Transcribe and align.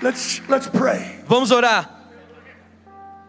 Let's 0.00 0.40
let's 0.48 0.68
pray. 0.68 1.20
Vamos 1.26 1.50
orar. 1.50 1.96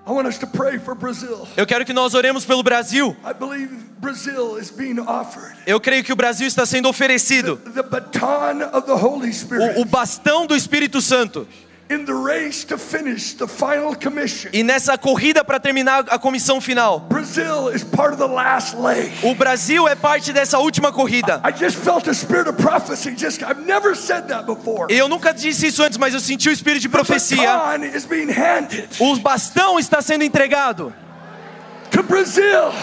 I 0.06 0.12
want 0.12 0.28
us 0.28 0.38
to 0.40 0.48
pray 0.48 0.80
for 0.80 0.96
Brazil. 0.96 1.48
Eu 1.56 1.68
quero 1.68 1.86
que 1.86 1.94
nós 1.94 2.14
oremos 2.14 2.46
pelo 2.46 2.64
Brasil. 2.64 3.16
I 3.24 3.34
believe 3.34 3.70
Brazil 4.00 4.58
is 4.58 4.72
being 4.72 5.00
offered 5.00 5.56
Eu 5.68 5.80
creio 5.80 6.04
que 6.04 6.14
o 6.14 6.16
Brasil 6.16 6.48
está 6.48 6.66
sendo 6.66 6.88
oferecido 6.88 7.58
the 7.58 7.84
baton 7.84 8.64
of 8.74 8.88
the 8.88 8.94
Holy 8.94 9.32
Spirit 9.32 9.78
o, 9.78 9.82
o 9.82 9.86
bastão 9.86 10.48
do 10.48 10.56
Espírito 10.56 11.02
Santo. 11.02 11.48
In 11.90 12.06
the 12.06 12.14
race 12.14 12.64
to 12.66 12.78
finish 12.78 13.34
the 13.34 13.48
final 13.48 13.96
commission. 13.96 14.52
E 14.54 14.64
nessa 14.64 14.98
corrida 14.98 15.44
para 15.44 15.60
terminar 15.60 16.06
a 16.10 16.20
comissão 16.20 16.62
final, 16.62 17.00
Brazil 17.02 17.70
is 17.70 17.84
part 17.84 18.14
of 18.14 18.18
the 18.18 18.28
last 18.28 18.76
leg. 18.78 19.12
o 19.24 19.34
Brasil 19.34 19.88
é 19.88 19.96
parte 19.96 20.32
dessa 20.32 20.60
última 20.60 20.92
corrida. 20.92 21.42
I 21.44 21.52
just 21.52 21.78
felt 21.78 22.08
a 22.08 22.14
spirit 22.14 22.48
of 22.48 22.62
prophecy. 22.62 23.16
Just 23.18 23.42
I've 23.42 23.66
never 23.66 23.96
said 23.96 24.28
that 24.28 24.46
before. 24.46 24.86
Eu 24.94 25.08
nunca 25.10 25.34
disse 25.34 25.68
isso 25.68 25.84
antes, 25.84 25.98
mas 25.98 26.14
eu 26.14 26.20
senti 26.20 26.48
o 26.50 26.52
espírito 26.52 26.82
de 26.82 26.90
profecia. 26.90 27.52
baton 27.52 27.86
is 27.86 28.06
being 28.06 28.32
handed 28.32 28.88
O 29.00 29.16
bastão 29.18 29.80
está 29.80 30.02
sendo 30.02 30.24
entregado 30.24 30.94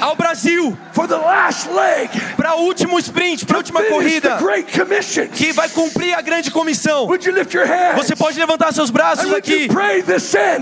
ao 0.01 0.17
Brasil 0.17 0.77
for 0.93 1.07
the 1.07 1.17
last 1.17 1.69
leg. 1.71 2.09
para 2.37 2.57
o 2.57 2.63
último 2.63 2.99
sprint, 2.99 3.45
para 3.47 3.57
a 3.57 3.59
última 3.59 3.83
corrida, 3.85 4.37
Great 4.37 4.79
Commission. 4.79 5.29
que 5.29 5.53
vai 5.53 5.69
cumprir 5.69 6.15
a 6.15 6.21
grande 6.21 6.51
comissão. 6.51 7.07
Would 7.07 7.27
you 7.27 7.35
lift 7.35 7.55
your 7.55 7.67
hands? 7.67 7.97
Você 7.97 8.17
pode 8.17 8.39
levantar 8.39 8.73
seus 8.73 8.91
braços 8.91 9.33
aqui 9.33 9.69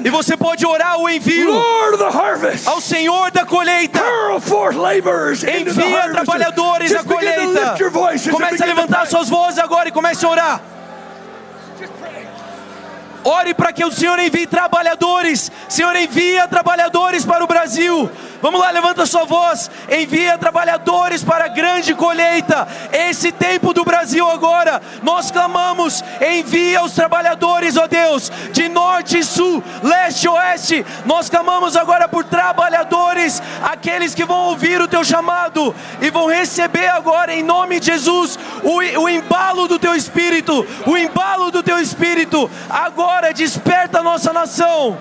e 0.05 0.11
você 0.11 0.37
pode 0.37 0.67
orar 0.67 0.99
o 1.01 1.09
envio 1.09 1.53
ao 2.67 2.81
Senhor 2.81 3.31
da 3.31 3.45
colheita. 3.45 4.01
Envia 5.59 6.11
trabalhadores 6.11 6.95
à 6.95 6.99
to 6.99 7.05
colheita. 7.05 7.77
Comece 8.31 8.63
a 8.63 8.67
levantar 8.67 9.07
suas 9.07 9.29
vozes 9.29 9.59
agora 9.59 9.89
e 9.89 9.93
comece 9.93 10.25
a 10.25 10.29
orar. 10.29 10.61
Ore 13.25 13.55
para 13.55 13.73
que 13.73 13.83
o 13.83 13.91
Senhor 13.91 14.19
envie 14.19 14.47
trabalhadores. 14.47 15.51
Senhor, 15.67 15.97
envia 15.97 16.47
trabalhadores 16.47 17.25
para 17.25 17.43
o 17.43 17.47
Brasil. 17.47 18.11
Vamos 18.45 18.61
lá, 18.61 18.71
levanta 18.71 19.07
sua 19.07 19.25
voz. 19.25 19.71
Envia 19.91 20.37
trabalhadores 20.37 21.25
para 21.25 21.47
a 21.47 21.49
grande 21.49 21.95
colheita. 21.95 22.69
Esse 22.93 23.33
tempo 23.33 23.73
do 23.73 23.87
Brasil 23.87 24.31
agora, 24.31 24.83
nós 25.03 25.31
clamamos: 25.31 26.05
envia 26.21 26.85
os 26.85 26.93
trabalhadores, 26.93 27.79
ó 27.79 27.87
Deus, 27.87 28.31
de 28.53 28.69
norte 28.69 29.21
e 29.21 29.25
sul, 29.25 29.65
leste 29.83 30.25
e 30.25 30.29
oeste. 30.29 30.85
Nós 31.07 31.31
clamamos 31.31 31.75
agora 31.75 32.07
por 32.07 32.23
trabalhadores, 32.23 33.43
aqueles 33.63 34.15
que 34.15 34.27
vão 34.27 34.49
ouvir 34.49 34.79
o 34.79 34.89
teu 34.89 35.03
chamado 35.03 35.75
e 36.03 36.11
vão 36.11 36.27
receber 36.27 36.89
agora, 36.89 37.33
em 37.33 37.43
nome 37.43 37.81
de 37.81 37.87
Jesus, 37.87 38.39
o, 38.63 38.77
o 39.05 39.09
embalo 39.09 39.67
do 39.67 39.79
teu 39.79 39.95
espírito, 39.95 40.67
o 40.85 40.99
embalo 40.99 41.51
do 41.51 41.63
teu 41.63 41.79
espírito. 41.79 42.51
Agora 42.69 43.33
desperta 43.33 44.01
a 44.01 44.03
nossa 44.03 44.35
nação. 44.35 44.99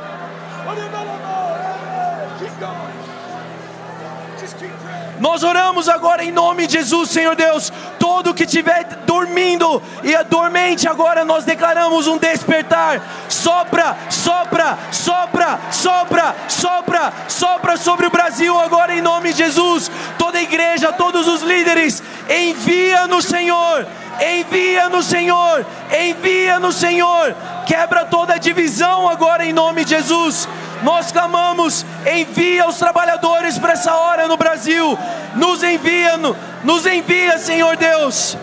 Nós 5.24 5.42
oramos 5.42 5.88
agora 5.88 6.22
em 6.22 6.34
nome 6.34 6.68
de 6.68 6.74
Jesus, 6.74 7.10
Senhor 7.10 7.34
Deus. 7.34 7.72
Todo 7.98 8.34
que 8.34 8.44
estiver 8.44 8.84
dormindo 9.06 9.82
e 10.04 10.14
é 10.14 10.22
dormente 10.22 10.86
agora, 10.86 11.24
nós 11.24 11.46
declaramos 11.46 12.08
um 12.08 12.18
despertar. 12.18 13.02
Sopra, 13.30 13.96
sopra, 14.10 14.78
sopra, 14.92 15.60
sopra, 15.72 16.36
sopra, 16.50 17.14
sopra 17.30 17.78
sobre 17.78 18.06
o 18.06 18.10
Brasil 18.10 18.60
agora 18.60 18.94
em 18.94 19.02
nome 19.02 19.32
de 19.32 19.38
Jesus. 19.38 19.90
Toda 20.18 20.40
a 20.40 20.44
igreja, 20.44 20.92
todos 20.92 21.26
os 21.26 21.42
líderes, 21.42 22.04
envia 22.30 23.08
no 23.08 23.22
Senhor. 23.22 23.88
Envia 24.22 24.90
no 24.90 25.02
Senhor, 25.02 25.66
envia 25.92 26.60
no 26.60 26.72
Senhor, 26.72 27.36
quebra 27.66 28.06
toda 28.06 28.38
divisão 28.38 29.10
agora 29.10 29.44
em 29.44 29.52
nome 29.52 29.84
de 29.84 29.96
Jesus. 29.96 30.48
Nós 30.84 31.12
clamamos, 31.12 31.86
envia 32.14 32.68
os 32.68 32.78
trabalhadores 32.78 33.58
para 33.58 33.74
essa 33.74 33.94
hora 33.96 34.28
no 34.28 34.38
Brasil. 34.38 34.98
Nos 35.36 35.64
envia, 35.64 36.18
no- 36.18 36.36
nos 36.64 36.86
envia, 36.86 37.38
Senhor 37.38 37.76
Deus. 37.78 38.38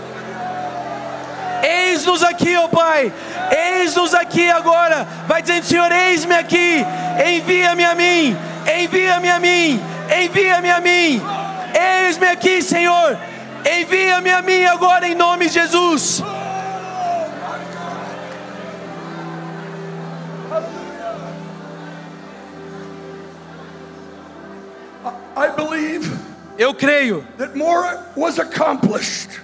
Eis-nos 1.62 2.23
aqui, 2.25 2.56
ó 2.56 2.69
Pai. 2.69 3.12
Eis-nos 3.51 4.15
aqui 4.15 4.51
agora. 4.51 5.06
Vai 5.27 5.43
dizendo, 5.43 5.65
Senhor, 5.67 5.93
eis-me 5.93 6.34
aqui. 6.34 6.84
Envia-me 7.27 7.84
a 7.84 7.95
mim. 7.95 8.37
Envia-me 8.78 9.31
a 9.31 9.39
mim. 9.39 9.83
Envia-me 10.22 10.71
a 10.71 10.81
mim. 10.81 11.22
Eis-me 12.07 12.27
aqui, 12.28 12.62
Senhor. 12.62 13.19
Envia-me 13.78 14.31
a 14.31 14.41
mim 14.41 14.65
agora 14.65 15.07
em 15.07 15.15
nome 15.15 15.47
de 15.49 15.53
Jesus. 15.55 16.22
Eu 26.60 26.75
creio 26.75 27.26
that 27.38 27.56
more 27.56 27.98
was 28.15 28.38
accomplished. 28.38 29.41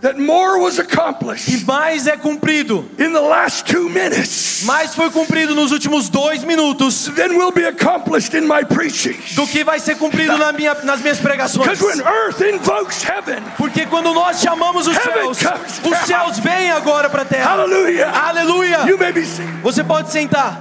That 0.00 0.18
more 0.20 0.58
was 0.60 0.78
accomplished 0.80 1.64
mais 1.64 2.06
é 2.08 2.16
cumprido. 2.16 2.84
in 2.98 3.12
the 3.12 3.20
last 3.20 3.64
two 3.72 3.88
minutes 3.88 4.64
Mais 4.64 4.92
foi 4.94 5.08
cumprido 5.10 5.54
nos 5.54 5.70
últimos 5.72 6.08
dois 6.10 6.42
minutos 6.44 7.06
than 7.14 7.28
will 7.36 7.52
be 7.52 7.64
accomplished 7.64 8.36
in 8.36 8.42
my 8.42 8.64
preaching. 8.64 9.16
do 9.36 9.46
que 9.46 9.62
vai 9.62 9.78
ser 9.78 9.96
cumprido 9.96 10.36
na 10.36 10.52
minha, 10.52 10.74
nas 10.82 11.00
minhas 11.00 11.18
pregações. 11.20 11.66
Because 11.78 12.02
when 12.02 12.06
earth 12.06 12.40
invokes 12.42 13.02
heaven, 13.04 13.40
Porque 13.56 13.86
quando 13.86 14.12
nós 14.12 14.40
chamamos 14.40 14.86
os 14.88 14.96
céus, 14.96 15.38
os 15.84 15.98
céus 16.06 16.38
vêm 16.40 16.72
agora 16.72 17.08
para 17.08 17.22
a 17.22 17.24
terra. 17.24 17.50
hallelujah, 17.52 18.10
Aleluia! 18.10 18.78
you 18.86 18.98
may 18.98 19.12
be 19.12 19.24
seated. 19.24 19.62
Você 19.62 19.84
pode 19.84 20.10
sentar. 20.10 20.60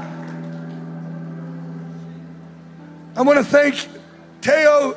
I 3.17 3.21
want 3.21 3.37
to 3.39 3.43
thank 3.43 3.87
Teo 4.41 4.95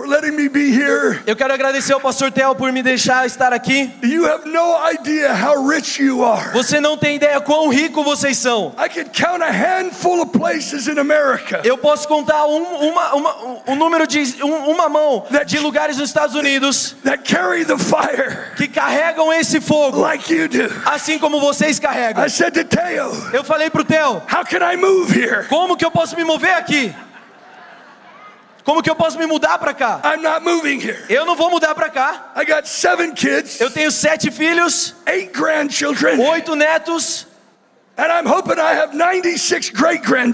for 0.00 0.08
letting 0.08 0.34
me 0.34 0.48
be 0.48 0.70
here. 0.72 1.20
Eu 1.26 1.36
quero 1.36 1.52
agradecer 1.52 1.92
ao 1.92 2.00
pastor 2.00 2.30
Theo 2.32 2.54
por 2.54 2.72
me 2.72 2.82
deixar 2.82 3.26
estar 3.26 3.52
aqui. 3.52 3.90
You 4.02 4.26
have 4.26 4.48
no 4.48 4.78
idea 4.90 5.34
how 5.34 5.66
rich 5.66 6.02
you 6.02 6.24
are. 6.24 6.52
Você 6.52 6.80
não 6.80 6.96
tem 6.96 7.16
ideia 7.16 7.38
quão 7.40 7.68
rico 7.68 8.02
vocês 8.02 8.38
são. 8.38 8.74
I 8.78 8.88
could 8.88 9.10
count 9.12 9.42
a 9.42 9.50
handful 9.50 10.22
of 10.22 10.30
places 10.32 10.86
in 10.88 10.98
America 10.98 11.60
Eu 11.64 11.76
posso 11.76 12.08
contar 12.08 12.46
um, 12.46 12.62
uma, 12.62 13.14
uma, 13.14 13.36
um 13.66 13.74
número 13.76 14.06
de 14.06 14.42
um- 14.42 14.70
uma 14.70 14.88
mão 14.88 15.26
de 15.46 15.58
lugares 15.58 15.96
nos 15.98 16.08
Estados 16.08 16.34
Unidos 16.34 16.96
that 17.04 17.22
carry 17.30 17.64
the 17.64 17.76
fire 17.76 18.54
que 18.56 18.66
carregam 18.68 19.30
esse 19.32 19.60
fogo, 19.60 20.00
like 20.00 20.32
you 20.32 20.48
do. 20.48 20.70
assim 20.86 21.18
como 21.18 21.40
vocês 21.40 21.78
carregam. 21.78 22.24
I 22.24 22.30
said 22.30 22.52
to 22.54 22.64
Teo, 22.64 23.12
Eu 23.32 23.44
falei 23.44 23.68
pro 23.68 23.84
Theo, 23.84 24.22
How 24.32 24.44
can 24.48 24.60
I 24.72 24.76
move 24.76 25.12
here? 25.12 25.44
como 25.48 25.76
que 25.76 25.84
eu 25.84 25.90
posso 25.90 26.16
me 26.16 26.24
mover 26.24 26.54
aqui? 26.54 26.94
Como 28.64 28.82
que 28.82 28.90
eu 28.90 28.96
posso 28.96 29.18
me 29.18 29.26
mudar 29.26 29.58
para 29.58 29.72
cá? 29.74 30.00
I'm 30.04 30.22
not 30.22 30.40
moving 30.42 30.80
here. 30.80 31.04
Eu 31.08 31.24
não 31.24 31.34
vou 31.36 31.50
mudar 31.50 31.74
para 31.74 31.88
cá. 31.88 32.32
I 32.36 32.44
got 32.44 32.66
seven 32.68 33.12
kids, 33.12 33.60
Eu 33.60 33.70
tenho 33.70 33.90
sete 33.90 34.30
filhos, 34.30 34.94
eight 35.06 35.32
grandchildren, 35.32 36.20
oito 36.20 36.54
netos 36.54 37.26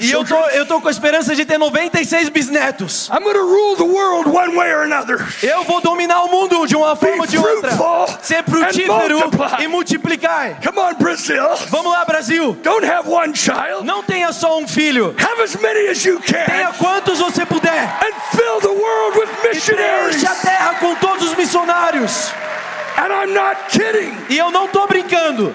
e 0.00 0.12
eu 0.12 0.24
tô, 0.24 0.36
eu 0.50 0.66
tô 0.66 0.80
com 0.80 0.88
a 0.88 0.90
esperança 0.90 1.34
de 1.34 1.44
ter 1.44 1.58
96 1.58 2.28
bisnetos. 2.28 3.08
I'm 3.08 3.22
going 3.22 3.34
to 3.34 3.40
rule 3.42 3.76
the 3.76 3.84
world 3.84 4.28
one 4.28 4.54
way 4.54 4.72
or 4.72 4.82
another. 4.82 5.18
Eu 5.42 5.64
vou 5.64 5.80
dominar 5.80 6.22
o 6.24 6.28
mundo 6.30 6.66
de 6.66 6.76
uma 6.76 6.94
forma 6.94 7.22
ou 7.22 7.26
de 7.26 7.38
outra. 7.38 7.70
Ser 8.22 8.44
frutífero 8.44 9.18
e 9.60 9.66
multiplicar. 9.68 10.60
Come 10.62 10.78
on, 10.78 10.94
Brazil. 10.94 11.44
Vamos 11.68 11.92
lá, 11.92 12.04
Brasil. 12.04 12.56
Don't 12.62 12.86
have 12.86 13.08
one 13.08 13.34
child. 13.34 13.84
Não 13.84 14.02
tenha 14.02 14.32
só 14.32 14.58
um 14.58 14.68
filho. 14.68 15.14
Have 15.18 15.42
as 15.42 15.56
many 15.56 15.88
as 15.88 16.04
you 16.04 16.20
Tenha 16.20 16.44
can 16.68 16.72
quantos 16.78 17.18
você 17.18 17.44
puder. 17.44 17.82
and 18.02 18.36
fill 18.36 18.60
the 18.60 18.68
world 18.68 19.18
with 19.18 19.28
E 19.44 19.48
missionaries. 19.48 20.16
preencha 20.16 20.30
a 20.30 20.34
terra 20.36 20.74
com 20.80 20.94
todos 20.96 21.30
os 21.30 21.34
missionários. 21.36 22.30
And 22.98 23.08
I'm 23.12 23.34
not 23.34 23.56
kidding. 23.70 24.16
E 24.30 24.38
eu 24.38 24.50
não 24.50 24.68
tô 24.68 24.86
brincando. 24.86 25.54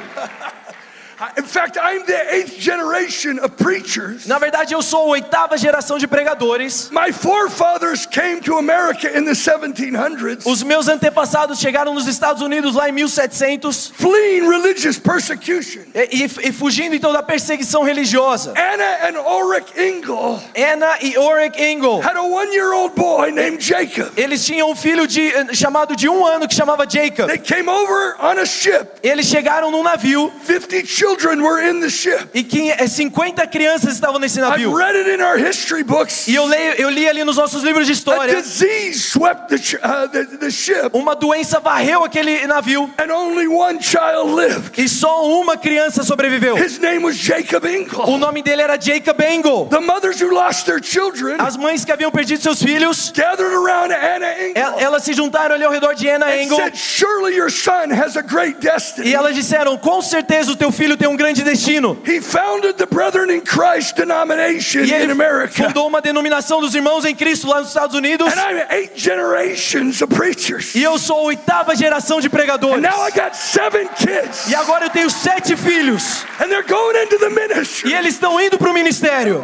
Na 4.25 4.39
verdade, 4.39 4.73
eu 4.73 4.81
sou 4.81 5.01
a 5.01 5.05
oitava 5.11 5.55
geração 5.57 5.97
de 5.99 6.07
pregadores. 6.07 6.89
My 6.91 7.11
forefathers 7.11 8.05
came 8.07 8.41
to 8.41 8.57
America 8.57 9.07
in 9.17 9.25
the 9.25 9.31
1700s, 9.35 10.45
Os 10.45 10.63
meus 10.63 10.87
antepassados 10.87 11.59
chegaram 11.59 11.93
nos 11.93 12.07
Estados 12.07 12.41
Unidos 12.41 12.73
lá 12.75 12.89
em 12.89 12.91
1700 12.91 13.91
fleeing 13.95 14.49
religious 14.49 14.97
persecution. 14.97 15.81
e, 15.93 16.23
e- 16.25 16.47
e 16.49 16.51
fugindo 16.51 16.95
então 16.95 17.13
da 17.13 17.21
perseguição 17.21 17.83
religiosa. 17.83 18.53
Anna 18.57 19.09
and 19.09 19.21
Ulrich 19.21 19.71
Engel 19.79 20.41
Anna 20.55 20.97
e 21.01 21.17
Ulrich 21.17 21.61
Engel, 21.61 21.99
had 22.01 22.15
a 22.17 22.23
one-year-old 22.23 22.95
boy 22.95 23.31
named 23.31 23.61
Jacob. 23.63 24.11
eles 24.17 24.43
tinham 24.45 24.71
um 24.71 24.75
filho 24.75 25.05
de, 25.05 25.27
eh, 25.27 25.53
chamado 25.53 25.95
de 25.95 26.09
um 26.09 26.25
ano 26.25 26.47
que 26.47 26.55
chamava 26.55 26.85
Jacob. 26.89 27.27
They 27.27 27.37
came 27.37 27.69
over 27.69 28.15
on 28.19 28.39
a 28.39 28.45
ship, 28.45 28.87
Eles 29.03 29.27
chegaram 29.27 29.69
num 29.69 29.83
navio, 29.83 30.31
50 30.45 30.85
children 30.85 31.10
children 31.17 31.41
were 31.41 31.59
in 31.61 31.79
the 31.81 31.89
ship. 31.89 32.29
E 32.33 32.43
que 32.43 32.71
eh, 32.71 32.87
50 32.87 33.45
crianças 33.47 33.93
estavam 33.93 34.19
nesse 34.19 34.39
I've 34.39 34.49
navio. 34.49 34.75
read 34.75 34.95
it 34.95 35.09
in 35.09 35.21
our 35.21 35.37
history 35.37 35.83
books. 35.83 36.27
E 36.27 36.35
eu, 36.35 36.45
leio, 36.45 36.73
eu 36.77 36.89
li 36.89 37.07
ali 37.07 37.23
nos 37.23 37.37
nossos 37.37 37.63
livros 37.63 37.85
de 37.85 37.91
A 37.91 37.95
história. 37.95 38.35
disease 38.41 38.99
swept 38.99 39.47
the, 39.49 39.77
uh, 39.77 40.07
the, 40.09 40.25
the 40.37 40.49
ship, 40.49 40.89
Uma 40.93 41.15
doença 41.15 41.59
varreu 41.59 42.03
aquele 42.03 42.45
navio. 42.47 42.89
and 42.97 43.11
only 43.11 43.47
one 43.47 43.81
child 43.81 44.33
lived. 44.35 44.79
E 44.81 44.87
só 44.87 45.25
uma 45.25 45.57
criança 45.57 46.03
sobreviveu. 46.03 46.57
His 46.57 46.79
name 46.79 47.03
was 47.03 47.15
Jacob 47.17 47.63
O 47.63 47.67
Engel. 47.67 48.17
nome 48.17 48.41
dele 48.41 48.61
era 48.61 48.79
Jacob 48.79 49.19
Engel. 49.21 49.67
The 49.69 49.79
mothers 49.79 50.21
who 50.21 50.33
lost 50.33 50.65
their 50.65 50.81
children 50.81 51.37
As 51.39 51.57
mães 51.57 51.83
que 51.85 51.91
haviam 51.91 52.11
perdido 52.11 52.41
seus 52.41 52.61
filhos, 52.61 53.11
gathered 53.15 53.53
around 53.53 53.91
Anna 53.93 54.27
el- 54.27 54.49
Engel 54.51 54.79
elas 54.79 55.03
se 55.03 55.13
juntaram 55.13 55.55
ali 55.55 55.63
ao 55.63 55.71
redor 55.71 55.93
de 55.95 56.09
Anna 56.09 56.27
and 56.27 56.41
Engel. 56.43 56.57
said, 56.57 56.75
Surely 56.75 57.35
your 57.35 57.49
son 57.51 57.91
has 57.91 58.15
a 58.15 58.21
great 58.21 58.59
destiny. 58.59 59.09
E 59.09 59.13
elas 59.15 59.35
disseram: 59.35 59.77
Com 59.77 60.01
certeza 60.01 60.51
o 60.51 60.55
teu 60.55 60.71
filho 60.71 60.95
tem 61.01 61.09
um 61.09 61.15
grande 61.17 61.43
destino. 61.43 61.97
He 62.05 62.21
founded 62.21 62.77
the 62.77 62.85
Brethren 62.85 63.31
in 63.31 63.41
Christ 63.41 63.95
denomination 63.95 64.83
in 64.83 65.09
America. 65.09 65.51
fundou 65.51 65.87
uma 65.87 65.99
denominação 65.99 66.61
dos 66.61 66.75
irmãos 66.75 67.05
em 67.05 67.15
Cristo 67.15 67.47
lá 67.47 67.59
nos 67.59 67.69
Estados 67.69 67.95
Unidos. 67.95 68.31
And 68.31 68.39
I'm 68.39 68.67
eight 68.69 68.91
generations 68.95 70.03
of 70.03 70.13
preachers. 70.13 70.75
E 70.75 70.83
eu 70.83 70.99
sou 70.99 71.17
a 71.17 71.21
oitava 71.23 71.75
geração 71.75 72.21
de 72.21 72.27
And 72.27 72.29
pregadores. 72.29 72.83
now 72.83 73.03
I 73.03 73.09
got 73.09 73.35
seven 73.35 73.87
kids. 73.95 74.47
E 74.47 74.53
agora 74.53 74.85
eu 74.85 74.89
tenho 74.91 75.09
sete 75.09 75.55
filhos. 75.57 76.23
And 76.39 76.49
they're 76.49 76.61
going 76.61 76.95
into 77.01 77.17
the 77.17 77.29
ministry. 77.29 77.89
E 77.89 77.95
eles 77.95 78.13
estão 78.13 78.39
indo 78.39 78.59
para 78.59 78.69
o 78.69 78.73
ministério. 78.73 79.43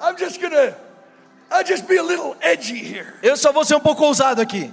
I'm 0.00 0.16
just 0.18 0.40
gonna, 0.40 0.74
I'll 1.50 1.64
just 1.64 1.86
be 1.86 1.98
a 1.98 2.02
little 2.02 2.34
edgy 2.40 2.78
here. 2.78 3.14
Eu 3.22 3.36
só 3.36 3.52
vou 3.52 3.64
ser 3.64 3.74
um 3.74 3.80
pouco 3.80 4.04
ousado 4.04 4.40
aqui. 4.40 4.72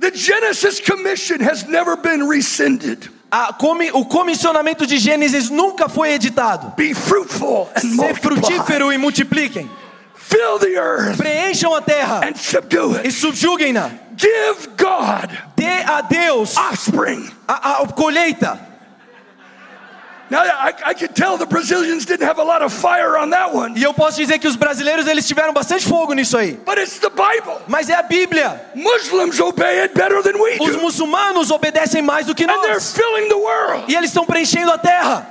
The 0.00 0.10
Genesis 0.10 0.80
Commission 0.80 1.40
has 1.40 1.64
never 1.66 1.94
been 1.96 2.26
rescinded. 2.26 3.10
A 3.30 3.54
o 3.94 4.04
comissionamento 4.06 4.86
de 4.86 4.98
Gênesis 4.98 5.50
nunca 5.50 5.88
foi 5.88 6.12
editado. 6.12 6.72
Be 6.76 6.94
fruitful 6.94 7.68
and 7.76 7.96
Ser 7.96 8.14
frutífero 8.14 8.92
e 8.92 8.98
multipliquem. 8.98 9.70
Fill 10.14 10.58
the 10.58 10.76
earth 10.78 11.16
Preencham 11.18 11.74
a 11.74 11.82
terra 11.82 12.20
and 12.24 12.34
subdue 12.36 12.96
e 13.04 13.08
it. 13.08 13.12
subjuguem-na. 13.12 13.90
Give 14.16 14.68
God 14.76 15.30
Dê 15.56 15.82
a 15.86 16.00
Deus 16.02 16.56
offspring. 16.56 17.30
a, 17.46 17.82
a 17.82 17.86
colheita. 17.88 18.69
E 23.76 23.82
eu 23.82 23.92
posso 23.92 24.16
dizer 24.16 24.38
que 24.38 24.46
os 24.46 24.56
brasileiros 24.56 25.06
eles 25.06 25.26
tiveram 25.26 25.52
bastante 25.52 25.86
fogo 25.86 26.12
nisso 26.12 26.36
aí. 26.38 26.52
but 26.64 26.78
it's 26.78 26.98
the 26.98 27.10
Bible. 27.10 27.56
Mas 27.66 27.88
é 27.88 27.94
a 27.94 28.02
Bíblia. 28.02 28.64
Muslims 28.74 29.40
obey 29.40 29.80
it 29.80 29.94
better 29.94 30.22
than 30.22 30.38
we 30.40 30.56
Os 30.60 30.76
muçulmanos 30.76 31.50
obedecem 31.50 32.00
mais 32.02 32.26
do 32.26 32.34
que 32.34 32.44
and 32.44 32.48
they're 32.62 32.74
nós. 32.74 32.92
filling 32.92 33.28
the 33.28 33.34
world. 33.34 33.84
E 33.88 33.96
eles 33.96 34.10
estão 34.10 34.24
preenchendo 34.24 34.70
a 34.70 34.78
terra. 34.78 35.26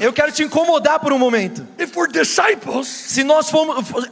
Eu 0.00 0.12
quero 0.12 0.32
te 0.32 0.42
incomodar 0.42 0.98
por 0.98 1.12
um 1.12 1.18
momento. 1.18 1.66
If 1.78 1.94
we're 1.94 2.10
disciples, 2.10 2.88
Se 2.88 3.22
nós 3.22 3.50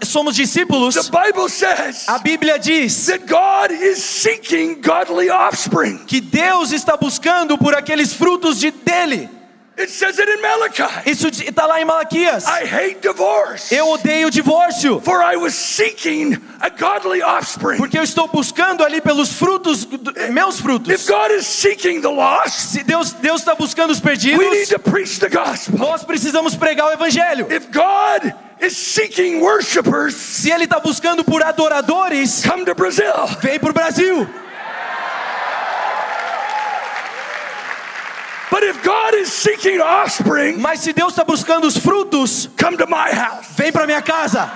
somos 0.05 0.37
discípulos, 0.37 0.94
the 0.94 1.11
Bible 1.11 1.49
says 1.49 2.06
a 2.09 2.19
Bíblia 2.19 2.59
diz 2.59 3.06
that 3.06 3.25
God 3.26 3.70
is 3.73 3.99
seeking 4.03 4.82
godly 4.82 5.31
offspring. 5.31 6.05
que 6.06 6.20
Deus 6.20 6.73
está 6.73 6.97
buscando 6.97 7.56
por 7.56 7.75
aqueles 7.75 8.12
frutos 8.12 8.61
de 8.61 8.70
dele. 8.70 9.31
It 9.78 9.90
says 9.90 10.19
it 10.19 10.28
in 10.30 10.42
Malachi. 10.42 11.10
Isso 11.10 11.28
está 11.28 11.64
lá 11.66 11.80
em 11.80 11.84
Malaquias. 11.86 12.44
I 12.46 12.64
hate 12.66 13.00
divorce, 13.00 13.74
Eu 13.74 13.88
odeio 13.88 14.28
o 14.28 14.30
divórcio, 14.30 15.00
for 15.00 15.22
I 15.22 15.36
was 15.36 15.54
seeking 15.54 16.36
a 16.60 16.69
godly 16.69 17.22
offspring. 17.22 17.78
porque 17.78 17.98
eu 17.98 18.02
estou 18.02 18.28
buscando 18.28 18.84
ali 18.84 19.00
pelos 19.00 19.32
frutos, 19.32 19.86
do- 19.86 20.12
meus 20.30 20.56
If 20.56 20.62
frutos. 20.62 21.08
God 21.08 21.30
is 21.32 21.46
seeking 21.46 22.02
the 22.02 22.08
lost, 22.08 22.50
Se 22.70 22.82
Deus 22.84 23.12
Deus 23.14 23.40
está 23.40 23.54
buscando 23.54 23.92
os 23.92 24.00
we 24.00 24.10
need 24.12 24.20
perdidos, 24.20 24.69
to 24.69 24.78
preach 24.78 25.19
the 25.19 25.30
gospel. 25.30 25.78
nós 25.78 26.04
precisamos 26.04 26.54
pregar 26.54 26.88
o 26.88 26.92
evangelho. 26.92 27.46
If 27.50 27.69
God 27.72 28.34
is 28.60 28.76
seeking 28.76 29.40
worshipers, 29.40 30.14
Se 30.14 30.50
ele 30.50 30.64
está 30.64 30.80
buscando 30.80 31.24
por 31.24 31.42
adoradores, 31.42 32.44
come 32.44 32.64
to 32.66 32.74
Brazil. 32.74 33.12
vem 33.40 33.58
para 33.58 33.70
o 33.70 33.72
Brasil. 33.72 34.28
Offspring, 39.81 40.58
Mas 40.58 40.81
se 40.81 40.93
Deus 40.93 41.12
está 41.12 41.25
buscando 41.25 41.66
os 41.66 41.76
frutos, 41.76 42.49
come 42.60 42.76
to 42.76 42.87
my 42.87 43.10
house. 43.12 43.46
vem 43.56 43.72
para 43.72 43.87
minha 43.87 44.02
casa. 44.02 44.50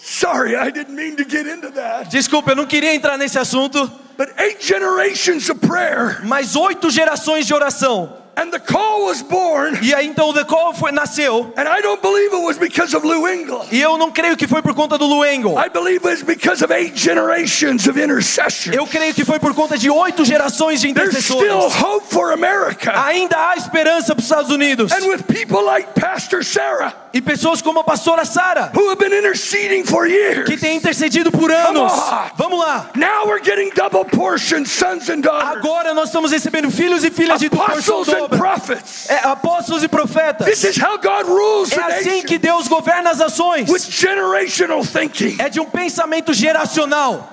Sorry, 0.00 0.54
I 0.56 0.70
didn't 0.70 0.94
mean 0.94 1.16
to 1.16 1.24
get 1.28 1.46
into 1.46 1.70
that. 1.72 2.08
Desculpa, 2.10 2.52
eu 2.52 2.56
não 2.56 2.66
queria 2.66 2.94
entrar 2.94 3.18
nesse 3.18 3.38
assunto, 3.38 3.90
But 4.16 4.30
eight 4.38 4.64
generations 4.64 5.50
of 5.50 5.60
prayer, 5.60 6.20
mas 6.24 6.56
oito 6.56 6.90
gerações 6.90 7.46
de 7.46 7.52
oração. 7.52 8.16
And 8.36 8.50
the 8.52 8.58
call 8.60 9.04
was 9.06 9.22
born, 9.22 9.78
E 9.82 9.94
aí 9.94 10.06
então 10.06 10.32
The 10.32 10.44
Call 10.44 10.74
foi, 10.74 10.92
nasceu. 10.92 11.52
and 11.56 11.68
I 11.68 11.80
don't 11.80 12.00
believe 12.02 12.32
it 12.34 12.42
was 12.44 12.58
because 12.58 12.94
of 12.94 13.06
Lou 13.06 13.26
Engle. 13.28 13.64
E 13.72 13.80
eu 13.80 13.96
não 13.96 14.10
creio 14.10 14.36
que 14.36 14.46
foi 14.46 14.62
por 14.62 14.74
conta 14.74 14.98
do 14.98 15.06
Luengo. 15.06 15.58
I 15.58 15.68
believe 15.68 16.04
it 16.06 16.06
was 16.06 16.22
because 16.22 16.62
of 16.62 16.72
eight 16.72 16.96
generations 16.98 17.86
of 17.86 17.98
intercession. 18.00 18.72
Eu 18.74 18.86
creio 18.86 19.14
que 19.14 19.24
foi 19.24 19.38
por 19.38 19.54
conta 19.54 19.76
de 19.78 19.88
oito 19.90 20.24
gerações 20.24 20.80
de 20.80 20.92
There's 20.92 21.16
still 21.24 21.36
intercessores. 21.38 21.82
hope 21.82 22.06
for 22.12 22.32
America. 22.32 22.92
Ainda 23.06 23.36
há 23.50 23.56
esperança 23.56 24.14
para 24.14 24.20
os 24.20 24.24
Estados 24.24 24.50
Unidos. 24.50 24.92
And 24.92 25.06
with 25.08 25.22
people 25.24 25.62
like 25.64 25.88
Pastor 25.98 26.44
Sarah, 26.44 26.94
E 27.14 27.20
pessoas 27.22 27.62
como 27.62 27.80
a 27.80 27.84
pastora 27.84 28.24
Sara, 28.26 28.70
who 28.74 28.90
have 28.90 28.98
been 28.98 29.16
interceding 29.16 29.84
for 29.84 30.06
years, 30.06 30.44
que 30.46 30.56
tem 30.58 30.76
intercedido 30.76 31.30
por 31.32 31.50
anos. 31.50 31.90
Vamos 32.36 32.58
lá. 32.58 32.90
now 32.94 33.24
we're 33.26 33.42
getting 33.42 33.70
double 33.74 34.04
portion 34.04 34.66
sons 34.66 35.08
and 35.08 35.22
daughters, 35.22 35.56
Agora 35.56 35.94
nós 35.94 36.08
estamos 36.08 36.30
recebendo 36.30 36.70
filhos 36.70 37.02
e 37.04 37.10
filhas 37.10 37.40
de 37.40 37.48
porção 37.48 38.00
apostles 38.00 38.25
and 38.32 38.38
prophets. 38.38 39.08
É, 39.08 39.18
apóstolos 39.26 39.82
e 39.82 39.88
This 39.88 39.90
profetas. 39.90 40.64
is 40.64 40.76
how 40.76 40.98
God 40.98 41.26
rules 41.26 41.72
É 41.72 41.80
assim 41.98 42.22
que 42.22 42.38
Deus 42.38 42.68
governa 42.68 43.10
as 43.10 43.20
ações. 43.20 43.68
with 43.68 43.80
generational 43.90 44.84
thinking. 44.84 45.36
É 45.38 45.48
de 45.48 45.60
um 45.60 45.66
pensamento 45.66 46.32
geracional. 46.32 47.32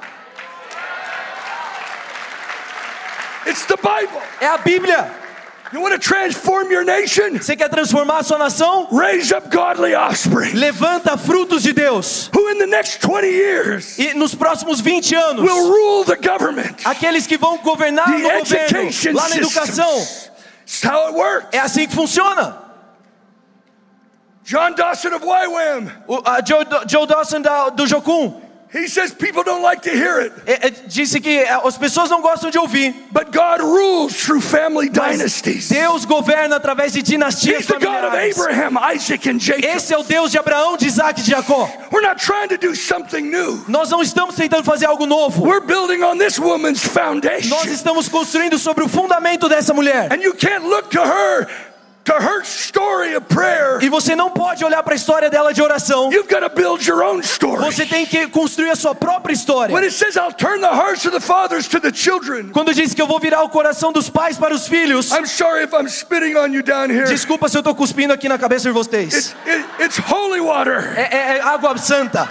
It's 3.46 3.66
the 3.66 3.76
Bible. 3.78 4.22
É 4.40 4.48
a 4.48 4.58
Bíblia. 4.58 5.12
You 5.74 5.82
want 5.82 5.94
to 5.94 6.00
transform 6.00 6.72
your 6.72 6.86
nation? 6.86 7.32
Você 7.40 7.56
quer 7.56 7.68
transformar 7.68 8.20
a 8.20 8.24
sua 8.24 8.38
nação? 8.38 8.88
Raise 8.92 9.34
up 9.34 9.50
godly 9.50 9.96
offspring 9.96 10.54
Levanta 10.54 11.18
frutos 11.18 11.64
de 11.64 11.74
Deus. 11.74 12.30
who, 12.32 12.48
in 12.52 12.60
the 12.60 12.68
next 12.68 13.00
20 13.02 13.26
years, 13.28 13.98
E 13.98 14.14
nos 14.14 14.36
próximos 14.36 14.80
20 14.80 15.16
anos, 15.16 15.44
will 15.44 15.68
rule 15.68 16.06
the 16.06 16.16
government, 16.16 16.76
aqueles 16.86 17.26
que 17.26 17.38
vão 17.40 17.58
governar 17.58 18.08
no 18.08 18.18
the 18.30 18.38
governo, 18.38 18.80
education 18.82 19.14
lá 19.16 19.28
na 19.30 19.38
educação. 19.38 20.08
Systems. 20.66 20.84
It's 20.84 20.84
how 20.84 21.10
it 21.10 21.16
works. 21.16 21.48
É 21.52 21.60
assim 21.60 21.88
que 21.88 21.96
funciona. 21.96 22.62
John 24.44 24.76
Dawson 24.76 25.14
of 25.16 25.26
YWAM, 25.26 26.04
O, 26.08 26.22
a 26.26 26.42
Joe, 26.42 26.66
Joe 26.86 27.08
Dawson 27.08 27.42
da, 27.42 27.70
do 27.70 27.88
Jocum 27.88 28.42
he 28.74 28.88
says 28.88 29.14
people 29.14 29.44
don't 29.44 29.62
like 29.62 29.82
to 29.84 29.90
hear 29.90 30.20
it, 30.20 30.34
é, 30.46 30.68
é, 30.68 30.70
disse 30.88 31.20
que 31.20 31.40
é, 31.40 31.50
as 31.64 31.78
pessoas 31.78 32.10
não 32.10 32.22
gostam 32.22 32.50
de 32.50 32.58
ouvir. 32.58 32.94
but 33.12 33.32
God 33.32 33.62
rules 33.62 34.16
through 34.16 34.42
family 34.42 34.90
dynasties. 34.90 35.70
Deus 35.70 36.06
governa 36.06 36.56
através 36.58 36.94
de 36.94 37.02
dinastias 37.02 37.60
He's 37.60 37.68
the 37.68 37.80
God 37.80 38.04
of 38.04 38.12
familiares. 38.12 38.40
Abraham, 38.40 38.78
Isaac, 38.96 39.30
and 39.30 39.40
Jacob. 39.40 39.64
Esse 39.66 39.94
é 39.94 39.98
o 39.98 40.04
Deus 40.04 40.32
de 40.32 40.38
Abraão, 40.38 40.78
de 40.78 40.88
Isaac 40.88 41.20
e 41.20 41.24
de 41.24 41.32
Jacó. 41.32 41.70
We're 41.92 42.06
not 42.08 42.24
trying 42.24 42.48
to 42.50 42.58
do 42.58 42.76
something 42.76 43.22
new. 43.22 43.64
Nós 43.68 43.90
não 43.90 44.02
estamos 44.02 44.36
tentando 44.36 44.64
fazer 44.64 44.86
algo 44.86 45.06
novo. 45.06 45.44
We're 45.46 45.66
building 45.66 46.04
on 46.04 46.18
this 46.18 46.40
woman's 46.40 46.82
foundation. 46.84 47.50
Nós 47.50 47.66
estamos 47.66 48.10
construindo 48.10 48.58
sobre 48.58 48.84
o 48.84 48.88
fundamento 48.88 49.48
dessa 49.48 49.74
mulher. 49.74 50.12
And 50.12 50.22
you 50.22 50.34
can't 50.34 50.66
look 50.66 50.90
to 50.90 51.02
her, 51.02 51.48
to 52.06 52.14
her 52.14 52.42
story 52.44 53.16
of 53.16 53.26
prayer. 53.28 53.80
E 53.82 53.90
você 53.90 54.16
não 54.16 54.30
pode 54.30 54.64
olhar 54.66 54.84
para 54.84 54.94
a 54.94 54.96
história 54.96 55.30
dela 55.30 55.54
de 55.54 55.62
oração. 55.62 56.12
You've 56.12 56.28
got 56.28 56.42
to 56.42 56.50
build 56.50 56.86
your 56.88 57.02
own 57.04 57.20
story. 57.22 57.64
Você 57.64 57.86
tem 57.86 58.06
que 58.06 58.28
construir 58.28 58.70
a 58.72 58.76
sua 58.76 58.94
própria 58.94 59.34
história. 59.34 59.74
When 59.74 59.84
it 59.84 59.94
says, 59.94 60.16
I'll 60.18 60.34
turn 60.34 60.60
the 60.62 60.68
hearts 60.74 61.06
of 61.06 61.12
the 61.12 61.20
fathers 61.26 61.68
to 61.70 61.80
the 61.80 61.92
children, 61.94 62.50
Quando 62.52 62.74
diz 62.74 62.94
que 62.94 63.02
eu 63.02 63.08
vou 63.08 63.20
virar 63.20 63.44
o 63.44 63.50
coração 63.50 63.92
dos 63.92 64.10
pais 64.10 64.38
para 64.38 64.54
os 64.54 64.68
filhos, 64.68 65.12
I'm 65.12 65.26
sorry 65.28 65.64
if 65.64 65.74
I'm 65.74 65.88
spitting 65.88 66.36
on 66.36 66.48
you 66.54 66.62
down 66.64 66.90
here. 66.92 67.06
desculpa 67.06 67.48
se 67.48 67.56
eu 67.58 67.60
estou 67.60 67.74
cuspindo 67.74 68.12
aqui 68.14 68.28
na 68.28 68.38
cabeça 68.38 68.68
de 68.68 68.74
vocês. 68.74 69.14
It's, 69.14 69.36
it, 69.48 69.66
it's 69.80 69.98
holy 70.12 70.42
water. 70.42 70.94
É, 70.98 71.02
é- 71.16 71.38
é 71.38 71.42
água 71.42 71.78
santa. 71.78 72.28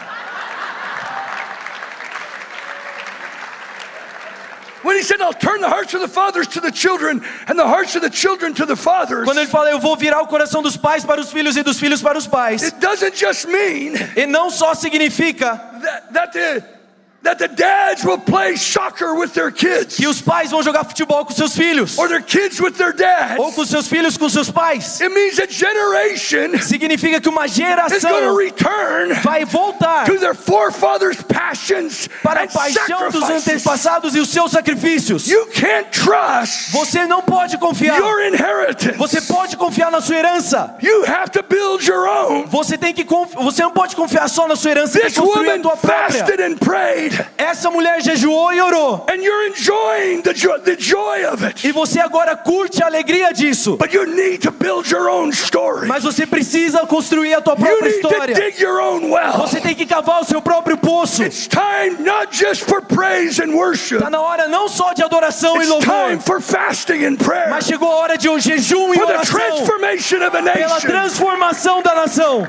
When 4.82 4.96
he 4.96 5.02
said, 5.02 5.20
I'll 5.20 5.32
turn 5.32 5.60
the 5.60 5.68
hearts 5.68 5.94
of 5.94 6.00
the 6.00 6.08
fathers 6.08 6.48
to 6.48 6.60
the 6.60 6.72
children 6.72 7.22
and 7.46 7.58
the 7.58 7.66
hearts 7.66 7.94
of 7.94 8.02
the 8.02 8.10
children 8.10 8.52
to 8.54 8.66
the 8.66 8.76
fathers, 8.76 9.24
Quando 9.24 9.38
ele 9.38 9.46
fala 9.48 9.70
eu 9.70 9.78
vou 9.78 9.96
virar 9.96 10.20
o 10.22 10.26
coração 10.26 10.62
dos 10.62 10.76
pais 10.76 11.04
para 11.04 11.20
os 11.20 11.30
filhos 11.30 11.56
e 11.56 11.62
dos 11.62 11.78
filhos 11.78 12.02
para 12.02 12.18
os 12.18 12.26
pais, 12.26 12.62
it 12.62 12.78
doesn't 12.80 13.16
just 13.16 13.46
mean 13.46 13.94
e 14.16 14.26
não 14.26 14.50
só 14.50 14.74
significa 14.74 15.56
that, 15.80 16.12
that 16.12 16.32
the 16.32 16.81
that 17.22 17.38
the 17.38 17.48
dads 17.48 18.04
will 18.04 18.18
play 18.18 18.56
soccer 18.56 19.14
with 19.14 19.32
their 19.32 19.50
kids, 19.50 19.96
que 19.96 20.06
os 20.06 20.20
pais 20.20 20.50
vão 20.50 20.62
jogar 20.62 20.84
futebol 20.84 21.24
com 21.24 21.32
seus 21.32 21.54
filhos, 21.54 21.96
or 21.98 22.08
their 22.08 22.22
kids 22.22 22.60
with 22.60 22.72
their 22.72 22.92
dads. 22.92 23.38
ou 23.38 23.52
com 23.52 23.64
seus 23.64 23.86
filhos 23.86 24.16
com 24.16 24.28
seus 24.28 24.50
pais. 24.50 25.00
It 25.00 25.12
means 25.14 25.38
a 25.38 25.46
generation 25.46 26.58
Significa 26.60 27.20
que 27.20 27.28
uma 27.28 27.46
geração 27.46 28.36
return 28.36 29.14
vai 29.22 29.44
voltar 29.44 30.04
to 30.04 30.18
their 30.18 30.34
forefathers' 30.34 31.18
passions 31.22 32.08
para 32.22 32.42
a 32.44 32.46
paixão 32.48 33.10
dos 33.10 33.22
antepassados 33.22 34.14
e 34.14 34.20
os 34.20 34.28
seus 34.28 34.50
sacrifícios. 34.50 35.28
You 35.28 35.46
can't 35.46 35.90
trust 35.90 36.72
Você 36.72 37.06
não 37.06 37.22
pode 37.22 37.56
confiar. 37.58 37.98
your 37.98 38.20
inheritance. 38.22 38.96
Você 38.98 39.20
pode 39.20 39.56
confiar 39.56 39.90
na 39.90 40.00
sua 40.00 40.16
herança. 40.16 40.74
You 40.82 41.04
have 41.06 41.30
to 41.32 41.42
build 41.42 41.88
your 41.88 42.06
own. 42.08 42.46
Você 42.46 42.76
tem 42.76 42.92
que 42.92 43.04
você 43.34 43.62
não 43.62 43.70
pode 43.70 43.94
confiar 43.94 44.28
só 44.28 44.48
na 44.48 44.56
sua 44.56 44.70
herança, 44.70 44.94
tem 44.94 45.02
This 45.02 45.14
que 45.14 45.20
construir 45.20 45.50
a 45.50 45.58
tua 45.58 45.76
própria. 45.76 46.22
and 46.46 46.56
prayed, 46.56 47.11
Essa 47.36 47.70
mulher 47.70 48.00
jejuou 48.02 48.52
e 48.52 48.60
orou. 48.60 49.06
and 49.08 49.22
you're 49.22 49.48
enjoying 49.48 50.22
the 50.22 50.32
joy, 50.34 50.58
the 50.60 50.76
joy 50.76 51.24
of 51.32 51.44
it. 51.46 51.66
E 51.66 51.72
você 51.72 52.00
agora 52.00 52.36
curte 52.36 52.82
a 52.82 52.86
alegria 52.86 53.32
disso. 53.32 53.76
But 53.76 53.92
you 53.92 54.06
need 54.06 54.38
to 54.42 54.50
build 54.52 54.90
your 54.90 55.08
own 55.08 55.30
story. 55.30 55.86
Mas 55.86 56.02
você 56.04 56.26
precisa 56.26 56.86
construir 56.86 57.34
a 57.34 57.40
tua 57.40 57.54
You 57.54 57.58
própria 57.60 57.88
need 57.90 58.00
to 58.00 58.08
história. 58.08 58.34
dig 58.34 58.62
your 58.62 58.80
own 58.80 59.10
well. 59.10 59.32
Você 59.38 59.60
tem 59.60 59.74
que 59.74 59.86
cavar 59.86 60.20
o 60.20 60.24
seu 60.24 60.40
próprio 60.40 60.76
poço. 60.76 61.22
It's 61.22 61.46
time 61.48 61.98
not 62.02 62.28
just 62.36 62.64
for 62.64 62.80
praise 62.82 63.40
and 63.42 63.52
worship. 63.54 63.96
Está 63.96 64.10
na 64.10 64.20
hora 64.20 64.48
não 64.48 64.68
só 64.68 64.92
de 64.92 65.02
adoração 65.02 65.56
e 65.56 65.60
It's 65.60 65.68
louvor, 65.68 66.08
time 66.08 66.20
for 66.20 66.40
fasting 66.40 67.04
and 67.04 67.16
prayer. 67.16 67.50
mas 67.50 67.64
chegou 67.66 67.90
a 67.90 67.96
hora 67.96 68.16
de 68.18 68.28
um 68.28 68.38
jejum 68.38 68.92
e 68.94 68.98
For 68.98 69.06
the 69.06 69.12
oração 69.14 69.38
transformation 69.38 70.16
of 70.18 70.36
a 70.36 70.42
pela 70.42 70.54
nation 70.74 70.88
transformação 70.88 71.82
da 71.82 71.94
nação 71.94 72.46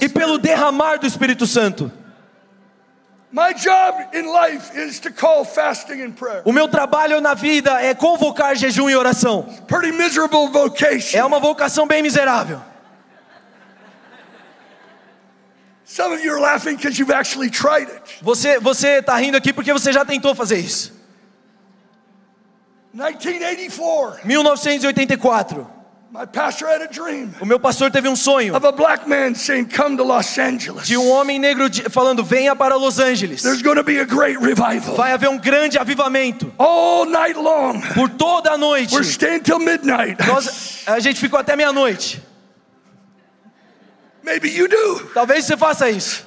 e 0.00 0.08
pelo 0.08 0.38
derramar 0.38 0.98
do 0.98 1.06
Espírito 1.06 1.46
Santo. 1.46 1.90
My 3.32 3.52
job 3.52 4.08
in 4.14 4.26
life 4.26 4.74
is 4.74 5.00
to 5.00 5.10
call 5.12 5.44
fasting 5.44 6.00
and 6.00 6.12
prayer. 6.12 6.42
O 6.44 6.52
meu 6.52 6.68
trabalho 6.68 7.20
na 7.20 7.34
vida 7.34 7.82
é 7.82 7.92
convocar 7.94 8.56
jejum 8.56 8.88
e 8.88 8.96
oração. 8.96 9.42
Pretty 9.66 9.92
miserable 9.92 10.48
vocation. 10.48 11.18
É 11.18 11.24
uma 11.24 11.40
vocação 11.40 11.86
bem 11.86 12.02
miserável. 12.02 12.62
Some 15.84 16.14
of 16.14 16.24
you 16.24 16.32
are 16.32 16.40
laughing 16.40 16.76
because 16.76 16.98
you've 16.98 17.12
actually 17.12 17.50
tried 17.50 17.90
it. 17.90 18.18
Você 18.22 18.58
você 18.58 19.02
tá 19.02 19.16
rindo 19.16 19.36
aqui 19.36 19.52
porque 19.52 19.72
você 19.72 19.92
já 19.92 20.04
tentou 20.04 20.34
fazer 20.34 20.58
isso. 20.58 20.94
1984, 22.94 24.26
1984. 24.26 25.75
My 26.10 26.24
pastor 26.24 26.66
had 26.66 26.80
a 26.82 26.88
dream 26.88 27.34
O 27.40 27.44
meu 27.44 27.58
pastor 27.58 27.90
teve 27.90 28.08
um 28.08 28.14
sonho 28.16 28.54
of 28.54 28.64
a 28.66 28.72
black 28.72 29.06
man 29.08 29.34
saying, 29.34 29.66
Come 29.66 29.96
to 29.96 30.04
Los 30.04 30.38
Angeles. 30.38 30.86
de 30.86 30.96
um 30.96 31.10
homem 31.10 31.38
negro 31.38 31.68
falando: 31.90 32.24
"Venha 32.24 32.54
para 32.56 32.76
Los 32.76 32.98
Angeles. 33.00 33.42
There's 33.42 33.60
going 33.62 33.76
to 33.76 33.84
be 33.84 33.98
a 33.98 34.04
great 34.06 34.38
revival. 34.40 34.94
Vai 34.96 35.12
haver 35.12 35.28
um 35.28 35.38
grande 35.38 35.78
avivamento 35.78 36.50
All 36.58 37.04
night 37.06 37.36
long. 37.38 37.80
por 37.94 38.08
toda 38.10 38.52
a 38.52 38.56
noite." 38.58 38.94
We're 38.94 39.04
staying 39.04 39.40
till 39.42 39.58
midnight. 39.58 40.16
Nós, 40.26 40.84
a 40.86 41.00
gente 41.00 41.18
ficou 41.20 41.38
até 41.38 41.54
meia-noite. 41.56 42.22
Maybe 44.22 44.48
you 44.48 44.68
do. 44.68 45.10
Talvez 45.14 45.44
você 45.44 45.56
faça 45.56 45.88
isso, 45.90 46.24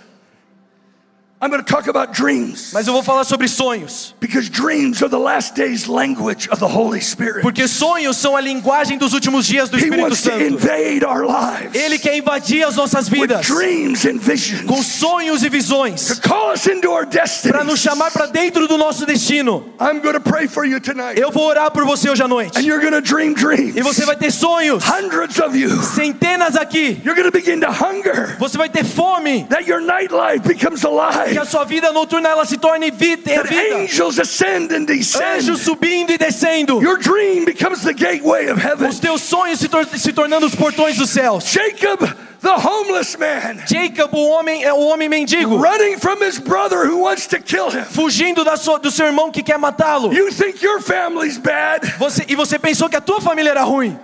I'm 1.41 1.50
going 1.50 1.63
to 1.63 1.74
talk 1.74 1.88
about 1.88 2.12
dreams 2.12 2.72
mas 2.74 2.86
eu 2.86 2.91
vou 2.91 3.01
falar 3.01 3.24
sobre 3.24 3.48
sonhos, 3.48 4.13
because 4.19 4.50
dreams 4.50 5.01
are 5.01 5.08
the 5.10 5.17
last 5.17 5.55
days 5.55 5.88
language 5.88 6.50
of 6.50 6.60
the 6.60 6.67
Holy 6.67 7.00
Spirit. 7.00 7.41
porque 7.41 7.65
sonhos 7.65 8.17
são 8.17 8.36
a 8.36 8.41
linguagem 8.41 8.98
dos 8.98 9.13
últimos 9.13 9.48
dias 9.48 9.69
do 9.69 9.77
He 9.77 9.84
Espírito 9.84 10.01
wants 10.03 10.22
to 10.24 10.31
Santo. 10.31 10.43
invade 10.43 11.05
our 11.05 11.25
lives 11.25 11.74
Ele 11.81 11.98
quer 11.98 12.17
invadir 12.17 12.63
as 12.67 12.75
nossas 12.75 13.10
with 13.10 13.22
vidas 13.22 13.46
dreams 13.48 14.03
and 14.05 14.19
com 14.19 14.25
visions 14.25 14.86
sonhos 14.88 15.41
e 15.43 15.48
visões 15.50 16.08
to 16.08 16.27
call 16.27 16.51
us 16.51 16.67
into 16.67 16.89
our 16.91 17.05
destiny. 17.05 17.53
para 17.53 17.63
nos 17.63 17.79
chamar 17.79 18.12
para 18.12 18.25
dentro 18.25 18.67
do 18.67 18.77
nosso 18.77 19.05
destino. 19.05 19.63
I'm 19.79 20.01
going 20.01 20.15
to 20.15 20.19
pray 20.19 20.46
for 20.46 20.65
you 20.65 20.81
tonight. 20.81 21.17
Eu 21.17 21.31
vou 21.31 21.46
orar 21.48 21.72
por 21.72 21.86
você 21.86 22.10
hoje 22.10 22.22
à 22.22 22.27
noite. 22.27 22.58
And 22.60 22.63
you're 22.65 22.81
going 22.81 22.91
to 22.91 23.01
dream 23.01 23.34
dreams. 23.34 23.77
E 23.77 23.81
você 23.81 24.05
vai 24.05 24.17
ter 24.17 24.29
sonhos, 24.31 24.84
Hundreds 24.86 25.39
of 25.39 25.58
you. 25.58 25.69
centenas 25.84 26.58
aqui. 26.58 27.00
You're 27.05 27.15
going 27.15 27.31
to 27.31 27.31
begin 27.31 27.62
to 27.62 27.72
hunger 27.72 28.36
Você 28.39 28.58
vai 28.58 28.67
ter 28.67 28.84
fome, 28.84 29.46
that 29.50 29.65
your 29.69 29.79
nightlife 29.79 30.46
becomes 30.46 30.84
que 31.31 31.38
a 31.39 31.45
sua 31.45 31.63
vida 31.63 31.91
noturna 31.91 32.29
ela 32.29 32.45
se 32.45 32.57
torne 32.57 32.91
vida, 32.91 33.33
That 33.36 33.48
vida. 33.48 33.75
angels 33.77 34.19
ascend 34.19 34.71
and 34.74 34.86
descend. 34.86 35.39
Anjos 35.39 35.62
subindo 35.62 36.12
e 36.12 36.17
descendo. 36.17 36.81
Your 36.81 36.98
dream 36.98 37.45
becomes 37.45 37.81
the 37.83 37.93
gateway 37.93 38.50
of 38.50 38.59
heaven. 38.62 38.89
Os 38.89 39.00
teus 39.00 39.21
sonhos 39.21 39.59
se, 39.59 39.67
tor 39.67 39.86
se 39.86 40.13
tornando 40.13 40.45
os 40.45 40.55
portões 40.55 40.98
dos 40.98 41.09
céus. 41.09 41.45
Jacob, 41.45 42.00
the 42.41 42.50
homeless 42.67 43.17
man, 43.17 43.63
Jacob, 43.67 44.13
o 44.13 44.27
homem 44.29 44.63
é 44.63 44.74
o 44.74 44.79
homem 44.79 45.09
mendigo, 45.09 45.57
running 45.57 45.98
from 46.00 46.24
his 46.24 46.38
brother 46.39 46.86
who 46.89 47.03
wants 47.03 47.27
to 47.27 47.39
kill 47.39 47.69
him. 47.69 47.83
fugindo 47.86 48.43
da 48.43 48.57
sua, 48.57 48.79
do 48.79 48.89
seu 48.91 49.05
irmão 49.05 49.31
que 49.31 49.43
quer 49.43 49.57
matá-lo. 49.57 50.13
You 50.13 50.31
think 50.33 50.63
your 50.65 50.81
family's 50.81 51.38
bad? 51.38 51.86
Você, 51.98 52.25
e 52.27 52.36
você 52.36 52.57
pensou 52.59 52.89
que 52.89 52.95
a 52.95 53.01
tua 53.01 53.21
família 53.21 53.50
era 53.51 53.63
ruim. 53.63 53.98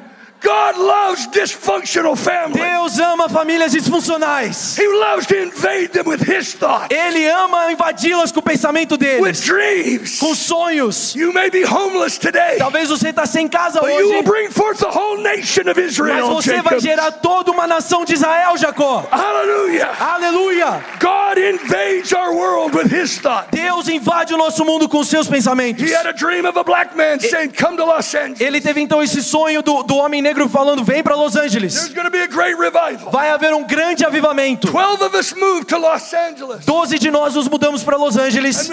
God 0.45 0.77
loves 0.77 1.27
dysfunctional 1.27 2.15
families. 2.15 2.61
Deus 2.61 2.99
ama 2.99 3.27
famílias 3.27 3.71
disfuncionais. 3.71 4.77
He 4.77 4.87
loves 4.87 5.25
to 5.25 5.35
invade 5.35 5.87
them 5.91 6.05
with 6.07 6.21
his 6.21 6.53
thoughts, 6.53 6.95
Ele 6.95 7.27
ama 7.27 7.71
invadi-las 7.71 8.31
com 8.31 8.39
o 8.41 8.43
pensamento 8.43 8.91
with 8.93 8.99
deles, 8.99 9.41
dreams. 9.41 10.19
com 10.19 10.35
sonhos. 10.35 11.15
You 11.15 11.33
may 11.33 11.49
be 11.49 11.63
homeless 11.63 12.19
today, 12.19 12.57
Talvez 12.59 12.89
você 12.89 13.09
está 13.09 13.25
sem 13.25 13.47
casa 13.47 13.79
but 13.79 13.89
you 13.89 13.95
will 14.09 14.19
hoje, 14.19 14.23
bring 14.23 14.51
forth 14.51 14.77
the 14.79 14.89
whole 14.89 15.17
nation 15.21 15.67
of 15.69 15.75
mas 15.79 15.91
Israel. 15.93 16.27
você 16.35 16.61
vai 16.61 16.79
Jacob. 16.79 16.79
gerar 16.79 17.11
toda 17.13 17.51
uma 17.51 17.65
nação 17.65 18.05
de 18.05 18.13
Israel, 18.13 18.55
Jacó. 18.57 19.03
Hallelujah. 19.11 19.89
Aleluia! 19.99 20.83
God 20.99 21.37
invades 21.39 22.11
our 22.13 22.33
world 22.35 22.75
with 22.77 22.91
his 22.91 23.17
thought. 23.19 23.47
Deus 23.51 23.87
invade 23.87 24.33
o 24.33 24.37
nosso 24.37 24.63
mundo 24.63 24.87
com 24.87 25.03
seus 25.03 25.27
pensamentos. 25.27 25.83
He 25.83 25.93
had 25.95 26.05
a 26.05 26.13
dream 26.13 26.45
of 26.45 26.57
a 26.59 26.63
black 26.63 26.95
man 26.95 27.19
saying, 27.19 27.51
Come 27.51 27.77
to 27.77 27.85
Los 27.85 28.13
Angeles. 28.13 28.41
Ele 28.41 28.61
teve 28.61 28.81
então 28.81 29.01
esse 29.01 29.23
sonho 29.23 29.61
do, 29.63 29.81
do 29.83 29.95
homem 29.95 30.21
negro 30.21 30.34
falando: 30.49 30.83
Vem 30.83 31.01
para 31.03 31.15
Los 31.15 31.35
Angeles. 31.35 31.73
There's 31.73 31.93
going 31.93 32.05
to 32.05 32.11
be 32.11 32.21
a 32.21 32.27
great 32.27 32.55
revival. 32.57 33.11
Vai 33.11 33.29
haver 33.29 33.53
um 33.53 33.63
grande 33.65 34.05
avivamento. 34.05 34.67
12 34.67 35.03
of 35.03 35.17
us 35.17 35.33
moved 35.33 35.65
to 35.67 35.77
Los 35.77 36.13
Angeles. 36.13 36.65
Doze 36.65 36.99
de 36.99 37.09
nós 37.09 37.35
nos 37.35 37.47
mudamos 37.47 37.83
para 37.83 37.97
Los 37.97 38.17
Angeles 38.17 38.69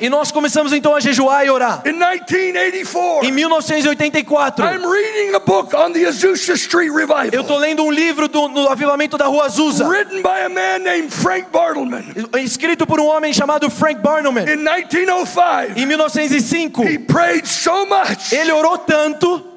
e 0.00 0.08
nós 0.08 0.30
começamos 0.32 0.72
então 0.72 0.94
a 0.94 1.00
jejuar 1.00 1.44
e 1.46 1.50
orar. 1.50 1.82
In 1.86 1.92
1984, 1.98 3.26
Em 3.26 3.32
1984, 3.32 4.64
I'm 4.64 4.84
reading 4.90 5.34
a 5.34 5.40
book 5.40 5.74
on 5.74 5.92
the 5.92 6.06
Azusa 6.06 6.54
Street 6.54 6.88
eu 6.88 6.94
revival, 6.94 7.44
tô 7.44 7.56
lendo 7.56 7.84
um 7.84 7.90
livro 7.90 8.28
do 8.28 8.48
no 8.48 8.68
avivamento 8.68 9.16
da 9.18 9.26
Rua 9.26 9.46
Azusa, 9.46 9.86
written 9.88 10.22
by 10.22 10.44
a 10.44 10.48
man 10.48 10.78
named 10.80 11.12
Frank 11.12 11.48
Bartleman. 11.52 12.04
escrito 12.42 12.86
por 12.86 13.00
um 13.00 13.06
homem 13.06 13.32
chamado 13.32 13.68
Frank. 13.70 14.00
In 14.00 14.56
1905, 14.62 15.78
Em 15.78 15.86
1905, 15.86 16.84
he 16.84 16.98
prayed 16.98 17.46
so 17.46 17.86
much, 17.86 18.32
ele 18.32 18.52
orou 18.52 18.78
tanto, 18.78 19.38
fasted 19.38 19.38
so 19.38 19.38
much, 19.40 19.49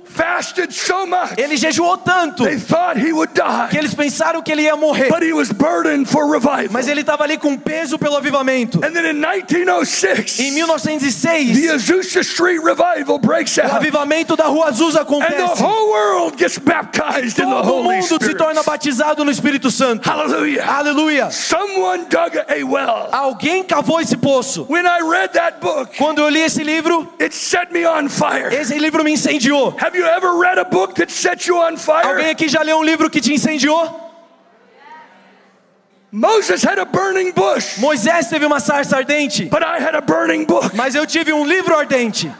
ele 1.38 1.58
jejuou 1.58 1.98
tanto, 1.98 2.44
que 3.70 3.78
eles 3.78 3.94
pensaram 3.94 4.42
que 4.42 4.52
ele 4.52 4.64
ia 4.64 4.76
morrer. 4.76 5.10
But 5.10 5.24
he 5.24 5.34
was 5.34 5.52
burdened 5.52 6.08
for 6.10 6.30
revival. 6.30 6.72
Mas 6.72 6.88
ele 6.88 7.02
estava 7.02 7.24
ali 7.24 7.38
com 7.38 7.58
peso 7.58 7.98
pelo 7.98 8.16
avivamento. 8.18 8.78
And 8.84 8.92
then 8.94 9.06
in 9.06 9.20
1906, 9.20 10.40
Em 10.40 10.52
the 10.52 10.56
1906, 10.56 11.70
Azusa 11.70 12.22
Street 12.22 12.60
revival 12.64 13.20
breaks 13.20 13.58
o 13.58 13.62
avivamento 13.62 14.36
da 14.36 14.46
Rua 14.46 14.68
Azusa 14.70 15.02
And 15.02 15.06
the 15.06 15.14
acontece. 15.16 15.62
whole 15.64 15.90
world 15.92 16.38
gets 16.38 16.58
baptized 16.58 17.40
in 17.40 17.46
the 17.46 17.52
Todo 17.52 17.64
Holy 17.64 17.98
mundo 18.02 18.24
se 18.24 18.34
torna 18.36 18.64
batizado 18.64 19.24
no 19.24 19.32
Espírito 19.32 19.70
Santo. 19.72 20.10
Hallelujah. 20.10 20.64
Aleluia. 20.66 21.32
Someone 21.32 22.06
dug 22.06 22.38
a 22.38 22.64
well. 22.66 23.10
Alguém 23.12 23.64
cavou 23.64 24.00
esse 24.00 24.16
poço. 24.18 24.66
When 24.70 24.86
I 24.86 25.00
read 25.02 25.34
that 25.34 25.60
book, 25.60 25.96
Quando 25.98 26.20
eu 26.20 26.30
li 26.30 26.40
esse 26.42 26.64
livro, 26.64 27.08
it 27.22 27.34
set 27.36 27.72
me 27.72 27.86
on 27.86 28.10
fire. 28.10 28.54
esse 28.54 28.78
livro 28.78 29.04
me 29.04 29.12
incendiou. 29.14 29.76
Have 29.80 29.98
you 30.04 30.10
ever 30.10 30.38
read 30.40 30.58
a 30.60 30.66
book 30.66 30.96
that 30.96 31.12
set 31.12 31.48
you 31.48 31.58
on 31.58 31.76
Alguém 31.76 31.78
fire? 31.78 32.30
aqui 32.32 32.48
já 32.50 32.62
leu 32.62 32.78
um 32.78 32.84
livro 32.84 33.10
que 33.10 33.22
te 33.22 33.34
incendiou? 33.34 34.02
Moses 36.12 36.64
had 36.64 36.78
a 36.78 36.86
burning 36.86 37.32
bush, 37.32 37.80
Moisés 37.80 38.28
teve 38.30 38.46
uma 38.46 38.60
sarça 38.60 38.98
ardente, 38.98 39.46
but 39.46 39.64
I 39.64 39.80
had 39.84 39.96
a 39.96 40.02
burning 40.02 40.46
book. 40.46 40.76
mas 40.76 40.94
eu 40.94 41.08
tive 41.08 41.34
um 41.34 41.44
livro 41.44 41.76
ardente. 41.76 42.32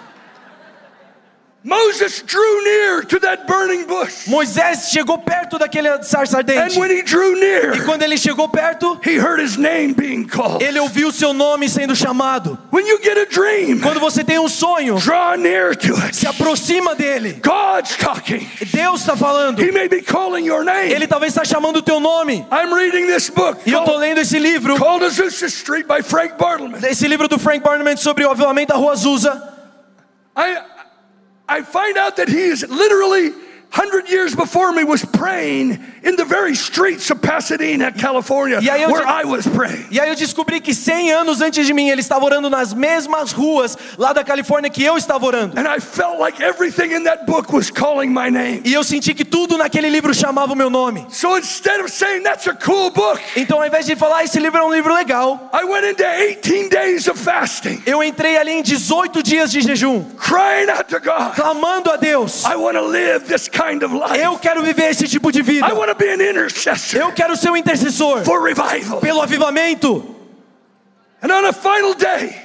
Moses 1.66 2.22
drew 2.24 2.64
near 2.66 3.04
to 3.04 3.20
that 3.22 3.48
burning 3.48 3.86
bush. 3.86 4.28
Moisés 4.28 4.90
chegou 4.92 5.18
perto 5.18 5.58
daquele 5.58 5.88
sarça 6.04 6.40
And 6.40 6.50
ardente. 6.50 6.78
when 6.78 6.92
he 6.92 7.02
drew 7.04 7.38
E 7.38 7.40
near, 7.40 7.86
quando 7.86 8.04
ele 8.04 8.18
chegou 8.18 8.50
perto, 8.50 9.00
he 9.02 9.16
heard 9.18 9.40
his 9.40 9.56
name 9.56 9.94
being 9.94 10.26
called. 10.28 10.62
ele 10.62 10.78
ouviu 10.82 11.10
seu 11.14 11.32
nome 11.34 11.70
sendo 11.70 11.96
chamado. 11.96 12.58
When 12.70 12.86
you 12.86 13.00
get 13.02 13.18
a 13.18 13.26
dream, 13.26 13.80
Quando 13.80 14.02
você 14.02 14.26
tem 14.26 14.40
um 14.40 14.50
sonho, 14.50 14.96
draw 15.00 15.38
near 15.38 15.74
to 15.74 15.96
se 16.14 16.26
it. 16.26 16.28
aproxima 16.28 16.96
dele. 16.96 17.40
God's 17.42 17.96
talking. 17.96 18.46
Deus 18.74 19.00
está 19.00 19.16
falando. 19.16 19.62
He 19.64 19.72
may 19.72 19.88
be 19.88 20.02
calling 20.02 20.46
your 20.46 20.66
name. 20.66 20.92
Ele 20.92 21.08
talvez 21.08 21.32
está 21.32 21.46
chamando 21.46 21.78
o 21.78 21.82
teu 21.82 22.02
nome. 22.02 22.46
I'm 22.52 22.74
reading 22.74 23.08
this 23.08 23.30
book 23.30 23.62
E 23.66 23.72
eu 23.72 23.80
estou 23.80 23.96
lendo 23.98 24.18
esse 24.20 24.38
livro, 24.38 24.76
called 24.78 25.06
Azusa 25.06 25.46
Street 25.48 25.88
by 25.88 26.02
Frank 26.04 26.34
Bartleman. 26.38 26.82
esse 26.86 27.08
livro 27.08 27.30
do 27.30 27.40
Frank 27.40 27.64
Barnum 27.64 27.96
sobre 27.96 28.26
o 28.26 28.32
avivamento 28.32 28.74
da 28.74 28.78
Rua 28.78 28.92
Azusa. 28.92 29.52
I, 30.36 30.58
I 31.48 31.62
find 31.62 31.98
out 31.98 32.18
that 32.18 32.30
he 32.30 32.42
is 32.42 32.66
literally 32.70 33.32
hundred 33.74 34.08
years 34.08 34.36
before 34.36 34.72
me 34.72 34.84
was 34.84 35.04
praying 35.04 35.80
in 36.04 36.16
the 36.16 36.24
very 36.26 36.56
streets 36.56 37.10
of 37.10 37.20
Pasadena, 37.22 37.92
California, 37.92 38.60
E 38.62 38.70
aí 38.70 38.86
where 38.86 39.04
I 39.06 39.24
was 39.26 39.48
praying. 39.48 39.88
E 39.90 40.00
aí 40.00 40.10
eu 40.10 40.16
descobri 40.16 40.62
que 40.62 40.74
100 40.76 41.12
anos 41.12 41.42
antes 41.42 41.66
de 41.66 41.74
mim 41.74 41.90
ele 41.90 42.02
estava 42.02 42.24
orando 42.24 42.50
nas 42.52 42.72
mesmas 42.74 43.32
ruas 43.32 43.76
lá 43.98 44.14
da 44.14 44.24
Califórnia 44.24 44.70
que 44.70 44.84
eu 44.84 44.96
estava 44.96 45.26
orando. 45.26 45.58
And 45.60 45.68
I 45.68 45.80
felt 45.80 46.20
like 46.20 46.42
everything 46.44 46.94
in 46.94 47.04
that 47.06 47.26
book 47.26 47.52
was 47.52 47.72
calling 47.72 48.10
my 48.10 48.30
name. 48.30 48.62
E 48.64 48.74
eu 48.74 48.84
senti 48.84 49.14
que 49.16 49.26
tudo 49.26 49.58
naquele 49.58 49.90
livro 49.90 50.14
chamava 50.14 50.54
o 50.54 50.56
meu 50.56 50.70
nome. 50.70 51.08
So 51.10 51.36
instead 51.38 51.80
of 51.82 51.90
saying 51.92 52.22
that's 52.24 52.48
a 52.48 52.54
cool 52.54 52.92
book, 52.92 53.20
Então 53.36 53.58
ao 53.60 53.66
invés 53.66 53.86
de 53.88 53.96
falar 53.96 54.18
"Ah, 54.18 54.24
esse 54.24 54.40
livro 54.40 54.60
é 54.60 54.64
um 54.64 54.72
livro 54.72 54.94
legal, 54.94 55.50
I 55.52 55.64
went 55.66 55.86
into 55.90 56.04
18 56.04 56.70
days 56.70 57.08
of 57.08 57.20
fasting, 57.20 57.82
eu 57.88 58.04
entrei 58.04 58.38
ali 58.38 58.52
em 58.52 58.62
18 58.62 59.24
dias 59.24 59.52
de 59.52 59.62
jejum, 59.62 60.04
crying 60.20 60.70
out 60.70 60.84
to 60.90 61.00
God. 61.00 61.34
clamando 61.36 61.90
a 61.90 61.96
Deus. 61.98 62.44
I 62.46 62.56
want 62.56 62.76
to 62.78 62.86
live 62.86 63.26
this 63.26 63.48
kind 63.48 63.63
of 63.84 63.94
life. 63.94 64.18
Eu 64.20 64.38
quero 64.38 64.62
viver 64.62 64.90
esse 64.92 65.08
tipo 65.08 65.32
de 65.32 65.42
vida. 65.42 65.68
I 65.68 65.74
want 65.74 65.90
to 65.90 65.96
be 65.96 66.10
an 66.10 66.22
intercessor 66.22 67.00
Eu 67.00 67.12
quero 67.14 67.36
ser 67.36 67.50
um 67.52 67.58
intercessor 67.58 68.24
for 68.24 68.42
revival. 68.44 69.00
pelo 69.00 69.22
avivamento. 69.22 70.04
And 70.06 70.08
on 70.08 70.08
a 70.08 70.10
final 70.10 70.10
day, 70.10 71.13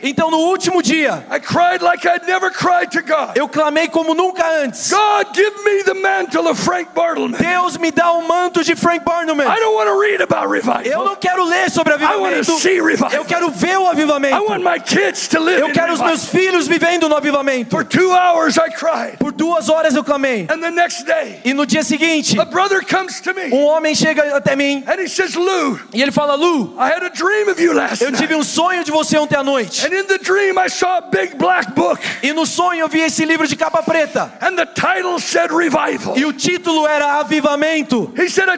Então 0.02 0.30
no 0.30 0.38
último 0.38 0.82
dia, 0.82 1.24
I 1.30 1.40
cried 1.40 1.82
like 1.82 2.06
I'd 2.06 2.26
never 2.26 2.50
cried 2.50 2.90
to 2.92 3.02
God. 3.02 3.36
eu 3.36 3.48
clamei 3.48 3.88
como 3.88 4.14
nunca 4.14 4.44
antes. 4.62 4.90
God, 4.90 5.34
give 5.34 5.52
me 5.64 5.82
the 5.84 5.94
mantle 5.94 6.48
of 6.48 6.58
Frank 6.62 6.90
Bartleman. 6.94 7.38
Deus 7.38 7.76
me 7.78 7.90
dá 7.90 8.12
o 8.12 8.22
manto 8.26 8.62
de 8.62 8.74
Frank 8.76 9.04
Barnum. 9.04 9.40
I 9.40 9.58
don't 9.58 9.74
want 9.74 9.88
to 9.88 9.98
read 10.00 10.20
about 10.22 10.44
Eu 10.44 10.50
revival. 10.50 11.04
não 11.04 11.16
quero 11.16 11.44
ler 11.44 11.70
sobre 11.70 11.94
I 11.94 11.96
want 12.16 12.44
to 12.46 12.52
avivamento. 12.52 13.14
Eu 13.14 13.24
quero 13.24 13.50
ver 13.50 13.78
o 13.78 13.84
I 13.84 13.90
avivamento. 13.90 14.44
want 14.48 14.62
my 14.62 14.78
kids 14.78 15.26
to 15.28 15.40
live 15.40 15.60
Eu 15.60 15.72
quero 15.72 15.92
os 15.92 16.00
meus 16.00 16.24
filhos 16.26 16.66
vivendo 16.68 17.08
no 17.08 17.16
avivamento. 17.16 17.70
For 17.70 17.84
two 17.84 18.12
hours 18.12 18.56
I 18.56 18.70
cried. 18.70 19.18
Por 19.18 19.32
duas 19.32 19.68
horas 19.68 19.94
eu 19.94 20.04
clamei. 20.04 20.46
And 20.50 20.60
the 20.60 20.70
next 20.70 21.04
day, 21.04 21.40
E 21.44 21.52
no 21.52 21.66
dia 21.66 21.82
seguinte, 21.82 22.38
a 22.38 22.44
brother 22.44 22.80
comes 22.84 23.20
to 23.20 23.34
me 23.34 23.50
um 23.52 23.64
homem 23.64 23.94
chega 23.94 24.36
até 24.36 24.54
mim 24.54 24.84
and 24.86 25.00
he 25.00 25.08
says, 25.08 25.34
Lou, 25.34 25.78
e 25.92 26.00
ele 26.02 26.12
fala: 26.12 26.34
Lu, 26.36 26.74
I 26.78 26.88
had 26.92 27.02
a 27.02 27.10
dream 27.10 27.48
of 27.50 27.60
you 27.60 27.72
last 27.72 28.02
eu 28.02 28.12
tive 28.12 28.34
night. 28.34 28.40
um 28.40 28.44
sonho 28.44 28.67
de 28.84 28.90
você 28.90 29.18
ontem 29.18 29.36
à 29.36 29.42
noite. 29.42 29.84
And 29.84 29.92
in 29.92 30.04
the 30.04 30.18
dream, 30.18 30.58
I 30.58 30.68
saw 30.68 30.98
a 30.98 31.00
big 31.00 31.36
black 31.36 31.72
book. 31.74 32.00
E 32.22 32.32
no 32.32 32.46
sonho 32.46 32.80
eu 32.80 32.88
vi 32.88 33.00
esse 33.00 33.24
livro 33.24 33.46
de 33.46 33.56
capa 33.56 33.82
preta. 33.82 34.32
And 34.40 34.56
the 34.56 34.66
title 34.66 35.18
said 35.18 35.50
revival. 35.50 36.16
E 36.16 36.24
o 36.24 36.32
título 36.32 36.86
era 36.86 37.18
Avivamento. 37.20 38.12
He 38.16 38.28
said, 38.28 38.48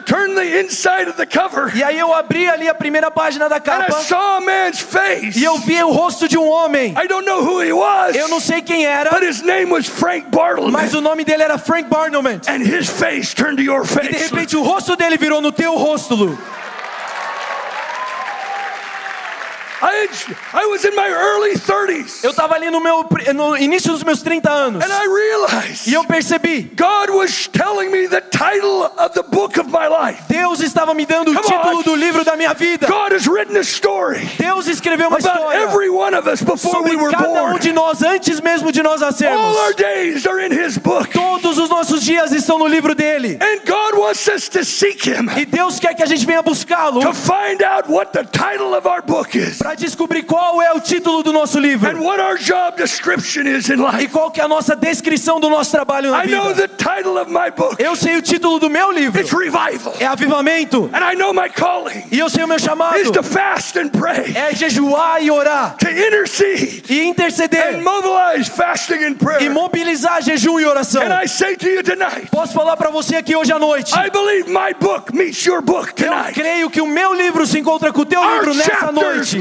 E 1.75 1.83
aí 1.83 1.97
eu 1.99 2.13
abri 2.13 2.47
ali 2.47 2.67
a 2.69 2.73
primeira 2.75 3.09
página 3.11 3.47
da 3.49 3.59
capa 3.59 3.91
face. 3.91 5.39
e 5.39 5.43
eu 5.43 5.57
vi 5.57 5.81
o 5.83 5.91
rosto 5.91 6.27
de 6.27 6.37
um 6.37 6.47
homem. 6.49 6.93
I 7.01 7.07
don't 7.07 7.25
know 7.25 7.41
who 7.41 7.61
he 7.61 7.71
was, 7.73 8.15
Eu 8.15 8.27
não 8.27 8.39
sei 8.39 8.61
quem 8.61 8.85
era, 8.85 9.09
but 9.09 9.23
his 9.23 9.41
name 9.41 9.71
was 9.71 9.87
Frank 9.87 10.27
Bartleman. 10.29 10.71
mas 10.71 10.93
o 10.93 11.01
nome 11.01 11.23
dele 11.23 11.43
era 11.43 11.57
Frank 11.57 11.89
Barnum. 11.89 12.21
And 12.47 12.61
his 12.63 12.87
face 12.89 13.33
turned 13.33 13.57
to 13.57 13.63
your 13.63 13.81
E 13.81 13.87
de 14.07 14.13
face. 14.13 14.23
repente 14.29 14.55
o 14.57 14.61
rosto 14.61 14.95
dele 14.95 15.17
virou 15.17 15.41
no 15.41 15.51
teu 15.51 15.75
rosto. 15.75 16.11
I, 16.11 16.25
had- 16.25 16.27
I 16.27 16.29
was 18.11 18.17
in 18.17 18.17
my 18.17 18.57
early 18.61 18.79
30s 18.81 19.70
Eu 22.23 22.33
tava 22.33 22.55
ali 22.55 22.69
no 22.69 22.79
meu 22.79 23.05
no 23.33 23.57
início 23.57 23.91
dos 23.91 24.03
meus 24.03 24.21
30 24.21 24.49
anos. 24.51 24.83
and 24.83 24.91
I 24.91 25.07
realized 25.07 25.87
E 25.87 25.93
eu 25.93 26.03
percebi, 26.03 26.71
God 26.75 27.09
was 27.09 27.47
telling 27.47 27.89
me 27.89 28.07
the 28.07 28.21
title 28.21 28.83
of 28.97 29.13
the 29.13 29.23
book 29.23 29.59
of 29.59 29.69
my 29.69 29.87
life. 29.87 30.21
Deus 30.27 30.59
estava 30.61 30.93
me 30.93 31.05
dando 31.05 31.31
o 31.31 31.41
título 31.41 31.83
do 31.83 31.95
livro 31.95 32.23
da 32.23 32.35
minha 32.35 32.53
vida. 32.53 32.87
God 32.87 33.11
has 33.13 33.27
written 33.27 33.57
a 33.57 33.63
story 33.63 34.19
Deus 34.37 34.67
escreveu 34.67 35.07
uma 35.07 35.17
história 35.17 35.57
every 35.61 35.89
one 35.89 36.15
of 36.15 36.27
us 36.29 36.41
before 36.41 36.83
we 36.83 36.91
sobre 36.91 37.11
cada 37.11 37.43
um 37.45 37.57
de 37.57 37.71
nós 37.73 38.01
antes 38.03 38.39
mesmo 38.39 38.71
de 38.71 38.83
nós 38.83 39.01
All 39.01 39.07
nascermos. 39.11 39.57
our 39.57 39.73
days 39.73 40.25
are 40.27 40.39
in 40.45 40.51
his 40.51 40.77
book. 40.77 41.09
Todos 41.11 41.57
os 41.57 41.69
nossos 41.69 42.03
dias 42.03 42.31
estão 42.31 42.57
no 42.59 42.67
livro 42.67 42.93
dele. 42.93 43.37
And 43.41 43.61
God 43.65 43.97
wants 43.99 44.27
us 44.27 44.47
to 44.49 44.63
seek 44.63 45.09
him 45.09 45.27
E 45.37 45.45
Deus 45.45 45.79
quer 45.79 45.93
que 45.95 46.03
a 46.03 46.05
gente 46.05 46.25
venha 46.25 46.41
buscá-lo 46.41 47.01
to 47.01 47.13
find 47.13 47.61
out 47.63 47.89
what 47.89 48.11
the 48.13 48.23
title 48.25 48.75
of 48.75 48.87
our 48.87 49.01
book 49.01 49.35
is 49.37 49.59
descobrir 49.75 50.23
qual 50.23 50.61
é 50.61 50.71
o 50.73 50.79
título 50.79 51.23
do 51.23 51.31
nosso 51.33 51.59
livro 51.59 51.89
and 51.89 52.01
what 52.01 52.19
our 52.21 52.37
job 52.37 52.77
description 52.77 53.43
is 53.47 53.69
in 53.69 53.73
e 53.73 53.75
life. 53.75 54.07
qual 54.09 54.31
que 54.31 54.39
é 54.41 54.43
a 54.43 54.47
nossa 54.47 54.75
descrição 54.75 55.39
do 55.39 55.49
nosso 55.49 55.71
trabalho 55.71 56.11
na 56.11 56.25
I 56.25 56.27
know 56.29 56.49
vida. 56.53 56.67
the 56.67 56.75
title 56.75 57.17
of 57.17 57.31
my 57.31 57.49
book. 57.55 57.75
Eu 57.81 57.95
sei 57.95 58.15
o 58.17 58.21
título 58.21 58.59
do 58.59 58.69
meu 58.69 58.91
livro. 58.91 59.19
It's 59.19 59.31
revival. 59.33 59.93
É 59.99 60.05
avivamento. 60.05 60.89
And 60.93 61.11
I 61.11 61.15
know 61.15 61.33
my 61.33 61.49
calling 61.49 62.03
E 62.11 62.19
eu 62.19 62.29
sei 62.29 62.43
o 62.43 62.47
meu 62.47 62.59
chamado. 62.59 62.97
is 62.97 63.11
to 63.11 63.23
fast 63.23 63.77
and 63.79 63.89
pray, 63.89 64.33
É 64.35 64.53
jejuar 64.55 65.23
e 65.23 65.31
orar. 65.31 65.75
E 66.89 67.01
interceder. 67.03 67.81
E 69.39 69.49
mobilizar 69.49 70.21
jejum 70.21 70.59
e 70.59 70.65
oração. 70.65 71.01
And 71.01 71.23
I 71.23 71.27
say 71.27 71.55
to 71.55 71.67
you 71.67 71.83
tonight, 71.83 72.27
Posso 72.31 72.53
falar 72.53 72.77
para 72.77 72.89
você 72.89 73.15
aqui 73.17 73.35
hoje 73.35 73.51
à 73.51 73.59
noite. 73.59 73.93
I 73.93 74.09
believe 74.09 74.49
my 74.49 74.73
book 74.79 75.15
meets 75.15 75.45
your 75.45 75.61
book 75.61 75.93
Eu 76.01 76.11
creio 76.33 76.69
que 76.69 76.81
o 76.81 76.87
meu 76.87 77.13
livro 77.13 77.45
se 77.45 77.59
encontra 77.59 77.91
com 77.91 78.01
o 78.01 78.05
teu 78.05 78.21
livro 78.33 78.53
nessa 78.53 78.91
noite. 78.91 79.37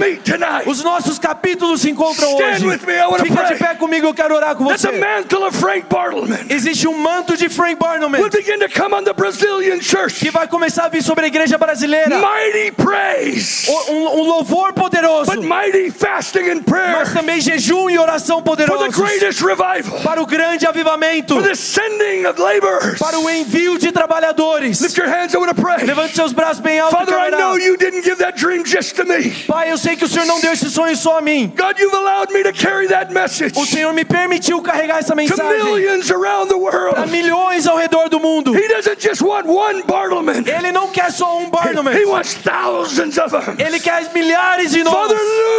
Os 0.66 0.82
nossos 0.82 1.18
capítulos 1.18 1.80
se 1.82 1.90
encontram 1.90 2.28
Stand 2.32 2.46
hoje. 2.56 2.66
with 2.66 2.86
me, 2.86 2.94
I 2.94 3.06
wanna 3.06 3.24
Fica 3.24 3.44
de 3.44 3.54
pé 3.56 3.74
comigo, 3.74 4.06
eu 4.06 4.14
quero 4.14 4.34
orar 4.34 4.54
com 4.54 4.64
você. 4.64 4.90
mantle 4.92 5.44
of 5.44 5.56
Frank 5.56 5.86
Bartleman 5.88 6.46
Existe 6.48 6.86
um 6.88 6.96
manto 6.98 7.36
de 7.36 7.48
Frank 7.48 7.76
Barnum 7.76 8.10
will 8.12 8.28
begin 8.30 8.58
to 8.58 8.68
come 8.68 8.94
on 8.94 9.04
the 9.04 9.12
Brazilian 9.12 9.80
church. 9.80 10.20
que 10.20 10.30
vai 10.30 10.46
começar 10.46 10.84
a 10.84 10.88
vir 10.88 11.02
sobre 11.02 11.24
a 11.24 11.28
igreja 11.28 11.56
brasileira. 11.58 12.18
Mighty 12.18 12.72
praise, 12.72 13.68
Um, 13.90 14.20
um 14.20 14.22
louvor 14.22 14.72
poderoso, 14.72 15.30
but 15.32 15.42
mighty 15.44 15.90
fasting 15.90 16.50
and 16.50 16.62
prayer 16.62 16.92
mas 16.98 17.12
também 17.12 17.40
jejum 17.40 17.88
e 17.90 17.98
oração 17.98 18.42
for 18.44 18.56
the 18.56 18.66
poderosos 18.66 18.96
greatest 18.96 19.40
revival, 19.42 20.00
para 20.02 20.20
o 20.22 20.26
grande 20.26 20.66
avivamento, 20.66 21.34
for 21.34 21.42
the 21.42 21.54
sending 21.54 22.26
of 22.26 22.40
laborers. 22.40 22.98
para 22.98 23.18
o 23.18 23.28
envio 23.30 23.78
de 23.78 23.90
trabalhadores. 23.92 24.80
Lift 24.80 24.98
your 24.98 25.08
hands, 25.08 25.34
I 25.34 25.38
want 25.38 25.54
to 25.54 25.60
pray. 25.60 25.84
Levante 25.84 26.14
seus 26.14 26.32
braços 26.32 26.60
bem 26.60 26.78
alto. 26.80 26.96
Father, 26.96 27.14
I 27.14 27.30
know 27.30 27.52
orar. 27.52 27.60
you 27.60 27.76
didn't 27.76 28.02
give 28.02 28.16
that 28.16 28.38
dream 28.38 28.64
just 28.64 28.94
to 28.96 29.04
me. 29.04 29.30
Pai, 29.46 29.70
eu 29.70 29.78
sei 29.78 29.96
que 29.96 30.04
Senhor 30.10 30.26
não 30.26 30.40
deu 30.40 30.52
esse 30.52 30.68
sonho 30.70 30.96
só 30.96 31.18
a 31.18 31.20
mim. 31.20 31.52
God, 31.56 31.78
you've 31.78 31.94
allowed 31.94 32.32
me 32.32 32.42
to 32.42 32.52
carry 32.52 32.88
that 32.88 33.12
message 33.12 33.52
O 33.58 33.64
Senhor 33.64 33.92
me 33.92 34.04
permitiu 34.04 34.60
carregar 34.62 34.98
essa 34.98 35.10
to 35.10 35.16
mensagem 35.16 35.64
millions 35.64 36.10
around 36.10 36.48
the 36.48 36.56
world. 36.56 36.96
milhões 37.10 37.66
ao 37.66 37.76
redor 37.76 38.08
do 38.08 38.18
mundo. 38.20 38.52
He 38.54 38.68
doesn't 38.68 39.00
just 39.00 39.22
want 39.22 39.46
one 39.46 39.82
Bartleman. 39.86 40.44
Ele 40.46 40.72
não 40.72 40.88
quer 40.88 41.10
só 41.12 41.38
um 41.38 41.48
Barnum. 41.50 41.84
He 41.92 42.04
wants 42.04 42.34
thousands 42.34 43.18
of 43.18 43.30
them. 43.30 43.56
Ele 43.58 43.78
quer 43.80 44.10
milhares 44.12 44.70
de 44.72 44.82
nós. 44.84 44.92
Father, 44.94 45.18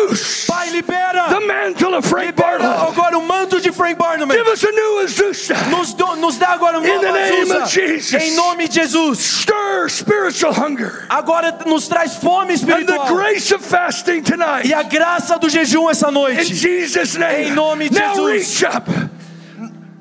loose 0.10 0.46
Pai, 0.48 0.70
libera. 0.70 1.30
the 1.30 1.40
mantle 1.46 1.96
of 1.96 2.08
Frank 2.08 2.34
Bartleman. 2.36 2.88
agora 2.90 3.18
o 3.18 3.22
manto 3.22 3.60
de 3.62 3.72
Frank 3.72 3.98
Barnum. 3.98 4.28
Give 4.30 4.48
us 4.48 4.64
a 4.64 4.72
new 4.72 5.00
Azusa. 5.04 5.56
Nos, 5.70 5.94
do- 5.94 6.16
nos 6.18 6.38
dá 6.38 6.50
agora 6.50 6.80
um 6.80 6.82
novo 6.84 7.02
name 7.12 7.52
of 7.52 7.64
Azusa. 7.64 7.66
Jesus. 7.70 8.14
Em 8.22 8.36
nome 8.36 8.68
de 8.68 8.76
Jesus. 8.82 9.20
Stir 9.42 9.90
spiritual 9.90 10.54
hunger 10.54 11.06
Agora 11.10 11.52
nos 11.66 11.88
traz 11.88 12.16
fome 12.16 12.42
and 12.42 12.48
the 12.48 12.54
espiritual. 12.74 13.06
grace 13.08 13.52
of 13.54 13.64
fasting 13.66 14.22
tonight. 14.24 14.41
E 14.66 14.74
a 14.74 14.84
graça 14.84 15.38
do 15.40 15.50
jejum 15.50 15.90
essa 15.90 16.10
In 16.10 16.14
noite. 16.14 16.54
Jesus' 16.56 17.16
name. 17.16 17.50
Em 17.50 17.52
nome 17.52 17.90
de 17.90 18.00
now 18.00 18.14
Jesus. 18.16 18.62
reach 18.62 18.66
up. 18.78 18.92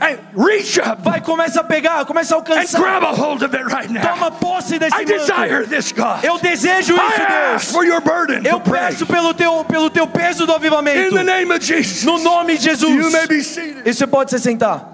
And 0.03 0.17
reach 0.35 0.81
up 0.81 1.03
Vai, 1.03 1.21
começa 1.21 1.61
a 1.61 1.65
pegar, 1.65 2.07
começa 2.07 2.35
a 2.35 2.39
and 2.39 2.41
alcançar. 2.41 2.81
grab 2.81 3.05
a 3.05 3.13
hold 3.13 3.43
of 3.43 3.55
it 3.55 3.65
right 3.71 3.91
now. 3.91 4.01
Toma 4.01 4.31
posse 4.31 4.79
desse 4.79 4.95
I 4.97 5.05
manto. 5.05 5.19
desire 5.19 5.67
this, 5.67 5.93
God. 5.93 6.25
Eu 6.25 6.39
desejo 6.39 6.95
isso, 6.95 7.27
Deus. 7.29 7.65
for 7.71 7.85
your 7.85 8.01
burden 8.01 8.41
Eu 8.47 8.61
peço 8.61 9.05
pelo 9.05 9.35
teu, 9.35 9.63
pelo 9.67 9.91
teu 9.91 10.07
peso 10.07 10.47
do 10.47 10.53
In 10.53 10.57
avivamento. 10.57 11.15
the 11.15 11.23
name 11.23 11.53
of 11.53 11.63
Jesus. 11.63 12.05
No 12.05 12.19
nome 12.19 12.57
de 12.57 12.65
Jesus. 12.65 12.91
You 13.05 13.11
may 13.11 13.27
be 13.27 13.43
seated. 13.43 13.83
E 13.85 13.93
você 13.93 14.07
pode 14.07 14.31
se 14.31 14.39
sentar. 14.39 14.89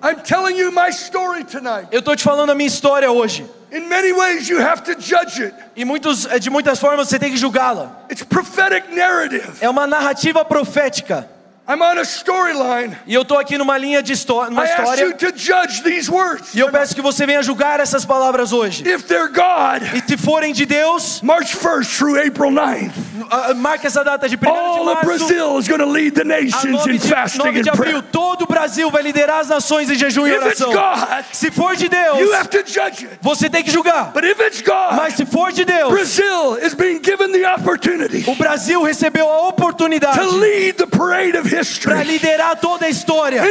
I'm 0.00 0.20
telling 0.22 0.56
you 0.56 0.70
my 0.70 0.90
story 0.90 1.42
tonight. 1.42 1.88
Eu 1.90 1.98
estou 1.98 2.14
te 2.14 2.22
falando 2.22 2.50
a 2.50 2.54
minha 2.54 2.68
história 2.68 3.10
hoje. 3.10 3.44
In 3.70 3.88
many 3.88 4.12
ways, 4.12 4.48
you 4.48 4.60
have 4.60 4.82
to 4.84 4.94
judge 4.94 5.40
it. 5.40 5.54
E 5.74 5.84
muitos, 5.84 6.24
eh, 6.26 6.38
de 6.38 6.50
muitas 6.50 6.78
formas 6.78 7.08
você 7.08 7.18
tem 7.18 7.30
que 7.30 7.36
julgá-la. 7.36 8.04
It's 8.10 8.22
prophetic 8.22 8.94
narrative. 8.94 9.58
É 9.60 9.68
uma 9.68 9.86
narrativa 9.86 10.44
profética. 10.44 11.28
I'm 11.68 11.82
on 11.82 11.98
a 11.98 12.02
storyline. 12.04 12.96
E 13.08 13.12
eu 13.14 13.22
estou 13.22 13.38
aqui 13.38 13.58
numa 13.58 13.76
linha 13.76 14.00
de 14.00 14.12
histó- 14.12 14.44
numa 14.48 14.62
I 14.64 14.68
ask 14.70 14.78
you 15.00 15.10
história. 15.10 15.32
to 15.32 15.32
judge 15.36 15.82
these 15.82 16.08
words. 16.08 16.54
E 16.54 16.60
eu 16.60 16.70
peço 16.70 16.94
que 16.94 17.02
você 17.02 17.26
venha 17.26 17.42
julgar 17.42 17.80
essas 17.80 18.04
palavras 18.04 18.52
hoje. 18.52 18.86
If 18.88 19.02
they're 19.08 19.26
God, 19.28 19.82
E 19.94 20.00
se 20.08 20.16
forem 20.16 20.52
de 20.52 20.64
Deus, 20.64 21.20
March 21.22 21.56
1st 21.56 21.96
through 21.98 22.20
April 22.24 22.52
9th, 22.52 22.92
ah, 23.30 23.52
marque 23.54 23.84
essa 23.84 24.04
data 24.04 24.28
de 24.28 24.36
1 24.36 24.38
de 24.38 24.46
all 24.48 24.86
of 24.88 24.94
março. 25.04 25.26
Brazil 25.26 25.58
is 25.58 25.66
going 25.66 25.80
to 25.80 25.86
lead 25.90 26.12
the 26.14 26.20
A 26.22 26.24
nations 26.24 26.84
9 26.86 26.90
in 26.92 26.98
de, 26.98 27.08
fasting 27.08 27.38
9 27.38 27.62
de 27.62 27.68
and 27.68 27.72
prayer. 27.72 27.96
abril, 27.96 28.02
todo 28.12 28.42
o 28.42 28.46
Brasil 28.46 28.88
vai 28.88 29.02
liderar 29.02 29.40
as 29.40 29.48
nações 29.48 29.90
em 29.90 29.96
jejum 29.96 30.24
e 30.28 30.30
If 30.30 30.36
it's 30.46 30.60
oração. 30.60 30.72
God, 30.72 31.24
Se 31.32 31.50
for 31.50 31.74
de 31.74 31.88
Deus, 31.88 32.20
you 32.20 32.32
have 32.32 32.48
to 32.48 32.58
judge 32.58 33.06
it. 33.06 33.18
você 33.20 33.50
tem 33.50 33.64
que 33.64 33.72
julgar. 33.72 34.12
But 34.14 34.22
if 34.22 34.38
it's 34.40 34.60
God, 34.62 34.94
Mas 34.94 35.14
se 35.14 35.26
for 35.26 35.50
de 35.50 35.64
Deus, 35.64 35.90
Brazil 35.92 36.58
is 36.62 36.74
being 36.74 37.00
given 37.02 37.32
the 37.32 37.44
opportunity 37.52 38.22
o 38.30 38.36
Brasil 38.36 38.80
recebeu 38.84 39.28
a 39.28 39.48
oportunidade 39.48 40.16
to 40.20 40.36
lead 40.36 40.74
the 40.76 40.86
parade 40.86 41.36
of 41.36 41.55
para 41.84 42.02
liderar 42.02 42.56
toda 42.56 42.86
a 42.86 42.88
história 42.88 43.42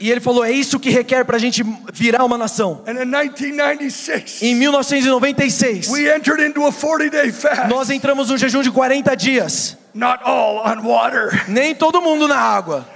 E 0.00 0.10
ele 0.10 0.20
falou: 0.20 0.44
é 0.44 0.50
isso 0.50 0.78
que 0.80 0.90
requer 0.90 1.24
para 1.24 1.36
a 1.36 1.38
gente 1.38 1.62
virar 1.92 2.24
uma 2.24 2.36
nação. 2.36 2.82
And 2.86 3.02
in 3.02 3.06
1996, 3.06 4.42
Em 4.42 4.54
1996, 4.54 5.88
we 5.90 6.08
entered 6.12 6.42
into 6.42 6.66
a 6.66 6.72
40 6.72 7.10
day 7.10 7.30
fast, 7.32 7.68
nós 7.68 7.90
entramos 7.90 8.30
num 8.30 8.36
jejum 8.36 8.62
de 8.62 8.70
40 8.70 9.14
dias. 9.16 9.76
not 9.94 10.22
all 10.24 10.58
on 10.66 10.82
water. 10.82 11.44
Nem 11.48 11.74
todo 11.74 12.00
mundo 12.00 12.28
na 12.28 12.36
água. 12.38 12.86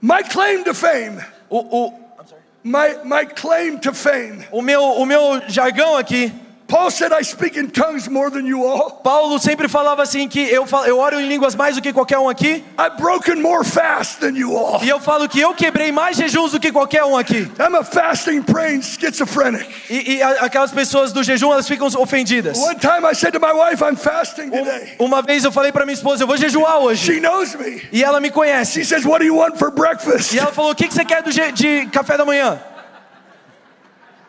My 0.00 0.22
claim 0.22 0.62
to 0.64 0.74
fame, 0.74 1.20
O, 1.48 1.58
o, 1.58 1.92
my, 2.64 2.96
my 3.04 3.26
claim 3.26 3.78
to 3.78 3.92
fame. 3.92 4.44
o, 4.50 4.60
meu, 4.62 4.82
o 4.82 5.06
meu 5.06 5.42
jargão 5.48 5.96
aqui, 5.96 6.32
Paul 6.68 6.90
said, 6.90 7.12
I 7.12 7.22
speak 7.22 7.56
in 7.56 7.70
tongues 7.70 8.08
more 8.08 8.28
than 8.28 8.44
you 8.44 8.66
all. 8.66 8.90
Paulo 8.90 9.38
sempre 9.38 9.68
falava 9.68 10.02
assim 10.02 10.28
que 10.28 10.40
eu, 10.40 10.66
falo, 10.66 10.86
eu 10.86 10.98
oro 10.98 11.20
em 11.20 11.28
línguas 11.28 11.54
mais 11.54 11.76
do 11.76 11.82
que 11.82 11.92
qualquer 11.92 12.18
um 12.18 12.28
aqui. 12.28 12.64
I've 12.76 12.96
broken 12.98 13.40
more 13.40 13.64
fast 13.64 14.18
than 14.18 14.36
you 14.36 14.56
all. 14.56 14.82
E 14.82 14.88
eu 14.88 14.98
falo 14.98 15.28
que 15.28 15.40
eu 15.40 15.54
quebrei 15.54 15.92
mais 15.92 16.16
jejuns 16.16 16.50
do 16.50 16.58
que 16.58 16.72
qualquer 16.72 17.04
um 17.04 17.16
aqui. 17.16 17.48
I'm 17.60 17.76
a 17.76 17.84
fasting, 17.84 18.42
praying 18.42 18.82
schizophrenic. 18.82 19.64
E, 19.88 20.16
e 20.16 20.22
aquelas 20.22 20.72
pessoas 20.72 21.12
do 21.12 21.22
jejum, 21.22 21.52
elas 21.52 21.68
ficam 21.68 21.86
ofendidas. 21.98 22.58
One 22.58 22.76
time 22.76 23.08
I 23.08 23.14
said 23.14 23.32
to 23.34 23.40
my 23.40 23.52
wife, 23.52 23.84
I'm 23.84 23.96
fasting 23.96 24.50
today. 24.50 24.96
uma 24.98 25.22
vez 25.22 25.44
eu 25.44 25.52
falei 25.52 25.70
para 25.70 25.86
minha 25.86 25.94
esposa, 25.94 26.24
eu 26.24 26.26
vou 26.26 26.36
jejuar 26.36 26.78
hoje. 26.78 27.14
She 27.14 27.20
knows 27.20 27.54
me. 27.54 27.80
E 27.92 28.02
ela 28.02 28.18
me 28.18 28.30
conhece. 28.30 28.80
She 28.80 28.84
says, 28.84 29.04
What 29.04 29.20
do 29.20 29.24
you 29.24 29.36
want 29.36 29.56
for 29.56 29.70
breakfast? 29.70 30.34
E 30.34 30.38
ela 30.40 30.52
falou, 30.52 30.72
o 30.72 30.74
que, 30.74 30.88
que 30.88 30.94
você 30.94 31.04
quer 31.04 31.22
do 31.22 31.30
de 31.30 31.86
café 31.92 32.16
da 32.16 32.24
manhã? 32.24 32.58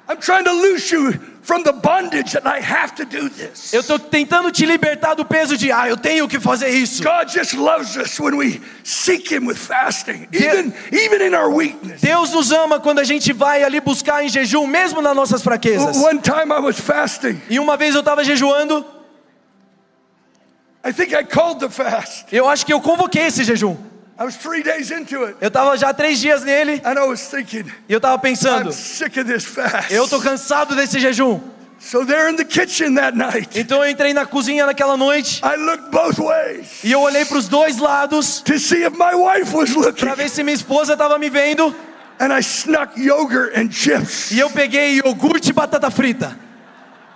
I'm 0.09 0.17
trying 0.17 0.45
to 0.45 0.53
loose 0.53 0.93
you 0.93 1.19
from 1.47 1.63
the 1.63 1.71
bondage 1.71 2.33
that 2.33 2.45
I 2.45 2.59
have 2.59 2.93
to 2.95 3.05
do 3.05 3.29
this. 3.29 3.71
Eu 3.73 3.79
estou 3.79 3.97
tentando 3.97 4.51
te 4.51 4.65
libertar 4.65 5.15
do 5.15 5.23
peso 5.23 5.55
de, 5.57 5.71
ah, 5.71 5.87
eu 5.87 5.95
tenho 5.95 6.27
que 6.27 6.41
fazer 6.41 6.67
isso. 6.67 7.01
God 7.01 7.29
just 7.29 7.53
loves 7.53 7.95
us 7.95 8.19
when 8.19 8.35
we 8.35 8.61
seek 8.83 9.33
Him 9.33 9.47
with 9.47 9.55
fasting, 9.55 10.27
even, 10.33 10.73
even 10.91 11.25
in 11.25 11.33
our 11.33 11.49
weakness. 11.49 12.01
Deus 12.01 12.33
nos 12.33 12.51
ama 12.51 12.81
quando 12.81 12.99
a 12.99 13.05
gente 13.05 13.31
vai 13.31 13.63
ali 13.63 13.79
buscar 13.79 14.25
em 14.25 14.27
jejum, 14.27 14.67
mesmo 14.67 15.01
nas 15.01 15.15
nossas 15.15 15.41
fraquezas. 15.41 15.95
One 15.95 16.19
time 16.19 16.51
I 16.51 16.59
was 16.59 16.77
fasting. 16.77 17.41
E 17.49 17.59
uma 17.59 17.77
vez 17.77 17.95
eu 17.95 18.01
estava 18.01 18.25
jejuando, 18.25 18.85
I 20.83 20.91
think 20.91 21.13
I 21.15 21.23
called 21.23 21.61
the 21.61 21.69
fast. 21.69 22.25
eu 22.29 22.49
acho 22.49 22.65
que 22.65 22.73
eu 22.73 22.81
convoquei 22.81 23.23
esse 23.23 23.45
jejum. 23.45 23.77
I 24.19 24.23
was 24.23 24.35
three 24.35 24.63
days 24.63 24.89
into 24.91 25.23
it. 25.25 25.37
Eu 25.39 25.47
estava 25.49 25.77
já 25.77 25.93
três 25.93 26.19
dias 26.19 26.43
nele 26.43 26.81
And 26.83 26.93
I 26.97 27.07
was 27.07 27.21
thinking, 27.29 27.65
e 27.87 27.93
eu 27.93 27.97
estava 27.97 28.17
pensando, 28.17 28.69
I'm 28.69 28.73
sick 28.73 29.19
of 29.19 29.31
this 29.31 29.45
fast. 29.45 29.93
eu 29.93 30.03
estou 30.05 30.19
cansado 30.21 30.75
desse 30.75 30.99
jejum. 30.99 31.39
So 31.79 32.03
there 32.03 32.27
in 32.31 32.35
the 32.35 32.43
kitchen 32.43 32.95
that 32.95 33.15
night, 33.15 33.49
Então 33.59 33.83
eu 33.83 33.91
entrei 33.91 34.11
na 34.11 34.25
cozinha 34.25 34.65
naquela 34.65 34.97
noite 34.97 35.39
I 35.43 35.55
looked 35.57 35.91
both 35.91 36.17
ways 36.17 36.83
e 36.83 36.91
eu 36.91 36.99
olhei 37.01 37.23
para 37.25 37.37
os 37.37 37.47
dois 37.47 37.77
lados 37.77 38.41
to 38.41 38.57
see 38.57 38.83
if 38.83 38.93
my 38.97 39.13
wife 39.13 39.55
was 39.55 39.75
looking. 39.75 40.03
para 40.03 40.15
ver 40.15 40.27
se 40.29 40.41
minha 40.43 40.55
esposa 40.55 40.93
estava 40.93 41.19
me 41.19 41.29
vendo 41.29 41.75
And 42.19 42.33
I 42.35 42.41
snuck 42.41 42.99
yogurt 42.99 43.55
and 43.55 43.69
chips. 43.71 44.31
e 44.31 44.39
eu 44.39 44.49
peguei 44.49 44.95
iogurte 44.95 45.51
e 45.51 45.53
batata 45.53 45.91
frita. 45.91 46.35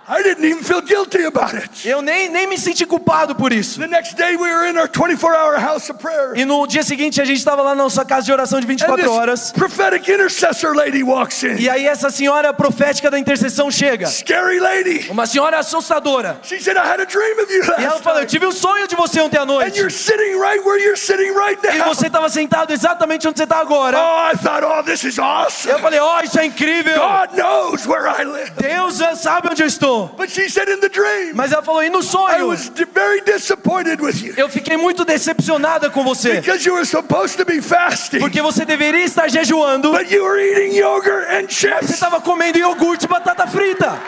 I 0.08 0.20
didn't 0.22 0.44
even 0.44 0.64
feel 0.64 0.82
guilty 0.82 1.24
about 1.24 1.54
it. 1.54 1.88
Eu 1.88 2.02
nem, 2.02 2.28
nem 2.28 2.48
me 2.48 2.58
senti 2.58 2.84
culpado 2.84 3.36
por 3.36 3.52
isso. 3.52 3.78
The 3.78 3.86
next 3.86 4.16
day 4.16 4.34
we 4.36 4.50
were 4.50 4.68
in 4.68 4.76
our 4.76 4.88
24 4.88 5.32
hour 5.36 5.56
house 5.56 5.88
of 5.90 6.00
prayer. 6.00 6.32
E 6.36 6.44
no 6.44 6.66
dia 6.66 6.82
seguinte 6.82 7.20
a 7.20 7.24
gente 7.24 7.38
estava 7.38 7.62
lá 7.62 7.70
na 7.74 7.82
nossa 7.84 8.04
casa 8.04 8.26
de 8.26 8.32
oração 8.32 8.58
de 8.60 8.66
And 8.66 8.68
24 8.68 8.96
this 8.96 9.06
horas. 9.12 9.52
prophetic 9.52 10.08
intercessor 10.10 10.74
lady 10.74 11.04
walks 11.04 11.44
in. 11.44 11.56
E 11.56 11.70
aí 11.70 11.86
essa 11.86 12.10
senhora 12.10 12.52
profética 12.52 13.10
da 13.12 13.18
intercessão 13.18 13.70
chega. 13.70 14.08
Scary 14.08 14.58
lady. 14.58 15.08
Uma 15.08 15.24
senhora 15.24 15.58
assustadora. 15.60 16.36
She 16.42 16.58
said, 16.58 16.76
I 16.76 16.80
had 16.84 17.00
a 17.00 17.04
dream 17.06 17.38
of 17.40 17.52
you 17.52 17.62
E 17.62 17.84
ela 17.84 17.92
last 17.92 18.02
falou: 18.02 18.20
Eu 18.20 18.26
tive 18.26 18.44
um 18.44 18.52
sonho 18.52 18.88
de 18.88 18.96
você 18.96 19.20
ontem 19.20 19.38
à 19.38 19.42
And 19.42 19.46
noite. 19.46 19.78
you're 19.78 19.88
sitting 19.88 20.34
right 20.36 20.60
where 20.66 20.82
you're 20.82 20.96
sitting 20.98 21.30
right 21.32 21.58
E 21.64 21.78
now. 21.78 21.94
você 21.94 22.08
estava 22.08 22.28
sentado 22.28 22.72
exatamente 22.72 23.28
onde 23.28 23.38
você 23.38 23.44
está 23.44 23.60
agora. 23.60 23.96
Oh, 23.96 24.32
I 24.34 24.36
thought, 24.36 24.64
oh, 24.66 24.82
this 24.82 25.04
is 25.04 25.16
Eu 25.18 25.24
awesome. 25.24 25.78
falei: 25.80 26.00
Ó, 26.00 26.20
isso 26.22 26.40
é 26.40 26.44
incrível. 26.46 26.96
God 26.98 27.36
knows 27.38 27.86
where 27.86 28.08
I 28.08 28.24
live. 28.24 28.50
Deus 28.60 29.00
sabe 29.20 29.48
onde 29.48 29.62
eu 29.62 29.66
estou. 29.68 29.91
But 30.16 30.30
she 30.30 30.48
said 30.48 30.68
in 30.68 30.80
the 30.80 30.88
dream, 30.88 31.32
Mas 31.34 31.52
ela 31.52 31.62
falou: 31.62 31.82
E 31.82 31.90
no 31.90 32.00
I 32.00 32.02
sonho? 32.02 32.48
was 32.48 32.68
di- 32.70 32.84
very 32.84 33.20
disappointed 33.22 34.00
with 34.00 34.22
you 34.22 34.34
Eu 34.36 34.48
fiquei 34.48 34.76
muito 34.76 35.04
decepcionada 35.04 35.90
com 35.90 36.02
você. 36.04 36.40
because 36.40 36.64
you 36.66 36.74
were 36.74 36.84
supposed 36.86 37.36
to 37.36 37.44
be 37.44 37.60
fasting, 37.60 38.18
Porque 38.20 38.40
você 38.42 38.64
deveria 38.64 39.04
estar 39.04 39.28
jejuando. 39.28 39.90
but 39.92 40.10
you 40.10 40.22
were 40.24 40.38
eating 40.40 40.76
yogurt 40.78 41.26
and 41.30 41.48
Você 41.48 41.68
chips. 41.68 41.90
estava 41.90 42.20
comendo 42.20 42.58
iogurte 42.58 43.04
e 43.04 43.08
batata 43.08 43.46
frita. 43.46 43.98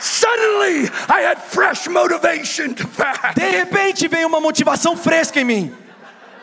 Suddenly, 0.00 0.88
I 1.08 1.22
had 1.22 1.38
fresh 1.42 1.88
motivation 1.88 2.72
to 2.74 2.86
fast. 2.86 3.34
De 3.34 3.50
repente 3.50 4.06
veio 4.06 4.28
uma 4.28 4.40
motivação 4.40 4.96
fresca 4.96 5.40
em 5.40 5.44
mim. 5.44 5.74
I 5.74 5.74
tell 5.74 5.74
the 5.74 5.74
story 5.74 6.37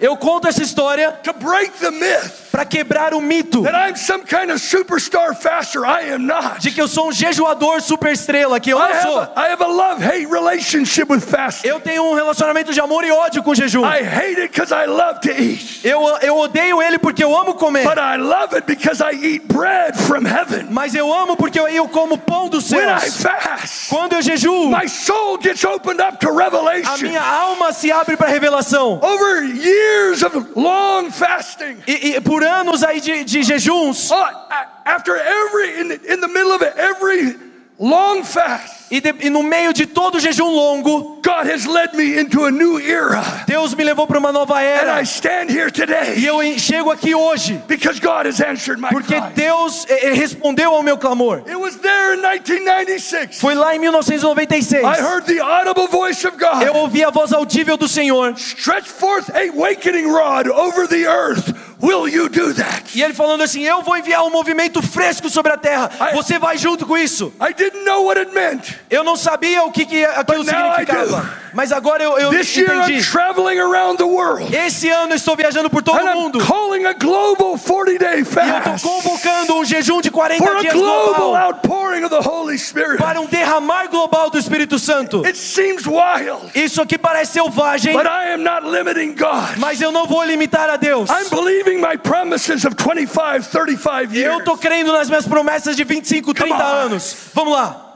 Eu 0.00 0.16
conto 0.16 0.48
essa 0.48 0.62
história 0.62 1.12
to 1.22 1.32
break 1.32 1.72
the 1.78 1.90
myth 1.90 2.30
para 2.50 2.64
quebrar 2.64 3.14
o 3.14 3.20
mito 3.20 3.62
that 3.62 3.74
I'm 3.74 3.96
some 3.96 4.24
kind 4.24 4.50
of 4.50 4.58
superstar 4.60 5.34
faster. 5.34 5.84
I 5.84 6.12
am 6.12 6.26
not. 6.26 6.60
de 6.60 6.70
que 6.70 6.80
eu 6.80 6.88
sou 6.88 7.08
um 7.08 7.12
jejuador 7.12 7.80
super 7.80 8.12
estrela, 8.12 8.58
que 8.60 8.70
eu 8.70 8.78
I 8.78 8.80
não 8.80 8.88
have 8.90 9.02
sou. 9.02 9.20
a, 9.20 9.32
I 9.36 9.52
have 9.52 9.62
a 9.62 9.66
love-hate 9.66 10.26
relationship 10.26 11.10
with 11.10 11.20
fasting. 11.20 11.68
Eu 11.68 11.80
tenho 11.80 12.02
um 12.04 12.14
relacionamento 12.14 12.72
de 12.72 12.80
amor 12.80 13.04
e 13.04 13.10
ódio 13.10 13.42
com 13.42 13.52
o 13.52 13.54
jejum. 13.54 13.84
I 13.84 14.02
hate 14.02 14.40
it 14.40 14.48
because 14.48 14.72
I 14.74 14.86
love 14.86 15.20
to 15.20 15.30
eat, 15.30 15.80
Eu, 15.84 16.02
eu 16.22 16.36
odeio 16.36 16.82
ele 16.82 16.98
porque 16.98 17.22
eu 17.24 17.34
amo 17.36 17.54
comer. 17.54 17.84
but 17.84 17.98
I 17.98 18.16
love 18.16 18.54
it 18.54 18.66
because 18.66 19.02
I 19.02 19.14
eat 19.14 19.46
bread 19.46 19.96
from 19.96 20.26
heaven. 20.26 20.66
Mas 20.70 20.94
eu 20.94 21.12
amo 21.12 21.36
porque 21.36 21.58
eu, 21.58 21.68
eu 21.68 21.88
como 21.88 22.18
pão 22.18 22.48
dos 22.48 22.64
céus. 22.64 23.16
fast, 23.22 23.88
Quando 23.88 24.14
eu 24.14 24.22
jejuo, 24.22 24.68
my 24.70 24.88
soul 24.88 25.38
gets 25.40 25.64
opened 25.64 26.00
up 26.02 26.18
to 26.18 26.30
a 26.30 26.98
minha 26.98 27.22
alma 27.22 27.72
se 27.72 27.90
abre 27.92 28.16
para 28.16 28.28
revelação. 28.28 28.49
Over 29.02 29.44
years 29.44 30.22
of 30.22 30.56
long 30.56 31.10
fasting, 31.10 31.82
E, 31.86 32.16
e 32.16 32.20
por 32.20 32.42
anos 32.42 32.82
aí 32.82 33.00
de, 33.00 33.24
de 33.24 33.42
jejuns, 33.42 34.10
oh, 34.10 34.48
after 34.84 35.16
every 35.16 35.80
in 35.80 35.88
the, 35.88 36.12
in 36.12 36.20
the 36.20 36.28
middle 36.28 36.52
of 36.52 36.62
every 36.62 37.36
long 37.78 38.22
fast, 38.22 38.69
e, 38.90 39.00
de- 39.00 39.14
e 39.20 39.30
no 39.30 39.42
meio 39.42 39.72
de 39.72 39.86
todo 39.86 40.18
jejum 40.18 40.50
longo, 40.50 41.20
God 41.22 41.46
has 41.46 41.64
led 41.66 41.96
me 41.96 42.18
into 42.18 42.44
a 42.44 42.50
new 42.50 42.78
era, 42.80 43.22
Deus 43.46 43.74
me 43.74 43.84
levou 43.84 44.06
para 44.06 44.18
uma 44.18 44.32
nova 44.32 44.54
and 44.56 44.62
era. 44.62 45.00
I 45.00 45.04
stand 45.04 45.50
here 45.50 45.70
E 46.16 46.26
eu 46.26 46.40
chego 46.58 46.90
aqui 46.90 47.14
hoje 47.14 47.60
because 47.68 48.00
God 48.00 48.26
has 48.26 48.40
answered 48.40 48.80
my 48.80 48.88
porque. 48.88 49.20
Deus 49.34 49.86
eh, 49.88 50.08
eh, 50.08 50.12
respondeu 50.12 50.74
ao 50.74 50.82
meu 50.82 50.98
clamor. 50.98 51.42
It 51.46 51.56
was 51.56 51.76
there 51.76 52.14
in 52.14 52.20
1996. 52.22 53.38
Foi 53.40 53.54
lá 53.54 53.74
em 53.74 53.78
1996. 53.78 54.82
I 54.82 55.00
heard 55.00 55.26
the 55.26 55.40
audible 55.40 55.86
voice 55.88 56.26
of 56.26 56.36
God. 56.36 56.62
Eu 56.62 56.74
ouvi 56.74 57.04
a 57.04 57.10
voz 57.10 57.32
audível 57.32 57.76
do 57.76 57.88
Senhor. 57.88 58.34
Stretch 58.36 58.88
forth 58.88 59.30
a 59.34 59.48
awakening 59.50 60.06
rod 60.06 60.48
over 60.48 60.86
the 60.88 61.06
earth. 61.06 61.54
Will 61.82 62.08
you 62.08 62.28
do 62.28 62.52
that? 62.54 62.82
E 62.94 63.02
ele 63.02 63.14
falando 63.14 63.42
assim: 63.42 63.62
Eu 63.64 63.82
vou 63.82 63.96
enviar 63.96 64.24
um 64.24 64.30
movimento 64.30 64.82
fresco 64.82 65.30
sobre 65.30 65.52
a 65.52 65.56
terra. 65.56 65.90
I- 66.10 66.14
Você 66.14 66.38
vai 66.38 66.58
junto 66.58 66.86
com 66.86 66.96
isso. 66.96 67.32
I 67.40 67.54
didn't 67.54 67.84
know 67.84 68.04
what 68.04 68.18
it 68.18 68.32
meant. 68.34 68.74
Eu 68.90 69.02
não 69.04 69.16
sabia 69.16 69.62
o 69.64 69.70
que, 69.72 69.84
que 69.86 70.04
aquilo 70.04 70.44
significava. 70.44 71.40
Mas 71.52 71.72
agora 71.72 72.02
eu, 72.02 72.16
eu 72.18 72.30
This 72.30 72.54
year 72.56 72.70
I'm 72.72 72.82
entendi. 72.82 73.10
traveling 73.10 73.58
around 73.58 73.96
the 73.98 74.04
world. 74.04 74.54
Esse 74.54 74.88
ano 74.88 75.12
eu 75.12 75.16
estou 75.16 75.34
viajando 75.34 75.68
por 75.68 75.82
todo 75.82 75.98
o 76.00 76.14
mundo. 76.14 76.38
calling 76.46 76.84
a 76.86 76.92
global 76.92 77.58
40 77.58 77.98
day 77.98 78.08
E 78.08 78.18
eu 78.18 78.22
estou 78.22 78.42
fast 78.62 78.86
convocando 78.86 79.54
um 79.56 79.64
jejum 79.64 80.00
de 80.00 80.10
40 80.10 80.44
for 80.44 80.56
a 80.56 80.60
dias 80.60 80.72
global 80.74 81.14
global 81.14 81.36
outpouring 81.46 82.04
of 82.04 82.10
the 82.14 82.20
Holy 82.28 82.56
Spirit. 82.58 82.98
para 82.98 83.20
um 83.20 83.26
derramar 83.26 83.88
global 83.88 84.30
do 84.30 84.38
Espírito 84.38 84.78
Santo. 84.78 85.24
It 85.26 85.36
seems 85.36 85.86
wild, 85.86 86.50
Isso 86.54 86.80
aqui 86.80 86.96
parece 86.96 87.32
selvagem, 87.32 87.92
but 87.94 88.06
I 88.06 88.32
am 88.34 88.42
not 88.44 88.64
limiting 88.64 89.14
God. 89.16 89.56
mas 89.58 89.80
eu 89.80 89.90
não 89.90 90.06
vou 90.06 90.22
limitar 90.24 90.70
a 90.70 90.76
Deus. 90.76 91.08
I'm 91.10 91.28
believing 91.30 91.69
my 91.78 91.96
promises 91.96 92.64
of 92.64 92.74
25, 92.76 93.50
35 93.50 94.14
Eu 94.16 94.38
estou 94.38 94.56
crendo 94.56 94.92
nas 94.92 95.08
minhas 95.08 95.26
promessas 95.26 95.76
de 95.76 95.84
25, 95.84 96.32
30 96.32 96.54
on. 96.54 96.58
anos. 96.60 97.30
Vamos 97.34 97.52
lá. 97.52 97.86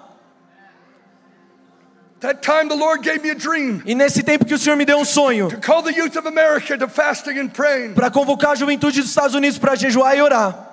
That 2.20 2.40
time 2.40 2.68
the 2.68 2.74
Lord 2.76 3.02
gave 3.02 3.22
me 3.22 3.30
a 3.30 3.34
dream 3.34 3.82
E 3.84 3.94
nesse 3.94 4.22
tempo 4.22 4.46
que 4.46 4.54
o 4.54 4.58
Senhor 4.58 4.76
me 4.76 4.86
deu 4.86 4.96
um 4.98 5.04
sonho 5.04 5.48
to 5.48 5.60
call 5.60 5.82
the 5.82 5.90
youth 5.92 6.16
of 6.16 6.26
America 6.26 6.76
to 6.78 6.88
fasting 6.88 7.38
and 7.38 7.48
praying. 7.48 7.92
para 7.94 8.10
convocar 8.10 8.52
a 8.52 8.54
juventude 8.54 9.00
dos 9.00 9.10
Estados 9.10 9.34
Unidos 9.34 9.58
para 9.58 9.74
jejuar 9.74 10.16
e 10.16 10.22
orar. 10.22 10.70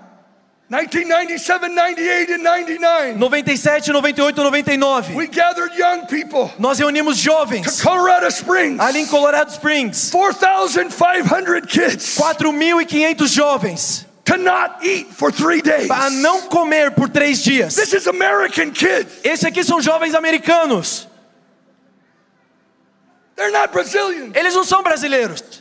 1997, 0.72 1.76
98, 1.76 2.30
and 2.30 2.44
99. 2.44 3.20
97, 3.20 3.92
98, 3.92 4.38
99. 4.38 5.16
We 5.16 5.28
gathered 5.28 5.74
young 5.78 6.06
people 6.08 6.50
Nós 6.58 6.80
reunimos 6.80 7.18
to 7.18 7.24
jovens 7.24 7.82
Colorado 7.82 8.28
Springs. 8.32 8.80
ali 8.80 9.00
em 9.00 9.06
Colorado 9.06 9.52
Springs. 9.52 10.10
4,500 10.12 11.66
kids. 11.68 12.18
4.500 12.18 13.28
jovens. 13.28 14.06
to 14.24 14.38
not 14.38 14.78
eat 14.82 15.08
for 15.08 15.30
three 15.30 15.62
days. 15.62 15.90
para 15.90 16.10
não 16.10 16.44
comer 16.44 16.92
por 16.92 17.10
três 17.10 17.44
dias. 17.44 17.76
This 17.76 17.92
is 17.92 18.08
American 18.08 18.72
kids. 18.72 19.20
Esse 19.26 19.46
aqui 19.46 19.66
são 19.66 19.82
jovens 19.82 20.16
americanos. 20.16 21.06
They're 23.36 23.52
not 23.52 23.74
Brazilians. 23.74 24.34
Eles 24.36 24.56
não 24.56 24.64
são 24.64 24.82
brasileiros. 24.82 25.61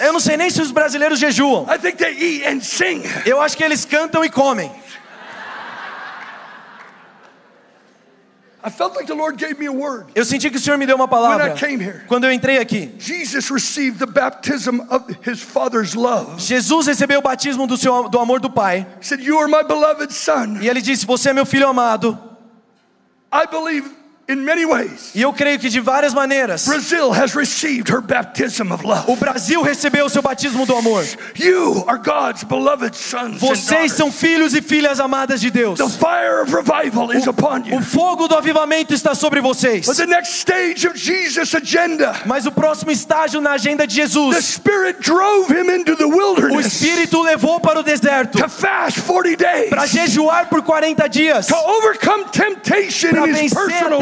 Eu 0.00 0.12
não 0.12 0.20
sei 0.20 0.36
nem 0.36 0.50
se 0.50 0.60
os 0.60 0.72
brasileiros 0.72 1.18
jejuam. 1.18 1.66
I 1.72 1.78
think 1.78 1.98
they 1.98 2.12
eat 2.12 2.46
and 2.46 2.60
sing. 2.60 3.02
Eu 3.24 3.40
acho 3.40 3.56
que 3.56 3.62
eles 3.62 3.84
cantam 3.84 4.24
e 4.24 4.28
comem. 4.28 4.70
I 8.62 8.68
felt 8.68 8.94
like 8.94 9.06
the 9.06 9.14
Lord 9.14 9.38
gave 9.38 9.58
me 9.58 9.66
a 9.66 9.72
word. 9.72 10.10
Eu 10.14 10.24
senti 10.24 10.50
que 10.50 10.56
o 10.58 10.60
Senhor 10.60 10.76
me 10.76 10.84
deu 10.84 10.94
uma 10.94 11.08
palavra 11.08 11.44
When 11.44 11.54
I 11.54 11.58
came 11.58 11.82
here. 11.82 12.02
quando 12.06 12.24
eu 12.24 12.32
entrei 12.32 12.58
aqui. 12.58 12.94
Jesus 12.98 13.48
received 13.48 13.98
the 13.98 14.06
baptism 14.06 14.80
of 14.90 15.04
his 15.26 15.40
Father's 15.40 15.94
love. 15.94 16.38
Jesus 16.38 16.86
recebeu 16.86 17.20
o 17.20 17.22
batismo 17.22 17.66
do, 17.66 17.78
seu, 17.78 18.08
do 18.10 18.18
amor 18.18 18.38
do 18.38 18.50
Pai. 18.50 18.86
E 20.60 20.68
ele 20.68 20.82
disse: 20.82 21.06
Você 21.06 21.30
é 21.30 21.32
meu 21.32 21.46
filho 21.46 21.66
amado. 21.68 22.18
I 23.32 23.46
believe 23.46 23.99
in 24.30 24.44
many 24.44 24.64
ways. 24.64 25.10
E 25.14 25.22
eu 25.22 25.32
creio 25.32 25.58
que 25.58 25.68
de 25.68 25.80
várias 25.80 26.14
maneiras. 26.14 26.66
Brazil 26.66 27.12
has 27.12 27.34
received 27.34 27.90
her 27.90 28.00
baptism 28.00 28.72
of 28.72 28.84
O 28.84 28.88
love. 28.88 29.16
Brasil 29.16 29.62
recebeu 29.62 30.06
o 30.06 30.08
seu 30.10 30.22
batismo 30.22 30.66
do 30.66 30.74
amor. 30.74 31.04
You 31.36 31.84
are 31.86 31.98
God's 31.98 32.44
beloved 32.44 32.96
sons 32.96 33.38
Vocês 33.40 33.92
são 33.92 34.10
filhos 34.10 34.54
e 34.54 34.62
filhas 34.62 35.00
amadas 35.00 35.40
de 35.40 35.50
Deus. 35.50 35.78
The 35.78 35.88
fire 35.88 36.42
of 36.42 36.52
revival 36.54 37.12
is 37.12 37.26
upon 37.26 37.64
you. 37.66 37.78
O 37.78 37.82
fogo 37.82 38.28
do 38.28 38.36
avivamento 38.36 38.94
está 38.94 39.14
sobre 39.14 39.40
vocês. 39.40 39.86
But 39.86 39.96
the 39.96 40.06
next 40.06 40.40
stage 40.40 40.86
of 40.86 40.98
Jesus' 40.98 41.54
agenda, 41.54 42.14
Mas 42.26 42.46
o 42.46 42.52
próximo 42.52 42.90
estágio 42.90 43.40
na 43.40 43.52
agenda 43.52 43.86
de 43.86 43.96
the 43.96 44.02
Jesus, 44.02 44.44
Spirit 44.44 45.00
drove 45.00 45.50
him 45.50 45.70
into 45.70 45.96
the 45.96 46.04
o 46.04 46.08
wilderness 46.08 46.66
Espírito 46.66 47.18
o 47.18 47.22
levou 47.22 47.60
para 47.60 47.80
o 47.80 47.82
deserto 47.82 48.38
to 48.38 48.48
fast 48.48 49.00
40 49.02 49.36
days, 49.36 49.70
para 49.70 49.86
jejuar 49.86 50.48
por 50.48 50.62
40 50.62 51.08
dias, 51.08 51.46
to 51.46 51.54
overcome 51.54 52.24
temptation 52.32 53.10
para 53.10 53.28
in 53.28 53.34
his 53.34 53.52
vencer 53.52 53.58
a 53.58 53.66
personal 53.66 54.00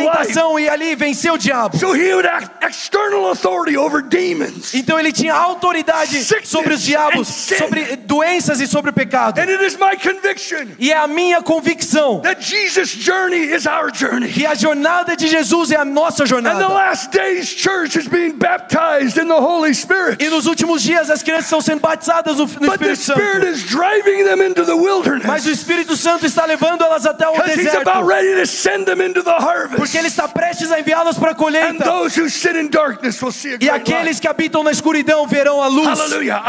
e 0.58 0.68
ali 0.68 0.94
vencer 0.94 1.32
o 1.32 1.38
diabo. 1.38 1.76
So 1.78 1.94
he 1.94 2.12
would 2.14 2.28
external 2.62 3.26
authority 3.30 3.76
over 3.76 4.02
demons. 4.02 4.74
Então 4.74 4.98
ele 4.98 5.12
tinha 5.12 5.34
autoridade 5.34 6.22
Sickness 6.22 6.48
sobre 6.48 6.74
os 6.74 6.82
diabos, 6.82 7.28
sobre 7.28 7.96
doenças 7.96 8.60
e 8.60 8.66
sobre 8.66 8.90
o 8.90 8.92
pecado. 8.92 9.38
And 9.38 9.44
it 9.50 9.64
is 9.64 9.76
my 9.76 9.96
conviction 9.96 10.68
E 10.78 10.92
é 10.92 10.96
a 10.96 11.06
minha 11.06 11.42
convicção 11.42 12.20
that 12.22 12.42
Jesus' 12.44 12.90
journey 12.90 13.52
is 13.54 13.66
our 13.66 13.90
journey. 13.92 14.28
que 14.32 14.46
a 14.46 14.54
jornada 14.54 15.16
de 15.16 15.26
Jesus 15.28 15.70
é 15.70 15.76
a 15.76 15.84
nossa 15.84 16.22
And 16.24 16.26
the 16.26 16.30
jornada. 16.34 16.68
last 16.68 17.10
days 17.10 17.48
church 17.48 17.98
is 17.98 18.06
being 18.08 18.32
baptized 18.32 19.16
in 19.18 19.26
the 19.28 19.40
Holy 19.40 19.74
Spirit. 19.74 20.22
E 20.22 20.28
nos 20.28 20.46
últimos 20.46 20.82
dias 20.82 21.10
as 21.10 21.22
crianças 21.22 21.44
estão 21.46 21.60
sendo 21.60 21.80
batizadas 21.80 22.36
no, 22.36 22.44
no 22.44 22.46
But 22.70 22.78
the 22.78 22.92
Espírito 22.92 23.02
Spirit 23.02 23.44
Santo. 23.44 23.48
is 23.48 23.62
driving 23.64 24.24
them 24.24 24.42
into 24.42 24.64
the 24.64 24.72
Mas 24.74 24.78
o 24.78 24.82
wilderness 24.82 25.46
Espírito 25.46 25.96
Santo 25.96 26.26
está 26.26 26.44
levando 26.44 26.82
elas 26.84 27.06
até 27.06 27.26
o 27.28 27.32
because 27.32 27.58
He's 27.60 27.74
about 27.74 28.04
deserto. 28.04 28.06
ready 28.06 28.40
to 28.40 28.46
send 28.46 28.84
them 28.86 29.00
into 29.02 29.22
the 29.22 29.30
harvest. 29.32 29.76
Porque 29.76 29.96
Ele 29.96 30.07
está 30.08 30.26
prestes 30.28 30.70
a 30.72 30.80
enviá-las 30.80 31.18
para 31.18 31.32
a 31.32 31.34
colheita. 31.34 31.84
those 31.84 32.18
who 32.20 32.28
sit 32.28 32.56
in 32.56 32.68
darkness 32.68 33.20
will 33.22 33.32
see 33.32 33.54
a 33.54 33.58
E 33.60 33.70
aqueles 33.70 34.18
que 34.18 34.26
habitam 34.28 34.62
na 34.64 34.70
escuridão 34.70 35.26
verão 35.26 35.62
a 35.62 35.68
luz. 35.68 35.98
Aleluia. 36.00 36.40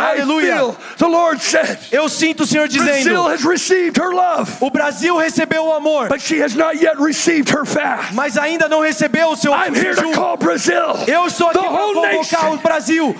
feel 0.56 0.76
the 0.98 1.08
Lord 1.08 1.42
said, 1.44 1.78
Eu 1.92 2.10
sinto 2.10 2.44
o 2.44 2.48
Senhor 2.48 2.68
dizendo: 2.68 3.26
o 4.62 4.70
Brasil 4.70 5.18
recebeu 5.18 5.66
o 5.66 5.74
amor, 5.74 6.08
but 6.10 6.22
she 6.22 6.42
has 6.42 6.56
not 6.56 6.78
yet 6.78 6.96
received 7.00 7.50
her 7.50 7.66
fast. 7.66 8.14
mas 8.14 8.38
ainda 8.38 8.68
não 8.68 8.82
recebeu 8.82 9.30
o 9.30 9.36
seu 9.36 9.54
I'm 9.54 9.76
here 9.76 9.96
to 9.96 10.02
jejum. 10.02 10.14
call 10.14 10.38
Brazil, 10.38 10.96
Eu 11.08 11.28
estou 11.28 11.50
aqui 11.50 11.60
para 11.60 11.70
convocar 11.94 12.54
o 12.54 12.58
Brasil, 12.58 13.16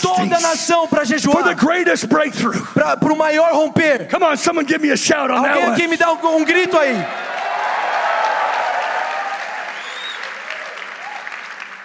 toda 0.00 0.36
a 0.36 0.40
nação 0.40 0.88
para 0.88 1.04
for 1.04 1.12
the 1.12 1.18
jejuar, 1.18 1.54
greatest 1.56 2.06
breakthrough. 2.06 2.66
para 2.74 3.12
o 3.12 3.16
maior 3.16 3.52
romper. 3.52 4.08
Come 4.10 4.24
on, 4.24 4.36
someone 4.36 4.66
give 4.66 4.80
me 4.80 4.90
a 4.90 4.96
shout 4.96 5.30
on 5.30 5.36
Alguém 5.36 5.64
aqui 5.64 5.88
me 5.88 5.96
dá 5.96 6.12
um, 6.12 6.36
um 6.36 6.44
grito 6.44 6.76
aí. 6.78 6.94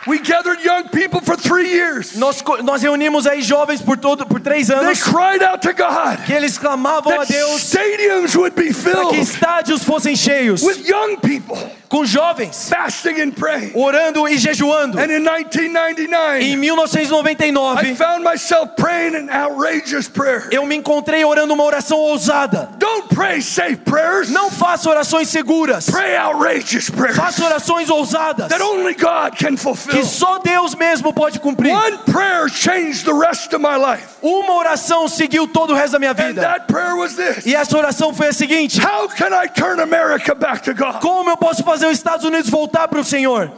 We 0.09 0.19
gathered 0.19 0.59
young 0.65 0.89
people 0.89 1.21
for 1.21 1.37
three 1.37 1.69
years. 1.69 2.15
Nós, 2.15 2.43
nós 2.63 2.81
reunimos 2.81 3.27
aí 3.27 3.43
jovens 3.43 3.79
por 3.79 3.95
todo 3.95 4.25
por 4.25 4.39
três 4.39 4.67
They 4.67 4.75
anos. 4.75 5.03
cried 5.03 5.43
out 5.43 5.61
to 5.61 5.71
God 5.71 6.25
que 6.25 6.33
eles 6.33 6.57
clamavam 6.57 7.21
a 7.21 7.25
Deus 7.25 7.61
stadiums 7.61 8.35
would 8.35 8.55
be 8.55 8.73
para 8.73 9.05
que 9.05 9.13
filled 9.13 9.15
estádios 9.21 9.83
fossem 9.83 10.15
cheios. 10.15 10.63
with 10.63 10.83
young 10.87 11.15
people 11.17 11.55
com 11.89 12.05
jovens 12.05 12.69
fasting 12.69 13.19
and 13.19 13.31
praying. 13.31 13.71
orando 13.73 14.27
e 14.27 14.37
jejuando. 14.37 14.99
And 14.99 15.05
in 15.11 15.23
1999, 15.23 16.43
Em 16.43 16.53
I 16.53 16.55
1999 16.55 17.95
found 17.95 18.23
myself 18.23 18.75
praying 18.75 19.15
an 19.15 19.29
outrageous 19.29 20.07
prayer. 20.07 20.47
eu 20.51 20.65
me 20.65 20.75
encontrei 20.75 21.25
orando 21.25 21.53
uma 21.53 21.63
oração 21.63 21.97
ousada. 21.97 22.69
Don't 22.77 23.07
pray 23.13 23.41
safe 23.41 23.77
prayers. 23.77 24.29
Não 24.29 24.49
faça 24.51 24.89
orações 24.89 25.29
seguras. 25.29 25.89
Pray 25.89 26.15
outrageous 26.15 26.89
prayers 26.89 27.17
Faça 27.17 27.43
orações 27.43 27.89
ousadas 27.89 28.47
that 28.49 28.61
only 28.63 28.93
God 28.93 29.35
can 29.37 29.57
fulfill. 29.57 29.93
que 29.99 30.05
só 30.05 30.39
Deus 30.39 30.75
mesmo 30.75 31.11
pode 31.13 31.39
cumprir. 31.39 31.73
One 31.73 31.97
prayer 32.11 32.47
changed 32.49 33.05
the 33.05 33.13
rest 33.13 33.53
of 33.53 33.59
my 33.59 33.75
life. 33.77 34.05
Uma 34.21 34.53
oração 34.53 35.07
seguiu 35.07 35.47
todo 35.47 35.71
o 35.71 35.75
resto 35.75 35.93
da 35.93 35.99
minha 35.99 36.11
And 36.11 36.15
vida. 36.15 36.41
that 36.41 36.67
prayer 36.67 36.95
was 36.95 37.15
this 37.15 37.45
E 37.45 37.55
essa 37.55 37.77
oração 37.77 38.13
foi 38.13 38.27
a 38.27 38.33
seguinte: 38.33 38.79
How 38.79 39.07
can 39.09 39.29
I 39.33 39.47
turn 39.47 39.81
America 39.81 40.35
back 40.35 40.61
to 40.63 40.73
God? 40.73 40.99
Como 41.01 41.29
eu 41.29 41.37
posso 41.37 41.63
fazer 41.63 41.78
os 41.87 41.97
Estados 41.97 42.25
Unidos 42.25 42.49
voltar 42.49 42.87
para 42.87 42.99
o 42.99 43.03
Senhor? 43.03 43.51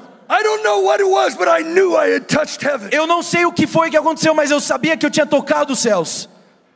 Eu 2.92 3.06
não 3.08 3.22
sei 3.22 3.46
o 3.46 3.52
que 3.52 3.68
foi 3.68 3.90
que 3.90 3.98
aconteceu, 3.98 4.34
mas 4.34 4.50
eu 4.50 4.60
sabia 4.60 4.96
que 4.96 5.06
eu 5.06 5.12
tinha 5.12 5.26
tocado 5.26 5.74
os 5.74 5.80
céus. 5.80 6.30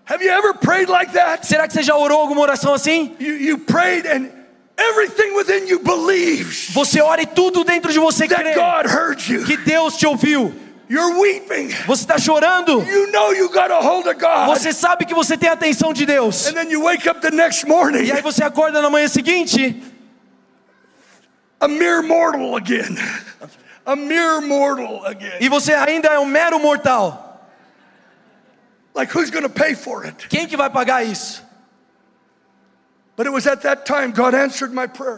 Have 0.07 0.23
you 0.23 0.31
ever 0.31 0.53
prayed 0.53 0.89
like 0.89 1.13
that? 1.13 1.47
Será 1.47 1.67
que 1.67 1.73
você 1.73 1.81
já 1.81 1.95
orou 1.95 2.19
alguma 2.19 2.41
oração 2.41 2.73
assim? 2.73 3.15
You, 3.19 3.37
you 3.37 3.57
prayed 3.57 4.07
and 4.07 4.29
everything 4.77 5.33
within 5.35 5.67
you 5.67 5.79
believes 5.79 6.69
Você 6.73 7.01
ora 7.01 7.23
e 7.23 7.25
tudo 7.25 7.63
dentro 7.63 7.91
de 7.91 7.97
você 7.97 8.27
that 8.27 8.43
crê 8.43 8.53
God 8.53 8.85
heard 8.85 9.33
you. 9.33 9.45
que 9.45 9.57
Deus 9.57 9.97
te 9.97 10.05
ouviu. 10.05 10.53
You're 10.87 11.19
weeping. 11.19 11.69
Você 11.87 12.03
está 12.03 12.19
chorando. 12.19 12.83
You 12.83 13.11
know 13.11 13.33
you 13.33 13.49
got 13.49 13.71
a 13.71 13.79
hold 13.79 14.05
of 14.05 14.19
God. 14.19 14.47
Você 14.47 14.71
sabe 14.71 15.05
que 15.05 15.15
você 15.15 15.35
tem 15.35 15.49
a 15.49 15.53
atenção 15.53 15.91
de 15.91 16.05
Deus. 16.05 16.45
And 16.45 16.53
then 16.53 16.69
you 16.69 16.83
wake 16.83 17.09
up 17.09 17.19
the 17.21 17.31
next 17.31 17.65
morning 17.65 18.03
E 18.03 18.11
aí 18.11 18.21
você 18.21 18.43
acorda 18.43 18.81
na 18.83 18.89
manhã 18.91 19.07
seguinte, 19.07 19.81
a 21.65 21.67
mere 21.67 22.01
mortal 22.03 22.55
again. 22.55 22.95
A 23.87 23.95
mere 23.95 24.41
mortal 24.41 25.03
again. 25.05 25.37
e 25.41 25.49
você 25.49 25.73
ainda 25.73 26.09
é 26.09 26.19
um 26.19 26.25
mero 26.25 26.59
mortal. 26.59 27.23
Like 28.93 29.11
who's 29.11 29.29
going 29.29 29.43
to 29.43 29.49
pay 29.49 29.75
for 29.75 30.05
it? 30.05 30.27
Quem 30.29 30.47
que 30.47 30.55
vai 30.55 30.69
pagar 30.69 31.03
isso? 31.05 31.43
But 31.43 31.43
it 31.43 31.43
was 31.43 31.43
at 31.43 31.43
that 31.43 31.43
time 31.43 31.43
God 31.43 31.43
answered 31.43 31.43
my 31.43 31.43
prayer. 31.43 33.04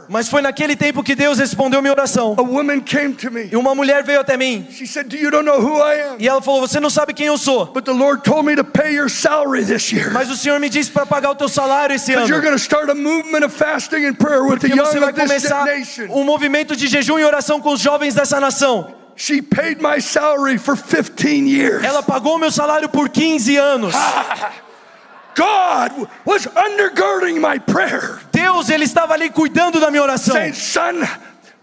Mas 0.07 0.29
foi 0.29 0.41
naquele 0.41 0.75
tempo 0.75 1.01
que 1.01 1.15
Deus 1.15 1.39
respondeu 1.39 1.81
minha 1.81 1.91
oração. 1.91 2.35
A 2.37 2.43
woman 2.43 2.79
came 2.79 3.15
to 3.15 3.31
me. 3.31 3.49
E 3.51 3.55
uma 3.55 3.73
mulher 3.73 4.03
veio 4.03 4.19
até 4.19 4.37
mim. 4.37 4.67
She 4.69 4.85
said, 4.85 5.07
Do 5.07 5.17
you 5.17 5.31
don't 5.31 5.45
know 5.45 5.59
who 5.59 5.77
I 5.77 6.01
am? 6.01 6.17
E 6.19 6.27
ela 6.27 6.39
falou: 6.39 6.61
Você 6.61 6.79
não 6.79 6.91
sabe 6.91 7.13
quem 7.15 7.25
eu 7.25 7.39
sou. 7.39 7.65
But 7.65 7.85
the 7.85 7.93
Lord 7.93 8.21
told 8.23 8.45
me 8.45 8.55
to 8.55 8.63
pay 8.63 8.93
your 8.93 9.09
salary 9.09 9.65
this 9.65 9.91
year. 9.91 10.11
Mas 10.11 10.29
o 10.29 10.35
Senhor 10.35 10.59
me 10.59 10.69
disse 10.69 10.91
para 10.91 11.07
pagar 11.07 11.31
o 11.31 11.35
teu 11.35 11.49
salário 11.49 11.95
esse 11.95 12.13
ano. 12.13 12.27
going 12.39 12.51
to 12.51 12.59
start 12.59 12.87
a 12.89 12.95
movement 12.95 13.43
of 13.43 13.55
fasting 13.55 14.05
and 14.05 14.13
prayer 14.13 14.43
with 14.43 14.59
the 14.59 14.67
Porque 14.67 14.79
você 14.79 14.99
vai 14.99 15.11
começar 15.11 15.65
um 16.11 16.23
movimento 16.23 16.75
de 16.75 16.85
jejum 16.85 17.17
e 17.17 17.23
oração 17.23 17.59
com 17.59 17.73
os 17.73 17.79
jovens 17.79 18.13
dessa 18.13 18.39
nação. 18.39 18.93
She 19.15 19.41
paid 19.41 19.81
my 19.81 19.99
salary 19.99 20.59
for 20.59 20.77
15 20.77 21.49
years. 21.49 21.83
Ela 21.83 22.03
pagou 22.03 22.37
meu 22.37 22.51
salário 22.51 22.87
por 22.87 23.09
15 23.09 23.57
anos. 23.57 23.95
God 25.37 26.07
was 26.25 26.47
undergirding 26.47 27.39
my 27.39 27.59
prayer, 27.59 28.19
Deus, 28.31 28.69
Ele 28.69 28.83
estava 28.85 29.13
ali 29.13 29.29
cuidando 29.29 29.79
da 29.79 29.91
minha 29.91 30.01
oração. 30.01 30.33
saying, 30.33 30.53
Son, 30.53 31.01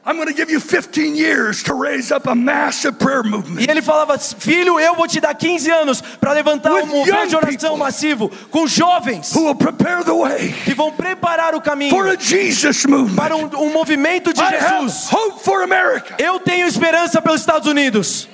I'm 0.06 0.16
going 0.16 0.28
to 0.28 0.34
give 0.34 0.50
you 0.52 0.60
15 0.60 1.16
years 1.16 1.62
to 1.62 1.72
raise 1.74 2.12
up 2.12 2.26
a 2.28 2.34
massive 2.34 2.98
prayer 2.98 3.22
movement. 3.24 3.62
E 3.66 3.70
ele 3.70 3.80
falava: 3.80 4.18
Filho, 4.18 4.78
eu 4.78 4.94
vou 4.94 5.08
te 5.08 5.18
dar 5.18 5.34
15 5.34 5.70
anos 5.70 6.00
para 6.20 6.32
levantar 6.32 6.72
um 6.74 6.86
movimento 6.86 7.28
de 7.30 7.36
oração 7.36 7.76
massivo 7.78 8.30
com 8.50 8.66
jovens 8.66 9.34
Who 9.34 9.44
will 9.46 9.54
prepare 9.54 10.04
the 10.04 10.12
way 10.12 10.52
que 10.64 10.74
vão 10.74 10.92
preparar 10.92 11.54
o 11.54 11.60
caminho 11.60 11.90
for 11.90 12.06
a 12.06 12.16
Jesus 12.16 12.84
movement. 12.84 13.16
para 13.16 13.34
um, 13.34 13.46
um 13.62 13.72
movimento 13.72 14.32
de 14.34 14.40
I 14.42 14.44
have 14.44 14.82
Jesus. 14.84 15.10
hope 15.10 15.42
for 15.42 15.62
America. 15.62 16.14
Eu 16.18 16.38
tenho 16.38 16.66
esperança 16.68 17.22
pelos 17.22 17.40
Estados 17.40 17.66
Unidos. 17.66 18.28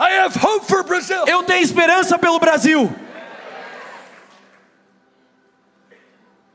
I 0.00 0.18
have 0.18 0.34
hope 0.42 0.66
for 0.66 0.82
Brazil. 0.82 1.24
Eu 1.26 1.42
tenho 1.42 1.62
esperança 1.62 2.18
pelo 2.18 2.40
Brasil. 2.40 2.90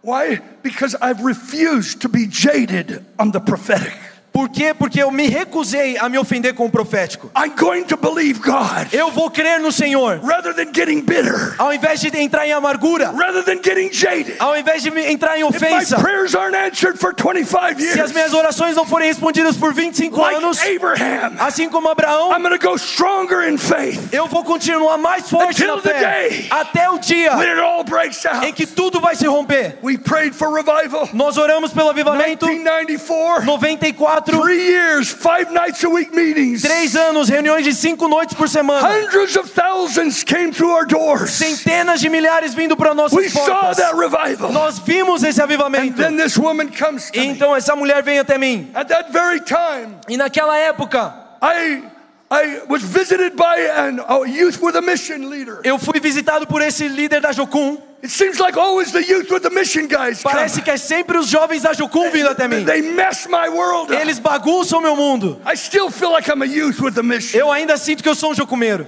Why? 0.08 0.40
Because 0.64 0.96
I've 1.02 1.26
refused 1.26 2.04
to 2.04 2.08
be 2.08 2.28
jaded 2.28 3.04
on 3.20 3.32
the 3.32 3.42
prophetic. 3.42 3.94
Por 4.38 4.50
quê? 4.50 4.72
Porque 4.72 5.02
eu 5.02 5.10
me 5.10 5.28
recusei 5.28 5.98
a 5.98 6.08
me 6.08 6.16
ofender 6.20 6.54
com 6.54 6.68
o 6.68 6.70
profético. 6.70 7.32
I'm 7.36 7.56
going 7.58 7.86
to 7.86 7.98
believe 7.98 8.40
God 8.40 8.94
Eu 8.94 9.10
vou 9.10 9.32
crer 9.32 9.60
no 9.60 9.72
Senhor. 9.72 10.20
rather 10.24 10.54
than 10.54 10.72
getting 10.72 11.02
bitter, 11.02 11.56
Ao 11.58 11.74
invés 11.74 12.00
de 12.02 12.16
entrar 12.16 12.46
em 12.48 12.52
amargura, 12.54 13.10
rather 13.18 13.44
than 13.44 13.60
getting 13.64 13.92
jaded. 13.92 14.36
ao 14.38 14.56
invés 14.56 14.84
de 14.84 14.90
entrar 15.12 15.40
em 15.40 15.44
If 15.48 15.60
my 15.60 15.68
ofensa, 15.74 15.98
prayers 16.00 16.36
aren't 16.36 16.56
answered 16.56 17.00
for 17.00 17.16
25 17.16 17.82
se 17.82 17.90
as 17.90 17.96
years, 17.98 18.12
minhas 18.12 18.32
orações 18.32 18.76
não 18.76 18.86
forem 18.86 19.08
respondidas 19.08 19.58
por 19.58 19.74
25 19.74 20.24
anos, 20.24 20.60
like 20.60 20.76
Abraham, 20.76 21.34
assim 21.40 21.68
como 21.68 21.90
Abraão, 21.90 22.32
I'm 22.32 22.44
going 22.44 22.56
to 22.56 22.64
go 22.64 22.78
stronger 22.78 23.50
in 23.50 23.58
faith 23.58 24.00
eu 24.14 24.28
vou 24.28 24.44
continuar 24.44 25.00
mais 25.00 25.28
forte 25.28 25.64
Until 25.64 25.78
na 25.78 25.82
the 25.82 25.90
fé 25.90 26.00
day 26.30 26.48
até 26.52 26.88
o 26.92 27.00
dia 27.00 27.36
when 27.38 27.50
it 27.50 27.60
all 27.60 27.84
breaks 27.84 28.24
em 28.24 28.30
out. 28.30 28.54
que 28.54 28.68
tudo 28.68 29.02
vai 29.02 29.16
se 29.16 29.26
romper. 29.26 29.80
We 29.82 29.98
prayed 29.98 30.36
for 30.36 30.54
revival. 30.54 31.10
Nós 31.12 31.38
oramos 31.38 31.74
pelo 31.74 31.90
avivamento 31.90 32.46
1994, 32.46 33.44
94, 33.46 34.27
three 34.28 34.68
years, 34.68 35.10
five 35.10 35.52
nights 35.52 35.84
a 35.84 35.90
week 35.90 36.14
meetings. 36.14 36.62
três 36.62 36.96
anos, 36.96 37.30
reuniões 37.30 37.64
de 37.64 37.74
cinco 37.74 38.08
noites 38.08 38.36
por 38.36 38.48
semana. 38.48 38.82
Hundreds 38.88 39.36
of 39.38 39.50
thousands 39.52 40.24
came 40.24 40.52
through 40.52 40.72
our 40.74 40.86
doors. 40.86 41.32
Centenas 41.32 42.00
de 42.00 42.10
milhares 42.10 42.54
vindo 42.54 42.76
para 42.76 42.92
We 42.92 42.96
nossas 42.96 43.32
saw 43.34 43.46
portas. 43.46 43.78
that 43.78 43.96
revival. 43.96 44.52
Nós 44.52 44.80
vimos 44.80 45.24
esse 45.24 45.42
avivamento. 45.42 45.96
Then 45.98 46.18
this 46.18 46.38
woman 46.38 46.70
comes 46.70 47.10
to 47.12 47.20
E 47.20 47.26
então 47.28 47.56
essa 47.56 47.76
mulher 47.76 48.04
vem 48.04 48.20
até 48.20 48.38
mim. 48.38 48.70
At 48.74 48.88
that 48.90 49.12
very 49.12 49.40
time, 49.42 49.96
E 50.08 50.18
naquela 50.18 50.58
época, 50.58 51.14
I 51.42 51.84
I 52.30 52.62
was 52.68 52.84
visited 52.84 53.38
by 53.38 53.58
an, 53.58 54.00
a 54.00 54.28
youth 54.28 54.62
with 54.62 54.76
a 54.76 54.82
mission 54.82 55.30
leader. 55.30 55.62
eu 55.64 55.78
fui 55.80 56.00
visitado 56.00 56.46
por 56.46 56.62
esse 56.62 56.88
líder 56.88 57.22
da 57.22 57.32
Jocum. 57.32 57.82
It 58.04 58.12
seems 58.12 58.40
like 58.40 58.58
always 58.58 58.92
the 58.92 59.02
youth 59.02 59.32
with 59.32 59.44
the 59.44 59.50
mission 59.50 59.88
guys 59.88 60.22
come. 60.22 60.36
Parece 60.36 60.62
que 60.62 60.70
é 60.70 60.78
sempre 60.78 61.18
os 61.18 61.28
jovens 61.28 61.64
da 61.64 61.74
Jocum 61.74 62.12
vindo 62.12 62.28
até 62.28 62.48
mim. 62.48 62.66
They 62.66 62.82
mess 62.82 63.28
my 63.28 63.48
world 63.50 63.94
up. 63.94 64.02
Eles 64.02 64.20
bagunçam 64.20 64.82
meu 64.82 64.96
mundo. 64.96 65.42
I 65.46 65.56
still 65.56 65.90
feel 65.90 66.12
like 66.12 66.30
I'm 66.30 66.42
a 66.42 66.46
youth 66.46 66.82
with 66.82 66.98
a 67.00 67.04
mission. 67.04 67.40
Eu 67.40 67.50
ainda 67.50 67.78
sinto 67.78 68.04
que 68.04 68.10
eu 68.10 68.16
sou 68.16 68.32
um 68.32 68.36
jocumeiro. 68.36 68.88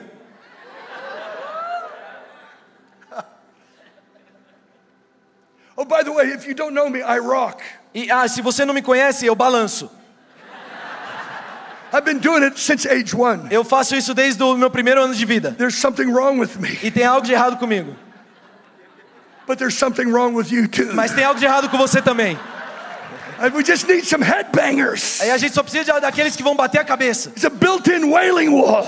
Oh, 5.78 5.86
by 5.86 6.04
the 6.04 6.12
way, 6.12 6.25
if 6.34 6.45
you 6.45 6.54
don't 6.54 6.73
know 6.73 6.89
me, 6.89 7.02
I 7.02 7.19
rock. 7.19 7.63
E 7.95 8.12
ah, 8.12 8.28
se 8.28 8.41
você 8.41 8.65
não 8.65 8.73
me 8.73 8.82
conhece, 8.82 9.25
eu 9.25 9.34
balanço. 9.34 9.89
I've 9.89 9.95
been 9.95 9.95
doing 9.95 9.95
it 9.95 9.95
since 9.95 9.95
age 9.95 11.78
one. 11.78 11.79
Eu 13.52 13.63
faço 13.63 13.95
isso 13.95 14.13
desde 14.13 14.41
o 14.43 14.56
meu 14.56 14.69
primeiro 14.69 15.02
ano 15.02 15.13
de 15.15 15.25
vida. 15.25 15.56
There's 15.58 15.75
something 15.78 16.06
wrong 16.12 16.39
with 16.39 16.52
me, 16.60 16.78
E 16.84 16.91
tem 16.91 17.04
algo 17.04 17.25
de 17.25 17.34
errado 17.34 17.58
comigo. 17.58 17.95
but 19.47 19.58
there's 19.58 19.75
something 19.75 20.12
wrong 20.12 20.36
with 20.36 20.52
you 20.52 20.67
too. 20.67 20.93
Mas 20.93 21.12
tem 21.12 21.23
algo 21.23 21.39
de 21.39 21.45
errado 21.45 21.69
com 21.69 21.78
você 21.78 22.02
também. 22.02 22.38
And 23.41 23.54
we 23.56 23.63
just 23.63 23.88
need 23.88 24.06
some 24.06 24.23
headbangers. 24.23 25.21
Aí 25.21 25.32
a 25.32 25.38
gente 25.38 25.56
só 25.56 25.63
precisa 25.63 25.99
daqueles 25.99 26.36
que 26.36 26.43
vão 26.43 26.56
bater 26.56 26.80
a 26.82 26.84
cabeça. 26.84 27.30
It's 27.30 27.45
a 27.45 27.49
built-in 27.49 28.04
wailing 28.12 28.49
wall. 28.49 28.86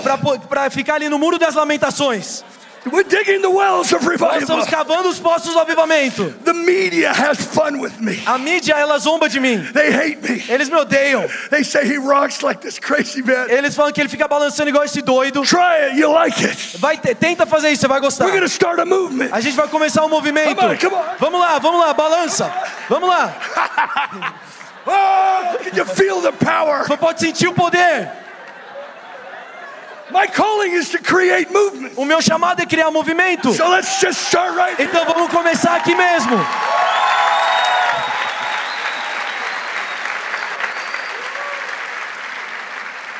Pra 0.48 0.70
ficar 0.70 0.96
ali 0.96 1.08
no 1.08 1.18
muro 1.18 1.38
das 1.38 1.54
lamentações. 1.54 2.44
We're 2.90 3.04
digging 3.04 3.40
the 3.42 3.48
wells 3.48 3.92
of 3.92 4.02
Nós 4.04 4.10
revival. 4.10 4.38
estamos 4.40 4.66
cavando 4.66 5.08
os 5.08 5.18
poços 5.20 5.52
do 5.52 5.60
avivamento. 5.60 6.32
The 6.44 6.52
media 6.52 7.12
has 7.12 7.38
fun 7.38 7.78
with 7.80 7.92
me. 8.00 8.20
A 8.26 8.36
mídia, 8.38 8.74
ela 8.74 8.98
zomba 8.98 9.28
de 9.28 9.38
mim. 9.38 9.62
They 9.72 9.90
hate 9.92 10.18
me. 10.28 10.42
Eles 10.48 10.68
me 10.68 10.76
odeiam. 10.76 11.24
They 11.50 11.62
say 11.62 11.84
he 11.86 11.96
rocks 11.96 12.42
like 12.42 12.60
this 12.60 12.80
crazy 12.80 13.22
man. 13.22 13.48
Eles 13.48 13.76
falam 13.76 13.92
que 13.92 14.00
ele 14.00 14.08
fica 14.08 14.26
balançando 14.26 14.68
igual 14.68 14.82
esse 14.84 15.00
doido. 15.00 15.42
Try 15.42 15.90
it, 15.90 15.96
you 16.00 16.10
like 16.10 16.44
it. 16.44 16.76
Vai, 16.78 16.96
te- 16.98 17.14
tenta 17.14 17.46
fazer 17.46 17.70
isso, 17.70 17.82
você 17.82 17.88
vai 17.88 18.00
gostar. 18.00 18.24
We're 18.26 18.40
to 18.40 18.46
start 18.46 18.80
a 18.80 18.84
movement. 18.84 19.28
A 19.32 19.40
gente 19.40 19.54
vai 19.56 19.68
começar 19.68 20.04
um 20.04 20.08
movimento. 20.08 20.56
Come 20.56 20.72
on, 20.74 20.76
come 20.76 20.94
on. 20.96 21.04
Vamos 21.20 21.40
lá, 21.40 21.58
vamos 21.60 21.80
lá, 21.80 21.94
balança. 21.94 22.52
Vamos 22.88 23.08
lá. 23.08 23.32
Oh, 24.84 25.58
can 25.62 25.76
you 25.76 25.84
feel 25.86 26.20
the 26.20 26.32
power? 26.32 26.82
Você 26.84 26.96
pode 26.96 27.20
sentir 27.20 27.46
o 27.46 27.52
poder. 27.54 28.10
My 28.10 28.10
calling 28.10 28.10
is 28.10 28.10
to 28.10 28.10
create 28.10 29.70
movement. 29.70 30.01
O 31.96 32.04
meu 32.04 32.20
chamado 32.22 32.60
é 32.60 32.66
criar 32.66 32.90
movimento. 32.90 33.52
So 33.52 33.68
let's 33.68 34.00
just 34.00 34.20
start 34.26 34.54
right 34.56 34.76
here. 34.80 34.88
Então 34.90 35.04
vamos 35.06 35.30
começar 35.30 35.74
aqui 35.76 35.94
mesmo. 35.94 36.36
This 36.36 36.40
YWAM 36.40 36.60
com- 41.62 42.60
man 42.60 42.60
comes 42.60 42.60
to 42.60 43.08
me 43.08 43.11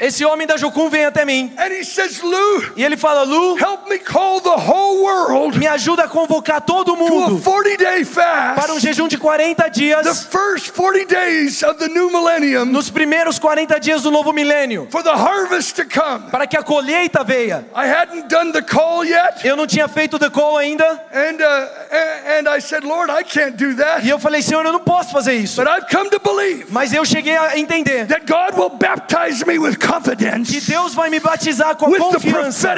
Esse 0.00 0.24
homem 0.24 0.46
da 0.46 0.56
Jocum 0.56 0.88
vem 0.88 1.04
até 1.04 1.24
mim 1.24 1.52
and 1.58 1.72
he 1.72 1.84
says, 1.84 2.20
Lou, 2.22 2.64
e 2.76 2.84
ele 2.84 2.96
fala: 2.96 3.22
Lu, 3.22 3.56
help 3.56 3.88
me 3.88 3.98
call 3.98 4.40
the 4.40 4.48
whole 4.50 5.02
world 5.02 5.58
me 5.58 5.66
ajuda 5.66 6.04
a 6.04 6.08
convocar 6.08 6.60
todo 6.60 6.96
mundo 6.96 7.40
40 7.42 7.76
day 7.76 8.04
para 8.04 8.72
um 8.72 8.80
jejum 8.80 9.08
de 9.08 9.16
40 9.18 9.62
The 9.64 9.70
dias, 9.70 10.24
first 10.30 10.72
40 10.74 11.06
days 11.06 11.62
of 11.62 11.78
the 11.78 11.88
new 11.88 12.10
millennium 12.10 12.64
nos 12.66 12.90
primeiros 12.90 13.38
40 13.38 13.78
dias 13.80 14.02
do 14.02 14.10
novo 14.10 14.32
milênio, 14.32 14.88
for 14.90 15.02
the 15.02 15.10
harvest 15.14 15.76
to 15.76 15.84
come. 15.84 16.30
para 16.30 16.46
que 16.46 16.56
a 16.56 16.62
colheita 16.62 17.22
venha. 17.24 17.64
I 17.74 17.86
hadn't 17.86 18.28
done 18.28 18.52
the 18.52 18.62
call 18.62 19.04
yet. 19.04 19.44
Eu 19.44 19.56
não 19.56 19.66
tinha 19.66 19.88
feito 19.88 20.14
o 20.16 20.18
decol 20.18 20.56
ainda 20.56 20.84
And, 21.12 21.42
a- 21.42 22.38
and 22.38 22.48
I 22.48 22.60
said, 22.60 22.84
Lord, 22.84 23.10
I 23.10 23.22
can't 23.24 23.56
do 23.56 23.74
that. 23.76 24.04
e 24.06 24.10
eu 24.10 24.18
falei: 24.18 24.42
Senhor, 24.42 24.64
eu 24.64 24.72
não 24.72 24.80
posso 24.80 25.10
fazer 25.12 25.34
isso. 25.34 25.62
But 25.62 25.70
I've 25.70 25.86
come 25.90 26.08
to 26.10 26.18
believe 26.20 26.66
Mas 26.70 26.92
eu 26.92 27.04
cheguei 27.04 27.36
a 27.36 27.58
entender 27.58 27.81
that 27.84 28.26
God 28.26 28.58
will 28.58 28.70
baptize 28.70 29.44
me 29.46 29.58
with 29.58 29.78
que 29.78 30.60
Deus 30.60 30.94
vai 30.94 31.10
me 31.10 31.20
batizar 31.20 31.76
com 31.76 31.94
a 31.94 31.98
confiança 31.98 32.74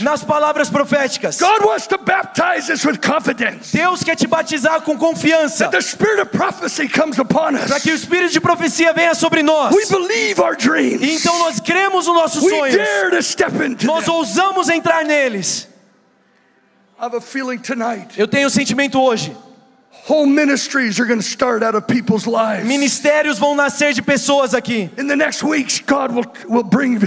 nas 0.00 0.22
palavras 0.24 0.70
proféticas. 0.70 1.38
God 1.38 1.64
wants 1.64 1.86
to 1.86 1.98
baptize 1.98 2.70
us 2.70 2.84
with 2.84 2.98
confidence. 2.98 3.72
Deus 3.72 4.02
quer 4.02 4.16
te 4.16 4.26
batizar 4.26 4.80
com 4.82 4.96
confiança, 4.96 5.70
para 7.68 7.80
que 7.80 7.90
o 7.90 7.94
espírito 7.94 8.32
de 8.32 8.40
profecia 8.40 8.92
venha 8.92 9.14
sobre 9.14 9.42
nós. 9.42 9.74
E 11.00 11.14
então 11.14 11.38
nós 11.38 11.60
cremos 11.60 12.06
nos 12.06 12.14
nossos 12.14 12.42
sonhos. 12.42 12.76
Nós 13.84 14.08
ousamos 14.08 14.68
entrar 14.68 15.04
neles. 15.04 15.68
Eu 18.16 18.28
tenho 18.28 18.46
um 18.46 18.50
sentimento 18.50 19.00
hoje. 19.00 19.36
Whole 20.06 20.26
ministries 20.26 21.00
are 21.00 21.06
going 21.06 21.18
to 21.20 21.26
start 21.26 21.62
out 21.62 21.74
of 21.74 21.86
people's 21.86 22.26
lives. 22.26 22.66
Ministérios 22.66 23.38
vão 23.38 23.54
nascer 23.54 23.92
de 23.94 24.02
pessoas 24.02 24.54
aqui. 24.54 24.90
In 24.98 25.06
the 25.06 25.16
next 25.16 25.42
weeks, 25.42 25.80
God 25.80 26.12
will, 26.12 26.26
will 26.48 26.62
bring 26.64 26.98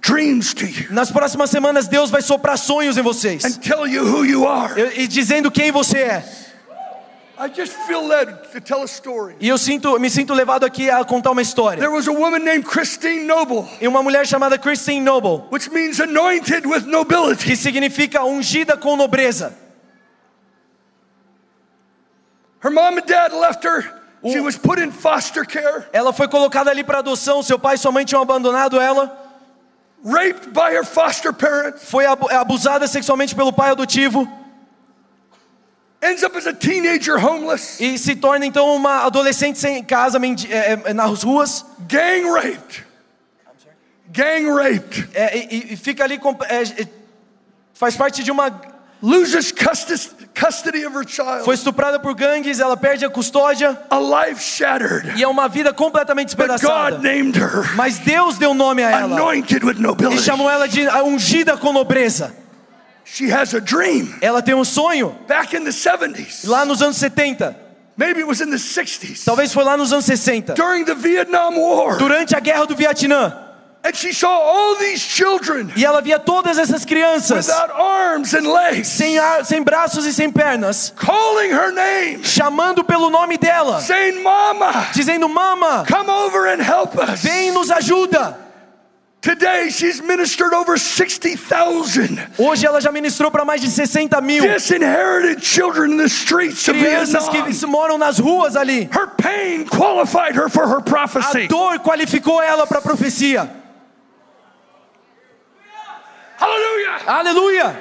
dreams 0.00 0.52
to 0.54 0.66
you 0.66 0.86
Nas 0.90 1.10
próximas 1.10 1.50
semanas 1.50 1.86
Deus 1.88 2.10
vai 2.10 2.20
soprar 2.22 2.56
sonhos 2.58 2.96
em 2.98 3.02
vocês. 3.02 3.44
and 3.44 3.60
tell 3.60 3.86
you 3.86 4.02
who 4.04 4.24
you 4.24 4.46
are. 4.46 4.72
Eu- 4.78 4.90
E 4.96 5.06
dizendo 5.06 5.50
quem 5.50 5.70
você 5.70 5.98
é. 5.98 6.24
I 7.38 7.48
just 7.48 7.72
feel 7.88 8.06
led 8.06 8.30
to 8.52 8.60
tell 8.60 8.82
a 8.82 8.86
story. 8.86 9.34
E 9.40 9.48
eu 9.48 9.58
sinto, 9.58 9.98
me 9.98 10.08
sinto 10.10 10.32
levado 10.32 10.64
aqui 10.64 10.88
a 10.90 11.02
contar 11.04 11.32
uma 11.32 11.42
história. 11.42 11.78
There 11.80 11.92
was 11.92 12.06
a 12.06 12.12
woman 12.12 12.40
named 12.40 12.64
Christine 12.64 13.24
Noble, 13.24 13.64
E 13.80 13.88
uma 13.88 14.00
mulher 14.02 14.24
chamada 14.26 14.56
Christine 14.58 15.00
Noble, 15.00 15.44
which 15.50 15.68
means 15.70 15.98
anointed 15.98 16.66
with 16.66 16.82
nobility. 16.86 17.44
que 17.44 17.56
significa 17.56 18.22
ungida 18.24 18.76
com 18.76 18.96
nobreza. 18.96 19.54
Her 22.62 22.70
mom 22.70 22.98
and 22.98 23.06
dad 23.06 23.32
left 23.32 23.64
her. 23.64 24.00
She 24.24 24.38
was 24.40 24.56
put 24.56 24.78
in 24.78 24.92
foster 24.92 25.44
care, 25.44 25.88
Ela 25.92 26.12
foi 26.12 26.28
colocada 26.28 26.70
ali 26.70 26.84
para 26.84 26.98
adoção, 27.00 27.42
seu 27.42 27.58
pai 27.58 27.74
e 27.74 27.78
sua 27.78 27.90
mãe 27.90 28.04
tinham 28.04 28.22
abandonado 28.22 28.80
ela. 28.80 29.18
raped 30.04 30.48
by 30.52 30.70
her 30.72 30.84
foster 30.84 31.32
parents, 31.32 31.82
Foi 31.90 32.06
abu- 32.06 32.28
abusada 32.30 32.86
sexualmente 32.86 33.34
pelo 33.34 33.52
pai 33.52 33.70
adotivo. 33.70 34.28
ends 36.00 36.22
up 36.22 36.36
as 36.36 36.46
a 36.46 36.52
teenager 36.52 37.16
homeless, 37.16 37.80
E 37.80 37.98
se 37.98 38.14
torna 38.16 38.46
então 38.46 38.72
uma 38.76 39.04
adolescente 39.06 39.58
sem 39.58 39.82
casa, 39.84 40.18
mendi- 40.20 40.52
é, 40.52 40.80
é, 40.84 40.92
nas 40.94 41.22
ruas. 41.24 41.64
gang 41.88 42.24
raped. 42.30 42.86
Gang 44.08 44.48
raped. 44.50 45.08
É, 45.14 45.36
e, 45.36 45.72
e 45.72 45.76
fica 45.76 46.04
ali, 46.04 46.20
é, 46.48 46.82
é, 46.82 46.88
faz 47.74 47.96
parte 47.96 48.22
de 48.22 48.30
uma. 48.30 48.50
Loses 49.02 49.50
custody, 49.52 50.84
of 50.86 50.94
her 50.96 51.04
child. 51.04 51.44
Foi 51.44 51.54
estuprada 51.56 51.98
por 51.98 52.14
gangues, 52.14 52.60
ela 52.60 52.76
perde 52.76 53.04
a 53.04 53.10
custódia 53.10 53.76
A 53.90 53.98
life 53.98 54.40
shattered. 54.40 55.18
e 55.18 55.22
é 55.24 55.26
uma 55.28 55.48
vida 55.48 55.72
completamente 55.72 56.36
But 56.36 56.46
despedaçada. 56.48 56.96
God 56.96 57.02
named 57.04 57.36
her 57.36 57.74
Mas 57.74 57.98
Deus 57.98 58.38
deu 58.38 58.54
nome 58.54 58.82
a 58.82 58.90
ela 58.90 59.16
anointed 59.16 59.64
with 59.64 59.76
e 59.76 59.80
nobility. 59.80 60.22
chamou 60.22 60.48
ela 60.48 60.68
de 60.68 60.86
ungida 61.04 61.56
com 61.56 61.72
nobreza. 61.72 62.32
She 63.04 63.30
has 63.32 63.52
a 63.54 63.58
dream. 63.58 64.14
Ela 64.20 64.40
tem 64.40 64.54
um 64.54 64.64
sonho 64.64 65.16
Back 65.26 65.56
in 65.56 65.64
the 65.64 65.70
70s, 65.70 66.46
lá 66.48 66.64
nos 66.64 66.80
anos 66.80 66.96
70, 66.96 67.56
maybe 67.96 68.20
it 68.20 68.28
was 68.28 68.40
in 68.40 68.50
the 68.50 68.56
60s, 68.56 69.24
talvez 69.24 69.52
foi 69.52 69.64
lá 69.64 69.76
nos 69.76 69.92
anos 69.92 70.04
60, 70.04 70.54
during 70.54 70.84
the 70.84 70.94
Vietnam 70.94 71.56
War. 71.58 71.98
durante 71.98 72.36
a 72.36 72.40
guerra 72.40 72.64
do 72.66 72.76
Vietnã. 72.76 73.41
And 73.84 73.96
she 73.96 74.12
saw 74.12 74.28
all 74.30 74.76
these 74.76 75.00
children 75.00 75.72
E 75.76 75.84
ela 75.84 76.00
via 76.00 76.18
todas 76.18 76.56
essas 76.56 76.84
crianças 76.84 77.48
without 77.48 77.72
arms 77.72 78.32
and 78.32 78.46
legs 78.52 78.86
sem, 78.86 79.18
ar, 79.18 79.44
sem 79.44 79.60
braços 79.60 80.06
e 80.06 80.12
sem 80.12 80.30
pernas, 80.30 80.92
calling 80.96 81.50
her 81.50 81.72
name, 81.72 82.22
chamando 82.22 82.84
pelo 82.84 83.10
nome 83.10 83.36
dela, 83.36 83.80
saying, 83.80 84.22
Mama, 84.22 84.86
dizendo: 84.94 85.28
Mama, 85.28 85.84
come 85.88 86.08
over 86.08 86.46
and 86.46 86.62
help 86.62 86.96
us. 86.96 87.22
vem 87.22 87.48
e 87.48 87.50
nos 87.50 87.70
ajuda. 87.72 88.38
Today 89.20 89.70
she's 89.70 90.00
ministered 90.00 90.52
over 90.52 90.76
60,000 90.76 92.18
Hoje 92.38 92.66
ela 92.66 92.80
já 92.80 92.90
ministrou 92.90 93.30
para 93.30 93.44
mais 93.44 93.60
de 93.60 93.68
60 93.70 94.20
mil 94.20 94.42
disinherited 94.42 95.40
children 95.44 95.92
in 95.92 95.96
the 95.96 96.08
streets 96.08 96.66
of 96.68 96.76
crianças 96.78 97.28
Vietnam. 97.28 97.52
que 97.52 97.66
moram 97.66 97.98
nas 97.98 98.18
ruas 98.18 98.56
ali. 98.56 98.88
Her 98.92 99.06
pain 99.16 99.64
qualified 99.64 100.36
her 100.36 100.48
for 100.48 100.66
her 100.68 100.78
A 100.78 100.82
prophecy. 100.82 101.46
dor 101.46 101.78
qualificou 101.80 102.42
ela 102.42 102.66
para 102.66 102.78
a 102.78 102.82
profecia. 102.82 103.61
Hallelujah. 106.42 106.98
Aleluia! 107.06 107.80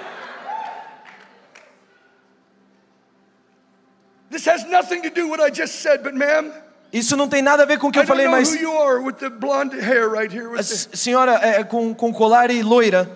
This 4.30 4.46
has 4.46 4.64
nothing 4.66 5.02
to 5.04 5.10
do 5.10 5.28
with 5.30 5.40
what 5.40 5.42
I 5.42 5.50
just 5.50 5.82
said, 5.82 6.04
but 6.04 6.14
ma'am, 6.14 6.52
Isso 6.94 7.16
não 7.16 7.28
tem 7.30 7.42
nada 7.42 7.64
a 7.64 7.66
ver 7.66 7.80
com 7.80 7.88
o 7.88 7.92
que 7.92 8.00
eu 8.00 8.06
falei, 8.06 8.28
mas 8.28 8.54
who 8.54 8.60
you 8.62 8.72
are 8.78 9.02
with 9.02 9.16
the 9.18 9.30
blonde 9.30 9.80
hair 9.80 10.10
right 10.10 10.32
here. 10.32 10.48
a 10.48 10.52
With 10.52 10.60
s- 10.60 10.88
the, 10.88 10.98
senhora 10.98 11.40
é, 11.42 11.64
com, 11.64 11.94
com 11.96 12.14
colar 12.14 12.52
e 12.52 12.62
loira, 12.62 13.10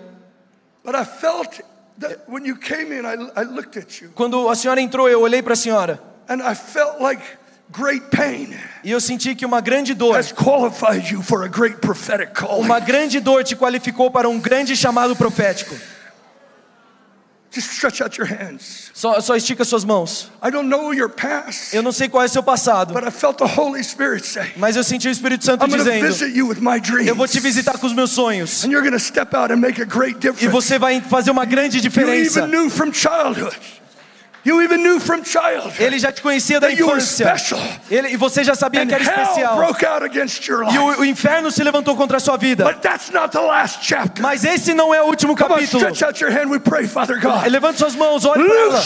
but 0.82 0.94
I 0.94 1.04
felt 1.04 1.60
that 1.98 2.20
when 2.26 2.44
you 2.46 2.56
came 2.56 2.90
in, 2.92 3.04
I, 3.06 3.14
I 3.38 3.44
looked 3.44 3.76
at 3.78 4.00
you 4.00 4.10
quando 4.14 4.48
a 4.48 4.54
senhora 4.56 4.80
entrou, 4.80 5.08
eu 5.08 5.20
olhei 5.20 5.42
para 5.42 5.52
a 5.52 5.56
senhora 5.56 6.00
and 6.28 6.42
I 6.42 6.54
felt 6.54 7.00
like 7.00 7.22
e 8.84 8.90
eu 8.90 9.00
senti 9.00 9.34
que 9.34 9.44
uma 9.44 9.60
grande 9.60 9.92
dor, 9.94 10.16
has 10.16 10.32
qualified 10.32 11.12
you 11.12 11.22
for 11.22 11.44
a 11.44 11.48
great 11.48 11.78
prophetic 11.78 12.32
calling. 12.32 12.64
uma 12.64 12.78
grande 12.78 13.20
dor 13.20 13.42
te 13.44 13.56
qualificou 13.56 14.10
para 14.10 14.28
um 14.28 14.38
grande 14.38 14.76
chamado 14.76 15.16
profético. 15.16 15.74
Just 17.50 17.72
stretch 17.72 18.02
out 18.02 18.18
your 18.18 18.26
hands. 18.28 18.90
Só, 18.92 19.18
só 19.20 19.34
estica 19.34 19.64
suas 19.64 19.82
mãos. 19.82 20.30
I 20.42 20.50
don't 20.50 20.68
know 20.68 20.92
your 20.92 21.08
past, 21.08 21.74
Eu 21.74 21.82
não 21.82 21.90
sei 21.90 22.08
qual 22.08 22.22
é 22.22 22.28
seu 22.28 22.42
passado, 22.42 22.92
but 22.92 23.02
I 23.02 23.10
felt 23.10 23.38
the 23.38 23.46
Holy 23.46 23.82
Spirit 23.82 24.26
say, 24.26 24.52
mas 24.56 24.76
eu 24.76 24.84
senti 24.84 25.08
o 25.08 25.10
Espírito 25.10 25.44
Santo 25.44 25.64
I'm 25.64 25.70
dizendo: 25.70 26.06
visit 26.06 26.36
you 26.36 26.48
with 26.48 26.60
my 26.60 26.78
dreams. 26.78 27.08
Eu 27.08 27.14
vou 27.14 27.26
te 27.26 27.40
visitar 27.40 27.78
com 27.78 27.86
os 27.86 27.94
meus 27.94 28.10
sonhos 28.10 28.64
And 28.64 28.68
you're 28.68 28.98
step 28.98 29.34
out 29.34 29.52
and 29.52 29.56
make 29.56 29.80
a 29.80 29.86
great 29.86 30.18
e 30.18 30.20
difference. 30.20 30.48
você 30.48 30.78
vai 30.78 31.00
fazer 31.00 31.30
uma 31.30 31.46
grande 31.46 31.80
diferença. 31.80 32.40
You 32.40 32.46
even 32.46 32.58
knew 32.58 32.70
from 32.70 32.92
childhood 32.92 33.56
Ele 35.78 35.98
já 35.98 36.12
te 36.12 36.22
conhecia 36.22 36.60
da 36.60 36.70
infância. 36.70 37.34
Ele, 37.90 38.08
e 38.08 38.16
você 38.16 38.44
já 38.44 38.54
sabia 38.54 38.82
And 38.82 38.86
que 38.86 38.94
era 38.94 39.02
especial. 39.04 39.56
broke 39.56 39.84
out 39.84 40.04
against 40.04 40.46
your 40.46 40.62
E 40.64 40.66
life. 40.66 40.78
o, 40.78 41.00
o 41.00 41.04
inferno 41.04 41.50
se 41.50 41.62
levantou 41.62 41.96
contra 41.96 42.16
a 42.18 42.20
sua 42.20 42.36
vida. 42.36 42.64
But 42.64 42.80
that's 42.80 43.10
not 43.10 43.30
the 43.32 43.40
last 43.40 43.78
chapter. 43.82 44.22
Mas 44.22 44.44
esse 44.44 44.72
não 44.74 44.94
é 44.94 45.02
o 45.02 45.06
último 45.06 45.34
capítulo. 45.34 45.84
Levante 47.50 47.78
suas 47.78 47.94
mãos, 47.94 48.24
olhe 48.24 48.44
para 48.44 48.54
ela. 48.60 48.82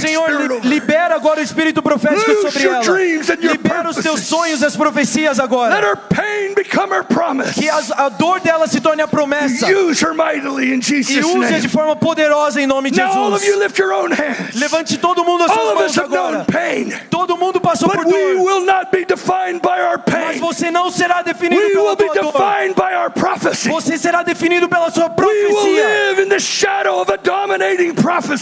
Senhor, 0.00 0.60
libera 0.64 1.14
agora 1.14 1.40
o 1.40 1.42
espírito 1.42 1.82
profético 1.82 2.30
sobre 2.42 2.62
your 2.64 2.74
ela. 2.76 2.84
dreams 2.84 3.30
and 3.30 3.38
your 3.42 3.52
Libera 3.52 3.88
os 3.88 3.96
teus 3.96 4.20
sonhos 4.20 4.60
e 4.62 4.64
as 4.66 4.76
profecias 4.76 5.38
Let 5.38 5.44
agora. 5.44 5.74
her 5.80 5.96
pain 5.96 6.54
become 6.54 6.92
her 6.94 7.04
promise. 7.04 7.54
Que 7.54 7.68
as- 7.68 7.90
a 7.92 8.08
dor 8.08 8.40
dela 8.40 8.66
se 8.66 8.80
torne 8.80 9.02
a 9.02 9.08
promessa. 9.08 9.66
Use 9.70 10.00
her 10.04 10.14
mightily 10.14 10.72
in 10.72 10.78
E 10.78 10.82
Jesus' 10.82 11.24
use 11.24 11.38
name. 11.38 11.60
de 11.60 11.68
forma 11.68 11.96
poderosa 11.96 12.60
em 12.60 12.66
nome 12.66 12.90
de 12.90 13.00
Now 13.00 13.10
all 13.12 13.32
of 13.34 13.44
you 13.44 13.52
Jesus. 13.52 13.58
lift 13.62 13.78
your 13.78 13.92
own 13.92 14.10
hands. 14.12 14.54
Levante 14.76 14.98
todo 14.98 15.24
mundo 15.24 15.44
as 15.44 15.52
suas 15.52 15.74
mãos 15.74 15.98
agora. 15.98 16.46
Todo 17.10 17.36
mundo 17.36 17.60
passou 17.60 17.88
por 17.88 18.04
dor. 18.04 18.12
will 18.12 18.64
not 18.64 18.90
be 18.92 19.04
defined 19.04 19.60
by 19.60 19.80
our 19.80 19.98
Mas 20.06 20.38
você 20.38 20.70
não 20.70 20.90
será 20.90 21.22
definido 21.22 21.62
We 21.62 21.72
pela 21.72 21.96
tua 21.96 22.14
dor. 22.14 22.32
Você 23.70 23.96
será 23.96 24.22
definido 24.22 24.68
pela 24.68 24.90
sua 24.90 25.08
profecia. 25.08 26.14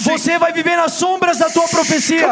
Você 0.04 0.38
vai 0.38 0.52
viver 0.52 0.76
nas 0.76 0.92
sombras 0.92 1.38
da 1.38 1.48
tua 1.50 1.68
profecia. 1.68 2.28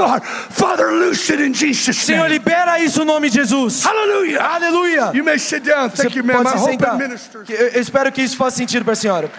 Father, 0.50 0.90
loose 0.90 1.32
it 1.32 1.42
in 1.42 1.54
Jesus' 1.54 1.96
Senhor, 1.96 2.28
libera 2.28 2.78
isso 2.78 3.00
no 3.00 3.14
nome 3.14 3.30
de 3.30 3.36
Jesus. 3.36 3.84
Aleluia. 3.86 5.10
You 5.14 5.24
may 5.24 5.38
sit 5.38 5.62
down. 5.62 5.90
Você 5.90 6.04
Thank 6.04 6.16
you, 6.16 6.24
ma'am. 6.24 6.42
pode 6.42 6.48
I 6.48 6.58
se 6.58 6.64
hope 6.64 6.72
it 6.72 6.82
sentar. 6.82 6.98
ministers. 6.98 7.48
Eu 7.48 7.68
eu 7.68 7.80
espero 7.80 8.10
que 8.10 8.22
isso 8.22 8.36
faça 8.36 8.56
sentido 8.56 8.84
para 8.84 8.92
a 8.92 8.96
senhora. 8.96 9.30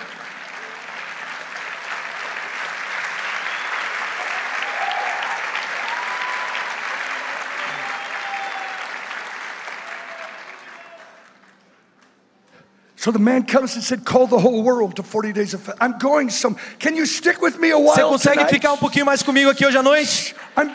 So 13.04 13.12
the 13.12 13.20
man 13.20 13.44
comes 13.44 13.76
and 13.76 13.84
said, 13.84 14.06
"Call 14.06 14.28
the 14.28 14.40
whole 14.40 14.64
world 14.64 14.96
to 14.96 15.04
40 15.04 15.34
days 15.34 15.54
of 15.54 15.62
fast." 15.62 15.78
I'm 15.82 15.98
going 16.00 16.30
some. 16.30 16.56
Can 16.80 16.96
you 16.96 17.06
stick 17.06 17.42
with 17.42 17.60
me 17.60 17.72
a 17.72 17.76
Você 17.76 18.02
while 18.02 18.12
consegue 18.12 18.36
tonight? 18.36 18.50
ficar 18.50 18.72
um 18.72 18.78
pouquinho 18.78 19.06
mais 19.06 19.22
comigo 19.22 19.50
aqui 19.50 19.66
hoje 19.66 19.78
à 19.78 19.84
noite? 19.84 20.34
I'm, 20.56 20.72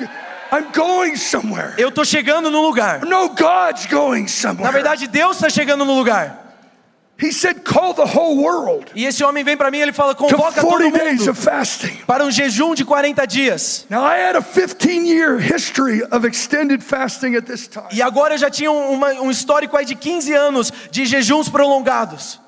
I'm 0.52 0.70
going 0.74 1.16
somewhere. 1.16 1.72
Eu 1.78 1.90
tô 1.90 2.04
chegando 2.04 2.50
no 2.50 2.60
lugar. 2.60 3.00
No, 3.06 3.30
God's 3.30 3.86
going 3.86 4.24
Na 4.24 4.28
somewhere. 4.28 4.72
verdade, 4.72 5.06
Deus 5.06 5.36
está 5.36 5.48
chegando 5.48 5.86
no 5.86 5.94
lugar. 5.96 6.47
He 7.20 7.32
said, 7.32 7.64
"Call 7.64 7.94
the 7.94 8.04
whole 8.04 8.36
world 8.40 8.92
E 8.94 9.04
esse 9.04 9.24
homem 9.24 9.42
vem 9.42 9.56
para 9.56 9.70
mim 9.72 9.78
e 9.78 9.82
ele 9.82 9.92
fala: 9.92 10.14
convoca 10.14 10.60
todo 10.60 10.70
40 10.70 10.98
days 10.98 11.18
mundo 11.20 11.30
of 11.32 11.40
fasting." 11.40 11.96
para 12.06 12.24
um 12.24 12.30
jejum 12.30 12.74
de 12.74 12.84
40 12.84 13.26
dias. 13.26 13.86
Now 13.90 14.04
I 14.04 14.18
had 14.20 14.36
a 14.36 14.40
15-year 14.40 15.38
history 15.38 16.02
of 16.12 16.24
extended 16.26 16.80
fasting 16.82 17.34
at 17.36 17.44
this 17.44 17.66
time. 17.66 17.86
E 17.92 18.00
agora 18.00 18.34
eu 18.34 18.38
já 18.38 18.48
tinha 18.48 18.70
um, 18.70 18.92
uma- 18.92 19.12
um 19.20 19.30
histórico 19.32 19.76
aí 19.76 19.84
de 19.84 19.96
15 19.96 20.32
anos 20.32 20.72
de 20.92 21.04
jejuns 21.06 21.48
prolongados. 21.48 22.38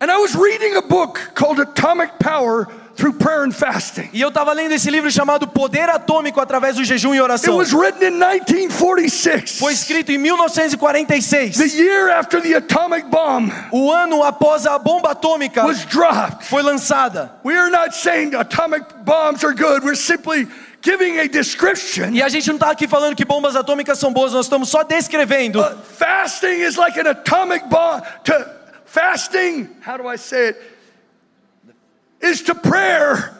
And 0.00 0.10
I 0.12 0.18
was 0.18 0.34
reading 0.34 0.76
a 0.76 0.82
book 0.82 1.18
called 1.34 1.60
Atomic 1.60 2.12
Power 2.20 2.68
Through 2.96 3.18
Prayer 3.18 3.44
and 3.44 3.52
Fasting. 3.52 4.08
E 4.12 4.20
eu 4.22 4.28
estava 4.28 4.52
lendo 4.54 4.72
esse 4.72 4.90
livro 4.90 5.10
chamado 5.10 5.46
Poder 5.46 5.88
Atômico 5.90 6.40
através 6.40 6.76
do 6.76 6.84
jejum 6.84 7.10
e 7.14 7.18
It 7.18 7.22
oração. 7.22 7.56
was 7.56 7.72
written 7.74 8.08
in 8.08 8.18
1946, 8.18 9.58
Foi 9.58 9.72
escrito 9.72 10.12
em 10.12 10.18
1946, 10.18 11.56
the 11.58 11.76
year 11.76 12.10
after 12.10 12.40
the 12.40 12.54
atomic 12.54 13.06
bomb 13.08 13.50
o 13.70 13.92
ano 13.92 14.22
após 14.24 14.66
a 14.66 14.78
bomba 14.78 15.10
atômica 15.12 15.64
was 15.66 15.84
dropped. 15.84 16.46
foi 16.46 16.62
lançada. 16.62 17.32
We 17.44 17.54
are 17.56 17.70
not 17.70 17.94
saying 17.94 18.34
atomic 18.34 18.84
bombs 19.04 19.44
are 19.44 19.54
good. 19.54 19.84
We're 19.84 19.94
simply 19.94 20.48
giving 20.82 21.18
a 21.18 21.26
description. 21.28 22.14
E 22.14 22.22
a 22.22 22.28
gente 22.28 22.46
não 22.48 22.56
está 22.56 22.70
aqui 22.70 22.88
falando 22.88 23.14
que 23.14 23.24
bombas 23.24 23.56
atômicas 23.56 23.98
são 23.98 24.12
boas, 24.12 24.32
nós 24.32 24.46
estamos 24.46 24.68
só 24.70 24.82
descrevendo. 24.82 25.60
Uh, 25.60 25.76
fasting 25.98 26.62
is 26.62 26.76
like 26.76 26.98
an 26.98 27.08
atomic 27.10 27.66
bomb. 27.68 28.02
To 28.24 28.46
fasting, 28.86 29.68
how 29.86 29.96
do 29.98 30.08
I 30.08 30.16
say 30.16 30.48
it? 30.48 30.75
Is 32.30 32.42
to 32.42 32.54
prayer, 32.54 33.32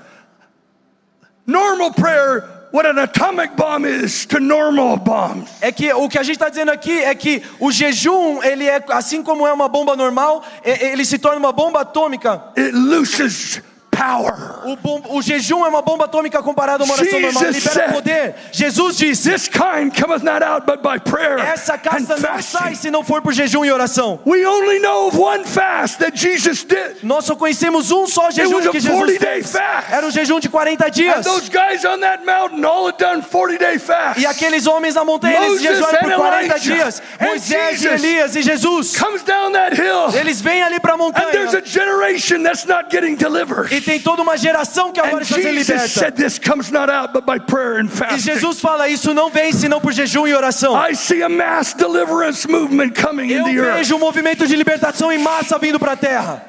normal 1.45 1.93
prayer, 1.93 2.69
what 2.71 2.87
an 2.87 2.99
atomic 2.99 3.57
bomb 3.57 3.85
is 3.85 4.27
to 4.27 4.39
normal 4.39 4.97
bombs. 4.97 5.51
É 5.61 5.73
que 5.73 5.93
o 5.93 6.09
que 6.09 6.19
a 6.19 6.23
gente 6.23 6.37
está 6.37 6.49
dizendo 6.49 6.71
aqui 6.71 7.03
é 7.03 7.15
que 7.15 7.43
o 7.59 7.73
jejum, 7.73 8.43
ele 8.45 8.65
é 8.69 8.81
assim 8.91 9.23
como 9.23 9.47
é 9.47 9.53
uma 9.53 9.69
bomba 9.69 9.97
normal, 9.97 10.45
ele 10.65 11.05
se 11.05 11.19
torna 11.19 11.39
uma 11.39 11.53
bomba 11.53 11.81
atômica. 11.81 12.45
It 12.57 12.73
looses 12.73 13.61
power. 13.97 14.61
O, 14.65 14.77
bom- 14.77 15.03
o 15.11 15.23
jejum 15.23 15.65
é 15.65 15.69
uma 15.69 15.83
bomba 15.83 16.05
atômica 16.05 16.43
comparada 16.43 16.83
a 16.83 16.87
uma 16.87 16.95
oração 16.95 17.21
normal. 17.21 17.43
Jesus 17.45 17.65
Libera 17.65 17.87
said- 17.87 17.93
poder. 17.95 18.35
Jesus 18.53 18.97
disse: 18.97 19.31
This 19.31 19.49
kind 19.49 19.91
cometh 19.93 20.23
not 20.23 20.43
out 20.45 20.67
but 20.67 20.83
by 20.83 20.99
prayer 20.99 21.39
essa 21.39 21.75
and 21.75 21.79
casta 21.79 22.17
não 22.17 22.43
sai 22.43 22.75
se 22.75 22.91
não 22.91 23.03
for 23.05 23.23
por 23.23 23.33
jejum 23.33 23.65
e 23.65 23.71
oração. 23.73 24.21
We 24.27 24.45
only 24.47 24.79
know 24.81 25.09
of 25.09 25.19
one 25.19 25.45
fast 25.45 25.99
that 25.99 26.17
Jesus 26.17 26.65
did. 26.65 27.03
Nós 27.03 27.25
só 27.25 27.35
conhecemos 27.35 27.91
um 27.91 28.07
só 28.07 28.31
jejum 28.31 28.61
que 28.71 28.81
Jesus 28.81 28.99
40-day 29.01 29.19
fez. 29.43 29.53
fast. 29.53 29.93
Era 29.93 30.07
um 30.07 30.11
jejum 30.11 30.41
de 30.41 30.49
40 30.49 30.87
And 30.87 30.91
dias. 30.91 31.25
those 31.27 31.49
guys 31.49 31.85
on 31.85 32.01
that 32.01 32.25
mountain 32.25 32.65
all 32.65 32.87
had 32.89 32.99
done 32.99 33.23
40 33.23 33.59
day 33.59 33.79
fasts. 33.79 34.23
E 34.23 34.27
aqueles 34.27 34.67
homens 34.67 34.95
na 34.95 35.05
montanha, 35.05 35.47
eles 35.47 35.63
jejuaram 35.63 35.99
por 36.01 36.13
and 36.13 36.17
40 36.17 36.45
Elijah 36.47 36.59
dias. 36.59 37.03
and 37.21 37.27
Moisés 37.27 37.83
e 37.83 37.87
Elias 37.89 38.37
e 38.37 38.43
Jesus. 38.43 38.97
comes 38.97 39.23
down 39.23 39.53
that 39.53 39.75
hill 39.75 40.11
Eles 40.19 40.41
vêm 40.41 40.63
ali 40.63 40.81
para 40.81 40.95
a 40.95 40.97
and 40.97 41.13
there's 41.33 41.55
a 41.55 41.59
montanha. 41.59 41.63
generation 41.67 42.43
that's 42.43 42.65
not 42.67 42.91
getting 42.91 43.15
delivered. 43.17 43.73
Tem 43.87 44.01
toda 44.01 44.21
uma 44.21 44.37
geração 44.37 44.91
que 44.93 44.99
agora 44.99 45.23
está 45.23 45.37
sendo 45.37 45.45
Jesus 45.55 45.69
liberta. 45.69 45.89
said 45.89 46.17
this 46.17 46.39
comes 46.41 46.73
not 46.73 46.91
out 46.91 47.13
but 47.13 47.25
by 47.25 47.39
prayer 47.39 47.79
and 47.81 47.89
E. 48.15 48.19
Jesus 48.19 48.59
fala: 48.61 48.89
Isso 48.89 49.15
não 49.15 49.31
vem 49.31 49.53
senão 49.53 49.81
por 49.81 49.93
jejum 49.93 50.27
e 50.27 50.35
oração. 50.35 50.75
I 50.77 50.95
see 50.97 51.23
a 51.23 51.29
mass 51.29 51.73
deliverance 51.73 52.49
movement 52.51 52.95
coming 53.01 53.31
in 53.31 53.37
Eu 53.39 53.45
the 53.45 53.51
earth. 53.53 53.77
vejo 53.77 53.95
um 53.95 54.01
movimento 54.01 54.45
de 54.47 54.57
libertação 54.57 55.13
em 55.13 55.19
massa 55.19 55.57
vindo 55.59 55.79
para 55.79 55.93
a 55.93 55.97
terra. 55.97 56.45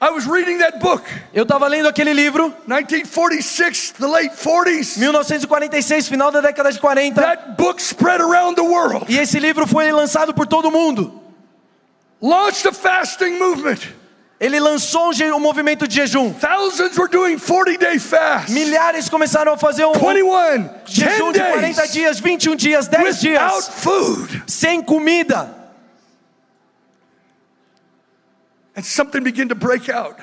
I 0.00 0.10
was 0.10 0.26
reading 0.26 0.58
that 0.58 0.78
book, 0.78 1.02
Eu 1.34 1.42
estava 1.42 1.66
lendo 1.66 1.88
aquele 1.88 2.12
livro, 2.12 2.54
1946, 2.68 3.94
the 3.98 4.06
late 4.06 4.30
40s. 4.36 4.96
1946, 4.96 6.06
final 6.08 6.30
da 6.30 6.40
década 6.40 6.70
de 6.70 6.78
40. 6.78 7.20
That 7.20 7.56
book 7.58 7.82
spread 7.82 8.22
around 8.22 8.54
the 8.54 8.62
world, 8.62 9.06
E 9.12 9.18
esse 9.18 9.40
livro 9.40 9.66
foi 9.66 9.90
lançado 9.90 10.32
por 10.32 10.46
todo 10.46 10.70
mundo. 10.70 11.20
launched 12.22 12.68
a 12.68 12.72
fasting 12.72 13.38
movement. 13.40 13.78
Ele 14.40 14.60
lançou 14.60 15.10
um, 15.10 15.40
movimento 15.40 15.88
de 15.88 15.96
jejum. 15.96 16.32
Thousands 16.32 16.96
were 16.96 17.10
doing 17.10 17.38
40 17.38 17.76
day 17.76 17.98
fasts. 17.98 18.54
Milhares 18.54 19.08
começaram 19.08 19.52
a 19.52 19.56
fazer 19.56 19.84
um 19.84 19.92
21, 19.92 20.70
jejum 20.86 21.32
10 21.32 21.32
de 21.32 21.52
40 21.52 21.60
days 21.60 21.92
dias, 21.92 22.20
21 22.20 22.54
dias, 22.56 22.86
10 22.86 23.02
without 23.02 23.20
dias, 23.20 23.68
food. 23.68 24.42
sem 24.46 24.80
comida. 24.80 25.48
And 25.48 25.48
something 25.48 25.54
began 25.54 25.56
to 27.96 28.46
break 28.46 28.66
out. 28.66 28.67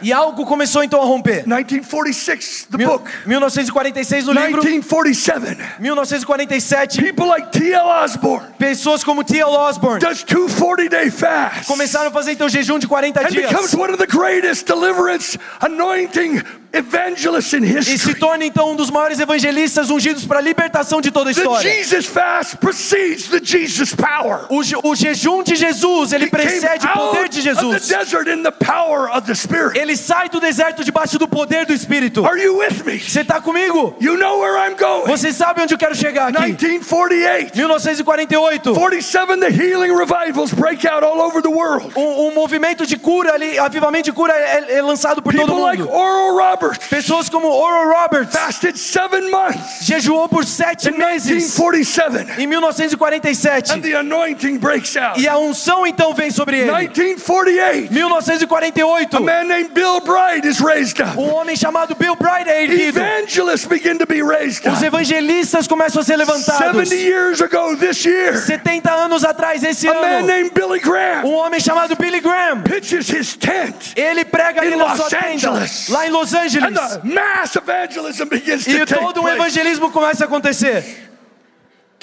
E 0.01 0.13
algo 0.13 0.45
começou 0.45 0.83
então 0.83 1.01
a 1.01 1.05
romper. 1.05 1.45
1946, 1.47 2.67
the 2.71 2.77
book. 2.77 3.09
1946 3.25 4.25
no 4.25 4.33
livro, 4.33 4.61
1947, 4.63 5.57
1947, 5.79 7.01
people 7.01 7.27
like 7.27 7.51
T.L. 7.51 7.87
Osborne 7.87 8.45
pessoas 8.57 9.03
como 9.03 9.23
T.L. 9.23 9.51
Osborne 9.51 9.99
does 9.99 10.23
two 10.23 10.47
40-day 10.47 11.09
fasts 11.11 11.67
começaram 11.67 12.07
a 12.07 12.11
fazer 12.11 12.31
então 12.31 12.49
jejum 12.49 12.79
de 12.79 12.87
40 12.87 13.19
and 13.19 13.23
becomes 13.31 13.71
dias. 13.71 13.73
one 13.73 13.91
of 13.91 13.97
the 13.97 14.07
greatest 14.07 14.65
deliverance 14.65 15.37
anointing 15.61 16.41
evangelists 16.77 17.53
in 17.53 17.63
E 17.63 17.83
se 17.83 17.93
history. 17.93 18.15
torna 18.19 18.45
então 18.45 18.71
um 18.71 18.75
dos 18.75 18.89
maiores 18.89 19.19
evangelistas 19.19 19.89
ungidos 19.89 20.25
para 20.25 20.39
a 20.39 20.41
libertação 20.41 21.01
de 21.01 21.11
toda 21.11 21.31
a 21.31 21.33
The 21.33 21.39
história. 21.41 21.71
Jesus 21.83 22.05
fast 22.05 22.57
precedes 22.57 23.27
the 23.29 23.39
Jesus 23.43 23.93
power. 23.95 24.45
O, 24.49 24.63
je- 24.63 24.75
o 24.83 24.95
jejum 24.95 25.43
de 25.43 25.55
Jesus, 25.55 26.11
ele 26.13 26.25
He 26.25 26.29
precede 26.29 26.85
o 26.85 26.89
poder 26.89 27.29
de 27.29 27.39
of 27.39 27.43
the 27.47 27.53
Jesus. 27.79 27.87
desert 27.87 28.27
in 28.27 28.43
the 28.43 28.51
power 28.51 29.09
of 29.15 29.21
the 29.27 29.33
Spirit. 29.35 29.77
Ele 29.77 29.95
sai 29.95 30.29
do 30.29 30.39
deserto 30.39 30.83
debaixo 30.83 31.17
do 31.17 31.27
poder 31.27 31.65
do 31.65 31.73
Espírito. 31.73 32.25
Are 32.25 32.41
you 32.41 32.57
with 32.57 32.83
me? 32.85 32.99
Você 32.99 33.21
está 33.21 33.39
comigo? 33.41 33.95
You 33.99 34.17
know 34.17 34.39
where 34.39 34.57
I'm 34.57 34.75
going. 34.75 35.05
Você 35.07 35.31
sabe 35.33 35.61
onde 35.61 35.73
eu 35.73 35.77
quero 35.77 35.95
chegar 35.95 36.27
aqui? 36.29 36.41
1948, 36.41 37.55
1948. 37.55 38.73
47, 38.73 39.39
the 39.39 39.49
healing 39.49 39.91
revivals 39.95 40.51
break 40.53 40.85
out 40.87 41.03
all 41.03 41.19
over 41.21 41.41
the 41.41 41.49
world. 41.49 41.91
Um, 41.95 42.27
um 42.27 42.33
movimento 42.33 42.85
de 42.85 42.97
cura 42.97 43.33
ali, 43.33 43.57
avivamento 43.57 44.05
de 44.05 44.11
cura 44.11 44.33
é, 44.33 44.77
é 44.77 44.81
lançado 44.81 45.21
por 45.21 45.33
todo 45.33 45.45
People 45.47 45.61
like 45.63 45.81
mundo. 45.81 45.91
Oral 45.93 46.35
Roberts 46.35 46.64
Pessoas 46.89 47.29
como 47.29 47.47
Oral 47.47 47.87
Roberts 48.03 48.33
fasted 48.35 48.77
seven 48.77 49.29
months 49.29 49.85
jejuou 49.85 50.27
por 50.29 50.45
sete 50.45 50.89
in 50.89 50.97
meses 50.97 51.55
1947, 51.57 52.41
em 52.41 52.47
1947. 52.47 53.71
and 53.73 53.81
the 53.81 53.93
anointing 53.95 54.57
breaks 54.57 54.95
out. 54.95 55.19
E 55.19 55.27
a 55.27 55.37
unção 55.37 55.85
então 55.85 56.13
vem 56.13 56.29
sobre 56.31 56.57
ele. 56.59 56.71
1948, 56.71 57.91
1948. 57.91 59.17
a 59.17 59.19
man 59.19 59.43
named 59.45 59.73
Bill 59.73 59.99
Bright 60.01 60.45
is 60.47 60.59
raised 60.59 61.01
up. 61.01 61.17
Um 61.17 61.29
homem 61.33 61.55
chamado 61.55 61.95
Bill 61.95 62.15
Bright 62.15 62.49
é 62.49 62.63
erguido. 62.63 62.99
Evangelists 62.99 63.65
begin 63.65 63.97
to 63.97 64.05
be 64.05 64.21
raised 64.21 64.65
Os 64.67 64.77
up. 64.77 64.85
evangelistas 64.85 65.67
começam 65.67 66.01
a 66.01 66.05
ser 66.05 66.15
levantados. 66.17 66.89
70 66.89 66.95
years 66.95 67.41
ago 67.41 67.75
this 67.77 68.03
year, 68.05 68.37
70 68.37 68.91
anos 68.91 69.23
atrás, 69.23 69.63
esse 69.63 69.87
a 69.87 69.93
man 69.93 69.99
ano, 70.19 70.27
named 70.27 70.51
Billy 70.53 70.79
Graham 70.79 71.25
um 71.25 71.33
homem 71.35 71.59
chamado 71.59 71.95
Billy 71.95 72.19
Graham. 72.19 72.61
pitches 72.61 73.09
his 73.09 73.35
tent, 73.35 73.93
Ele 73.95 74.23
prega 74.25 74.61
ali 74.61 74.75
na 74.75 74.85
Los 74.85 74.97
sua 74.97 75.09
tenda, 75.09 75.27
Angeles. 75.51 75.89
lá 75.89 76.07
em 76.07 76.09
Los 76.09 76.33
Angeles. 76.33 76.54
And 76.63 76.75
the 76.75 77.01
mass 77.03 77.55
evangelism 77.55 78.27
begins 78.29 78.67
E 78.67 78.79
to 78.79 78.85
take 78.85 78.99
todo 78.99 79.21
um 79.21 79.27
evangelismo 79.29 79.91
começa 79.91 80.23
a 80.23 80.27
acontecer. 80.27 80.81
Do 80.81 80.83
you 80.83 80.83
see 80.83 80.89
the 80.89 80.93
pattern? 80.93 81.94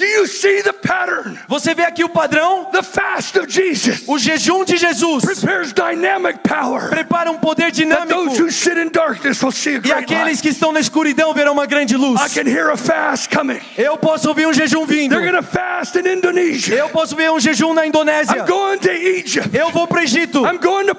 Você 1.48 1.74
vê 1.74 1.84
aqui 1.84 2.04
o 2.04 2.08
padrão? 2.08 2.66
The 2.66 2.82
fast 2.82 3.38
of 3.38 3.50
Jesus 3.50 4.02
O 4.06 4.18
jejum 4.18 4.64
de 4.64 4.76
Jesus 4.76 5.24
prepares 5.24 5.72
dynamic 5.72 6.40
power. 6.40 6.88
prepara 6.88 7.30
um 7.30 7.38
poder 7.38 7.70
dinâmico. 7.70 8.08
those 8.08 8.40
who 8.40 8.50
sit 8.50 8.76
in 8.76 8.90
darkness 8.90 9.42
will 9.42 9.52
see 9.52 9.76
a 9.76 9.80
E 9.84 9.92
aqueles 9.92 10.40
que 10.40 10.48
estão 10.48 10.72
na 10.72 10.80
escuridão 10.80 11.32
verão 11.34 11.52
uma 11.52 11.66
grande 11.66 11.96
luz. 11.96 12.20
I 12.20 12.28
can 12.28 12.48
hear 12.48 12.70
a 12.70 12.76
fast 12.76 13.28
coming. 13.34 13.60
Eu 13.76 13.96
posso 13.96 14.28
ouvir 14.28 14.46
um 14.46 14.52
jejum 14.52 14.84
vindo. 14.86 15.10
They're 15.14 15.30
going 15.30 15.42
to 15.42 15.48
fast 15.48 15.98
in 15.98 16.06
Indonesia. 16.06 16.74
Eu 16.74 16.88
posso 16.88 17.14
ver 17.14 17.30
um 17.30 17.38
jejum 17.40 17.74
na 17.74 17.86
Indonésia. 17.86 18.36
I'm 18.36 18.46
going 18.46 18.78
to 18.78 18.90
Egypt. 18.90 19.56
Eu 19.56 19.70
vou 19.70 19.86
para 19.86 20.00
o 20.00 20.02
Egito. 20.02 20.44
I'm 20.46 20.58
going 20.58 20.86
to 20.86 20.96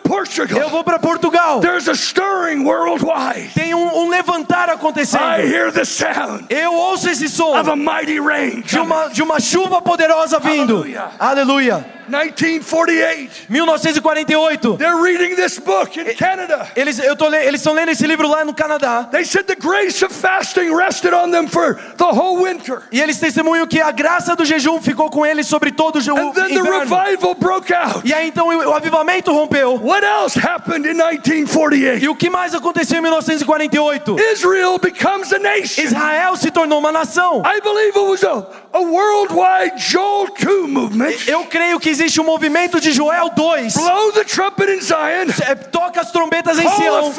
Eu 0.57 0.69
vou 0.69 0.83
para 0.83 0.99
Portugal. 0.99 1.59
There's 1.59 1.87
a 1.87 1.95
stirring 1.95 2.63
worldwide. 2.63 3.49
Tem 3.53 3.73
um, 3.73 4.03
um 4.03 4.09
levantar 4.09 4.69
I 4.69 4.73
acontecendo. 4.73 5.41
hear 5.41 5.71
the 5.71 5.85
sound 5.85 6.45
Eu 6.49 6.73
ouço 6.73 7.09
esse 7.09 7.27
som 7.27 7.57
of 7.59 7.69
a 7.69 7.75
mighty 7.75 8.19
rain. 8.19 8.61
de 8.61 8.77
coming. 8.77 8.92
Uma, 8.93 9.07
de 9.09 9.23
uma 9.23 9.39
chuva 9.39 9.81
poderosa 9.81 10.39
vindo. 10.39 10.77
Aleluia. 10.77 11.09
Aleluia. 11.19 11.85
1948. 12.09 13.47
1948. 13.49 14.77
They're 14.77 15.01
reading 15.01 15.35
this 15.35 15.59
book 15.59 15.97
in 15.99 16.13
Canada. 16.15 16.67
Eles 16.75 16.99
eu 16.99 17.15
tô, 17.15 17.27
le- 17.27 17.37
eles 17.45 17.59
estão 17.61 17.73
lendo 17.73 17.89
esse 17.91 18.05
livro 18.05 18.27
lá 18.27 18.43
no 18.45 18.53
Canadá. 18.53 19.07
They 19.11 19.23
said 19.25 19.45
the 19.45 19.55
grace 19.55 20.03
of 20.03 20.13
fasting 20.13 20.73
rested 20.75 21.13
on 21.13 21.31
them 21.31 21.47
for 21.47 21.75
the 21.97 22.03
whole 22.05 22.43
winter. 22.43 22.83
E 22.91 23.01
eles 23.01 23.19
testemunham 23.19 23.65
que 23.67 23.79
a 23.81 23.91
graça 23.91 24.35
do 24.35 24.45
jejum 24.45 24.81
ficou 24.81 25.09
com 25.09 25.25
eles 25.25 25.47
sobre 25.47 25.71
todo 25.71 25.97
o 25.97 26.01
je- 26.01 26.11
o 26.11 26.17
And 26.17 26.31
then 26.33 26.47
the 26.47 26.55
inverno. 26.55 26.79
revival 26.95 27.35
broke 27.35 27.73
out. 27.73 28.01
E 28.05 28.13
aí 28.13 28.27
então 28.27 28.47
o 28.47 28.73
avivamento 28.73 29.31
rompeu. 29.31 29.79
What 29.81 30.05
else 30.05 30.37
happened 30.39 30.87
in 30.87 30.91
E 30.91 30.93
1948? 30.93 32.09
o 32.11 32.15
que 32.15 32.29
mais 32.29 32.53
aconteceu 32.53 32.97
em 32.99 33.01
1948? 33.01 34.15
Israel 34.33 34.77
becomes 34.79 35.31
a 35.33 35.39
nation. 35.39 35.81
Israel 35.83 36.35
se 36.35 36.51
tornou 36.51 36.79
uma 36.79 36.91
nação. 36.91 37.41
I 37.45 37.61
believe 37.61 37.97
it 37.97 37.99
was 38.09 38.23
a, 38.23 38.45
a 38.73 38.79
worldwide 38.79 39.73
Joel 39.77 40.27
2 40.39 40.67
movement. 40.69 41.13
Eu 41.27 41.45
creio 41.45 41.79
que 41.79 41.89
existe 41.93 42.19
um 42.19 42.23
movimento 42.25 42.79
de 42.79 42.91
Joel 42.91 43.29
2. 43.29 43.73
Blow 43.75 44.11
the 44.11 44.23
trumpet 44.25 44.69
in 44.69 44.81
Zion, 44.81 45.27
É, 45.47 45.55
Toca 45.55 46.01
as 46.01 46.11
trombetas 46.11 46.57
em 46.59 46.67
Sião, 46.67 47.13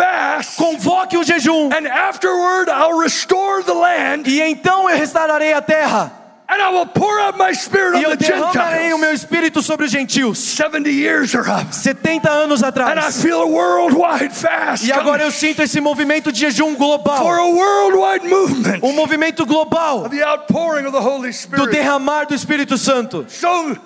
convoque 0.56 1.16
o 1.16 1.22
jejum, 1.24 1.70
and 1.72 1.86
afterward 1.88 2.70
I'll 2.70 2.98
restore 2.98 3.62
the 3.64 3.72
land, 3.72 4.28
e 4.28 4.40
então 4.42 4.88
eu 4.90 4.96
restaurarei 4.96 5.52
a 5.52 5.62
terra, 5.62 6.12
and 6.48 6.56
I 6.60 6.68
will 6.72 6.86
pour 6.86 7.18
out 7.20 7.38
my 7.38 7.54
spirit 7.54 7.94
e 7.96 8.06
on 8.06 8.10
eu 8.10 8.16
the 8.16 8.26
derramarei 8.28 8.92
o 8.92 8.98
meu 8.98 9.12
espírito 9.12 9.62
sobre 9.62 9.86
os 9.86 9.92
gentios. 9.92 10.38
70 10.38 10.88
years 10.90 11.34
are 11.34 11.48
up, 11.48 11.74
70 11.74 12.28
anos 12.30 12.62
and 12.62 12.66
I 12.66 12.68
atrás. 12.68 13.22
feel 13.22 13.40
a 13.42 13.46
worldwide 13.46 14.34
fast 14.34 14.84
E 14.86 14.92
agora 14.92 15.22
eu 15.22 15.30
sinto 15.30 15.62
esse 15.62 15.80
movimento 15.80 16.30
de 16.32 16.40
jejum 16.40 16.72
for 16.72 16.78
global. 16.78 17.28
a 17.28 17.46
worldwide 17.48 18.28
movement 18.28 18.80
Um 18.82 18.92
movimento 18.92 19.46
global 19.46 20.04
of 20.04 20.10
the 20.10 20.22
outpouring 20.24 20.86
of 20.86 20.92
the 20.92 21.00
Holy 21.02 21.28
do 21.30 21.34
Spirit. 21.34 21.70
derramar 21.70 22.26
do 22.26 22.34
Espírito 22.34 22.76
Santo. 22.76 23.24
So 23.28 23.76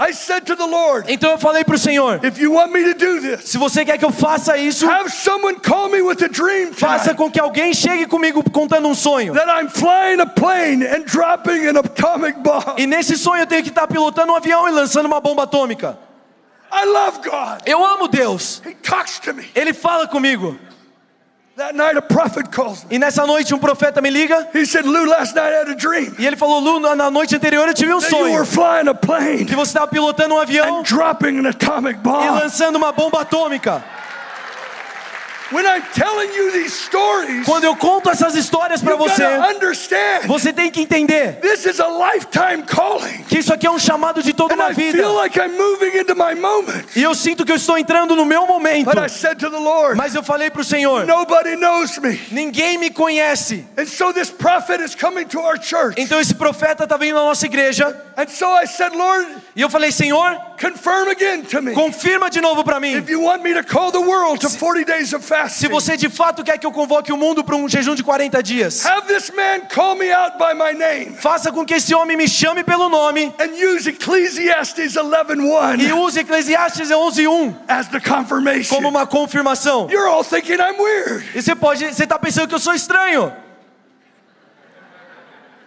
I 0.00 0.12
said 0.12 0.46
to 0.46 0.54
the 0.54 0.64
Lord, 0.64 1.12
Então 1.12 1.32
eu 1.32 1.38
falei 1.38 1.64
para 1.64 1.74
o 1.74 1.78
Senhor: 1.78 2.20
if 2.24 2.38
you 2.38 2.52
want 2.52 2.70
me 2.70 2.84
to 2.84 2.94
do 2.94 3.20
this, 3.20 3.50
se 3.50 3.58
você 3.58 3.84
quer 3.84 3.98
que 3.98 4.04
eu 4.04 4.12
faça 4.12 4.56
isso, 4.56 4.88
have 4.88 5.10
someone 5.10 5.56
call 5.58 5.88
me 5.88 6.00
with 6.00 6.22
a 6.22 6.28
dream 6.28 6.72
faça 6.72 7.14
com 7.16 7.28
que 7.28 7.40
alguém 7.40 7.74
chegue 7.74 8.06
comigo 8.06 8.48
contando 8.50 8.86
um 8.86 8.94
sonho. 8.94 9.34
that 9.34 9.48
I'm 9.48 9.68
flying 9.68 10.20
a 10.20 10.26
plane 10.26 10.86
and 10.86 11.04
dropping 11.04 11.66
an 11.66 11.78
atomic 11.80 12.38
bomb. 12.38 12.78
E 12.78 12.86
nesse 12.86 13.18
sonho 13.18 13.42
eu 13.42 13.46
tenho 13.46 13.64
que 13.64 13.70
estar 13.70 13.88
pilotando 13.88 14.32
um 14.32 14.36
avião 14.36 14.68
e 14.68 14.70
lançando 14.70 15.06
uma 15.06 15.20
bomba 15.20 15.42
atômica. 15.42 15.98
I 16.70 16.84
love 16.84 17.18
God. 17.28 17.62
Eu 17.66 17.84
amo 17.84 18.06
Deus. 18.06 18.62
He 18.64 18.74
talks 18.74 19.18
to 19.20 19.34
me. 19.34 19.50
Ele 19.52 19.72
fala 19.72 20.06
comigo. 20.06 20.56
That 21.58 21.74
night, 21.74 21.96
a 21.96 22.02
prophet 22.02 22.52
calls 22.52 22.84
me. 22.84 22.94
E 22.94 22.98
nessa 23.00 23.26
noite 23.26 23.52
um 23.52 23.58
profeta 23.58 24.00
me 24.00 24.10
liga 24.10 24.48
He 24.54 24.64
said, 24.64 24.84
Lou, 24.84 25.08
last 25.08 25.34
night 25.34 25.52
I 25.52 25.56
had 25.62 25.68
a 25.68 25.74
dream 25.74 26.14
e 26.16 26.24
ele 26.24 26.36
falou: 26.36 26.60
Lu, 26.60 26.78
na- 26.78 27.10
noite 27.10 27.34
anterior 27.34 27.66
eu 27.66 27.74
tive 27.74 27.92
um 27.92 27.98
that 27.98 28.12
you 28.12 28.30
were 28.30 28.44
sonho 28.44 28.46
flying 28.46 28.88
a 28.88 28.94
plane 28.94 29.44
que 29.44 29.56
você 29.56 29.70
estava 29.70 29.88
pilotando 29.88 30.36
um 30.36 30.38
avião 30.38 30.78
and 30.78 30.82
dropping 30.84 31.36
an 31.36 31.48
atomic 31.48 31.98
e 31.98 32.02
bomb. 32.02 32.30
lançando 32.30 32.76
uma 32.76 32.92
bomba 32.92 33.22
atômica. 33.22 33.72
When 33.72 33.82
I'm 33.82 33.82
telling 33.82 33.82
you 33.82 33.82
these 33.82 33.86
stories, 34.78 35.37
Quando 37.44 37.64
eu 37.64 37.76
conto 37.76 38.10
essas 38.10 38.34
histórias 38.34 38.82
para 38.82 38.96
você, 38.96 39.24
você 40.26 40.52
tem 40.52 40.70
que 40.70 40.82
entender 40.82 41.40
que 43.28 43.38
isso 43.38 43.52
aqui 43.52 43.66
é 43.66 43.70
um 43.70 43.78
chamado 43.78 44.22
de 44.22 44.32
toda 44.32 44.54
uma 44.54 44.70
I 44.70 44.74
vida. 44.74 44.98
feel 44.98 45.14
like 45.14 45.38
I'm 45.38 45.56
moving 45.56 45.98
into 45.98 46.14
my 46.14 46.34
moment. 46.34 46.84
E 46.94 47.02
eu 47.02 47.14
sinto 47.14 47.44
que 47.44 47.52
eu 47.52 47.56
estou 47.56 47.78
entrando 47.78 48.14
no 48.14 48.24
meu 48.24 48.46
momento. 48.46 48.84
But 48.84 48.98
I 48.98 49.08
said 49.08 49.38
to 49.38 49.50
the 49.50 49.58
Lord, 49.58 49.96
Mas 49.96 50.14
eu 50.14 50.22
falei 50.22 50.50
para 50.50 50.60
o 50.60 50.64
Senhor: 50.64 51.06
nobody 51.06 51.56
knows 51.56 51.98
me. 51.98 52.20
ninguém 52.30 52.78
me 52.78 52.90
conhece. 52.90 53.64
And 53.76 53.86
so 53.86 54.12
this 54.12 54.30
prophet 54.30 54.82
is 54.82 54.94
coming 54.94 55.26
to 55.26 55.40
our 55.40 55.58
church. 55.60 55.94
Então 56.00 56.20
esse 56.20 56.34
profeta 56.34 56.84
está 56.84 56.96
vindo 56.96 57.14
na 57.16 57.24
nossa 57.24 57.46
igreja. 57.46 57.96
And 58.16 58.28
so 58.28 58.46
I 58.54 58.66
said, 58.66 58.94
Lord, 58.94 59.26
E 59.56 59.62
eu 59.62 59.70
falei: 59.70 59.90
Senhor, 59.92 60.36
confirm 60.58 61.08
again 61.08 61.42
to 61.44 61.62
me. 61.62 61.72
confirma 61.72 62.28
de 62.30 62.40
novo 62.40 62.64
para 62.64 62.80
mim. 62.80 62.96
If 62.96 63.08
you 63.08 63.20
want 63.20 63.42
me 63.42 63.54
to 63.54 63.62
call 63.62 63.90
the 63.90 64.00
world 64.00 64.40
to 64.40 64.48
40 64.48 64.84
days 64.84 65.12
of 65.12 65.24
Se 65.50 65.68
você 65.68 65.96
de 65.96 66.08
fato 66.08 66.42
quer 66.42 66.58
que 66.58 66.66
eu 66.66 66.72
convoque 66.72 67.12
o 67.12 67.16
mundo 67.16 67.44
para 67.44 67.56
um 67.56 67.68
jejum 67.68 67.94
de 67.94 68.02
40 68.02 68.42
dias, 68.42 68.84
have 68.84 69.06
this 69.06 69.30
man 69.30 69.60
call 69.72 69.94
me 69.94 70.10
out 70.12 70.36
by 70.38 70.54
my 70.54 70.72
name 70.72 71.16
faça 71.16 71.52
com 71.52 71.64
que 71.64 71.74
esse 71.74 71.94
homem 71.94 72.16
me 72.16 72.28
chame 72.28 72.64
pelo 72.64 72.88
nome 72.88 73.32
and 73.38 73.52
use 73.54 73.88
Ecclesiastes 73.88 74.96
11:1 74.96 75.80
e 75.80 75.92
use 75.92 76.18
Eclesiastes 76.18 76.90
11:1 76.90 77.54
as 77.68 77.88
the 77.88 78.00
confirmation. 78.00 78.74
como 78.74 78.88
uma 78.88 79.06
confirmação. 79.06 79.88
You're 79.90 80.08
all 80.08 80.24
thinking 80.24 80.58
I'm 80.58 80.78
weird. 80.78 81.24
E 81.34 81.42
você 81.42 81.54
pode, 81.54 81.84
você 81.84 82.04
está 82.04 82.18
pensando 82.18 82.48
que 82.48 82.54
eu 82.54 82.58
sou 82.58 82.74
estranho? 82.74 83.32
I'm 83.32 83.34
going 83.34 84.88
to 84.88 84.96
be 84.96 85.02
a 85.02 85.06
little 85.10 85.26
child. 85.26 85.58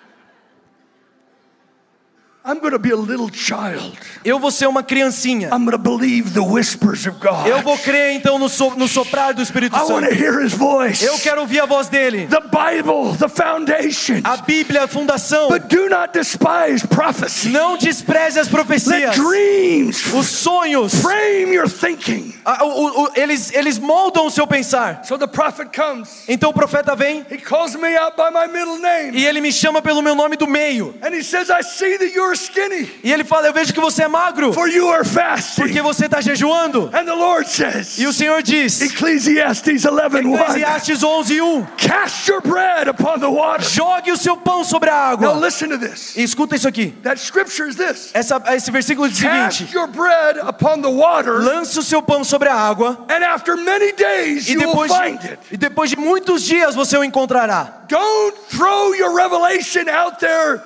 Eu 4.25 4.39
vou 4.39 4.49
ser 4.49 4.67
uma 4.67 4.81
criancinha. 4.81 5.49
I'm 5.49 5.59
going 5.63 5.71
to 5.71 5.77
believe 5.77 6.31
the 6.33 6.39
whispers 6.41 7.05
of 7.05 7.19
God. 7.19 7.45
Eu 7.45 7.61
vou 7.61 7.77
crer 7.77 8.13
então 8.13 8.39
no, 8.39 8.49
so, 8.49 8.71
no 8.71 8.87
soprar 8.87 9.31
do 9.33 9.43
Espírito 9.43 9.75
I 9.75 9.79
want 9.81 10.05
to 10.05 10.09
Santo. 10.09 10.13
hear 10.23 10.41
his 10.43 10.51
voice. 10.53 11.03
Eu 11.05 11.19
quero 11.19 11.41
ouvir 11.41 11.59
a 11.59 11.67
voz 11.67 11.87
dele. 11.87 12.27
The 12.27 12.39
Bible, 12.41 13.15
the 13.19 13.29
foundation. 13.29 14.21
A 14.23 14.37
Bíblia, 14.37 14.85
a 14.85 14.87
fundação. 14.87 15.49
But 15.49 15.67
do 15.67 15.87
not 15.87 16.13
despise 16.13 16.85
prophecy. 16.87 17.49
Não 17.49 17.77
despreze 17.77 18.39
as 18.39 18.47
profecias. 18.47 19.15
dreams 19.15 20.11
Os 20.11 20.27
sonhos, 20.27 20.95
frame 20.95 21.53
your 21.53 21.69
thinking. 21.69 22.33
a- 22.43 22.63
o- 22.65 23.03
o- 23.03 23.11
eles, 23.15 23.53
eles 23.53 23.77
moldam 23.77 24.25
o 24.25 24.31
seu 24.31 24.47
pensar. 24.47 25.03
So 25.05 25.15
the 25.17 25.27
prophet 25.27 25.69
comes. 25.75 26.23
Então 26.27 26.49
o 26.49 26.53
profeta 26.53 26.95
vem 26.95 27.23
He 27.29 27.37
calls 27.37 27.75
me 27.75 27.95
out 27.97 28.15
by 28.17 28.31
my 28.33 28.47
middle 28.51 28.79
name. 28.79 29.15
e 29.15 29.25
ele 29.27 29.41
me 29.41 29.51
chama 29.51 29.79
pelo 29.81 30.01
meu 30.01 30.15
nome 30.15 30.35
do 30.37 30.47
meio. 30.47 30.95
And 31.03 31.13
he 31.13 31.23
says, 31.23 31.49
I 31.51 31.61
see 31.63 31.97
that 31.99 32.11
you're 32.13 32.30
are 32.31 32.37
skinny, 32.37 32.89
E 33.03 33.11
ele 33.11 33.23
fala: 33.23 33.47
Eu 33.47 33.53
vejo 33.53 33.73
que 33.73 33.79
você 33.79 34.03
é 34.03 34.07
magro, 34.07 34.53
for 34.53 34.67
you 34.69 34.89
are 34.89 35.05
fasting. 35.05 35.61
porque 35.61 35.81
você 35.81 36.05
está 36.05 36.21
jejuando. 36.21 36.89
And 36.93 37.05
the 37.05 37.13
Lord 37.13 37.47
says, 37.49 37.97
E 37.99 38.07
o 38.07 38.13
Senhor 38.13 38.41
diz, 38.41 38.81
Ecclesiastes 38.81 39.83
11:1, 39.85 40.35
Eclesiastes 40.39 41.03
11, 41.03 41.41
1, 41.41 41.65
cast 41.77 42.29
your 42.29 42.41
bread 42.41 42.89
upon 42.89 43.19
the 43.19 43.27
water. 43.29 43.63
jogue 43.65 44.11
o 44.11 44.17
seu 44.17 44.35
pão 44.37 44.63
sobre 44.63 44.89
a 44.89 44.93
Now 44.93 45.11
água. 45.11 45.33
listen 45.45 45.69
to 45.69 45.77
this. 45.77 46.15
E 46.15 46.23
escuta 46.23 46.55
isso 46.55 46.67
aqui. 46.67 46.93
That 47.03 47.19
scripture 47.19 47.69
is 47.69 47.75
this. 47.75 48.11
Essa, 48.13 48.41
esse 48.55 48.71
versículo 48.71 49.07
diz 49.09 49.19
o 49.19 49.21
Cast 49.23 49.57
seguinte: 49.59 49.75
your 49.75 49.87
bread 49.87 50.39
upon 50.39 50.81
the 50.81 50.89
water, 50.89 51.33
Lance 51.41 51.77
o 51.77 51.83
seu 51.83 52.01
pão 52.01 52.23
sobre 52.23 52.49
a 52.49 52.55
água, 52.55 53.05
and 53.09 53.23
after 53.25 53.55
many 53.57 53.91
days 53.93 54.47
e 54.47 54.53
you 54.53 54.59
will 54.61 54.67
depois, 54.69 54.91
find 54.91 55.19
it. 55.23 55.39
e 55.51 55.57
depois 55.57 55.89
de 55.89 55.97
muitos 55.97 56.43
dias 56.43 56.73
você 56.75 56.97
o 56.97 57.03
encontrará. 57.03 57.81
Don't 57.87 58.37
throw 58.49 58.95
your 58.95 59.13
revelation 59.13 59.89
out 59.89 60.17
there 60.19 60.61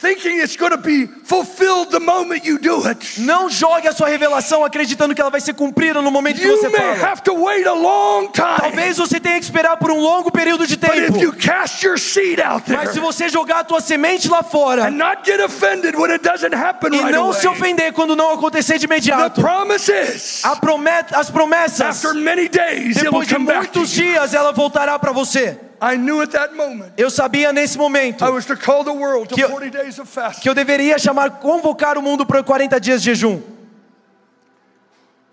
thinking 0.00 0.40
it's 0.40 0.56
going 0.56 0.70
to 0.72 0.76
be 0.78 1.06
fulfilled 1.06 1.90
the 1.90 2.00
moment 2.00 2.44
you 2.44 2.58
do 2.58 2.86
it. 2.86 3.20
Não 3.20 3.48
jogue 3.48 3.88
a 3.88 3.92
sua 3.92 4.08
revelação 4.08 4.64
acreditando 4.64 5.14
que 5.14 5.20
ela 5.20 5.30
vai 5.30 5.40
ser 5.40 5.54
cumprida 5.54 6.02
no 6.02 6.10
momento 6.10 6.40
que 6.40 6.46
você 6.48 6.68
may 6.68 6.80
fala. 6.96 7.10
have 7.10 7.22
to 7.22 7.34
wait 7.34 7.66
a 7.66 7.72
long 7.72 8.28
time. 8.32 8.58
Talvez 8.58 8.96
você 8.98 9.18
tenha 9.20 9.38
que 9.38 9.44
esperar 9.44 9.76
por 9.76 9.90
um 9.90 9.98
longo 10.00 10.30
período 10.30 10.66
de 10.66 10.76
But 10.76 10.96
if 10.96 11.16
you 11.22 11.32
tempo. 11.32 11.42
cast 11.42 11.84
your 11.86 11.98
seed 11.98 12.40
out 12.40 12.64
there 12.66 12.76
Mas 12.76 12.90
se 12.90 13.00
você 13.00 13.28
jogar 13.28 13.60
a 13.60 13.64
tua 13.64 13.80
semente 13.80 14.28
lá 14.28 14.42
fora 14.42 14.86
and 14.88 14.92
not 14.98 15.22
get 15.24 15.40
offended 15.40 15.96
when 15.96 16.10
it 16.10 16.22
doesn't 16.22 16.54
happen 16.54 16.92
e 16.92 16.98
right 16.98 17.12
não 17.12 17.26
away, 17.28 17.40
se 17.40 17.48
ofender 17.48 17.92
quando 17.92 18.14
não 18.16 18.32
acontecer 18.32 18.78
de 18.78 18.86
the 18.86 18.92
imediato, 18.94 19.40
promise 19.40 19.90
is 19.90 20.44
a 20.44 20.56
promet, 20.56 21.14
as 21.14 21.30
promessas, 21.30 21.80
after 22.04 22.14
many 22.14 22.48
days 22.48 22.96
depois 22.96 23.26
de 23.28 23.38
muitos 23.38 23.90
dias, 23.90 24.34
ela 24.34 24.52
voltará 24.52 24.98
para 24.98 25.12
você. 25.12 25.58
I 25.86 25.96
knew 25.98 26.22
at 26.22 26.30
that 26.30 26.54
moment 26.54 26.92
Eu 26.96 27.10
sabia 27.10 27.52
nesse 27.52 27.76
momento 27.76 28.24
I 28.24 28.30
was 28.30 28.46
to 28.46 28.56
call 28.56 28.84
the 28.84 28.92
world 28.92 29.28
to 29.28 29.34
Que 29.34 29.42
eu- 29.44 29.50
40 29.50 29.70
days 29.70 29.98
of 29.98 30.10
fasting. 30.10 30.40
que 30.42 30.48
eu 30.48 30.54
deveria 30.54 30.98
chamar, 30.98 31.30
convocar 31.40 31.98
o 31.98 32.02
mundo 32.02 32.24
para 32.24 32.42
40 32.42 32.80
dias 32.80 33.02
de 33.02 33.10
jejum. 33.10 33.42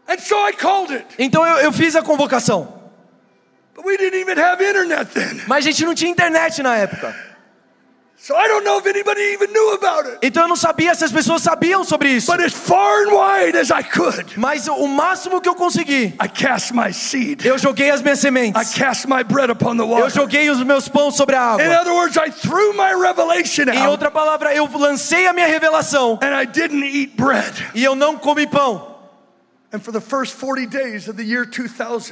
And 0.07 0.19
so 0.19 0.35
I 0.47 0.51
called 0.53 0.91
it. 0.93 1.05
Então 1.17 1.45
eu, 1.45 1.57
eu 1.65 1.71
fiz 1.71 1.95
a 1.95 2.01
convocação. 2.01 2.81
But 3.73 3.85
we 3.85 3.95
didn't 3.97 4.19
even 4.19 4.37
have 4.37 4.61
internet 4.61 5.11
then. 5.13 5.41
Mas 5.47 5.65
a 5.65 5.71
gente 5.71 5.85
não 5.85 5.95
tinha 5.95 6.11
internet 6.11 6.61
na 6.61 6.75
época. 6.75 7.15
Então 10.21 10.43
eu 10.43 10.47
não 10.47 10.55
sabia 10.55 10.93
se 10.93 11.03
as 11.03 11.11
pessoas 11.11 11.41
sabiam 11.41 11.83
sobre 11.83 12.09
isso. 12.09 12.31
But 12.31 12.45
as 12.45 12.53
far 12.53 13.07
and 13.07 13.11
wide 13.11 13.57
as 13.57 13.69
I 13.71 13.83
could, 13.83 14.37
Mas 14.37 14.67
o 14.67 14.87
máximo 14.87 15.41
que 15.41 15.49
eu 15.49 15.55
consegui, 15.55 16.13
I 16.23 16.27
cast 16.29 16.71
my 16.73 16.93
seed. 16.93 17.43
eu 17.45 17.57
joguei 17.57 17.89
as 17.89 18.01
minhas 18.01 18.19
I 18.19 18.21
sementes. 18.21 18.73
cast 18.75 19.07
my 19.07 19.23
bread 19.23 19.51
upon 19.51 19.75
the 19.77 19.83
Eu 19.83 20.09
joguei 20.09 20.49
os 20.51 20.61
meus 20.63 20.87
pães 20.87 21.15
sobre 21.15 21.35
a 21.35 21.55
In 21.55 21.61
água. 21.63 21.81
other 21.81 21.93
words, 21.93 22.15
I 22.15 22.29
threw 22.31 22.73
my 22.73 22.93
revelation 22.93 23.63
Em 23.63 23.77
out 23.79 23.87
outra 23.89 24.11
palavra, 24.11 24.53
eu 24.53 24.69
lancei 24.71 25.25
a 25.25 25.33
minha 25.33 25.47
revelação 25.47 26.19
and 26.21 26.39
I 26.39 26.45
didn't 26.45 26.85
eat 26.85 27.13
bread. 27.15 27.69
e 27.73 27.83
eu 27.83 27.95
não 27.95 28.17
comi 28.17 28.45
pão. 28.45 28.90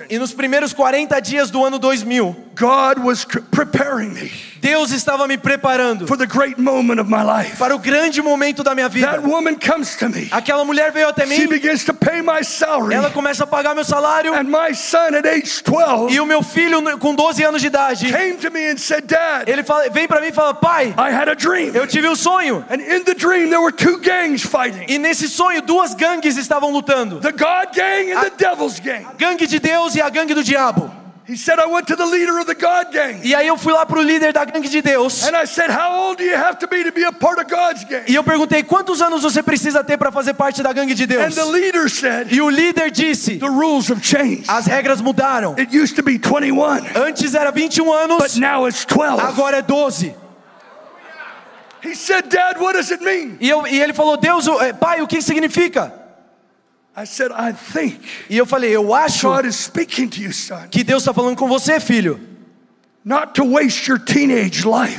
E 0.10 0.18
nos 0.18 0.34
primeiros 0.34 0.72
40 0.74 1.20
dias 1.22 1.51
do 1.51 1.64
ano 1.66 1.78
2000, 1.78 2.36
God 2.57 2.99
was 3.03 3.20
c- 3.22 3.39
preparing 3.51 4.10
me 4.14 4.32
Deus 4.62 4.91
estava 4.91 5.26
me 5.26 5.38
preparando 5.38 6.05
for 6.05 6.18
the 6.18 6.26
great 6.26 6.60
moment 6.60 6.99
of 6.99 7.10
my 7.10 7.24
life. 7.24 7.57
para 7.57 7.74
o 7.74 7.80
grande 7.80 8.22
momento 8.22 8.62
da 8.62 8.76
minha 8.76 8.89
That 8.89 9.22
vida. 9.22 9.22
woman 9.22 9.55
comes 9.55 9.95
to 9.95 10.10
me. 10.10 10.28
Aquela 10.32 10.66
mulher 10.66 10.91
veio 10.91 11.07
até 11.07 11.26
She 11.26 11.43
mim, 11.43 11.47
begins 11.47 11.86
to 11.86 11.93
pay 11.93 12.22
my 12.22 12.43
salary. 12.43 12.93
ela 12.93 13.10
começa 13.10 13.45
a 13.45 13.47
pagar 13.47 13.74
meu 13.74 13.86
salário 13.86 14.34
And 14.34 14.43
my 14.45 14.74
son 14.76 15.16
at 15.16 15.26
age 15.26 15.64
12 15.64 16.14
e 16.14 16.20
o 16.20 16.26
meu 16.26 16.43
filho 16.43 16.82
com 16.99 17.16
12 17.16 17.41
anos 17.43 17.62
de 17.62 17.68
idade, 17.68 18.12
came 18.12 18.36
to 18.36 18.51
me 18.51 18.72
and 18.72 18.78
said, 18.78 19.05
Dad, 19.07 19.47
ele 19.49 19.64
vem 19.93 20.07
para 20.10 20.20
mim 20.20 20.28
e 20.28 20.34
fala: 20.34 20.53
"Pai, 20.53 20.88
I 20.97 21.14
had 21.14 21.30
a 21.30 21.36
dream. 21.36 21.72
eu 21.74 21.88
tive 21.88 22.07
um 22.10 22.16
sonho". 22.16 22.66
And 22.70 22.82
in 22.82 23.03
the 23.05 23.14
dream, 23.14 23.49
there 23.49 23.62
were 23.62 23.72
two 23.74 23.97
gangs 23.99 24.41
fighting 24.43 24.86
E 24.89 24.97
nesse 24.97 25.30
sonho 25.30 25.62
duas 25.62 25.93
gangues 25.95 26.36
estavam 26.36 26.70
lutando. 26.72 27.22
the 27.22 27.32
God 27.50 27.74
gang 27.76 28.12
and 28.12 28.24
the 28.26 28.36
devil's 28.38 28.80
gang. 28.80 29.06
A 29.06 29.14
gangue 29.16 29.47
de 29.47 29.60
Deus 29.60 29.95
e 29.95 30.02
a 30.02 30.10
gangue 30.10 30.34
do 30.34 30.43
diabo. 30.43 30.91
He 31.26 31.36
said, 31.38 31.60
I 31.60 31.68
went 31.68 31.86
to 31.88 31.95
the 31.95 32.08
leader 32.08 32.39
of 32.39 32.47
the 32.47 32.56
God 32.56 32.91
gang. 32.91 33.20
E 33.24 33.36
aí 33.36 33.45
eu 33.47 33.56
fui 33.56 33.72
lá 33.72 33.86
pro 33.86 34.02
líder 34.02 34.34
da 34.34 34.43
gangue 34.45 34.68
de 34.68 34.82
Deus. 34.82 35.24
And 35.28 35.36
I 35.38 35.45
said, 35.45 35.70
How 35.70 35.91
old 36.08 36.18
do 36.18 36.24
you 36.24 36.36
have 36.36 36.58
to 36.58 36.68
be 36.68 36.84
to 36.84 36.91
be 36.91 37.04
a 37.04 37.12
part 37.12 37.39
of 37.39 37.47
God's 37.47 37.84
gang? 37.86 38.04
E 38.08 38.16
eu 38.16 38.24
perguntei: 38.24 38.64
"Quantos 38.64 39.00
anos 39.00 39.22
você 39.22 39.43
precisa 39.43 39.84
ter 39.84 39.95
para 39.97 40.12
fazer 40.12 40.34
parte 40.34 40.64
da 40.64 40.74
gangue 40.74 40.95
de 40.95 41.04
And 41.04 41.08
Deus?" 41.08 41.36
the 41.36 41.43
leader 41.45 41.88
said, 41.88 42.32
E 42.34 42.41
o 42.41 42.50
líder 42.50 42.89
disse: 42.89 43.38
The 43.38 43.45
rules 43.47 43.91
have 43.91 44.02
changed. 44.02 44.45
"As 44.50 44.66
regras 44.66 45.02
mudaram. 45.02 45.54
It 45.60 45.72
used 45.72 45.95
to 45.97 46.02
be 46.04 46.18
21, 46.18 46.58
Antes 46.95 47.36
era 47.36 47.52
21 47.52 47.86
but 47.86 47.93
anos, 48.12 48.36
now 48.38 48.68
it's 48.68 48.84
12. 48.86 49.22
agora 49.22 49.58
é 49.58 49.62
12". 49.62 50.16
He 51.84 51.93
said, 51.95 52.28
Dad, 52.28 52.60
what 52.60 52.74
does 52.74 52.91
it 52.91 53.04
mean? 53.04 53.38
E, 53.39 53.47
eu, 53.50 53.68
e 53.68 53.80
ele 53.80 53.93
falou: 53.93 54.18
"Deus, 54.18 54.47
o- 54.47 54.60
eh, 54.62 54.74
pai, 54.74 55.02
o 55.02 55.08
que 55.08 55.22
significa?" 55.22 55.93
I 55.93 55.93
said, 55.93 56.89
I 56.89 56.89
think 56.89 56.89
E 58.30 58.38
eu 58.38 58.45
falei: 58.45 58.76
"Eu 58.76 58.93
acho 58.93 59.28
God 59.28 59.45
is 59.45 59.56
speaking 59.56 60.08
to 60.08 60.22
you, 60.22 60.34
son, 60.34 60.68
que 60.70 60.84
Deus 60.84 61.04
está 61.04 61.14
falando 61.14 61.38
com 61.38 61.47
você, 61.47 61.80
filho, 61.80 62.20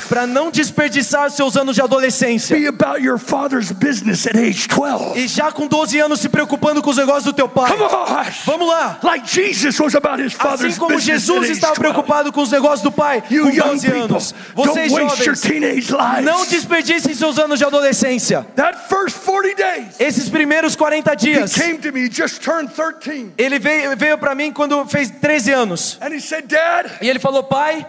para 0.08 0.26
não 0.26 0.50
desperdiçar 0.50 1.30
seus 1.30 1.56
anos 1.56 1.74
de 1.76 1.82
adolescência. 1.82 2.56
Be 2.56 2.66
about 2.66 3.00
your 3.02 3.18
father's 3.18 3.70
business 3.70 4.26
at 4.26 4.36
age 4.36 4.66
12. 4.68 5.18
E 5.18 5.28
já 5.28 5.52
com 5.52 5.66
12 5.66 5.98
anos 5.98 6.20
se 6.20 6.28
preocupando 6.28 6.82
com 6.82 6.90
os 6.90 6.96
negócios 6.96 7.24
do 7.24 7.32
teu 7.32 7.48
pai. 7.48 7.70
Come 7.70 7.84
on. 7.84 8.00
Vamos 8.46 8.68
lá. 8.68 8.98
Like 9.02 9.28
Jesus 9.28 9.78
was 9.78 9.94
about 9.94 10.20
his 10.22 10.32
father's 10.32 10.72
Assim 10.72 10.80
como 10.80 10.98
Jesus 10.98 11.48
estava 11.50 11.74
12. 11.74 11.80
preocupado 11.80 12.32
com 12.32 12.40
os 12.42 12.50
negócios 12.50 12.82
do 12.82 12.90
pai 12.90 13.22
You 13.30 13.44
com 13.44 13.50
young 13.50 13.68
12 13.74 13.86
people, 13.86 14.02
anos. 14.02 14.34
don't 14.54 14.68
Vocês 14.68 14.92
waste 14.92 15.26
your 15.26 15.36
teenage 15.36 15.92
lives. 15.92 16.24
não 16.24 16.46
desperdicem 16.46 17.14
seus 17.14 17.38
anos 17.38 17.58
de 17.58 17.64
adolescência. 17.64 18.46
That 18.56 18.88
first 18.88 19.16
40 19.24 19.54
days, 19.54 20.00
Esses 20.00 20.28
primeiros 20.28 20.74
40 20.74 21.12
he 21.12 21.16
dias, 21.16 21.52
came 21.54 21.78
to 21.78 21.92
me, 21.92 22.06
he 22.06 22.10
just 22.10 22.40
turned 22.42 22.70
13. 22.72 23.32
ele 23.36 23.58
veio, 23.58 23.96
veio 23.96 24.18
para 24.18 24.34
mim 24.34 24.52
quando 24.52 24.84
fez 24.86 25.10
13 25.10 25.52
anos. 25.52 25.98
And 26.00 26.14
he 26.14 26.20
said, 26.20 26.46
Dad, 26.48 26.90
E 27.02 27.08
ele 27.08 27.18
falou: 27.18 27.42
Pai, 27.44 27.86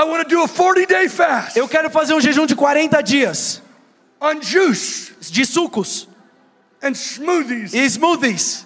I 0.00 0.04
want 0.04 0.22
to 0.22 0.28
do 0.28 0.42
a 0.44 0.48
40 0.48 0.86
day 0.86 1.08
fast 1.08 1.56
eu 1.58 1.66
quero 1.68 1.90
fazer 1.90 2.14
um 2.14 2.20
jejum 2.20 2.46
de 2.46 2.54
40 2.54 3.02
dias 3.02 3.60
on 4.20 4.40
juice 4.40 5.12
de 5.32 5.44
sucos 5.44 6.06
and 6.80 6.94
smoothies. 6.94 7.74
e 7.74 7.84
smoothies. 7.90 8.64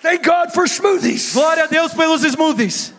Thank 0.00 0.22
God 0.24 0.52
for 0.54 0.68
smoothies. 0.68 1.32
Glória 1.34 1.64
a 1.64 1.66
Deus 1.66 1.92
pelos 1.92 2.22
smoothies. 2.22 2.92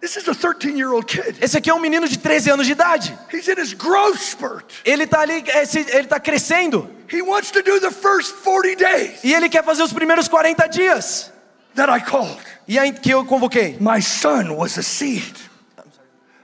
This 0.00 0.16
is 0.16 0.28
a 0.28 0.34
13 0.34 0.76
year 0.76 0.92
old 0.92 1.06
kid. 1.06 1.36
Esse 1.42 1.56
aqui 1.56 1.70
é 1.70 1.74
um 1.74 1.78
menino 1.80 2.06
de 2.06 2.18
13 2.18 2.50
anos 2.50 2.66
de 2.66 2.72
idade. 2.72 3.16
He's 3.32 3.48
in 3.48 3.58
his 3.58 3.72
growth 3.74 4.18
spurt. 4.18 4.64
Ele 4.84 5.04
está 5.04 5.20
ali, 5.22 5.42
esse- 5.56 5.78
ele 5.90 6.04
está 6.04 6.20
crescendo. 6.20 6.88
He 7.10 7.22
wants 7.22 7.50
to 7.50 7.62
do 7.62 7.80
the 7.80 7.90
first 7.90 8.34
40 8.44 8.76
days 8.76 9.24
E 9.24 9.32
ele 9.34 9.48
quer 9.48 9.64
fazer 9.64 9.82
os 9.82 9.92
primeiros 9.92 10.28
40 10.28 10.66
dias. 10.68 11.30
That 11.74 11.90
I 11.90 12.00
called. 12.00 12.38
E 12.68 12.78
aí 12.78 12.92
que 12.92 13.10
eu 13.10 13.24
convoquei. 13.24 13.76
My 13.80 14.00
son 14.00 14.56
was 14.56 14.78
a 14.78 14.82
seed. 14.82 15.34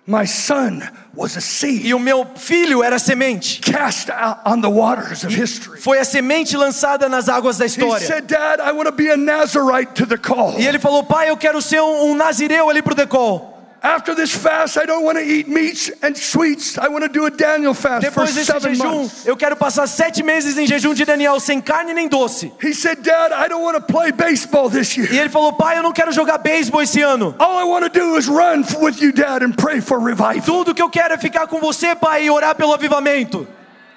My 0.08 0.24
son 0.24 0.82
was 1.16 1.36
a 1.36 1.40
seed 1.40 1.84
E 1.84 1.92
o 1.92 1.98
meu 1.98 2.24
filho 2.36 2.80
era 2.82 2.96
semente. 2.96 3.60
cast 3.60 4.08
out 4.10 4.38
on 4.44 4.60
the 4.60 4.68
waters 4.70 5.24
of 5.24 5.34
history. 5.34 5.80
Foi 5.80 5.98
a 5.98 6.04
semente 6.04 6.56
lançada 6.56 7.08
nas 7.08 7.28
águas 7.28 7.58
da 7.58 7.64
He 7.64 7.68
história. 7.68 8.06
said, 8.06 8.26
Dad, 8.28 8.60
I 8.60 8.70
want 8.72 8.86
to 8.86 8.92
be 8.92 9.10
a 9.10 9.16
Nazarite 9.16 9.94
to 9.94 10.06
the 10.06 10.16
call. 10.16 10.54
E 10.60 10.66
ele 10.66 10.78
falou: 10.78 11.02
Pai, 11.02 11.28
eu 11.30 11.36
quero 11.36 11.60
ser 11.60 11.80
um, 11.80 12.10
um 12.10 12.14
nazireu 12.14 12.70
ali 12.70 12.82
pro 12.82 12.94
decol. 12.94 13.55
After 13.86 14.16
this 14.16 14.32
fast, 14.32 14.76
I 14.76 14.84
don't 14.84 15.04
want 15.04 15.16
to 15.16 15.22
eat 15.24 15.46
meats 15.46 15.92
and 16.02 16.16
sweets. 16.16 16.76
I 16.76 16.88
want 16.88 17.04
to 17.04 17.08
do 17.08 17.24
a 17.26 17.30
Daniel 17.30 17.72
fast 17.72 18.04
Depois 18.04 18.34
desse 18.34 18.50
jejum, 18.60 19.02
months. 19.02 19.24
eu 19.24 19.36
quero 19.36 19.54
passar 19.54 19.86
sete 19.86 20.24
meses 20.24 20.58
em 20.58 20.66
jejum 20.66 20.92
de 20.92 21.04
Daniel, 21.04 21.38
sem 21.38 21.60
carne 21.60 21.94
nem 21.94 22.08
doce. 22.08 22.52
He 22.60 22.74
said, 22.74 23.00
Dad, 23.02 23.32
I 23.32 23.48
don't 23.48 23.62
want 23.62 23.76
to 23.76 23.80
play 23.82 24.10
baseball 24.10 24.68
this 24.68 24.96
E 24.96 25.02
year. 25.02 25.14
ele 25.14 25.28
falou: 25.28 25.52
Pai, 25.52 25.78
eu 25.78 25.84
não 25.84 25.92
quero 25.92 26.10
jogar 26.10 26.38
beisebol 26.38 26.82
esse 26.82 27.00
ano. 27.00 27.32
All 27.38 27.60
I 27.60 27.64
want 27.64 27.84
to 27.84 27.88
do 28.00 28.18
is 28.18 28.26
run 28.26 28.64
with 28.80 29.00
you, 29.00 29.12
Dad, 29.12 29.44
and 29.44 29.52
pray 29.52 29.80
for 29.80 30.00
revival. 30.00 30.42
Tudo 30.44 30.74
que 30.74 30.82
eu 30.82 30.90
quero 30.90 31.14
é 31.14 31.18
ficar 31.18 31.46
com 31.46 31.60
você, 31.60 31.94
Pai, 31.94 32.24
e 32.24 32.30
orar 32.30 32.56
pelo 32.56 32.72
avivamento. 32.74 33.46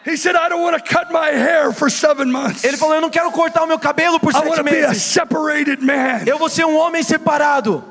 He 0.05 0.15
said, 0.15 0.35
I 0.35 0.49
don't 0.49 0.61
want 0.63 0.77
to 0.77 0.83
cut 0.83 1.11
my 1.11 1.29
hair 1.31 1.73
for 1.73 1.89
seven 1.89 2.31
months. 2.31 2.63
Ele 2.63 2.77
falou: 2.77 2.93
Eu 2.93 3.01
não 3.01 3.09
quero 3.09 3.31
cortar 3.31 3.63
o 3.63 3.67
meu 3.67 3.79
cabelo 3.79 4.19
por 4.19 4.31
I 4.33 4.35
want 4.37 4.45
sete 4.49 4.57
to 4.57 4.63
be 4.63 4.83
a 4.85 4.89
meses. 4.89 5.01
separated 5.01 5.81
man. 5.83 6.21
Eu 6.27 6.37
vou 6.37 6.47
ser 6.47 6.65
um 6.65 6.77
homem 6.77 7.01
separado. 7.01 7.83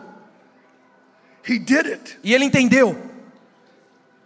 He 1.49 1.59
did 1.59 1.86
it. 1.86 2.18
E 2.22 2.34
ele 2.34 2.44
entendeu. 2.44 2.96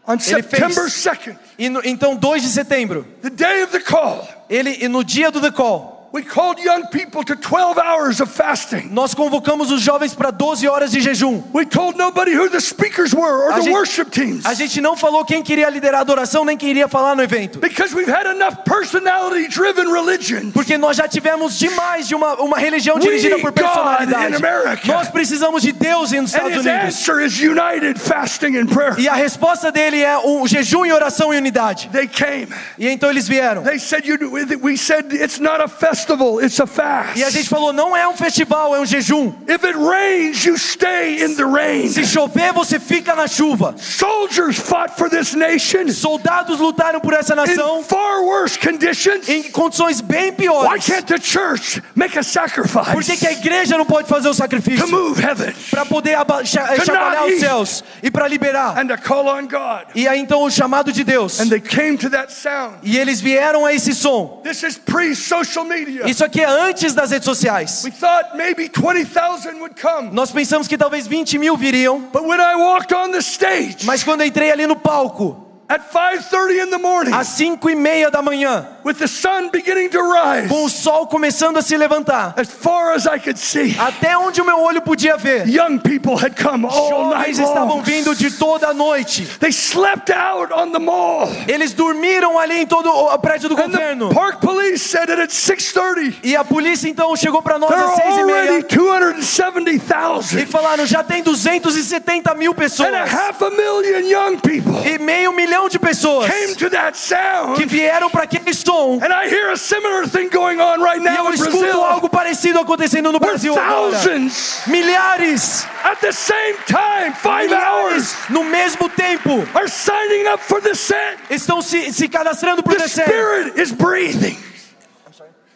On 0.06 0.14
Ele 0.14 0.22
September 0.22 0.90
fez. 0.90 1.04
2nd, 1.04 1.38
E 1.58 1.68
no- 1.68 1.80
então, 1.84 2.16
2 2.16 2.42
de 2.42 2.48
setembro, 2.48 3.06
the 3.22 3.30
day 3.30 3.62
of 3.62 3.70
the 3.70 3.78
call, 3.80 4.26
ele, 4.50 4.76
e 4.80 4.88
no 4.88 5.04
dia 5.04 5.30
do 5.30 5.40
decol, 5.40 5.91
We 5.91 5.91
called 6.22 6.58
young 6.62 6.84
people 6.90 7.24
to 7.24 7.34
12 7.34 7.78
hours 7.78 8.20
of 8.20 8.30
fasting. 8.30 8.90
Nós 8.90 9.14
convocamos 9.14 9.70
os 9.70 9.80
jovens 9.80 10.12
para 10.14 10.30
12 10.30 10.68
horas 10.68 10.90
de 10.90 11.00
jejum. 11.00 11.42
We 11.54 11.64
told 11.64 11.96
nobody 11.96 12.32
who 12.36 12.50
the 12.50 12.60
speakers 12.60 13.14
were 13.14 13.46
or 13.46 13.52
A 13.52 13.54
the 13.54 13.62
gente- 13.62 13.72
worship 13.72 14.10
teams. 14.10 14.44
A 14.44 14.52
gente 14.52 14.78
não 14.82 14.94
falou 14.94 15.24
quem 15.24 15.42
queria 15.42 15.70
liderar 15.70 16.00
a 16.00 16.02
adoração, 16.02 16.44
nem 16.44 16.56
quem 16.56 16.68
iria 16.68 16.86
falar 16.88 17.14
no 17.16 17.22
evento. 17.22 17.58
Because 17.60 17.94
we've 17.94 18.10
had 18.12 18.26
enough 18.26 18.56
personality 18.64 19.48
driven 19.48 19.90
religion. 19.90 20.50
Porque 20.52 20.76
nós 20.76 20.98
já 20.98 21.08
tivemos 21.08 21.58
demais 21.58 22.06
de 22.08 22.14
uma, 22.14 22.34
uma 22.34 22.58
religião 22.58 22.98
dirigida 22.98 23.38
por 23.38 23.50
personalidade. 23.52 24.36
Nós 24.84 25.08
precisamos 25.08 25.62
de 25.62 25.72
Deus 25.72 26.12
nos 26.12 26.30
Estados 26.34 26.58
Unidos. 26.58 26.66
answer 27.08 27.20
is 27.24 27.38
united 27.40 27.98
fasting 27.98 28.58
and 28.58 28.66
prayer. 28.66 28.98
E 28.98 29.08
a 29.08 29.14
resposta 29.14 29.70
dele 29.72 30.02
é 30.02 30.18
o 30.18 30.46
jejum 30.46 30.84
e 30.84 30.92
oração 30.92 31.32
e 31.32 31.38
unidade. 31.38 31.88
They 31.90 32.06
came. 32.06 32.48
E 32.78 32.88
então 32.88 33.08
eles 33.08 33.26
vieram. 33.28 33.62
They 33.62 33.78
said, 33.78 34.04
you, 34.06 34.18
we 34.60 34.76
said 34.76 35.12
it's 35.12 35.38
not 35.38 35.62
a 35.62 35.68
festival, 35.68 36.01
it's 36.42 36.60
a 36.60 36.66
fast. 36.66 37.18
E 37.18 37.24
a 37.24 37.30
gente 37.30 37.48
falou: 37.48 37.72
não 37.72 37.96
é 37.96 38.06
um 38.08 38.16
festival, 38.16 38.74
é 38.74 38.80
um 38.80 38.86
jejum. 38.86 39.32
If 39.48 39.64
it 39.64 39.76
rains, 39.78 40.44
you 40.44 40.56
stay 40.56 41.22
in 41.22 41.34
the 41.36 41.44
rain. 41.44 41.88
Se 41.88 42.04
chover, 42.06 42.52
você 42.52 42.78
fica 42.78 43.14
na 43.14 43.26
chuva. 43.26 43.74
Soldiers 43.78 44.56
fought 44.58 44.96
for 44.96 45.08
this 45.08 45.34
nation 45.34 45.88
Soldados 45.92 46.58
lutaram 46.58 47.00
por 47.00 47.12
essa 47.14 47.32
in 47.34 47.36
nação 47.36 47.82
far 47.82 48.22
worse 48.22 48.58
conditions. 48.58 49.28
em 49.28 49.42
condições 49.50 50.00
bem 50.00 50.30
Why 50.30 50.36
piores. 50.36 50.86
can't 50.86 51.04
the 51.06 51.18
church 51.20 51.82
make 51.94 52.18
a 52.18 52.22
sacrifice 52.22 52.90
Por 52.92 53.02
que, 53.02 53.16
que 53.16 53.26
a 53.26 53.32
igreja 53.32 53.76
não 53.78 53.84
pode 53.86 54.08
fazer 54.08 54.28
o 54.28 54.32
to 54.32 54.36
sacrifício? 54.36 54.88
move 54.88 55.20
heaven 55.22 55.52
Para 55.70 55.84
poder 55.86 56.14
aba- 56.14 56.44
cha- 56.44 56.66
To 56.74 56.84
chacoalhar 56.84 57.22
not 57.22 57.32
os 57.34 57.40
céus 57.40 57.84
e 58.02 58.10
para 58.10 58.26
liberar. 58.28 58.78
and 58.78 58.88
to 58.88 58.98
call 59.02 59.28
on 59.28 59.46
God? 59.46 59.86
E 59.94 60.06
aí 60.08 60.18
então 60.20 60.42
o 60.42 60.50
chamado 60.50 60.92
de 60.92 61.04
Deus. 61.04 61.40
And 61.40 61.48
they 61.48 61.60
came 61.60 61.96
to 61.98 62.10
that 62.10 62.32
sound. 62.32 62.78
E 62.82 62.98
eles 62.98 63.20
vieram 63.20 63.64
a 63.66 63.72
esse 63.72 63.94
som. 63.94 64.40
This 64.44 64.62
is 64.62 64.76
pre 64.78 65.14
social 65.14 65.64
media. 65.64 65.91
Isso 66.06 66.24
aqui 66.24 66.40
é 66.40 66.46
antes 66.46 66.94
das 66.94 67.10
redes 67.10 67.24
sociais. 67.24 67.84
We 67.84 67.90
thought 67.90 68.36
maybe 68.36 68.68
20,000 68.68 69.58
would 69.60 69.80
come. 69.80 70.10
Nós 70.12 70.30
pensamos 70.30 70.66
que 70.68 70.76
talvez 70.76 71.06
20 71.06 71.38
mil 71.38 71.56
viriam, 71.56 72.00
But 72.12 72.22
when 72.22 72.40
I 72.40 72.54
walked 72.56 72.94
on 72.94 73.10
the 73.12 73.18
stage 73.18 73.84
mas 73.84 74.02
quando 74.02 74.22
eu 74.22 74.26
entrei 74.26 74.50
ali 74.50 74.66
no 74.66 74.76
palco, 74.76 75.51
at 75.72 75.80
5:30 75.90 76.66
in 76.66 76.70
the 76.70 76.78
morning 76.78 77.12
às 77.14 77.28
5 77.28 77.70
e 77.70 77.74
meia 77.74 78.10
da 78.10 78.20
manhã, 78.20 78.66
with 78.84 78.94
the 78.94 79.06
sun 79.06 79.48
beginning 79.50 79.88
to 79.88 79.98
rise 79.98 80.48
com 80.48 80.64
o 80.64 80.68
sol 80.68 81.06
começando 81.06 81.56
a 81.56 81.62
se 81.62 81.76
levantar, 81.76 82.34
as 82.36 82.48
far 82.48 82.92
as 82.94 83.06
I 83.06 83.18
could 83.18 83.38
see, 83.38 83.74
até 83.78 84.16
onde 84.18 84.40
o 84.40 84.44
meu 84.44 84.60
olho 84.60 84.82
podia 84.82 85.16
ver, 85.16 85.48
young 85.48 85.78
people 85.78 86.14
had 86.14 86.34
come 86.40 86.66
all 86.66 87.10
night 87.10 87.34
jovens 87.34 87.38
estavam 87.38 87.82
vindo 87.82 88.14
de 88.14 88.30
toda 88.32 88.68
a 88.68 88.74
noite. 88.74 89.24
They 89.40 89.50
slept 89.52 90.12
out 90.12 90.52
on 90.52 90.72
the 90.72 90.78
mall. 90.78 91.28
Eles 91.48 91.72
dormiram 91.72 92.38
ali 92.38 92.60
em 92.60 92.66
todo 92.66 92.88
o 92.90 93.18
prédio 93.18 93.48
do 93.48 93.54
And 93.58 93.68
governo. 93.68 94.08
the 94.08 94.14
park 94.14 94.40
police 94.40 94.82
said 94.84 95.06
that 95.06 95.20
at 95.22 95.30
6:30 95.30 96.16
E 96.22 96.36
a 96.36 96.44
polícia 96.44 96.88
então 96.88 97.14
chegou 97.16 97.40
para 97.42 97.58
nós 97.58 97.72
às 97.72 97.82
are 97.82 98.02
6 98.02 98.04
e 98.04 98.20
already 98.20 98.48
meia 98.50 98.62
270,000 98.62 100.42
e 100.42 100.46
falaram: 100.46 100.84
já 100.86 101.02
tem 101.02 101.22
270 101.22 102.34
mil 102.34 102.54
pessoas 102.54 102.88
and 102.88 102.96
a 102.96 103.04
half 103.04 103.42
a 103.42 103.50
million 103.50 104.00
young 104.00 104.36
people 104.38 104.72
e 104.86 104.98
meio 104.98 105.32
milhão 105.32 105.61
de 105.68 105.78
pessoas 105.78 106.30
came 106.30 106.54
to 106.54 106.68
that 106.70 106.92
que 106.92 106.98
sound. 106.98 107.66
vieram 107.66 108.10
para 108.10 108.24
aquele 108.24 108.52
som. 108.54 108.98
And 109.02 109.12
I 109.12 109.28
hear 109.28 109.50
a 109.52 109.56
similar 109.56 110.06
thing 110.08 110.28
going 110.28 110.60
on 110.60 110.80
right 110.80 111.00
E 111.00 111.04
now 111.04 111.26
eu 111.28 111.34
escuto 111.34 111.58
Brazil. 111.58 111.84
algo 111.84 112.08
parecido 112.08 112.58
acontecendo 112.60 113.10
no 113.12 113.18
Brasil 113.18 113.54
agora. 113.58 113.92
thousands 113.92 114.62
Milhares, 114.66 115.66
at 115.84 116.00
the 116.00 116.12
same 116.12 116.56
time, 116.66 117.12
five 117.14 117.52
hours, 117.52 118.14
no 118.30 118.44
mesmo 118.44 118.88
tempo 118.88 119.46
are 119.54 119.68
signing 119.68 120.26
up 120.28 120.42
for 120.42 120.60
the 120.60 120.74
set. 120.74 121.18
estão 121.30 121.60
se, 121.62 121.92
se 121.92 122.08
cadastrando 122.08 122.62
para 122.62 122.76
o. 122.84 122.88
Spirit 122.88 123.60
is 123.60 123.72
breathing. 123.72 124.36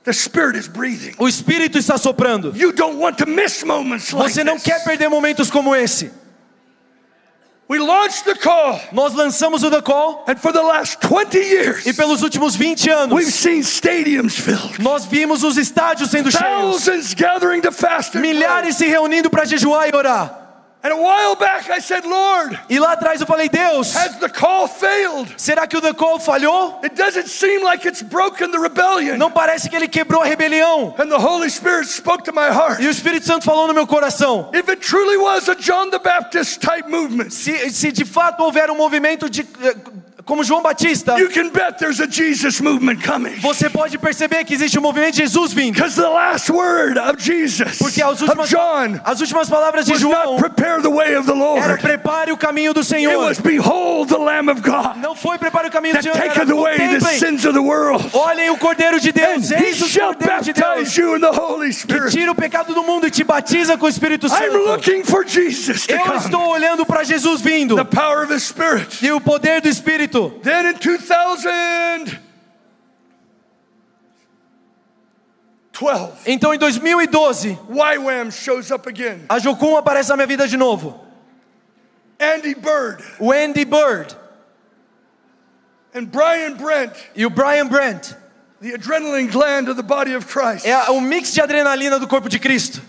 The 0.04 0.12
Spirit 0.12 0.56
is 0.56 0.68
breathing. 0.68 1.14
O 1.18 1.26
Espírito 1.26 1.78
está 1.78 1.98
soprando. 1.98 2.52
You 2.54 2.70
don't 2.72 2.96
want 2.98 3.18
to 3.18 3.26
miss 3.26 3.64
moments 3.64 4.12
like 4.12 4.30
Você 4.32 4.44
não 4.44 4.54
this. 4.54 4.62
quer 4.62 4.84
perder 4.84 5.08
momentos 5.08 5.50
como 5.50 5.74
esse. 5.74 6.12
We 7.68 7.80
launched 7.80 8.24
the 8.24 8.36
call, 8.36 8.80
Nós 8.92 9.12
lançamos 9.12 9.64
o 9.64 9.70
The 9.70 9.82
Call 9.82 10.24
and 10.28 10.36
for 10.36 10.52
the 10.52 10.62
last 10.62 11.00
20 11.00 11.36
years, 11.36 11.84
e 11.84 11.92
pelos 11.92 12.22
últimos 12.22 12.54
20 12.54 12.88
we've 12.88 12.92
anos 12.96 13.34
seen 13.34 13.58
stadiums 13.60 14.36
filled, 14.38 14.80
nós 14.80 15.04
vimos 15.04 15.42
os 15.42 15.56
estádios 15.56 16.10
sendo 16.10 16.30
cheios, 16.30 16.84
thousands 16.84 17.12
gathering 17.12 17.60
to 17.60 17.72
fast 17.72 18.16
and 18.16 18.20
pray. 18.20 18.32
milhares 18.32 18.76
se 18.76 18.86
reunindo 18.86 19.28
para 19.28 19.44
jejuar 19.44 19.88
e 19.88 19.96
orar. 19.96 20.45
And 20.86 20.92
a 20.92 21.02
while 21.02 21.34
back, 21.34 21.68
I 21.68 21.80
said, 21.80 22.04
Lord, 22.04 22.56
E 22.70 22.78
lá 22.78 22.92
atrás 22.92 23.20
eu 23.20 23.26
falei: 23.26 23.48
Deus, 23.48 23.96
has 23.96 24.20
the 24.20 24.28
call 24.28 24.68
failed? 24.68 25.34
será 25.36 25.66
que 25.66 25.76
o 25.76 25.80
The 25.80 25.92
Call 25.92 26.20
falhou? 26.20 26.78
It 26.84 26.94
doesn't 26.94 27.26
seem 27.26 27.64
like 27.64 27.88
it's 27.88 28.02
broken 28.02 28.52
the 28.52 28.58
rebellion. 28.58 29.18
Não 29.18 29.28
parece 29.28 29.68
que 29.68 29.74
ele 29.74 29.88
quebrou 29.88 30.22
a 30.22 30.24
rebelião. 30.24 30.94
And 30.96 31.08
the 31.08 31.18
Holy 31.18 31.50
Spirit 31.50 31.88
spoke 31.88 32.22
to 32.22 32.32
my 32.32 32.46
heart. 32.46 32.80
E 32.80 32.86
o 32.86 32.90
Espírito 32.90 33.26
Santo 33.26 33.44
falou 33.44 33.66
no 33.66 33.74
meu 33.74 33.84
coração: 33.84 34.48
If 34.54 34.68
it 34.68 34.80
truly 34.80 35.16
was 35.16 35.48
a 35.48 35.56
John 35.56 35.90
the 35.90 35.98
Baptist 35.98 36.60
type 36.60 36.88
movement, 36.88 37.30
se, 37.30 37.68
se 37.70 37.90
de 37.90 38.04
fato 38.04 38.44
houver 38.44 38.70
um 38.70 38.76
movimento 38.76 39.28
de, 39.28 39.40
eh, 39.40 39.74
como 40.26 40.42
João 40.44 40.60
Batista, 40.60 41.16
you 41.18 41.30
can 41.30 41.48
bet 41.50 41.78
there's 41.78 42.00
a 42.00 42.06
Jesus 42.10 42.60
movement 42.60 42.96
coming. 43.06 43.36
você 43.40 43.70
pode 43.70 43.96
perceber 43.96 44.44
que 44.44 44.52
existe 44.54 44.76
um 44.78 44.82
movimento 44.82 45.12
de 45.14 45.22
Jesus 45.22 45.52
vindo. 45.52 45.74
Because 45.74 45.94
the 45.94 46.08
last 46.08 46.50
word 46.52 46.98
of 46.98 47.22
Jesus, 47.22 47.78
Porque 47.78 48.02
as 48.02 48.20
últimas, 48.20 48.50
John, 48.50 49.00
as 49.04 49.20
últimas 49.20 49.48
palavras 49.48 49.86
de 49.86 49.94
João 49.94 50.32
not 50.32 50.40
prepare 50.42 50.82
the 50.82 50.88
way 50.90 51.16
of 51.16 51.26
the 51.26 51.36
era 51.56 51.78
prepare 51.78 52.32
o 52.32 52.36
caminho 52.36 52.74
do 52.74 52.80
It 52.80 52.88
Senhor. 52.88 53.16
was 53.24 53.38
behold 53.38 54.08
the 54.08 54.18
Lamb 54.18 54.50
of 54.50 54.60
God 54.62 54.96
Não 55.00 55.14
foi 55.14 55.38
prepare 55.38 55.68
o 55.68 55.70
caminho 55.70 55.94
do 55.96 56.02
Senhor, 56.02 56.16
era 56.16 56.28
taketh 56.34 56.50
away 56.50 56.74
the 56.76 56.84
contemplem. 56.98 57.18
sins 57.18 57.44
of 57.44 57.52
the 57.54 57.60
world. 57.62 58.04
Olhem 58.12 58.50
o 58.50 58.56
Cordeiro 58.58 58.98
de 58.98 59.10
And 59.10 59.12
Deus, 59.12 59.50
he 59.52 59.54
eis 59.54 59.80
o 59.80 59.88
Cordeiro 59.88 60.42
de 60.42 60.52
Deus, 60.52 60.66
baptize 60.74 61.00
you 61.00 61.16
in 61.16 61.20
the 61.20 61.30
Holy 61.30 61.72
que 61.72 62.10
tira 62.10 62.32
o 62.32 62.34
pecado 62.34 62.74
do 62.74 62.82
mundo 62.82 63.06
e 63.06 63.10
te 63.12 63.22
batiza 63.22 63.78
com 63.78 63.86
o 63.86 63.88
Espírito 63.88 64.26
I'm 64.26 64.30
Santo. 64.30 64.58
looking 64.58 65.04
for 65.04 65.24
Jesus 65.24 65.86
to 65.86 65.94
Eu 65.94 66.16
estou 66.16 66.48
olhando 66.48 66.84
para 66.84 67.04
Jesus 67.04 67.40
vindo 67.40 67.76
The 67.76 67.84
power 67.84 68.24
of 68.24 68.32
His 68.34 68.42
Spirit. 68.42 69.04
e 69.04 69.12
o 69.12 69.20
poder 69.20 69.60
do 69.60 69.68
Espírito. 69.68 70.15
Then 70.42 70.66
in 70.66 70.78
2012, 70.78 72.20
Então 76.26 76.54
em 76.54 76.58
2012, 76.58 77.58
YWAM 77.68 78.30
shows 78.30 78.70
up 78.70 78.88
again. 78.88 79.26
a 79.28 79.38
Jocum 79.38 79.76
aparece 79.76 80.08
na 80.08 80.16
minha 80.16 80.26
vida 80.26 80.48
de 80.48 80.56
novo. 80.56 80.98
Andy 82.18 82.54
Bird 82.54 83.04
O 83.20 83.30
Andy 83.30 83.64
Bird 83.64 84.16
and 85.94 86.06
Brian 86.06 86.54
Brent, 86.54 86.92
e 87.14 87.26
o 87.26 87.30
Brian 87.30 87.68
Brandt 87.68 88.16
the 88.60 88.72
adrenaline 88.72 89.30
gland 89.30 89.68
of 89.68 89.76
the 89.76 89.82
body 89.82 90.14
of 90.14 90.26
Christ. 90.26 90.66
é 90.66 90.90
o 90.90 91.00
mix 91.00 91.34
de 91.34 91.42
adrenalina 91.42 91.98
do 91.98 92.08
corpo 92.08 92.28
de 92.28 92.38
Cristo. 92.38 92.80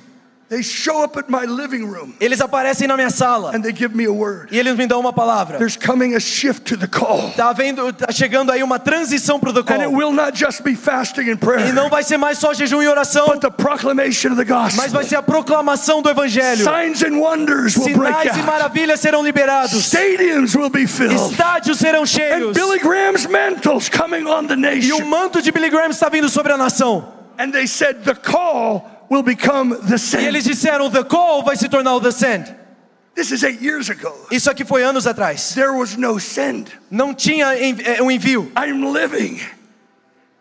They 0.50 0.64
show 0.64 1.04
up 1.04 1.18
at 1.18 1.30
my 1.30 1.44
living 1.46 1.84
room 1.86 2.14
Eles 2.22 2.40
aparecem 2.40 2.88
na 2.88 2.96
minha 2.96 3.10
sala 3.10 3.52
and 3.54 3.62
they 3.62 3.74
give 3.74 3.94
me 3.94 4.06
a 4.06 4.14
word. 4.14 4.48
e 4.50 4.58
eles 4.58 4.78
me 4.78 4.88
dão 4.88 4.98
uma 5.02 5.12
palavra. 5.12 5.58
There's 5.58 5.76
coming 5.76 6.16
a 6.16 6.22
shift 6.22 6.62
to 6.74 6.78
the 6.78 6.88
call. 6.88 7.34
Tá 7.36 7.52
vendo, 7.52 7.92
tá 7.92 8.14
chegando 8.14 8.50
aí 8.54 8.64
uma 8.64 8.80
transição 8.80 9.42
pro 9.42 9.52
The 9.52 9.60
And 9.60 9.82
it 9.82 9.90
Call. 9.90 9.94
will 9.98 10.14
not 10.14 10.38
just 10.38 10.64
be 10.64 10.74
fasting 10.74 11.30
and 11.30 11.34
E 11.34 11.36
prayer, 11.36 11.74
não 11.74 11.90
vai 11.90 12.02
ser 12.02 12.16
mais 12.18 12.38
só 12.38 12.54
jejum 12.54 12.82
e 12.82 12.88
oração, 12.88 13.26
but 13.28 13.42
the 13.42 13.50
proclamation 13.50 14.32
of 14.32 14.38
the 14.38 14.46
mas 14.50 14.74
vai 14.76 14.88
gospel. 14.88 15.04
ser 15.04 15.16
a 15.18 15.22
proclamação 15.22 16.02
do 16.02 16.10
evangelho. 16.10 16.64
Signs 16.64 17.04
and 17.04 17.20
wonders 17.20 17.76
will 17.76 17.94
break 17.98 18.14
Sinais 18.18 18.38
e 18.38 18.40
out. 18.40 18.44
maravilhas 18.44 19.00
serão 19.02 19.22
liberados. 19.24 19.74
Stadiums 19.74 20.56
will 20.56 20.70
be 20.70 20.88
filled. 20.88 21.14
Estádios 21.30 21.78
serão 21.78 22.04
And 22.04 22.06
cheios. 22.06 22.54
Billy 22.54 22.80
Graham's 22.80 23.28
mantles 23.28 23.90
coming 23.90 24.26
on 24.26 24.48
the 24.48 24.54
E 24.54 24.58
o 24.58 24.62
nation. 24.62 25.06
manto 25.10 25.42
de 25.42 25.52
Billy 25.52 25.70
Graham 25.70 25.90
está 25.90 26.08
vindo 26.08 26.30
sobre 26.30 26.54
a 26.54 26.58
nação. 26.58 27.06
And 27.38 27.52
they 27.52 27.68
said 27.68 28.04
the 28.06 28.16
call 28.16 28.90
will 29.10 29.24
become 29.24 29.76
the 29.88 29.98
E 30.20 30.26
eles 30.26 30.44
disseram: 30.44 30.90
The 30.90 31.04
Call 31.04 31.44
vai 31.44 31.56
se 31.56 31.68
tornar 31.68 31.96
o 31.96 32.02
The 32.02 32.12
Send. 32.12 32.56
This 33.18 33.32
is 33.32 33.44
eight 33.44 33.64
years 33.64 33.90
ago. 33.90 34.14
Isso 34.30 34.48
aqui 34.50 34.64
foi 34.64 34.84
anos 34.84 35.08
atrás. 35.08 35.56
There 35.56 35.72
was 35.72 35.98
no 35.98 36.20
send. 36.20 36.72
Não 36.92 37.16
tinha 37.16 37.48
eh, 37.56 38.00
um 38.00 38.12
envio. 38.12 38.52
I'm 38.56 38.94
living 38.94 39.42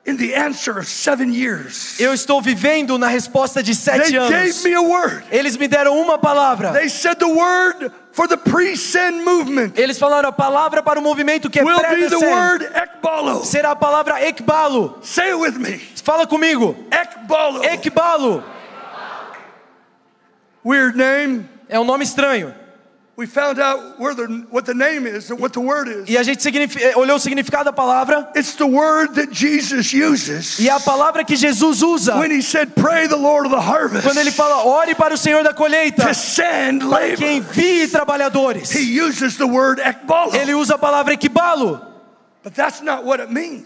in 0.06 0.18
the 0.18 0.34
answer 0.34 0.78
of 0.78 0.86
seven 0.86 1.32
years. 1.32 1.98
Eu 1.98 2.12
estou 2.12 2.42
vivendo 2.42 2.98
na 2.98 3.08
resposta 3.08 3.62
de 3.62 3.72
They 3.72 3.82
sete 3.82 4.12
gave 4.12 4.34
anos. 4.34 4.62
me 4.62 4.74
a 4.74 4.82
word. 4.82 5.24
Eles 5.30 5.56
me 5.56 5.66
deram 5.66 5.98
uma 5.98 6.18
palavra. 6.18 6.72
They 6.72 6.90
said 6.90 7.18
the 7.18 7.26
word 7.26 7.90
for 8.12 8.28
the 8.28 8.36
pre-send 8.36 9.24
movement 9.24 9.72
Eles 9.76 9.98
falaram 9.98 10.28
a 10.28 10.32
palavra 10.32 10.82
para 10.82 11.00
o 11.00 11.02
movimento 11.02 11.48
que 11.48 11.58
é 11.58 11.64
will 11.64 11.78
be 11.78 12.08
the 12.10 12.18
word 12.18 12.62
ekbalo. 12.74 13.42
Será 13.42 13.70
a 13.70 13.76
palavra 13.76 14.20
ekbalo. 14.20 14.98
Say 15.02 15.30
it 15.30 15.38
with 15.38 15.56
me. 15.58 15.78
Fala 16.04 16.26
comigo. 16.26 16.76
Ekbalo. 16.90 17.64
Ekbalo. 17.64 18.55
Weird 20.66 20.96
name. 20.96 21.48
É 21.68 21.78
um 21.78 21.84
nome 21.84 22.02
estranho. 22.02 22.52
We 23.16 23.26
found 23.26 23.58
out 23.58 23.98
where 23.98 24.14
the, 24.14 24.26
what 24.50 24.66
the 24.66 24.74
name 24.74 25.06
is 25.06 25.30
and 25.30 25.40
what 25.40 25.54
the 25.54 25.60
word 25.60 25.88
is. 25.88 26.08
E 26.08 26.18
a 26.18 26.22
gente 26.24 26.46
eh, 26.82 26.92
olhou 26.96 27.16
o 27.16 27.20
significado 27.20 27.64
da 27.64 27.72
palavra. 27.72 28.30
It's 28.34 28.56
the 28.56 28.66
word 28.66 29.14
that 29.14 29.32
Jesus 29.32 29.92
uses 29.94 30.58
E 30.58 30.68
é 30.68 30.72
a 30.72 30.80
palavra 30.80 31.24
que 31.24 31.36
Jesus 31.36 31.82
usa 31.82 32.18
when 32.18 32.32
he 32.32 32.42
said, 32.42 32.74
Pray 32.74 33.06
the 33.06 33.16
Lord 33.16 33.46
of 33.46 33.54
the 33.54 33.60
harvest 33.60 34.02
quando 34.02 34.18
ele 34.18 34.32
fala: 34.32 34.66
ore 34.66 34.94
para 34.96 35.14
o 35.14 35.16
Senhor 35.16 35.44
da 35.44 35.54
colheita, 35.54 36.08
to 36.08 36.14
send 36.14 36.80
que 36.80 36.88
labor. 36.88 37.24
envie 37.24 37.88
trabalhadores. 37.88 38.74
He 38.74 39.00
uses 39.00 39.38
the 39.38 39.46
word 39.46 39.80
ekbalo. 39.80 40.34
Ele 40.34 40.52
usa 40.54 40.74
a 40.74 40.78
palavra 40.78 41.14
ekbalo. 41.14 41.95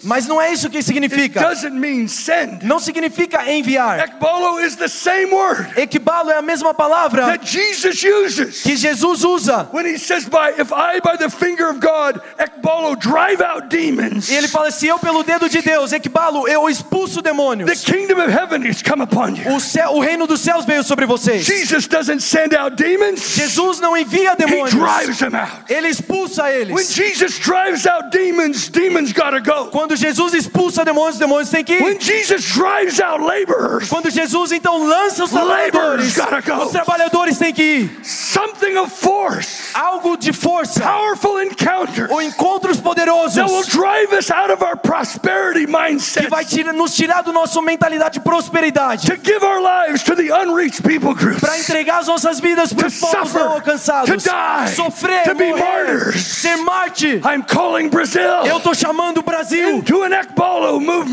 Mas 0.04 0.26
não 0.26 0.40
é 0.40 0.52
isso 0.52 0.70
que 0.70 0.78
It 0.78 0.86
significa. 0.86 1.40
doesn't 1.40 1.72
mean 1.78 2.08
send. 2.08 2.64
Não 2.64 2.78
significa 2.78 3.50
enviar. 3.52 4.00
Ekbalo 4.00 4.58
is 4.60 4.76
the 4.76 4.88
same 4.88 5.26
word 5.32 5.68
Equibalo 5.76 6.30
é 6.30 6.36
a 6.36 6.42
mesma 6.42 6.72
palavra 6.72 7.26
that 7.26 7.46
Jesus 7.46 8.02
uses 8.02 8.62
que 8.62 8.76
Jesus 8.76 9.22
usa. 9.24 9.68
when 9.72 9.84
he 9.86 9.98
says, 9.98 10.24
"By 10.24 10.54
if 10.58 10.72
I, 10.72 11.00
by 11.00 11.16
the 11.18 11.28
finger 11.28 11.68
of 11.68 11.78
God, 11.80 12.20
Ekbalo, 12.38 12.96
drive 12.96 13.40
out 13.42 13.68
demons, 13.68 14.30
E 14.30 14.34
ele 14.36 14.48
fala: 14.48 14.70
se 14.70 14.86
eu 14.86 14.98
pelo 14.98 15.22
dedo 15.22 15.48
de 15.48 15.60
Deus, 15.60 15.92
equibalo, 15.92 16.48
eu 16.48 16.68
expulso 16.68 17.22
the 17.22 17.30
demônios. 17.30 17.84
kingdom 17.84 18.18
of 18.20 18.30
heaven 18.32 18.62
has 18.66 18.82
come 18.82 19.02
upon 19.02 19.34
you." 19.36 19.52
O, 19.54 19.60
céu, 19.60 19.90
o 19.92 20.00
reino 20.00 20.26
dos 20.26 20.40
céus 20.40 20.64
veio 20.64 20.82
sobre 20.82 21.04
vocês. 21.06 21.44
Jesus 21.44 21.86
doesn't 21.86 22.20
send 22.22 22.54
out 22.56 22.76
demons; 22.76 23.20
Jesus 23.34 23.78
não 23.80 23.94
envia 23.96 24.32
he 24.32 24.36
demônios. 24.36 24.70
drives 24.70 25.18
them 25.18 25.34
out. 25.34 25.64
Ele 25.68 25.88
expulsa 25.88 26.44
When 26.44 26.52
eles. 26.70 26.94
Jesus 26.94 27.38
drives 27.38 27.86
out 27.86 28.10
demons, 28.10 28.69
demons 28.70 29.12
gotta 29.12 29.40
go. 29.40 29.66
Quando 29.70 29.96
Jesus 29.96 30.34
expulsa 30.34 30.84
demônios, 30.84 31.18
demônios 31.18 31.50
têm 31.50 31.64
que 31.64 31.74
ir. 31.74 31.82
When 31.82 31.98
Jesus 32.00 32.44
drives 32.44 33.00
out 33.00 33.22
laborers, 33.22 33.88
Quando 33.88 34.10
Jesus 34.10 34.52
então 34.52 34.86
lança 34.86 35.24
os 35.24 35.30
trabalhadores, 35.30 36.16
go. 36.16 36.54
os 36.64 36.70
trabalhadores 36.72 37.38
têm 37.38 37.52
que 37.52 37.62
ir. 37.62 38.00
something 38.04 38.76
of 38.76 38.90
force, 38.90 39.70
Algo 39.74 40.16
de 40.16 40.32
força, 40.32 40.80
powerful 40.80 41.40
encounters 41.42 42.10
ou 42.10 42.20
encontros 42.22 42.76
that 42.78 42.86
will 42.86 42.94
poderosos 42.94 43.66
drive 43.68 44.12
us 44.12 44.30
out 44.30 44.50
of 44.52 44.62
our 44.64 44.76
prosperity 44.76 45.66
que 45.66 45.72
mindset 45.72 46.28
vai 46.28 46.44
tirar, 46.44 46.72
nos 46.72 46.94
tirar 46.94 47.22
do 47.22 47.32
nosso 47.32 47.60
mentalidade 47.62 48.14
de 48.14 48.20
prosperidade 48.20 49.06
to 49.06 49.16
give 49.22 49.44
our 49.44 49.60
lives 49.60 50.02
to 50.02 50.14
the 50.14 50.30
unreached 50.32 50.82
people 50.82 51.14
groups. 51.14 51.40
para 51.40 51.58
entregar 51.58 51.98
as 52.00 52.06
nossas 52.06 52.40
vidas 52.40 52.72
para 52.72 52.86
os 52.88 52.98
povos 52.98 53.32
não 53.34 53.52
alcançados, 53.52 54.08
to 54.10 54.16
die, 54.16 54.74
sofrer, 54.74 55.22
to 55.24 55.34
be 55.34 55.46
morrer, 55.46 55.60
martyrs. 55.94 56.26
ser 56.26 56.56
Marte. 56.58 57.20
I'm 57.24 57.42
calling 57.42 57.88
Brazil 57.88 58.20
Eu 58.44 58.59
estou 58.60 58.74
chamando 58.74 59.18
o 59.18 59.22
Brasil 59.22 59.82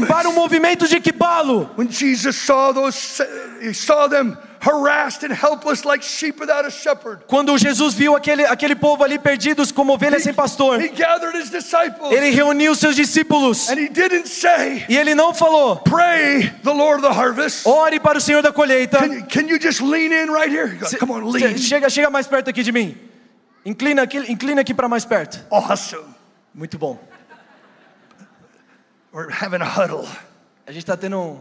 para 0.07 0.29
o 0.29 0.33
movimento 0.33 0.87
de 0.87 0.95
Equibalo. 0.97 1.69
When 1.77 1.89
Jesus 1.89 2.35
saw 2.35 2.71
those, 2.73 3.21
he 3.61 3.73
saw 3.73 4.07
them 4.07 4.37
harassed 4.59 5.23
and 5.23 5.33
helpless 5.33 5.83
like 5.85 6.03
sheep 6.03 6.39
without 6.39 6.65
a 6.65 6.69
shepherd. 6.71 7.21
Quando 7.27 7.57
Jesus 7.57 7.93
viu 7.93 8.15
aquele, 8.15 8.43
aquele 8.45 8.75
povo 8.75 9.03
ali 9.03 9.17
perdidos 9.19 9.71
como 9.71 9.93
ovelhas 9.93 10.23
sem 10.23 10.33
pastor, 10.33 10.79
He 10.81 10.89
gathered 10.89 11.35
his 11.37 11.49
disciples 11.49 12.11
ele 12.11 12.29
reuniu 12.31 12.75
seus 12.75 12.95
discípulos 12.95 13.69
and 13.69 13.79
he 13.79 13.87
didn't 13.89 14.27
say, 14.27 14.85
e 14.89 14.97
ele 14.97 15.13
não 15.15 15.33
falou: 15.33 15.77
Pray 15.77 16.49
the 16.63 16.71
Lord 16.73 17.03
of 17.05 17.13
the 17.13 17.13
harvest. 17.19 17.65
ore 17.67 17.99
para 17.99 18.17
o 18.17 18.21
Senhor 18.21 18.41
da 18.41 18.51
colheita. 18.51 18.97
Can, 18.99 19.21
can 19.27 19.47
you 19.47 19.59
just 19.59 19.81
lean 19.81 20.11
in 20.11 20.31
right 20.31 20.49
here? 20.51 20.77
Come 20.99 21.11
on, 21.11 21.23
lean. 21.31 21.53
Che- 21.55 21.59
Chega, 21.59 21.89
chega 21.89 22.09
mais 22.09 22.27
perto 22.27 22.49
aqui 22.49 22.63
de 22.63 22.71
mim. 22.71 22.97
Inclina 23.65 24.03
aqui, 24.03 24.17
inclina 24.31 24.61
aqui 24.61 24.73
para 24.73 24.87
mais 24.87 25.05
perto. 25.05 25.45
Awesome. 25.51 26.03
Muito 26.53 26.77
bom. 26.77 26.97
We're 29.17 29.31
having 29.31 29.63
a 29.63 29.65
huddle. 29.65 30.07
A 30.67 30.71
gente 30.71 30.83
está 30.83 30.95
tendo 30.95 31.17
um, 31.19 31.39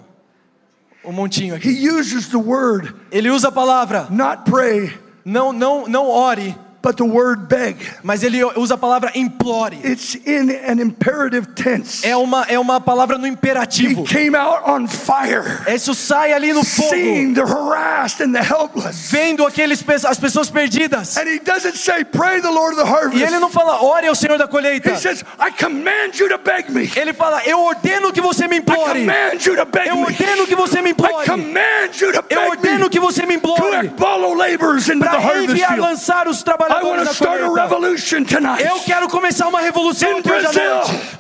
um 1.05 1.13
montinho 1.13 1.55
aqui. 1.55 1.69
He 1.69 1.91
uses 1.91 2.27
the 2.29 2.39
word 2.39 2.95
Ele 3.13 3.29
usa 3.29 3.49
a 3.49 3.53
palavra 3.53 4.09
not 4.09 4.51
pray, 4.51 4.99
não, 5.23 5.53
não, 5.53 5.87
não 5.87 6.09
ore, 6.09 6.57
but 6.87 6.97
the 6.97 7.05
word 7.05 7.49
beg. 7.49 7.77
mas 8.05 8.23
ele 8.23 8.45
usa 8.57 8.75
a 8.75 8.79
palavra 8.79 9.11
implore. 9.17 9.75
It's 9.83 10.15
in 10.25 10.51
an 10.51 10.81
imperative 10.81 11.49
tense. 11.57 12.07
É 12.07 12.17
uma, 12.17 12.45
é 12.49 12.57
uma 12.59 12.81
palavra 12.81 13.19
no 13.19 13.27
He 13.27 13.31
imperativo. 13.31 14.05
came 14.05 14.37
out 14.37 14.63
on 14.71 14.87
fire, 14.87 15.43
Isso 15.67 15.95
sai 15.95 16.33
ali 16.33 16.53
no 16.53 16.63
fogo, 16.65 16.91
seeing 16.91 17.35
the 17.35 17.43
harassed 17.43 18.23
and 18.23 18.33
the 18.33 18.41
helpless. 18.43 19.11
vendo 19.11 19.45
aqueles, 19.45 19.83
as 20.05 20.19
pessoas 20.19 20.49
perdidas. 20.49 21.17
And 21.17 21.27
he 21.29 21.41
doesn't 21.41 21.77
say, 21.77 22.05
Pray 22.05 22.41
the 22.41 22.51
Lord 22.51 22.77
of 22.79 22.85
the 22.85 22.87
E 22.87 23.17
ele 23.17 23.25
harvest. 23.25 23.41
não 23.41 23.51
fala, 23.51 23.83
ore 23.83 24.07
ao 24.07 24.15
Senhor 24.15 24.39
da 24.39 24.47
colheita. 24.47 24.91
He 24.93 24.97
says, 24.97 25.25
I 25.41 25.51
command 25.51 26.15
you 26.21 26.29
to 26.29 26.39
beg 26.39 26.71
me. 26.71 26.89
Ele 26.95 27.13
fala, 27.13 27.43
eu 27.45 27.59
ordeno 27.61 28.13
que 28.13 28.21
você 28.21 28.47
me 28.47 28.57
I 28.57 28.59
implore. 28.61 28.93
command 28.93 29.45
you 29.45 29.57
to 29.57 29.65
beg 29.67 29.89
Eu 29.89 29.99
ordeno 29.99 30.47
que 30.47 30.55
você 30.55 30.81
me 30.83 30.91
I 30.91 30.93
implore. 30.93 31.25
command 31.27 31.91
you 32.01 32.13
to 32.13 32.19
Eu 32.19 32.23
beg 32.23 32.51
ordeno 32.51 32.85
me 32.85 32.91
que 32.91 33.01
você 33.01 33.23
me 33.27 33.39
to 33.39 33.51
implore. 33.51 33.91
follow 33.99 34.35
laborers 34.35 34.89
into 34.89 35.01
the 35.05 35.11
Para 35.11 35.19
harvest 35.21 35.51
enviar, 35.51 35.75
field. 35.75 35.81
lançar 35.81 36.29
os 36.29 36.41
I 36.41 36.45
trabalhadores 36.45 36.76
to 36.81 37.05
da 37.05 37.11
start 37.13 37.41
a 37.41 37.47
colheita. 37.47 37.63
revolution 37.63 38.25
tonight 38.25 38.63
Eu 38.65 38.79
quero 38.81 39.09
começar 39.09 39.49
uma 39.49 39.61
revolução 39.61 40.21
Brazil. 40.23 40.63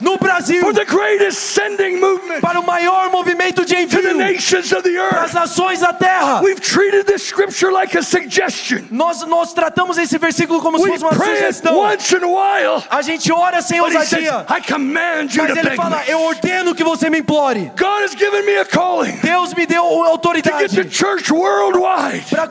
No 0.01 0.17
Brasil. 0.19 0.61
for 0.61 0.73
the 0.75 0.85
greatest 0.85 1.39
sending 1.55 1.97
movement 1.99 2.41
Para 2.41 2.61
o 2.61 2.67
maior 2.67 3.11
movimento 3.11 3.65
de 3.65 3.75
to 3.87 3.97
the 4.03 4.11
envio. 4.11 4.17
nations 4.17 4.73
of 4.73 4.83
the 4.83 4.91
Para 5.09 5.23
as 5.23 5.33
nações 5.33 5.81
da 5.81 5.93
terra. 5.93 6.41
We've 6.43 6.61
treated 6.61 7.05
this 7.07 7.23
scripture 7.23 7.73
like 7.73 7.97
a 7.97 8.03
suggestion. 8.03 8.85
Nós, 8.91 9.23
nós 9.27 9.53
tratamos 9.53 9.99
esse 9.99 10.19
versículo 10.19 10.61
como 10.61 10.79
se 10.79 10.87
fosse 10.89 11.03
uma 11.05 11.15
sugestão. 11.15 11.77
once 11.77 12.13
in 12.15 12.23
a 12.23 12.27
while, 12.27 12.83
A 12.91 13.03
gente 13.03 13.33
ora 13.33 13.63
sem 13.63 13.81
ousadia. 13.81 14.45
I 14.49 14.61
command 14.61 15.29
you 15.35 15.43
Mas 15.43 15.53
to 15.53 15.59
ele 15.59 15.63
beg 15.71 15.77
fala, 15.77 15.97
me. 15.99 16.11
eu 16.11 16.21
ordeno 16.23 16.75
que 16.75 16.85
você 16.85 17.09
me 17.11 17.19
implore. 17.19 17.71
A 17.77 19.27
Deus 19.27 19.55
me 19.55 19.67
deu 19.67 19.83
to 19.83 19.97
get 19.97 20.07
autoridade 20.11 20.75
the 20.77 20.89
church 20.91 21.33
worldwide 21.33 22.25
para 22.31 22.49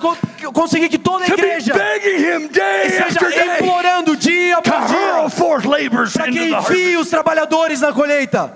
conseguir 0.54 0.90
que 0.90 0.98
toda 0.98 1.26
a 1.26 1.28
to 1.28 1.36
be 1.36 1.42
igreja 1.42 1.74
begging 1.74 2.18
him 2.20 2.48
day 2.48 2.95
esteja 3.08 3.58
implorando 3.58 4.16
dia 4.16 4.62
hurl 4.92 5.30
dia 5.30 6.14
para 6.14 6.32
que 6.32 6.40
the 6.40 6.56
envie 6.56 6.98
os 6.98 7.10
trabalhadores 7.10 7.82
na 7.82 7.92
colheita. 7.94 8.52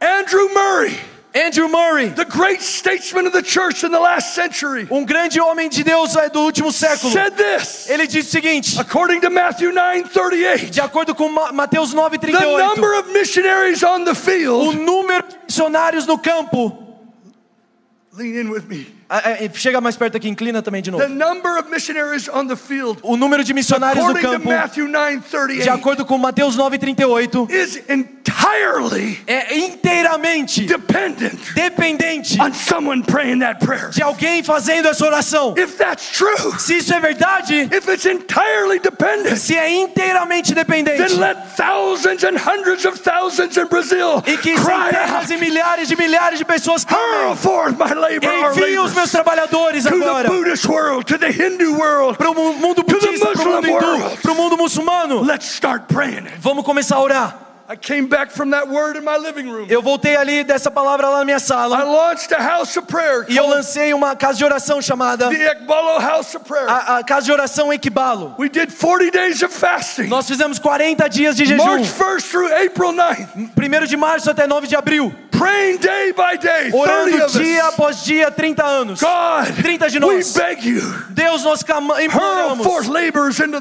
Andrew 0.00 0.48
Murray, 0.54 0.98
Andrew 1.34 1.68
Murray, 1.68 2.08
the 2.10 2.24
great 2.24 2.62
statesman 2.62 3.26
of 3.26 3.32
the 3.32 3.42
church 3.42 3.84
in 3.84 3.90
the 3.90 3.98
last 4.00 4.34
century, 4.34 4.86
um 4.90 5.04
grande 5.04 5.38
homem 5.40 5.68
de 5.68 5.82
Deus 5.82 6.14
é, 6.16 6.28
do 6.30 6.40
último 6.40 6.70
século, 6.72 7.12
said 7.12 7.34
this. 7.36 7.88
ele 7.90 8.06
disse 8.06 8.28
o 8.28 8.32
seguinte, 8.32 8.78
According 8.80 9.20
to 9.20 9.30
Matthew 9.30 9.72
9:38, 9.72 10.70
de 10.70 10.80
acordo 10.80 11.14
com 11.14 11.28
Ma- 11.30 11.52
Mateus 11.52 11.90
the 11.92 11.96
9:38, 11.96 12.58
number 12.58 12.98
of 12.98 13.10
missionaries 13.12 13.82
on 13.82 14.04
the 14.04 14.12
o 14.12 14.14
field. 14.14 14.76
número 14.78 15.22
de 15.28 15.36
missionários 15.46 16.06
no 16.06 16.16
campo, 16.18 16.84
Lean 18.12 18.34
in 18.34 18.50
with 18.50 18.64
me. 18.66 18.95
Ah, 19.08 19.22
é, 19.30 19.48
chega 19.54 19.80
mais 19.80 19.96
perto 19.96 20.16
aqui, 20.16 20.28
inclina 20.28 20.60
também 20.62 20.82
de 20.82 20.90
novo. 20.90 21.04
O 23.02 23.16
número 23.16 23.44
de 23.44 23.54
missionários 23.54 24.04
no 24.04 24.14
campo, 24.14 24.48
de 24.48 24.82
9:38, 24.82 25.68
acordo 25.68 26.04
com 26.04 26.18
Mateus 26.18 26.56
9:38, 26.56 27.48
is 27.50 27.76
entirely 27.88 29.20
é 29.26 29.56
inteiramente 29.56 30.62
dependent 30.66 31.38
dependente 31.54 32.40
on 32.40 32.52
someone 32.52 33.02
praying 33.04 33.38
that 33.38 33.64
prayer. 33.64 33.90
de 33.90 34.02
alguém 34.02 34.42
fazendo 34.42 34.88
essa 34.88 35.04
oração. 35.06 35.54
Se 36.58 36.78
isso 36.78 36.92
é 36.92 36.98
verdade, 37.00 37.68
se 39.36 39.56
é 39.56 39.70
inteiramente 39.70 40.54
dependente, 40.54 41.14
e 44.26 44.36
que 44.38 44.56
centenas 44.56 45.30
e 45.30 45.36
milhares 45.36 45.88
de 45.88 45.96
milhares 45.96 46.38
de 46.38 46.44
pessoas 46.44 46.84
clamem, 46.84 47.36
forth 47.36 47.76
my 47.78 47.94
labor, 47.94 48.28
our 48.28 48.50
envie 48.50 48.78
os 48.78 48.94
labors, 48.94 48.95
meus 48.96 49.10
trabalhadores 49.10 49.84
to 49.84 49.90
the 49.90 49.96
agora 50.04 50.28
world, 50.68 51.04
to 51.06 51.18
the 51.18 51.30
Hindu 51.30 51.74
world. 51.78 52.16
para 52.18 52.30
o 52.30 52.34
mu- 52.34 52.54
mundo 52.54 52.82
budista, 52.82 53.28
para 53.32 53.42
o 53.48 53.52
mundo 53.52 53.68
hindu, 53.68 54.18
para 54.22 54.32
o 54.32 54.34
mundo 54.34 54.56
muçulmano. 54.56 55.22
Let's 55.22 55.46
start 55.52 55.84
praying. 55.92 56.26
Vamos 56.40 56.64
começar 56.64 56.96
a 56.96 57.00
orar. 57.02 57.45
I 57.68 57.74
came 57.74 58.06
back 58.06 58.30
from 58.30 58.50
that 58.50 58.68
word 58.68 58.96
in 58.96 59.02
my 59.04 59.16
living 59.16 59.50
room. 59.50 59.66
Eu 59.68 59.82
voltei 59.82 60.14
ali 60.16 60.44
dessa 60.44 60.70
palavra 60.70 61.08
lá 61.08 61.18
na 61.18 61.24
minha 61.24 61.38
I 61.38 61.40
sala 61.40 61.82
launched 61.82 62.32
a 62.32 62.40
house 62.40 62.76
of 62.76 62.86
prayer 62.86 63.26
e 63.28 63.36
eu 63.36 63.44
lancei 63.48 63.92
uma 63.92 64.14
casa 64.14 64.38
de 64.38 64.44
oração 64.44 64.80
chamada 64.80 65.28
the 65.30 65.50
Ekbalo 65.50 65.98
House 66.00 66.36
of 66.36 66.44
Prayer. 66.44 66.68
a, 66.68 66.98
a 66.98 67.04
casa 67.04 67.26
de 67.26 67.32
oração 67.32 67.72
Equibalo. 67.72 68.36
We 68.38 68.48
did 68.48 68.72
40 68.72 69.10
days 69.10 69.42
of 69.42 69.52
fasting. 69.52 70.06
Nós 70.06 70.28
fizemos 70.28 70.60
40 70.60 71.08
dias 71.08 71.36
de 71.36 71.44
jejum, 71.44 71.64
March 71.64 71.88
1st 71.88 72.30
through 72.30 72.52
April 72.54 72.92
9th. 72.92 73.28
1 73.36 73.86
de 73.86 73.96
março 73.96 74.30
até 74.30 74.46
9 74.46 74.68
de 74.68 74.76
abril, 74.76 75.12
Praying 75.36 75.76
day 75.78 76.12
by 76.12 76.38
day. 76.38 76.70
30 76.70 76.76
orando 76.76 77.38
dia 77.38 77.64
após 77.66 78.02
dia, 78.02 78.30
30 78.30 78.64
anos. 78.64 79.00
God, 79.00 79.54
30 79.60 79.90
de 79.90 79.98
we 79.98 80.16
nós. 80.16 80.32
beg 80.32 80.66
you. 80.66 80.80
Deus, 81.10 81.44
nós 81.44 81.62
imploramos. 82.02 82.66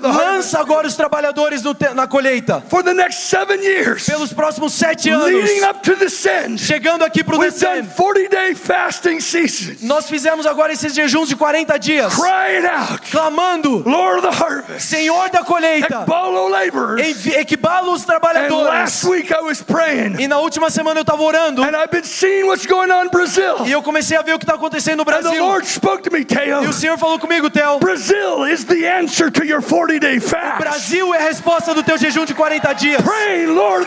Lança 0.01 0.59
agora 0.59 0.87
os 0.87 0.95
trabalhadores 0.95 1.61
na 1.93 2.07
colheita. 2.07 2.63
For 2.69 2.81
the 2.81 2.93
next 2.93 3.27
seven 3.27 3.61
years, 3.61 3.94
Pelos 4.03 4.33
próximos 4.33 4.73
sete 4.73 5.09
anos, 5.09 5.27
leading 5.27 5.63
up 5.63 5.79
to 5.81 5.95
the 5.95 6.09
send, 6.09 6.59
chegando 6.59 7.03
aqui 7.03 7.23
para 7.23 7.35
o 7.35 7.39
descendo, 7.39 7.89
40 7.95 8.29
day 8.29 8.55
fasting 8.55 9.19
seasons. 9.19 9.81
nós 9.81 10.07
fizemos 10.09 10.45
agora 10.45 10.73
esses 10.73 10.93
jejuns 10.93 11.29
de 11.29 11.35
40 11.35 11.77
dias, 11.79 12.13
Crying 12.15 12.65
out, 12.65 13.09
clamando, 13.11 13.83
Lord 13.87 14.19
of 14.25 14.27
the 14.27 14.43
harvest, 14.43 14.87
Senhor 14.87 15.29
da 15.29 15.43
colheita, 15.43 16.05
laborers. 16.49 17.25
equibala 17.27 17.91
os 17.91 18.01
And 18.03 18.05
trabalhadores. 18.05 18.67
last 18.67 19.03
week 19.05 19.31
I 19.33 19.41
was 19.41 19.61
praying, 19.61 20.19
E 20.19 20.27
na 20.27 20.39
última 20.39 20.69
semana 20.69 20.99
eu 20.99 21.01
estava 21.03 21.21
orando 21.23 21.63
and 21.63 21.75
I've 21.75 21.91
been 21.91 22.03
seeing 22.03 22.45
what's 22.45 22.65
going 22.65 22.91
on 22.91 23.05
in 23.05 23.09
Brazil. 23.09 23.65
e 23.65 23.71
eu 23.71 23.81
comecei 23.81 24.17
a 24.17 24.21
ver 24.21 24.33
o 24.33 24.39
que 24.39 24.45
está 24.45 24.55
acontecendo 24.55 24.97
no 24.97 25.11
And 25.11 25.15
the 25.17 25.21
Brasil. 25.21 25.43
Lord 25.45 25.67
spoke 25.67 26.03
to 26.03 26.11
me, 26.11 26.21
E 26.21 26.25
Teo. 26.25 26.61
o 26.69 26.73
Senhor 26.73 26.97
falou 26.97 27.19
comigo, 27.19 27.49
Theo, 27.49 27.79
Brazil 27.79 28.45
is 28.47 28.63
the 28.65 28.87
answer 28.87 29.31
to 29.31 29.43
your 29.45 29.61
40 29.61 29.99
day 29.99 30.19
fast. 30.19 30.59
Brasil 30.59 31.13
é 31.13 31.19
a 31.19 31.23
resposta 31.29 31.73
do 31.73 31.83
teu 31.83 31.97
jejum 31.97 32.25
de 32.25 32.33
40 32.33 32.73
dias. 32.73 33.01
Praying, 33.01 33.47
Lord 33.47 33.84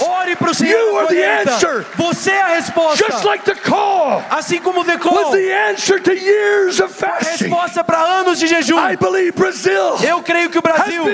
Ore 0.00 0.36
para 0.36 0.50
o 0.50 0.54
Senhor 0.54 0.78
You 0.78 0.92
da 0.94 0.98
are 1.00 1.08
the 1.08 1.14
colheita. 1.14 1.50
answer. 1.54 1.86
Você 1.96 2.30
é 2.30 2.42
a 2.42 2.46
resposta. 2.48 3.04
Just 3.10 3.24
like 3.24 3.44
the 3.44 3.54
call 3.54 4.22
Assim 4.30 4.58
como 4.60 4.80
o 4.80 4.84
The 4.84 4.96
was 4.96 5.02
Call, 5.02 5.30
the 5.32 5.52
answer 5.70 6.00
to 6.00 6.12
years 6.12 6.80
of 6.80 6.92
fasting. 6.94 7.44
resposta 7.48 7.82
para 7.84 7.98
anos 8.00 8.38
de 8.38 8.46
jejum. 8.46 8.78
I 8.78 8.96
believe 8.96 9.32
Brazil 9.32 9.96
Eu 10.02 10.22
creio 10.22 10.50
que 10.50 10.58
o 10.58 10.62
Brasil 10.62 11.04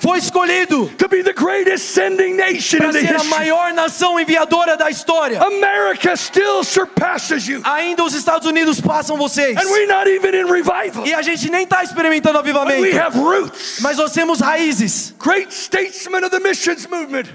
foi 0.00 0.18
escolhido 0.18 0.88
to 0.98 1.08
be 1.08 1.22
the 1.22 1.32
greatest 1.32 1.94
sending 1.94 2.34
nation 2.34 2.78
para 2.78 2.88
in 2.88 2.92
the 2.92 3.00
ser 3.00 3.16
a 3.20 3.24
maior 3.24 3.72
nação 3.72 4.18
enviadora 4.18 4.76
da 4.76 4.90
história. 4.90 5.40
America 5.42 6.16
still 6.16 6.64
surpasses 6.64 7.46
you. 7.48 7.60
Ainda 7.64 8.04
os 8.04 8.14
Estados 8.14 8.46
Unidos 8.46 8.80
passam 8.80 9.16
vocês. 9.16 9.56
And 9.56 9.68
we're 9.70 9.86
not 9.86 10.08
even 10.08 10.34
in 10.34 10.46
revival. 10.50 11.06
E 11.06 11.14
a 11.14 11.22
gente 11.22 11.50
nem 11.50 11.62
está 11.64 11.82
experimentando 11.82 12.38
But 12.42 12.44
we 12.44 12.50
avivamento. 12.50 12.98
have 12.98 13.18
roots. 13.18 13.78
Mas 13.80 13.96
nós 13.98 14.12
temos 14.12 14.40
raízes. 14.40 15.14
Great 15.18 15.52
statesmen 15.54 16.24
of 16.24 16.30
the 16.30 16.40
missions 16.40 16.86
movement. 16.88 17.26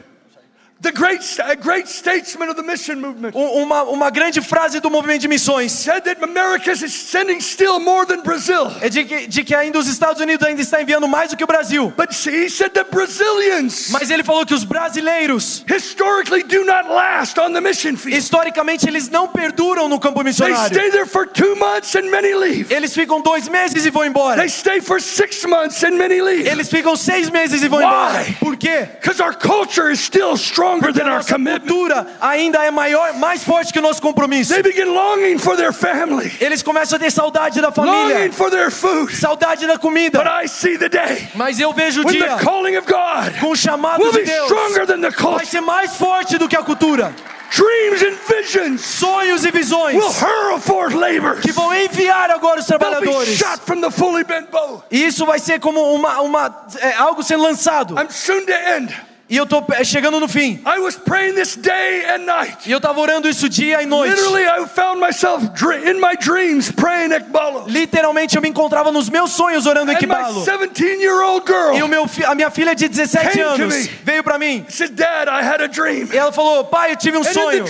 The 0.83 0.91
great, 0.91 1.21
a 1.39 1.55
great 1.55 1.87
statesman 1.89 2.49
of 2.49 2.55
the 2.57 2.61
mission 2.61 2.99
movement 2.99 3.33
Um- 3.35 3.63
Uma, 3.63 3.83
uma 3.83 4.09
grande 4.11 4.41
frase 4.41 4.81
do 4.81 4.89
movimento 4.89 5.21
de 5.21 5.27
missões 5.29 5.71
said 5.71 6.01
that 6.03 6.21
America 6.21 6.71
is 6.73 6.93
sending 6.93 7.39
still 7.39 7.79
more 7.79 8.05
than 8.05 8.21
Brazil. 8.21 8.69
é 8.81 8.89
de 8.89 9.05
que, 9.05 9.27
de 9.27 9.43
que 9.45 9.55
ainda 9.55 9.79
os 9.79 9.87
Estados 9.87 10.21
Unidos 10.21 10.45
ainda 10.45 10.61
está 10.61 10.81
enviando 10.81 11.07
mais 11.07 11.29
do 11.31 11.37
que 11.37 11.43
o 11.43 11.47
Brasil. 11.47 11.93
But 11.95 12.09
he 12.11 12.49
said 12.49 12.71
that 12.73 12.91
Brazilians 12.91 13.89
Mas 13.91 14.09
ele 14.11 14.23
falou 14.23 14.45
que 14.45 14.53
os 14.53 14.65
brasileiros, 14.65 15.63
historically 15.73 16.43
do 16.43 16.65
not 16.65 16.89
last 16.89 17.39
on 17.39 17.53
the 17.53 17.61
mission 17.61 17.95
field. 17.95 18.17
historicamente, 18.17 18.85
eles 18.85 19.07
não 19.09 19.29
perduram 19.29 19.87
no 19.87 19.97
campo 20.01 20.15
They 20.19 20.25
missionário. 20.25 20.65
stay 20.75 20.91
there 20.91 21.05
for 21.05 21.25
two 21.25 21.55
months 21.55 21.95
and 21.95 22.09
many 22.09 22.33
leave. 22.33 22.73
Eles 22.73 22.93
ficam 22.93 23.21
dois 23.21 23.47
meses 23.47 23.85
e 23.85 23.89
vão 23.89 24.03
embora. 24.03 24.35
They 24.37 24.49
stay 24.49 24.81
for 24.81 24.99
six 25.01 25.45
months 25.45 25.81
and 25.81 25.91
many 25.91 26.21
leave. 26.21 26.45
Eles 26.45 26.67
ficam 26.69 26.97
seis 26.97 27.29
meses 27.29 27.63
e 27.63 27.69
vão 27.69 27.79
Why? 27.79 27.85
embora. 27.85 28.25
Por 28.41 28.57
quê? 28.57 28.89
Because 28.99 29.21
our 29.23 29.33
culture 29.33 29.89
is 29.89 30.01
still 30.01 30.35
stronger 30.35 30.72
than 30.81 31.03
our 31.07 31.17
Nossa 31.17 31.33
commitment. 31.33 31.59
cultura 31.61 32.07
ainda 32.21 32.63
é 32.63 32.71
maior, 32.71 33.13
mais 33.13 33.43
forte 33.43 33.71
que 33.73 33.79
o 33.79 33.81
nosso 33.81 34.01
compromisso. 34.01 34.53
They 34.53 34.63
begin 34.63 34.85
longing 34.85 35.37
for 35.37 35.55
their 35.55 35.73
family, 35.73 36.31
Eles 36.39 36.61
começam 36.63 36.95
a 36.95 36.99
ter 36.99 37.11
saudade 37.11 37.61
da 37.61 37.71
família, 37.71 38.15
longing 38.17 38.31
for 38.31 38.49
their 38.49 38.71
food. 38.71 39.15
saudade 39.15 39.65
da 39.67 39.73
But 39.73 39.81
comida. 39.81 40.23
I 40.43 40.47
see 40.47 40.77
the 40.77 40.89
day 40.89 41.27
Mas 41.35 41.59
eu 41.59 41.73
vejo 41.73 42.01
o 42.01 42.05
dia 42.05 42.37
the 42.37 42.43
calling 42.43 42.77
of 42.77 42.87
God 42.87 43.39
com 43.39 43.51
o 43.51 43.55
chamado 43.55 44.03
de 44.11 44.19
be 44.19 44.25
Deus 44.25 44.45
stronger 44.45 44.85
than 44.85 45.01
the 45.01 45.09
vai 45.09 45.45
ser 45.45 45.61
mais 45.61 45.95
forte 45.95 46.37
do 46.37 46.47
que 46.47 46.55
a 46.55 46.63
cultura. 46.63 47.13
Dreams 47.55 48.01
and 48.01 48.17
visions 48.27 48.81
Sonhos 48.81 49.45
e 49.45 49.51
visões 49.51 49.95
will 49.95 50.09
hurl 50.09 50.59
forth 50.59 50.95
labors. 50.95 51.41
que 51.41 51.51
vão 51.51 51.71
enviar 51.73 52.31
agora 52.31 52.59
os 52.59 52.65
trabalhadores. 52.65 53.37
shot 53.37 53.59
from 53.63 53.79
the 53.79 53.91
fully 53.91 54.23
bent 54.23 54.49
bow. 54.49 54.83
E 54.89 55.05
isso 55.05 55.23
vai 55.25 55.37
ser 55.37 55.59
como 55.59 55.79
uma, 55.93 56.19
uma 56.21 56.65
é, 56.79 56.95
algo 56.95 57.21
sendo 57.21 57.43
lançado. 57.43 57.93
I'm 57.99 58.09
soon 58.09 58.43
to 58.45 58.51
end. 58.51 58.91
E 59.33 59.37
eu 59.37 59.47
tô 59.47 59.63
é, 59.71 59.83
chegando 59.83 60.19
no 60.19 60.27
fim. 60.27 60.61
I 60.63 60.77
was 60.77 60.95
praying 60.95 61.33
this 61.33 61.55
day 61.55 62.05
and 62.05 62.19
night. 62.19 62.69
E 62.69 62.71
eu 62.71 62.79
tava 62.79 62.99
orando 62.99 63.27
isso 63.27 63.49
dia 63.49 63.81
e 63.81 63.85
noite. 63.87 64.13
Literally, 64.13 64.45
I 64.45 64.67
found 64.67 64.99
myself 64.99 65.43
dr- 65.55 65.87
in 65.87 65.99
my 65.99 66.15
dreams 66.15 66.71
praying 66.71 67.11
Ekbalo. 67.11 67.65
Literalmente 67.67 68.35
eu 68.35 68.43
me 68.43 68.49
encontrava 68.49 68.91
nos 68.91 69.09
meus 69.09 69.31
sonhos 69.31 69.65
orando. 69.65 69.91
17-year-old 69.91 71.47
girl 71.47 71.73
E 71.75 71.81
o 71.81 71.87
meu, 71.87 72.05
a 72.27 72.35
minha 72.35 72.51
filha 72.51 72.75
de 72.75 72.87
17 72.87 73.29
Came 73.31 73.43
to 73.43 73.63
anos 73.63 73.89
veio 74.03 74.23
pra 74.23 74.37
mim. 74.37 74.67
said, 74.69 74.91
Dad, 74.91 75.27
I 75.27 75.41
had 75.41 75.63
a 75.63 75.67
dream. 75.67 76.09
E 76.13 76.15
ela 76.15 76.31
falou: 76.31 76.65
Pai, 76.65 76.91
eu 76.91 76.95
tive 76.95 77.17
um 77.17 77.23
sonho. 77.23 77.65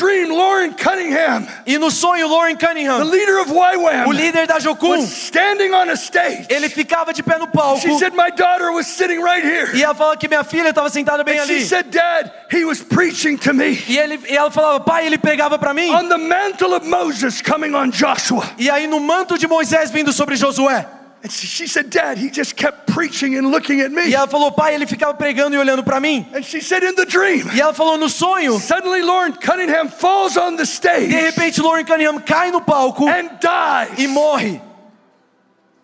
E 1.65 1.77
no 1.77 1.89
sonho, 1.89 2.27
Lauren 2.27 2.57
the 2.57 2.67
Cunningham, 2.67 3.03
leader 3.05 3.39
of 3.39 3.49
YWAM, 3.49 4.07
o 4.07 4.11
líder 4.11 4.47
da 4.47 4.59
Jocum, 4.59 4.89
was 4.89 5.09
standing 5.09 5.71
on 5.71 5.89
a 5.89 5.95
stage. 5.95 6.45
ele 6.49 6.67
ficava 6.67 7.13
de 7.13 7.23
pé 7.23 7.37
no 7.37 7.47
palco. 7.47 7.79
She 7.79 7.97
said, 7.97 8.13
My 8.13 8.31
daughter 8.31 8.73
was 8.73 8.85
sitting 8.85 9.21
right 9.23 9.45
here. 9.45 9.73
E 9.73 9.81
ela 9.81 9.95
falou 9.95 10.17
que 10.17 10.27
minha 10.27 10.43
filha 10.43 10.67
estava 10.67 10.89
sentada 10.89 11.23
bem 11.23 11.39
And 11.39 11.52
she 11.53 11.59
ali. 11.59 11.65
said, 11.65 11.91
Dad, 11.91 12.31
he 12.51 12.65
was 12.65 12.81
preaching 12.81 13.37
to 13.39 13.53
me 13.53 13.77
E, 13.87 13.97
ele, 13.97 14.19
e 14.29 14.35
ela 14.35 14.51
falava: 14.51 14.79
Pai, 14.79 15.05
ele 15.05 15.17
pregava 15.17 15.57
pra 15.57 15.73
mim. 15.73 15.89
on 15.91 16.07
the 16.09 16.17
mantle 16.17 16.73
of 16.73 16.85
Moses 16.87 17.41
coming 17.41 17.73
on 17.75 17.91
Joshua. 17.91 18.43
E 18.57 18.69
aí 18.69 18.87
no 18.87 18.99
manto 18.99 19.37
de 19.37 19.47
Moisés 19.47 19.91
vindo 19.91 20.11
sobre 20.13 20.35
Josué. 20.35 20.85
And 21.25 21.31
she 21.31 21.67
said, 21.69 21.89
Dad, 21.89 22.17
he 22.17 22.29
just 22.29 22.57
kept 22.57 22.91
preaching 22.91 23.37
and 23.37 23.49
looking 23.49 23.79
at 23.79 23.91
me. 23.91 24.09
E 24.09 24.13
ela 24.13 24.27
falou: 24.27 24.51
Pai, 24.51 24.75
ele 24.75 24.85
ficava 24.85 25.13
pregando 25.13 25.55
e 25.55 25.57
olhando 25.57 25.81
pra 25.81 25.99
mim. 26.01 26.27
And 26.35 26.43
she 26.43 26.59
said, 26.59 26.83
In 26.83 26.95
the 26.95 27.05
dream, 27.05 27.49
E 27.55 27.61
ela 27.61 27.73
falou: 27.73 27.97
No 27.97 28.09
sonho, 28.09 28.59
suddenly 28.59 29.01
Lauren 29.01 29.31
Cunningham 29.31 29.87
falls 29.87 30.35
on 30.35 30.57
the 30.57 30.63
de 30.63 30.69
stage 30.69 31.13
repente 31.15 31.61
Lauren 31.61 31.85
Cunningham 31.85 32.19
cai 32.19 32.51
no 32.51 32.59
palco 32.59 33.07
and 33.07 33.29
dies. 33.39 33.97
e 33.99 34.07
morre. 34.07 34.61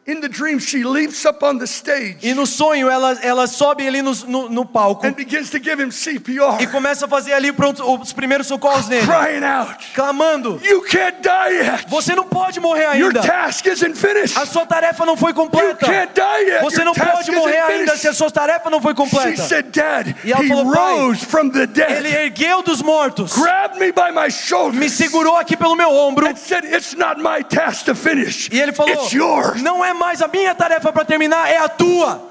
In 0.09 0.21
the 0.21 0.27
dream, 0.29 0.59
she 0.59 0.83
leaps 0.83 1.25
up 1.25 1.43
on 1.43 1.59
the 1.59 1.67
stage 1.67 2.17
E 2.23 2.33
no 2.33 2.45
sonho 2.47 2.89
ela, 2.89 3.17
ela 3.21 3.45
sobe 3.47 3.87
ali 3.87 4.01
no, 4.01 4.13
no, 4.27 4.49
no 4.49 4.65
palco 4.65 5.05
and 5.05 5.13
begins 5.13 5.49
to 5.49 5.59
give 5.59 5.79
him 5.81 5.89
e 5.89 5.91
CPR, 5.91 6.67
começa 6.71 7.05
a 7.05 7.07
fazer 7.07 7.33
ali 7.33 7.51
pronto, 7.51 7.83
os 8.01 8.11
primeiros 8.13 8.47
socorros 8.47 8.87
nele, 8.87 9.05
crying 9.05 9.43
out, 9.43 9.77
clamando: 9.93 10.59
You 10.63 10.81
can't 10.83 11.17
die 11.21 11.53
yet. 11.61 11.85
Você 11.89 12.15
não 12.15 12.23
pode 12.25 12.59
morrer 12.59 12.95
Your 12.97 13.09
ainda. 13.09 13.21
task 13.21 13.65
isn't 13.67 13.95
finished. 13.95 14.37
A 14.37 14.45
sua 14.45 14.65
tarefa 14.65 15.05
não 15.05 15.15
foi 15.15 15.31
You 15.31 15.35
completa. 15.35 15.85
can't 15.85 16.11
die 16.13 16.49
yet. 16.49 16.61
Você 16.63 16.77
Your 16.77 16.85
não 16.85 16.93
task 16.93 17.11
pode 17.15 17.31
morrer 17.31 17.57
ainda 17.59 17.95
se 17.97 18.07
a 18.07 18.13
sua 18.13 18.31
tarefa 18.31 18.69
não 18.69 18.81
foi 18.81 18.93
She 18.93 18.95
completa. 18.97 19.43
said, 19.43 19.65
Dad, 19.71 20.15
E 20.23 20.31
ela 20.31 20.43
he 20.43 20.47
falou, 20.47 20.71
"Pai, 20.71 20.93
rose 20.99 21.25
from 21.25 21.49
the 21.49 21.63
Ele 21.63 21.67
dead, 21.67 22.05
ergueu 22.05 22.63
dos 22.63 22.81
mortos, 22.81 23.33
grabbed 23.37 23.79
me 23.79 23.91
by 23.91 24.11
my 24.11 24.23
me 24.25 24.31
shoulders, 24.31 24.91
segurou 24.93 25.35
aqui 25.37 25.55
pelo 25.55 25.75
meu 25.75 25.91
ombro 25.93 26.25
and 26.27 26.35
said, 26.35 26.63
It's 26.65 26.95
not 26.95 27.21
my 27.21 27.43
task 27.43 27.85
to 27.85 27.95
finish. 27.95 28.49
e 28.51 28.59
ele 28.59 28.71
falou: 28.73 28.91
It's 28.93 29.11
yours. 29.13 29.61
Não 29.61 29.83
é 29.83 29.93
mais 29.99 30.21
a 30.21 30.27
minha 30.27 30.55
tarefa 30.55 30.91
para 30.91 31.05
terminar, 31.05 31.47
é 31.51 31.57
a 31.57 31.69
tua. 31.69 32.27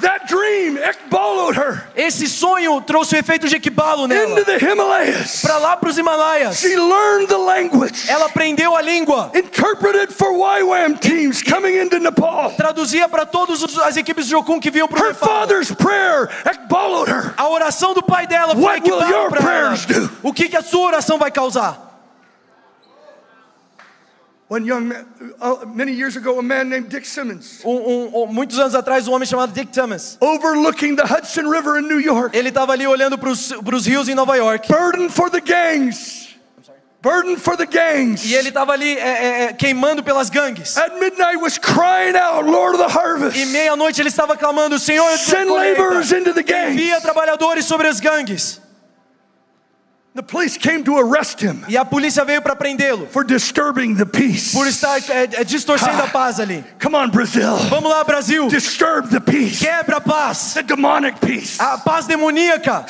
That 0.00 0.28
dream 0.28 0.78
ekbaloed 0.78 1.56
her 1.58 1.82
Esse 1.96 2.26
sonho 2.28 2.80
trouxe 2.80 3.16
o 3.16 3.18
efeito 3.18 3.48
de 3.48 3.56
into 3.56 4.06
nela. 4.06 4.44
the 4.44 4.56
Himalayas. 4.56 5.42
Para 5.42 5.58
lá 5.58 5.76
para 5.76 5.90
os 5.90 5.98
Himalaias. 5.98 6.58
She 6.58 6.76
learned 6.76 7.26
the 7.26 7.36
language, 7.36 8.08
Ela 8.08 8.26
aprendeu 8.26 8.74
a 8.76 8.80
língua, 8.80 9.32
interpreted 9.34 10.12
for 10.14 10.30
YWAM 10.32 10.94
teams 11.00 11.42
coming 11.42 11.76
into 11.76 11.98
Nepal. 11.98 12.52
traduzia 12.56 13.08
para 13.08 13.26
todas 13.26 13.62
as 13.80 13.96
equipes 13.96 14.26
de 14.26 14.30
Jocum 14.30 14.60
que 14.60 14.70
vinham 14.70 14.86
para 14.86 15.00
o 15.00 15.02
Her 15.02 15.08
Nepal. 15.12 15.28
father's 15.28 15.72
prayer 15.72 16.30
ekbaloed 16.46 17.10
her. 17.10 17.34
A 17.36 17.48
oração 17.48 17.92
do 17.92 18.02
pai 18.02 18.28
dela 18.28 18.54
foi 18.54 18.62
What 18.62 18.88
your 18.88 19.28
para 19.28 19.40
ela. 19.40 19.76
prayers 19.76 19.84
do? 19.86 20.10
O 20.22 20.32
que, 20.32 20.48
que 20.48 20.56
a 20.56 20.62
sua 20.62 20.86
oração 20.86 21.18
vai 21.18 21.32
causar? 21.32 21.89
One 24.50 24.64
young 24.66 24.88
man, 24.88 25.06
uh, 25.40 25.64
many 25.64 25.92
years 25.92 26.16
ago, 26.16 26.36
a 26.40 26.42
man 26.42 26.68
named 26.68 26.88
Dick 26.88 27.06
Simmons, 27.06 27.60
Um- 27.64 28.10
um- 28.12 28.34
muitos 28.34 28.58
anos 28.58 28.74
atrás, 28.74 29.06
um 29.06 29.12
homem 29.12 29.24
chamado 29.24 29.52
Dick 29.52 29.70
Thomas. 29.72 30.18
overlooking 30.20 30.96
the 30.96 31.04
Hudson 31.06 31.48
River 31.48 31.78
in 31.78 31.86
New 31.86 32.00
York, 32.00 32.36
Ele 32.36 32.48
estava 32.48 32.72
ali 32.72 32.84
olhando 32.84 33.16
para 33.16 33.30
os 33.30 33.86
rios 33.86 34.08
em 34.08 34.14
Nova 34.16 34.36
York. 34.36 34.66
burden 34.68 35.08
for 35.08 35.30
the 35.30 35.40
gangs, 35.40 36.30
burden 37.00 37.36
for 37.36 37.56
the 37.56 37.64
gangs. 37.64 38.24
E 38.24 38.34
ele 38.34 38.48
estava 38.48 38.72
ali 38.72 38.98
é, 38.98 39.00
é, 39.00 39.42
é, 39.44 39.52
queimando 39.52 40.02
pelas 40.02 40.28
gangues. 40.28 40.76
At 40.76 40.98
midnight 40.98 41.36
was 41.40 41.56
crying 41.56 42.16
out, 42.16 42.44
Lord 42.50 42.74
of 42.76 42.84
the 42.84 42.90
harvest, 42.98 43.38
E 43.38 43.46
meia-noite 43.46 44.00
ele 44.02 44.08
estava 44.08 44.36
clamando: 44.36 44.80
Senhor, 44.80 45.16
send 45.16 45.48
laborers 45.48 46.10
into 46.10 46.34
the 46.34 46.40
envia 46.40 46.94
gangs. 46.96 47.02
trabalhadores 47.02 47.66
sobre 47.66 47.86
as 47.86 48.00
gangues. 48.00 48.60
The 50.20 50.26
police 50.26 50.58
came 50.58 50.84
to 50.84 50.98
arrest 50.98 51.40
him 51.40 51.64
E 51.66 51.78
a 51.78 51.84
polícia 51.84 52.22
veio 52.26 52.42
para 52.42 52.54
prendê-lo 52.54 53.06
for 53.06 53.24
disturbing 53.24 53.94
the 53.94 54.04
peace. 54.04 54.52
por 54.52 54.66
estar 54.66 54.98
é, 55.08 55.40
é, 55.40 55.44
distorcendo 55.44 56.02
a 56.02 56.08
paz 56.08 56.38
ali. 56.38 56.62
Come 56.78 56.94
on, 56.94 57.08
Brazil. 57.08 57.56
Vamos 57.70 57.90
lá, 57.90 58.04
Brasil. 58.04 58.46
Disturb 58.48 59.08
the 59.08 59.18
peace, 59.18 59.64
Quebra 59.64 59.96
a 59.96 60.00
paz. 60.00 60.52
the 60.52 60.62
demonic 60.62 61.18
peace. 61.20 61.58
A 61.58 61.78
paz 61.78 62.06
demoníaca. 62.06 62.84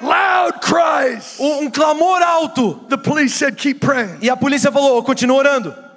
Loud 0.00 0.60
cries. 0.60 1.36
Um, 1.38 1.66
um 1.66 1.70
clamor 1.70 2.20
alto. 2.20 2.84
The 2.88 2.98
police 2.98 3.36
said, 3.36 3.56
Keep 3.56 3.78
praying. 3.78 4.18
E 4.22 4.28
a 4.28 4.36
polícia 4.36 4.72
falou: 4.72 5.04
continua 5.04 5.36
orando. 5.38 5.91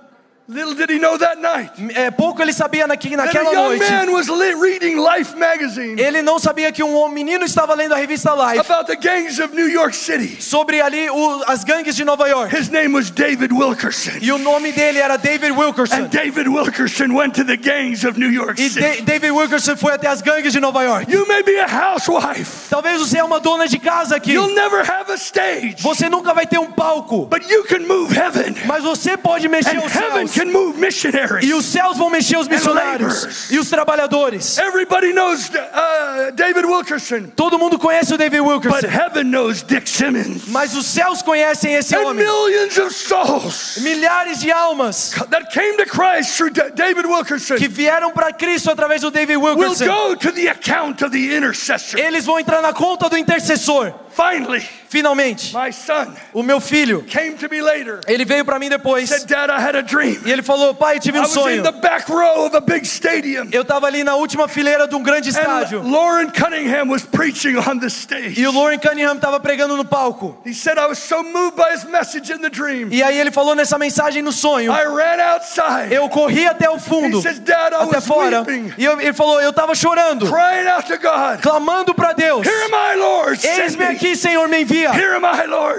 Little 0.47 0.75
did 0.75 0.91
he 0.91 0.99
know 0.99 1.17
that 1.17 1.39
night 1.41 1.71
É, 1.95 2.11
pouco 2.11 2.39
ele 2.39 2.53
sabia 2.53 2.85
naqui, 2.85 3.09
that 3.17 3.21
a 3.21 3.25
naquela 3.25 3.51
noite. 3.51 3.79
man 3.89 4.11
was 4.13 4.27
reading 4.29 4.95
Life 4.95 5.35
magazine 5.35 5.99
Ele 5.99 6.21
não 6.21 6.37
sabia 6.37 6.71
que 6.71 6.83
um 6.83 7.09
menino 7.09 7.43
estava 7.43 7.73
lendo 7.73 7.93
a 7.95 7.97
revista 7.97 8.31
Life 8.35 8.59
about 8.59 8.85
the 8.85 8.95
gangs 8.95 9.39
of 9.39 9.55
New 9.55 9.67
York 9.67 9.95
City. 9.95 10.39
sobre 10.39 10.79
ali 10.81 11.09
o- 11.09 11.43
as 11.47 11.63
gangues 11.63 11.95
de 11.95 12.05
Nova 12.05 12.27
York. 12.29 12.55
His 12.55 12.69
name 12.69 12.93
was 12.95 13.09
David 13.09 13.51
Wilkerson. 13.51 14.19
E 14.21 14.31
o 14.31 14.37
nome 14.37 14.71
dele 14.71 14.99
era 14.99 15.17
David 15.17 15.51
Wilkerson. 15.51 15.95
And 15.95 16.09
David 16.09 16.47
Wilkerson 16.47 17.11
went 17.15 17.33
to 17.33 17.43
the 17.43 17.57
gangs 17.57 18.03
of 18.05 18.19
New 18.19 18.29
York 18.31 18.61
E 18.61 18.69
City. 18.69 19.01
Da- 19.01 19.13
David 19.13 19.31
Wilkerson 19.31 19.75
foi 19.75 19.93
até 19.93 20.07
as 20.07 20.21
gangues 20.21 20.53
de 20.53 20.59
Nova 20.59 20.83
York. 20.83 21.11
You 21.11 21.25
may 21.27 21.41
be 21.41 21.59
a 21.59 21.65
housewife. 21.65 22.69
Talvez 22.69 22.99
você 23.01 23.17
é 23.17 23.23
uma 23.23 23.39
dona 23.39 23.67
de 23.67 23.79
casa 23.79 24.15
aqui. 24.15 24.33
You'll 24.33 24.53
never 24.53 24.81
have 24.87 25.11
a 25.11 25.15
stage. 25.15 25.77
Você 25.81 26.07
nunca 26.07 26.35
vai 26.35 26.45
ter 26.45 26.59
um 26.59 26.71
palco. 26.71 27.25
But 27.25 27.49
you 27.49 27.63
can 27.63 27.79
move 27.87 28.13
heaven. 28.15 28.55
Mas 28.67 28.83
você 28.83 29.17
pode 29.17 29.47
mexer 29.47 29.77
And 29.77 29.85
os 29.85 29.91
céus. 29.91 30.34
Can 30.35 30.51
move 30.51 30.77
missionaries. 30.79 31.47
E 31.47 31.53
os 31.53 31.65
céus 31.65 31.97
vão 31.97 32.09
mexer 32.09 32.37
os 32.37 32.47
missionários 32.47 33.49
e 33.51 33.57
os 33.57 33.69
trabalhadores. 33.69 34.57
Everybody 34.57 35.13
knows 35.13 35.49
uh, 35.49 36.31
David 36.33 36.65
Wilkerson, 36.65 37.27
Todo 37.35 37.57
mundo 37.57 37.79
conhece 37.79 38.13
o 38.13 38.17
David 38.17 38.41
but 38.41 38.47
Wilkerson, 38.65 38.87
heaven 38.87 39.23
knows 39.31 39.61
Dick 39.63 39.89
Simmons. 39.89 40.43
mas 40.47 40.75
os 40.75 40.85
céus 40.85 41.21
conhecem 41.21 41.73
esse 41.75 41.95
And 41.95 42.01
homem. 42.01 42.25
millions 42.25 42.77
of 42.77 42.93
souls 42.93 43.77
Milhares 43.81 44.39
de 44.39 44.51
almas 44.51 45.11
that 45.29 45.51
came 45.53 45.77
to 45.77 45.85
Christ 45.85 46.35
through 46.37 46.51
Da- 46.53 46.69
David 46.69 47.05
Wilkerson 47.07 47.55
que 47.55 47.67
vieram 47.67 48.11
para 48.11 48.33
Cristo 48.33 48.69
através 48.71 49.01
do 49.01 49.11
David 49.11 49.37
will 49.37 49.55
Wilkerson. 49.57 49.85
go 49.85 50.15
to 50.15 50.31
the 50.31 50.49
account 50.49 51.03
of 51.03 51.11
the 51.11 51.35
intercessor. 51.35 51.97
Eles 51.99 52.25
vão 52.25 52.39
entrar 52.39 52.61
na 52.61 52.73
conta 52.73 53.09
do 53.09 53.17
intercessor. 53.17 53.93
Finally, 54.15 54.61
Finalmente, 54.87 55.53
my 55.53 55.71
son 55.73 56.15
o 56.33 56.41
meu 56.41 56.61
filho, 56.61 57.03
came 57.03 57.33
to 57.35 57.49
me 57.49 57.61
later. 57.61 57.99
ele 58.07 58.23
veio 58.23 58.45
para 58.45 58.57
mim 58.57 58.69
depois 58.69 59.09
Said, 59.09 59.25
Dad, 59.27 59.49
I 59.51 59.59
had 59.59 59.75
a 59.75 59.81
dream. 59.81 60.17
e 60.25 60.31
ele 60.31 60.41
falou: 60.41 60.73
Pai, 60.73 60.95
eu 60.95 60.99
tive 61.01 61.17
I 61.17 61.19
um 61.19 61.23
was 61.23 61.31
in 61.31 61.33
sonho. 61.41 61.63
the 61.63 61.71
back 61.73 62.09
row 62.09 62.45
of 62.45 62.55
a 62.55 62.61
big 62.61 62.85
stadium. 62.87 63.49
Eu 63.51 63.63
estava 63.63 63.87
ali 63.87 64.05
na 64.05 64.15
última 64.15 64.47
fileira 64.47 64.87
de 64.87 64.95
um 64.95 65.03
grande 65.03 65.29
estádio 65.29 65.81
And 65.81 65.91
Lauren 65.91 66.29
Cunningham 66.29 66.87
was 66.89 67.03
preaching 67.03 67.57
on 67.57 67.77
the 67.79 67.87
stage. 67.89 68.39
e 68.39 68.47
o 68.47 68.53
Lauren 68.53 68.79
Cunningham 68.79 69.15
estava 69.15 69.37
pregando 69.39 69.75
no 69.75 69.83
palco. 69.83 70.37
He 70.45 70.53
said, 70.53 70.77
I 70.77 70.85
was 70.87 70.97
so 70.99 71.21
moved 71.21 71.57
by 71.57 71.73
his 71.73 71.83
message 71.83 72.31
in 72.31 72.37
the 72.39 72.49
dream. 72.49 72.87
E 72.89 73.03
aí 73.03 73.17
ele 73.19 73.31
falou 73.31 73.53
nessa 73.53 73.77
mensagem 73.77 74.21
no 74.21 74.31
sonho. 74.31 74.71
I 74.71 74.85
ran 74.85 75.21
outside. 75.33 75.93
Eu 75.93 76.07
corri 76.07 76.47
até 76.47 76.69
o 76.69 76.79
fundo, 76.79 77.19
He 77.19 77.21
says, 77.21 77.39
Dad, 77.39 77.73
I 77.73 77.83
até 77.83 77.95
was 77.97 78.07
fora. 78.07 78.39
weeping, 78.43 78.73
E 78.77 78.85
eu- 78.85 79.01
ele 79.01 79.13
falou: 79.13 79.41
Eu 79.41 79.49
estava 79.49 79.75
chorando, 79.75 80.25
crying 80.25 80.67
out 80.69 80.87
to 80.87 80.97
God. 80.97 81.41
clamando 81.41 81.93
para 81.93 82.13
Deus: 82.13 82.47
Here 82.47 82.63
am 82.63 82.93
I, 82.93 82.95
Lord. 82.97 83.41
Send 83.41 83.59
Eis-me 83.61 83.89
me. 83.89 84.04
Aqui, 84.05 84.15
Senhor, 84.15 84.47
me 84.47 84.61
envia. 84.61 84.91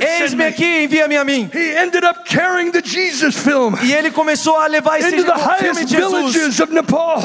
Eis-me 0.00 0.36
me. 0.36 0.44
aqui, 0.44 0.84
envia-me 0.84 1.16
a 1.16 1.24
mim. 1.24 1.50
He 1.52 1.76
ended 1.76 2.04
up 2.04 2.24
carrying 2.24 2.72
the 2.72 2.82
Jesus 2.84 3.36
film 3.36 3.74
E 3.82 3.92
ele 3.92 4.10
começou 4.10 4.56
a 4.56 4.66
levar 4.66 4.98
esse 4.98 5.10
filme 5.58 5.84
de 5.84 5.96
Jesus 5.96 6.56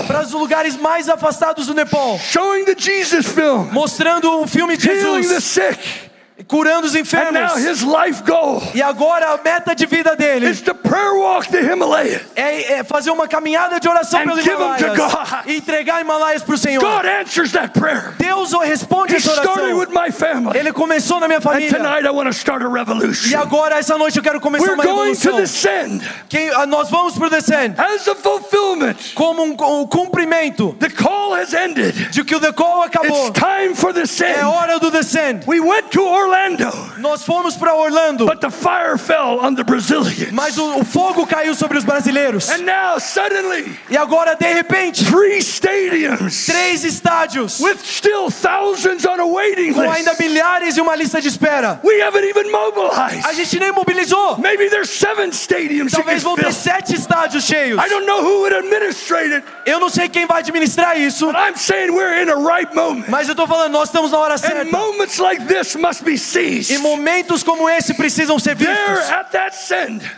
para 0.08 0.22
os 0.22 0.32
lugares 0.32 0.78
mais 0.78 1.10
afastados 1.10 1.68
do 1.68 1.74
Nepal, 1.74 2.20
showing 2.20 2.66
the 2.66 2.76
Jesus 2.78 3.28
film, 3.28 3.70
mostrando 3.72 4.42
o 4.42 4.48
filme 4.48 4.78
de 4.78 4.84
Jesus, 4.84 5.44
sick. 5.44 6.11
Curando 6.48 6.88
os 6.88 6.96
enfermos. 6.96 7.56
his 7.58 7.82
life 7.82 8.24
goal 8.26 8.62
E 8.74 8.82
agora 8.82 9.34
a 9.34 9.38
meta 9.38 9.76
de 9.76 9.86
vida 9.86 10.16
dele 10.16 10.50
is 10.50 10.62
to 10.62 10.74
prayer 10.76 11.14
walk 11.16 11.50
the 11.50 11.62
Himalayas. 11.62 12.22
é, 12.36 12.74
é 12.80 12.84
fazer 12.84 13.12
uma 13.12 13.28
caminhada 13.28 13.80
de 13.80 13.88
oração 13.88 14.20
pelo 14.22 14.38
give 14.42 14.52
'em 14.52 14.56
to 14.58 14.62
Himalaias 14.86 14.98
God. 14.98 15.40
e 15.48 15.58
entregar 15.58 16.02
Himalaias 16.02 16.44
para 16.44 16.56
o 16.56 16.58
Senhor. 16.58 16.82
God 16.82 17.06
answers 17.06 17.52
that 17.52 17.78
prayer. 17.80 18.14
Deus 18.18 18.52
responde 18.54 19.14
He 19.14 19.18
essa 19.18 19.32
started 19.32 19.60
oração. 19.74 19.78
with 19.80 19.90
my 19.90 20.12
family. 20.12 20.58
Ele 20.58 20.72
começou 20.72 21.20
na 21.20 21.28
minha 21.28 21.40
And 21.40 21.42
família. 21.42 21.70
tonight 21.74 22.06
I 22.06 22.10
want 22.12 22.28
to 22.28 22.34
start 22.38 22.62
a 22.64 22.68
E 22.68 22.72
revolution. 22.72 23.40
agora, 23.40 23.78
essa 23.78 23.98
noite, 23.98 24.18
eu 24.18 24.24
quero 24.24 24.40
começar 24.40 24.66
We're 24.66 24.74
uma 24.76 24.84
going 24.84 25.14
to 25.16 25.30
revolução. 25.32 25.36
descend 25.38 26.02
Quem, 26.30 26.50
ah, 26.52 26.66
nós 26.66 26.90
vamos 26.90 27.18
para 27.18 27.28
o 27.28 27.30
Descend 27.30 27.76
as 27.78 28.08
a 28.08 28.16
fulfillment. 28.16 28.96
como 29.16 29.44
um, 29.44 29.82
um 29.82 29.88
cumprimento 29.88 30.76
The 30.80 30.90
call 30.90 31.34
has 31.36 31.54
ended. 31.54 32.11
Que 32.40 32.64
o 32.64 32.82
acabou. 32.82 33.28
It's 33.28 33.40
time 33.40 33.76
for 33.76 33.94
the 33.94 34.02
É 34.02 34.06
send. 34.06 34.44
hora 34.46 34.80
do 34.80 34.90
Descend. 34.92 35.44
We 35.48 35.60
went 35.60 35.90
to 35.92 36.02
Orlando, 36.04 36.70
Nós 36.98 37.24
fomos 37.24 37.56
para 37.58 37.74
Orlando, 37.76 38.26
but 38.26 38.40
the 38.40 38.50
fire 38.50 38.98
fell 38.98 39.40
on 39.42 39.56
the 39.56 39.64
Brazilians. 39.64 40.32
mas 40.32 40.58
o, 40.58 40.80
o 40.80 40.86
fogo 40.86 41.26
caiu 41.28 41.54
sobre 41.56 41.78
os 41.78 41.84
brasileiros. 41.84 42.50
And 42.50 42.60
now, 42.64 43.00
suddenly, 43.00 43.78
E 43.90 43.98
agora, 43.98 44.36
de 44.36 44.48
repente, 44.54 45.04
three 45.06 45.40
stadiums 45.40 46.46
três 46.46 46.84
estádios 46.84 47.60
with 47.60 47.78
still 47.84 48.30
thousands 48.32 49.06
on 49.06 49.20
a 49.20 49.26
waiting 49.26 49.74
com 49.74 49.82
ainda 49.90 50.12
list. 50.12 50.22
milhares 50.22 50.78
e 50.78 50.82
uma 50.82 50.96
lista 50.96 51.20
de 51.22 51.28
espera. 51.28 51.80
We 51.84 52.02
haven't 52.02 52.28
even 52.28 52.48
A 52.48 52.52
mobilized. 52.52 53.36
gente 53.36 53.60
nem 53.60 53.72
mobilizou. 53.72 54.38
Maybe 54.38 54.70
there's 54.70 54.90
seven 54.90 55.30
stadiums 55.32 55.92
Talvez 55.92 56.24
vão 56.24 56.36
ter 56.36 56.54
sete 56.54 56.96
estádios 56.96 57.44
cheios. 57.46 57.80
I 57.84 57.90
don't 57.90 58.06
know 58.06 58.22
who 58.22 58.40
would 58.42 58.56
administrate 58.56 59.34
it, 59.34 59.46
Eu 59.66 59.80
não 59.80 59.90
sei 59.90 60.08
quem 60.10 60.26
vai 60.26 60.40
administrar 60.40 60.98
isso, 61.00 61.28
but 61.28 61.36
I'm 61.36 61.56
saying 61.58 61.92
we're 61.92 62.21
a 62.21 62.21
right 62.30 62.70
mas 63.08 63.28
eu 63.30 63.36
tô 63.36 63.46
falando, 63.48 63.72
nós 63.74 63.90
estamos 63.90 64.12
na 64.12 64.18
hora 64.20 64.36
And 64.36 64.38
certa. 64.38 64.66
moments 64.72 65.18
like 65.20 65.46
this 65.46 65.76
must 65.76 66.04
be 66.04 66.14
E 66.14 66.18
seized. 66.18 66.78
momentos 66.80 67.44
como 67.44 67.70
esse 67.70 67.94
precisam 67.94 68.38
ser 68.40 68.56
vistos. 68.56 69.10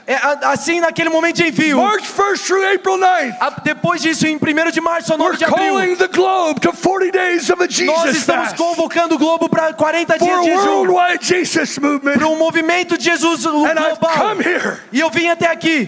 É, 0.08 0.16
assim, 0.44 0.80
naquele 0.80 1.10
momento 1.10 1.38
de 1.38 1.48
envio. 1.48 1.78
March 1.78 2.06
1st 2.08 2.46
through 2.46 2.76
April 2.76 2.98
9th, 2.98 3.36
A- 3.40 3.50
Depois 3.64 4.02
disso, 4.02 4.28
em 4.28 4.36
1 4.38 4.72
de 4.72 4.82
março 4.82 5.14
a 5.14 5.16
we're 5.16 5.24
9 5.34 5.38
de 5.38 5.46
abril, 5.46 5.74
calling 5.74 5.96
the 5.96 6.08
globe 6.08 6.60
to 6.60 6.74
40 6.74 7.12
days 7.12 7.50
of 7.50 7.62
a 7.64 7.68
nós 7.86 8.16
estamos 8.16 8.54
convocando 8.54 9.16
o 9.16 9.18
globo 9.18 9.48
para 9.50 9.74
40 9.74 10.18
for 10.18 10.26
dias 10.26 10.38
a 10.38 10.42
de 10.42 10.50
jejum. 10.50 10.86
Para 12.14 12.28
um 12.28 12.38
movimento 12.38 12.98
de 12.98 13.06
Jesus 13.06 13.44
global. 13.46 14.36
E 14.92 15.00
eu 15.00 15.10
vim 15.10 15.28
até 15.28 15.48
aqui 15.50 15.88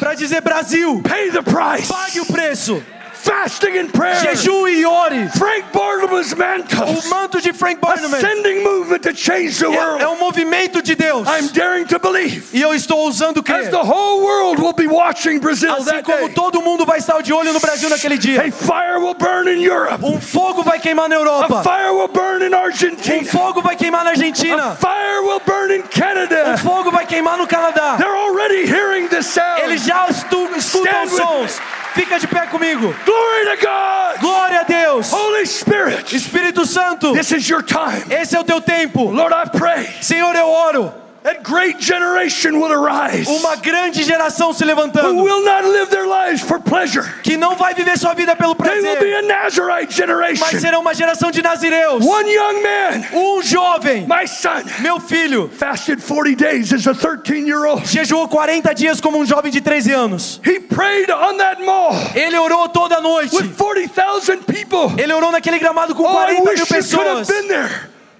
para 0.00 0.14
dizer: 0.14 0.40
Brasil, 0.40 1.02
pay 1.02 1.30
the 1.30 1.42
price. 1.42 1.88
pague 1.88 2.20
o 2.20 2.26
preço. 2.26 2.82
Fasting 3.22 3.76
and 3.78 3.88
prayer. 3.92 4.14
Jejum 4.22 4.68
e 4.68 4.84
ore. 4.86 5.28
Frank 5.36 5.64
Barnabas 5.72 6.32
mantle. 6.34 6.84
O 6.88 7.08
manto 7.08 7.40
de 7.40 7.52
Frank 7.52 7.78
A 7.82 7.86
Barnum 7.86 8.10
sending 8.20 8.62
movement 8.62 9.00
to 9.02 9.14
change 9.14 9.58
the 9.58 9.66
é, 9.66 9.74
é 9.74 9.78
world. 9.80 10.04
um 10.06 10.18
movimento 10.18 10.80
de 10.80 10.94
Deus. 10.94 11.26
I'm 11.28 11.48
daring 11.48 11.84
to 11.86 11.98
believe. 11.98 12.44
E 12.52 12.62
eu 12.62 12.72
estou 12.74 12.98
ousando 13.00 13.40
As 13.40 13.44
crer. 13.44 13.70
the 13.70 13.76
whole 13.82 14.22
world 14.22 14.60
will 14.62 14.72
be 14.72 14.86
watching 14.86 15.38
Brazil 15.40 15.72
Assim 15.74 15.84
that 15.86 16.04
como 16.04 16.26
day. 16.26 16.34
todo 16.34 16.62
mundo 16.62 16.86
vai 16.86 16.98
estar 16.98 17.20
de 17.22 17.32
olho 17.32 17.52
no 17.52 17.60
Brasil 17.60 17.88
naquele 17.90 18.16
dia. 18.16 18.40
A 18.42 18.50
fire 18.52 18.98
will 19.00 19.14
burn 19.14 19.48
in 19.48 19.60
Europe. 19.62 20.02
Um 20.04 20.20
fogo 20.20 20.62
vai 20.62 20.78
queimar 20.78 21.08
na 21.08 21.16
A 21.16 21.18
Europa. 21.18 21.62
fire 21.62 21.92
will 21.92 22.08
burn 22.08 22.42
in 22.44 22.54
Um 22.54 22.58
Argentina. 22.58 23.24
fogo 23.24 23.60
vai 23.60 23.76
queimar 23.76 24.04
na 24.04 24.10
A 24.10 24.12
Argentina. 24.12 24.76
fire 24.76 25.22
will 25.22 25.40
burn 25.44 25.72
in 25.74 25.80
Um 25.80 25.88
Canada. 25.88 26.56
fogo 26.58 26.90
vai 26.90 27.04
queimar 27.06 27.36
no 27.36 27.46
Canadá. 27.46 27.96
They're 27.98 28.16
already 28.16 28.64
hearing 28.66 29.08
the 29.08 29.22
sound. 29.22 29.62
Eles 29.62 29.82
já 29.84 30.06
escutam 30.08 30.56
os 30.56 30.64
sons. 31.12 31.60
Fica 31.94 32.18
de 32.20 32.28
pé 32.28 32.46
comigo. 32.46 32.94
Glory 33.08 33.56
to 33.56 33.64
God. 33.64 34.16
Glória 34.20 34.60
a 34.60 34.64
Deus. 34.64 35.10
Holy 35.10 35.46
Spirit. 35.46 36.12
Espírito 36.14 36.66
Santo, 36.66 37.12
This 37.14 37.32
is 37.32 37.48
your 37.48 37.62
time. 37.62 38.04
esse 38.10 38.36
é 38.36 38.40
o 38.40 38.44
teu 38.44 38.60
tempo. 38.60 39.10
Lord, 39.10 39.32
I 39.34 39.48
pray 39.48 39.86
Senhor, 40.02 40.34
eu 40.36 40.46
oro. 40.46 40.92
That 41.28 41.42
great 41.42 41.78
generation 41.80 42.58
will 42.58 42.72
arise 42.72 43.28
Uma 43.28 43.56
grande 43.56 44.02
geração 44.02 44.52
se 44.52 44.62
who 44.64 44.68
levantando. 44.68 45.22
will 45.22 45.44
not 45.44 45.64
live 45.64 45.90
their 45.90 46.06
lives 46.06 46.40
for 46.40 46.58
pleasure. 46.60 47.04
Que 47.22 47.36
não 47.36 47.54
vai 47.56 47.74
viver 47.74 47.98
sua 47.98 48.14
vida 48.14 48.34
pelo 48.36 48.54
They 48.54 48.80
will 48.80 48.94
be 48.96 49.10
prazer. 49.10 49.16
a 49.18 49.22
Nazarite 49.22 50.38
Mas 50.40 50.60
será 50.60 50.78
uma 50.78 50.94
geração 50.94 51.30
de 51.30 51.42
nazireus. 51.42 52.04
One 52.04 52.30
young 52.32 52.62
man, 52.62 53.04
Um 53.12 53.42
jovem, 53.42 54.06
my 54.06 54.26
son, 54.26 54.62
meu 54.80 54.98
filho, 55.00 55.50
fasted 55.58 56.00
40 56.02 56.36
days 56.36 56.72
as 56.72 56.86
a 56.86 56.94
13 56.94 57.46
year 57.46 57.64
old. 57.66 57.86
jejuou 57.86 58.28
40 58.28 58.74
dias 58.74 59.00
como 59.00 59.18
um 59.18 59.26
jovem 59.26 59.50
de 59.52 59.60
13 59.60 59.92
anos. 59.92 60.40
He 60.44 60.60
prayed 60.60 61.10
on 61.10 61.36
that 61.38 61.62
mall 61.64 61.92
Ele 62.14 62.36
orou 62.38 62.68
toda 62.68 63.00
noite. 63.00 63.34
with 63.34 63.54
40,000 63.56 64.44
people. 64.44 64.92
Ele 65.00 65.12
orou 65.12 65.30
naquele 65.32 65.58
gramado 65.58 65.94
com 65.94 66.04
Oh, 66.04 66.08
I 66.10 66.12
40 66.12 66.32
mil 66.32 66.44
wish 66.44 66.60
you 66.60 66.66
could 66.66 66.76
have 66.76 67.26
pessoas. 67.26 67.28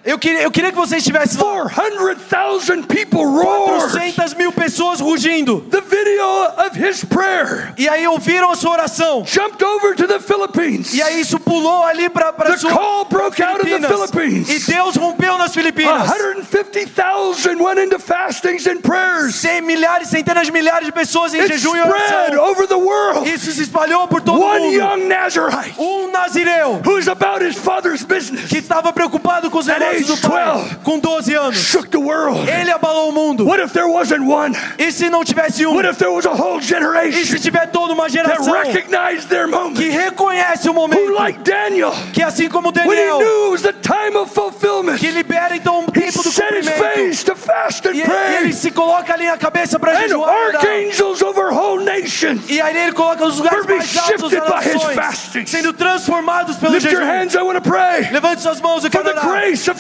Eu 0.09 0.19
queria, 0.19 0.41
eu 0.41 0.51
queria 0.51 0.71
que 0.71 0.77
você 0.77 0.97
estivesse 0.97 1.37
lá. 1.37 1.69
400,000 1.69 2.85
people 2.85 3.25
roared 3.27 3.93
400 3.93 4.33
mil 4.35 4.51
pessoas 4.51 5.01
rugindo. 5.01 5.61
the 5.71 5.83
video 5.83 6.25
of 6.67 6.75
his 6.75 7.05
prayer. 7.05 7.75
E 7.77 7.87
aí 7.87 8.09
ouviram 8.09 8.51
a 8.51 8.57
sua 8.57 8.71
oração. 8.71 9.23
Jumped 9.27 9.63
over 9.63 9.95
to 9.95 10.07
the 10.07 10.19
Philippines. 10.19 10.95
E 10.95 11.03
aí 11.03 11.21
isso 11.21 11.39
pulou 11.39 11.85
ali 11.85 12.09
para 12.09 12.33
The 12.33 12.57
sua 12.57 12.71
call 12.71 13.05
broke 13.05 13.43
out 13.43 13.69
in 13.69 13.83
the. 13.83 13.87
Philippines. 13.89 14.49
E 14.49 14.73
Deus 14.73 14.97
rompeu 14.97 15.37
nas 15.37 15.53
Filipinas. 15.53 16.09
150,000 16.09 17.63
went 17.63 17.79
into 17.79 17.99
fastings 17.99 18.67
and 18.67 18.81
prayers. 18.81 19.35
Cem 19.35 19.61
milhares, 19.61 20.09
centenas 20.09 20.47
de 20.47 20.53
milhares 20.53 20.87
de 20.87 20.93
pessoas 20.93 21.35
em 21.35 21.41
It 21.41 21.53
jejum 21.53 21.77
e 21.77 21.81
oração. 21.83 22.49
over 22.49 22.67
the 22.67 22.75
world. 22.75 23.29
Isso 23.29 23.53
se 23.53 23.63
espalhou 23.63 24.09
por 24.09 24.23
todo 24.23 24.41
o 24.41 24.43
One 24.43 24.65
mundo. 24.65 24.75
young 24.75 25.07
Nazarite 25.07 25.75
Um 25.79 26.11
nazireu 26.11 26.81
who's 26.85 27.09
about 27.09 27.45
his 27.45 27.57
father's 27.57 28.03
business 28.03 28.47
que 28.49 28.57
estava 28.59 28.91
preocupado 28.93 29.51
com 29.51 29.59
os 29.59 29.69
At 29.69 29.83
do 30.07 30.17
pai, 30.19 30.45
12. 30.53 30.77
com 30.85 30.99
12 30.99 31.35
anos. 31.35 31.57
shook 31.59 31.89
the 31.91 31.99
world. 31.99 32.49
Ele 32.51 32.71
abalou 32.71 33.11
o 33.11 33.13
mundo. 33.13 33.47
What 33.47 33.63
if 33.63 33.73
there 33.73 33.87
wasn't 33.89 34.25
one? 34.27 34.57
E 34.79 34.91
se 34.93 35.09
não 35.11 35.25
tivesse 35.25 35.67
um? 35.67 35.75
What 35.75 35.89
if 35.89 35.99
there 35.99 36.11
was 36.13 36.27
a 36.27 36.31
whole 36.33 36.59
E 36.59 36.63
se 36.63 36.69
generation 36.69 37.39
tiver 37.39 37.67
toda 37.69 37.93
uma 37.93 38.05
that 38.05 38.13
geração 38.13 38.53
recognized 38.53 39.29
their 39.29 39.47
que 39.47 39.51
moment? 39.53 39.89
reconhece 39.91 40.69
o 40.69 40.73
Who, 40.73 40.75
momento, 40.75 41.13
like 41.13 41.41
Daniel, 41.41 41.93
que 42.13 42.23
assim 42.23 42.49
como 42.49 42.69
when 42.71 42.83
he 42.83 42.95
Daniel, 42.97 43.19
knew 43.19 43.45
it 43.47 43.51
was 43.53 43.63
the 43.63 43.73
time 43.73 44.17
of 44.17 44.33
fulfillment, 44.33 44.99
que 44.99 45.11
libera 45.11 45.57
então 45.57 45.81
o 45.81 45.85
he 45.89 45.93
tempo 46.01 46.23
do 46.23 46.31
set 46.31 46.53
his 46.55 46.69
cumprimento. 46.69 46.95
face 46.95 47.25
to 47.25 47.35
fast 47.37 47.87
and 47.89 47.95
E, 47.95 48.01
e 48.01 48.05
pray. 48.05 48.37
ele 48.37 48.53
se 48.53 48.71
coloca 48.71 49.13
ali 49.13 49.27
na 49.27 49.37
cabeça 49.37 49.79
para 49.79 49.95
jejuar. 49.95 50.29
e 50.31 50.49
orar. 50.49 50.57
archangels 50.57 51.23
over 51.23 51.53
whole 51.53 51.85
nations. 51.85 52.43
E 52.49 52.61
aí 52.61 52.77
ele 52.77 52.93
coloca 52.93 53.25
os 53.25 53.39
lugares 53.39 53.67
mais 53.67 53.97
altos 53.97 54.33
nações, 54.33 54.95
fasting. 54.95 55.47
sendo 55.47 55.73
transformados 55.73 56.57
pelo 56.57 56.75
Lift 56.75 56.87
your 56.93 57.03
jejum. 57.03 57.13
hands, 57.13 57.35
I 57.35 57.39
want 57.43 57.57
to 57.57 57.63
pray 57.63 58.09
Levante 58.13 58.43
suas 58.43 58.61
mãos, 58.61 58.85
eu 58.85 58.91
for 58.91 59.03
quero 59.03 59.11
orar. 59.11 59.25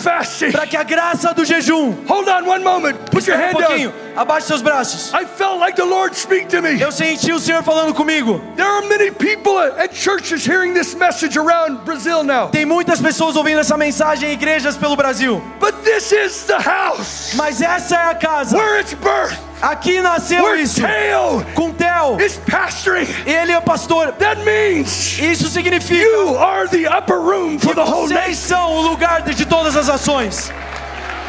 Fasting. 0.09 0.53
Para 0.53 0.67
que 0.67 0.77
a 0.77 0.83
graça 0.83 1.35
do 1.35 1.45
jejum. 1.45 1.95
Hold 2.07 2.29
on 2.29 2.47
one 2.47 2.65
moment. 2.65 2.97
Put 3.11 3.27
your 3.27 3.37
um 3.37 3.41
hand 3.41 3.53
pouquinho. 3.53 3.91
down. 3.91 4.09
Abaixe 4.17 4.47
seus 4.47 4.63
braços. 4.63 5.13
I 5.13 5.25
felt 5.27 5.61
like 5.61 5.77
the 5.77 5.85
Lord 5.85 6.17
speak 6.17 6.49
to 6.49 6.63
me. 6.63 6.81
Eu 6.81 6.91
senti 6.91 7.33
o 7.33 7.39
Senhor 7.39 7.63
falando 7.63 7.95
comigo. 7.95 8.41
There 8.57 8.67
are 8.67 8.83
many 8.89 9.11
people 9.11 9.59
at 9.59 9.95
churches 9.95 10.47
hearing 10.47 10.73
this 10.73 10.95
message 10.95 11.39
around 11.39 11.85
Brazil 11.85 12.25
now. 12.25 12.49
Tem 12.49 12.65
muitas 12.65 13.01
pessoas 13.01 13.37
ouvindo 13.37 13.61
essa 13.61 13.77
mensagem 13.77 14.31
em 14.31 14.33
igrejas 14.33 14.77
pelo 14.77 14.97
Brasil. 14.97 15.43
But 15.61 15.75
this 15.85 16.11
is 16.13 16.45
the 16.45 16.59
house 16.59 17.35
Mas 17.35 17.61
essa 17.61 17.97
é 17.97 18.11
a 18.11 18.15
casa 18.15 18.57
where 18.57 18.81
it's 18.81 18.95
birth. 18.95 19.39
Aqui 19.61 20.01
nasceu 20.01 20.45
where 20.45 20.63
isso. 20.63 20.81
Theo 20.81 21.45
Com 21.55 21.73
Theo. 21.73 22.17
Ele 23.27 23.53
é 23.53 23.61
pastor. 23.61 24.13
That 24.13 24.43
means 24.45 25.19
Isso 25.19 25.49
significa 25.49 26.01
you 26.01 26.37
are 26.39 26.69
the 26.69 26.87
upper 26.87 27.17
room 27.19 27.59
for 27.59 27.75
the 27.75 27.83
whole 27.83 28.07
vocês 28.09 28.29
nation. 28.29 28.49
são 28.49 28.73
o 28.77 28.83
lugar 28.83 29.23
de 29.23 29.45
todas 29.45 29.77
as 29.77 29.89
ações. 29.89 30.53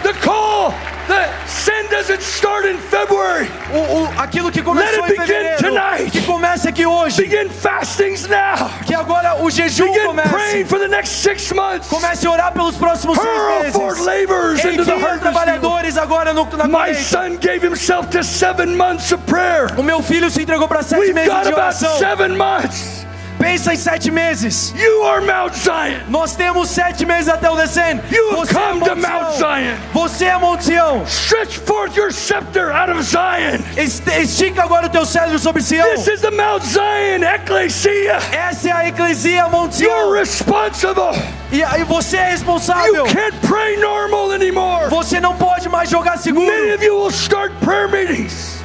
The 0.04 0.14
call, 0.14 0.74
the 1.10 1.48
sin 1.48 1.88
doesn't 1.90 2.22
start 2.22 2.66
in 2.66 2.78
February. 2.78 3.50
O, 3.74 3.78
o- 4.04 4.10
aquilo 4.18 4.52
que 4.52 4.62
começou 4.62 5.02
Let 5.02 5.12
it 5.12 5.14
em 5.14 5.22
begin 5.22 5.34
fevereiro, 5.34 5.58
tonight. 5.64 6.12
que 6.12 6.22
comece 6.22 6.70
aqui 6.70 6.86
hoje, 6.86 7.22
Begin 7.24 7.50
fastings 7.50 8.28
now. 8.28 8.70
que 8.86 8.94
agora 8.96 9.44
o 9.44 9.50
jejum 9.50 9.86
Begin 9.92 10.14
praying 10.30 10.64
comece. 10.64 10.66
for 10.66 10.80
the 10.80 10.88
next 10.88 11.22
six 11.22 11.52
months. 11.52 11.88
Comece 11.90 12.26
a 12.28 12.32
orar 12.32 12.52
pelos 12.54 12.76
próximos 12.78 13.18
Hurl 13.18 13.62
seis 13.64 13.76
meses. 13.76 14.06
laborers 14.06 14.64
into 14.66 14.86
the 14.86 14.92
trabalhadores 15.20 15.98
agora 15.98 16.34
no, 16.34 16.46
na 16.56 16.68
My 16.68 16.94
son 16.94 17.38
gave 17.38 17.62
himself 17.64 18.10
to 18.12 18.24
seven 18.24 18.76
months 18.78 19.12
of 19.12 19.22
prayer. 19.26 19.68
O 19.78 19.84
meu 19.84 20.02
filho 20.02 20.30
se 20.30 20.44
entregou 20.44 20.68
para 20.68 20.84
sete 20.84 21.02
We've 21.02 21.14
meses 21.14 21.30
got 21.34 21.44
de 21.44 21.50
about 21.54 21.76
oração. 21.76 21.98
seven 21.98 22.38
months. 22.38 22.99
Pensa 23.40 23.74
em 23.74 23.78
sete 23.78 24.12
meses. 24.12 24.74
You 24.78 25.04
are 25.06 25.22
Mount 25.26 25.54
Zion. 25.56 26.02
Nós 26.10 26.36
temos 26.36 26.70
sete 26.70 27.06
meses 27.06 27.30
até 27.30 27.50
o 27.50 27.56
descendo. 27.56 28.04
You 28.12 28.36
Você 28.36 28.52
é 28.52 28.54
come 28.62 28.80
to 28.82 28.96
Monte 28.96 29.02
Mount. 29.08 29.32
Zion. 29.38 29.76
Você 29.94 30.26
é 30.26 30.38
Monte 30.38 30.64
Sião. 30.66 31.04
Stretch 31.08 31.58
forth 31.60 31.96
your 31.98 32.12
scepter 32.12 32.70
out 32.72 32.92
of 32.92 33.02
Zion. 33.02 33.60
Estica 33.78 34.64
agora 34.64 34.88
o 34.88 34.90
teu 34.90 35.06
cérebro 35.06 35.40
sobre 35.40 35.62
Sião. 35.64 35.88
This 35.96 36.08
is 36.08 36.22
the 36.22 36.32
Mount 36.32 36.64
Zion 36.66 37.24
ecclesia. 37.36 38.18
Essa 38.32 38.70
é 38.70 38.72
a 38.74 38.88
eclesia 38.90 39.48
Monte 39.48 39.84
You're 39.84 39.96
Sião. 40.04 40.12
responsible. 40.20 41.40
E 41.52 41.64
você 41.86 42.18
é 42.18 42.26
You 42.26 42.32
responsável. 42.32 43.06
can't 43.06 43.36
pray 43.48 43.78
normal 43.78 44.32
anymore. 44.32 44.90
Você 44.90 45.20
não 45.22 45.36
pode 45.36 45.68
mais 45.70 45.90
jogar 45.90 46.12
Many 46.12 46.24
seguro. 46.24 46.76
of 46.76 46.84
you 46.86 46.96
will 46.96 47.10
start 47.12 47.52
prayer 47.64 47.88
meetings. 47.88 48.59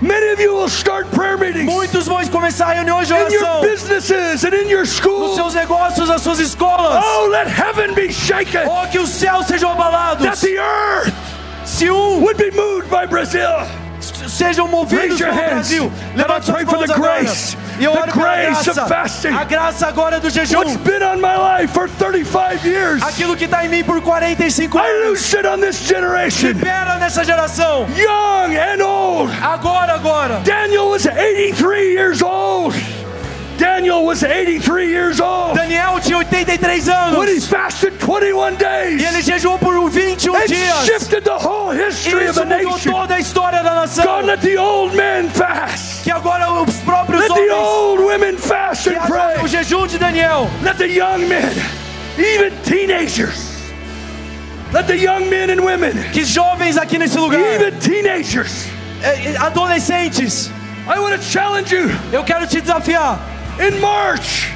Many 0.00 0.28
of 0.32 0.40
you 0.40 0.54
will 0.54 0.68
start 0.68 1.10
prayer 1.10 1.38
meetings 1.38 1.64
Muitos 1.64 2.06
vão 2.06 2.22
começar 2.28 2.72
reuniões 2.74 3.08
de 3.08 3.14
in 3.14 3.16
your 3.16 3.42
oração. 3.42 3.60
businesses 3.62 4.44
and 4.44 4.54
in 4.54 4.68
your 4.68 4.80
Nos 4.80 4.90
schools. 4.90 5.34
seus 5.36 5.54
negócios, 5.54 6.08
nas 6.08 6.20
suas 6.20 6.38
escolas. 6.38 7.02
Oh, 7.02 7.26
let 7.28 7.46
heaven 7.48 7.94
be 7.94 8.12
shaken. 8.12 8.66
Ou 8.66 8.86
que 8.88 8.98
os 8.98 9.08
céus 9.08 9.46
sejam 9.46 9.70
That 9.74 9.80
abalados. 9.82 10.40
the 10.40 10.58
earth 10.58 11.12
Se 11.64 11.88
um 11.90 12.20
would 12.22 12.36
be 12.36 12.50
moved 12.54 12.90
by 12.90 13.06
Brazil. 13.06 13.48
sejam 14.28 14.68
movidos 14.68 15.18
pelo. 15.18 15.32
Brasil. 15.34 15.92
Levante 16.14 16.44
suas 16.46 16.56
pray 16.56 16.64
for 16.66 16.76
mãos 16.76 16.86
the 16.88 16.92
agora. 16.94 17.14
grace, 17.24 17.56
E 17.78 17.84
eu 17.84 17.92
oro 17.92 18.12
pela 18.12 18.36
graça. 18.36 19.28
A 19.38 19.44
graça 19.44 19.86
agora 19.86 20.18
do 20.20 20.30
jejum. 20.30 20.58
What's 20.58 20.76
been 20.76 21.02
on 21.02 21.16
my 21.16 21.36
life 21.60 21.72
for 21.72 21.88
35 21.88 22.64
years, 22.66 23.02
Aquilo 23.02 23.36
que 23.36 23.44
está 23.44 23.64
em 23.64 23.68
mim 23.68 23.84
por 23.84 24.00
45 24.00 24.78
I 24.78 24.80
anos. 24.80 25.06
loose 25.08 25.36
it 25.36 25.46
on 25.46 25.60
this 25.60 25.76
generation. 25.86 26.48
Libera 26.48 26.98
nessa 26.98 27.24
geração. 27.24 27.86
Young 27.96 28.56
and 28.56 28.82
old. 28.84 29.32
Agora, 29.42 29.94
agora. 29.94 30.40
Daniel 30.44 30.88
was 30.88 31.06
83 31.06 31.92
years 31.94 32.22
old. 32.22 32.74
Daniel 33.66 34.04
was 34.06 34.22
83 34.22 34.88
years 34.88 35.20
old 35.20 35.54
Daniel 35.56 35.98
tinha 36.00 36.18
83 36.22 37.16
when 37.16 37.26
he 37.28 37.34
anos. 37.34 37.46
fasted 37.48 37.98
21 37.98 38.54
days. 38.56 39.00
E 39.02 39.04
ele 39.04 39.22
jejuou 39.22 39.58
por 39.58 39.74
21 39.90 40.36
and 40.36 40.46
dias. 40.46 40.84
shifted 40.86 41.24
the 41.24 41.36
whole 41.36 41.70
history 41.70 42.26
of 42.28 42.34
the 42.34 42.44
mudou 42.44 42.72
nation. 42.74 42.92
toda 42.92 43.14
a 43.14 43.18
história 43.20 43.62
da 43.62 43.70
God, 43.70 43.78
nação. 43.88 44.22
let 44.26 44.40
the 44.40 44.56
old 44.56 44.94
men 44.94 45.28
fast. 45.30 46.04
Que 46.04 46.12
agora 46.12 46.50
os 46.52 46.74
próprios 46.84 47.22
Let 47.22 47.34
the 47.34 47.50
homens. 47.52 47.52
old 47.52 48.00
women 48.04 48.36
fast 48.38 48.86
and 48.88 48.96
agora 48.98 49.34
o 49.36 49.40
pray. 49.40 49.48
jejum 49.48 49.86
de 49.88 49.98
Daniel. 49.98 50.48
Let 50.62 50.78
the 50.78 50.88
young 50.88 51.26
men, 51.28 51.52
even 52.18 52.52
teenagers, 52.62 53.72
let 54.72 54.86
the 54.86 54.96
young 54.96 55.28
men 55.28 55.50
and 55.50 55.60
women, 55.64 55.92
Que 56.12 56.24
jovens 56.24 56.76
aqui 56.78 56.98
nesse 56.98 57.18
lugar. 57.18 57.40
even 57.40 57.74
teenagers, 57.80 58.66
eh, 59.02 59.32
eh, 59.34 59.36
Adolescentes. 59.38 60.50
I 60.88 61.00
want 61.00 61.14
to 61.16 61.20
challenge 61.20 61.72
you. 61.74 61.90
Eu 62.12 62.22
quero 62.24 62.46
te 62.46 62.60
desafiar. 62.60 63.18
In 63.58 63.80
March, 63.80 64.52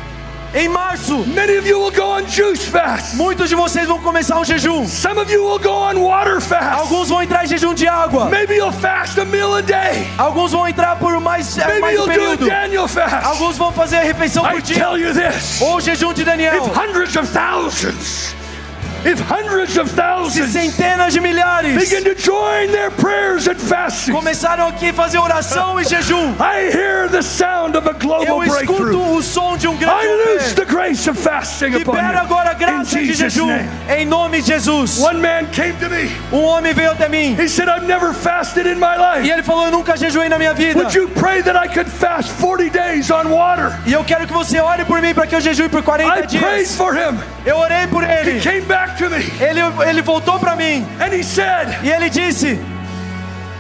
Em 0.52 0.68
março, 0.68 1.24
many 1.28 1.56
of 1.58 1.66
you 1.66 1.78
will 1.80 1.92
go 1.92 2.02
on 2.16 2.26
juice 2.26 2.64
fast. 2.68 3.14
muitos 3.16 3.48
de 3.48 3.54
vocês 3.54 3.86
vão 3.86 4.00
começar 4.00 4.36
um 4.38 4.44
jejum. 4.44 4.84
Some 4.86 5.18
of 5.20 5.32
you 5.32 5.44
will 5.44 5.60
go 5.60 5.70
on 5.70 5.94
water 6.02 6.40
fast. 6.40 6.80
Alguns 6.80 7.08
vão 7.08 7.22
entrar 7.22 7.44
em 7.44 7.46
jejum 7.46 7.72
de 7.72 7.86
água. 7.86 8.24
Maybe 8.28 8.56
you'll 8.56 8.72
fast 8.72 9.18
a 9.20 9.24
meal 9.24 9.54
a 9.54 9.60
day. 9.60 10.08
Alguns 10.18 10.50
vão 10.50 10.66
entrar 10.66 10.96
por 10.96 11.18
mais, 11.20 11.56
eh, 11.56 11.66
Maybe 11.66 11.80
mais 11.80 11.94
um 12.00 12.02
you'll 12.02 12.06
do 12.06 12.10
a 12.10 12.14
período. 12.14 12.46
Daniel 12.48 12.88
fast. 12.88 13.24
Alguns 13.26 13.56
vão 13.56 13.70
fazer 13.72 13.98
a 13.98 14.02
refeição 14.02 14.44
I 14.44 14.50
por 14.54 14.60
dia. 14.62 14.76
tell 14.84 14.98
you 14.98 15.14
this. 15.14 15.60
Ou 15.60 15.76
o 15.76 15.80
jejum 15.80 16.12
de 16.12 16.24
Daniel. 16.24 16.56
If 16.56 16.76
hundreds 16.76 17.14
of 17.16 17.28
thousands, 17.32 18.34
Se 19.02 19.84
thousands 19.94 20.52
centenas 20.52 21.14
de 21.14 21.20
milhares 21.20 21.74
begin 21.74 22.04
to 22.04 22.14
join 22.14 22.70
their 22.70 22.90
prayers 22.90 23.48
and 23.48 23.56
fasting, 23.56 24.12
começaram 24.12 24.68
aqui 24.68 24.90
a 24.90 24.92
fazer 24.92 25.18
oração 25.18 25.80
e 25.80 25.84
jejum. 25.84 26.34
I 26.38 26.70
hear 26.70 27.08
the 27.08 27.22
sound 27.22 27.78
of 27.78 27.88
a 27.88 27.92
global 27.94 28.42
Eu 28.44 28.44
escuto 28.44 29.00
o 29.16 29.22
som 29.22 29.56
de 29.56 29.66
um 29.66 29.76
grande 29.76 30.06
I 30.06 31.68
Libera 31.70 32.20
agora 32.20 32.50
a 32.50 32.54
graça 32.54 32.98
de 32.98 33.14
jejum. 33.14 33.48
Em 33.88 34.04
nome 34.04 34.42
de 34.42 34.48
Jesus. 34.48 34.98
One 34.98 35.20
man 35.20 35.46
came 35.52 35.72
to 35.74 35.88
me. 35.88 36.10
Um 36.32 36.42
homem 36.44 36.74
veio 36.74 36.90
até 36.92 37.08
mim. 37.08 37.36
He 37.40 37.48
said, 37.48 37.68
I've 37.68 37.86
never 37.86 38.12
fasted 38.12 38.66
in 38.66 38.78
my 38.78 38.96
E 38.96 39.20
life. 39.22 39.30
ele 39.30 39.42
falou: 39.42 39.64
Eu 39.66 39.70
nunca 39.70 39.96
jejuei 39.96 40.28
na 40.28 40.36
minha 40.38 40.52
vida. 40.52 40.78
Would 40.78 40.94
you 40.96 41.08
pray 41.08 41.42
that 41.42 41.56
I 41.56 41.68
could 41.72 41.90
fast 41.90 42.32
40 42.40 42.70
days 42.70 43.10
on 43.10 43.28
water? 43.30 43.72
E 43.86 43.92
eu 43.92 44.04
quero 44.04 44.26
que 44.26 44.32
você 44.32 44.60
ore 44.60 44.84
por 44.84 45.00
mim 45.00 45.14
para 45.14 45.26
que 45.26 45.34
eu 45.34 45.40
jejue 45.40 45.68
por 45.68 45.82
40 45.82 46.06
I 46.18 46.22
prayed 46.38 46.56
dias. 46.66 46.76
for 46.76 46.94
him. 46.94 47.18
Eu 47.46 47.56
orei 47.56 47.86
por 47.86 48.02
He 48.04 48.12
ele. 48.28 48.40
came 48.40 48.60
back 48.62 48.89
to 48.98 49.08
me 49.10 49.24
Ele, 49.40 49.60
ele 49.88 50.02
voltou 50.02 50.38
para 50.38 50.56
mim 50.56 50.86
and 51.00 51.12
he 51.14 51.22
said, 51.22 51.68
e 51.82 51.90
ele 51.90 52.08
disse: 52.10 52.58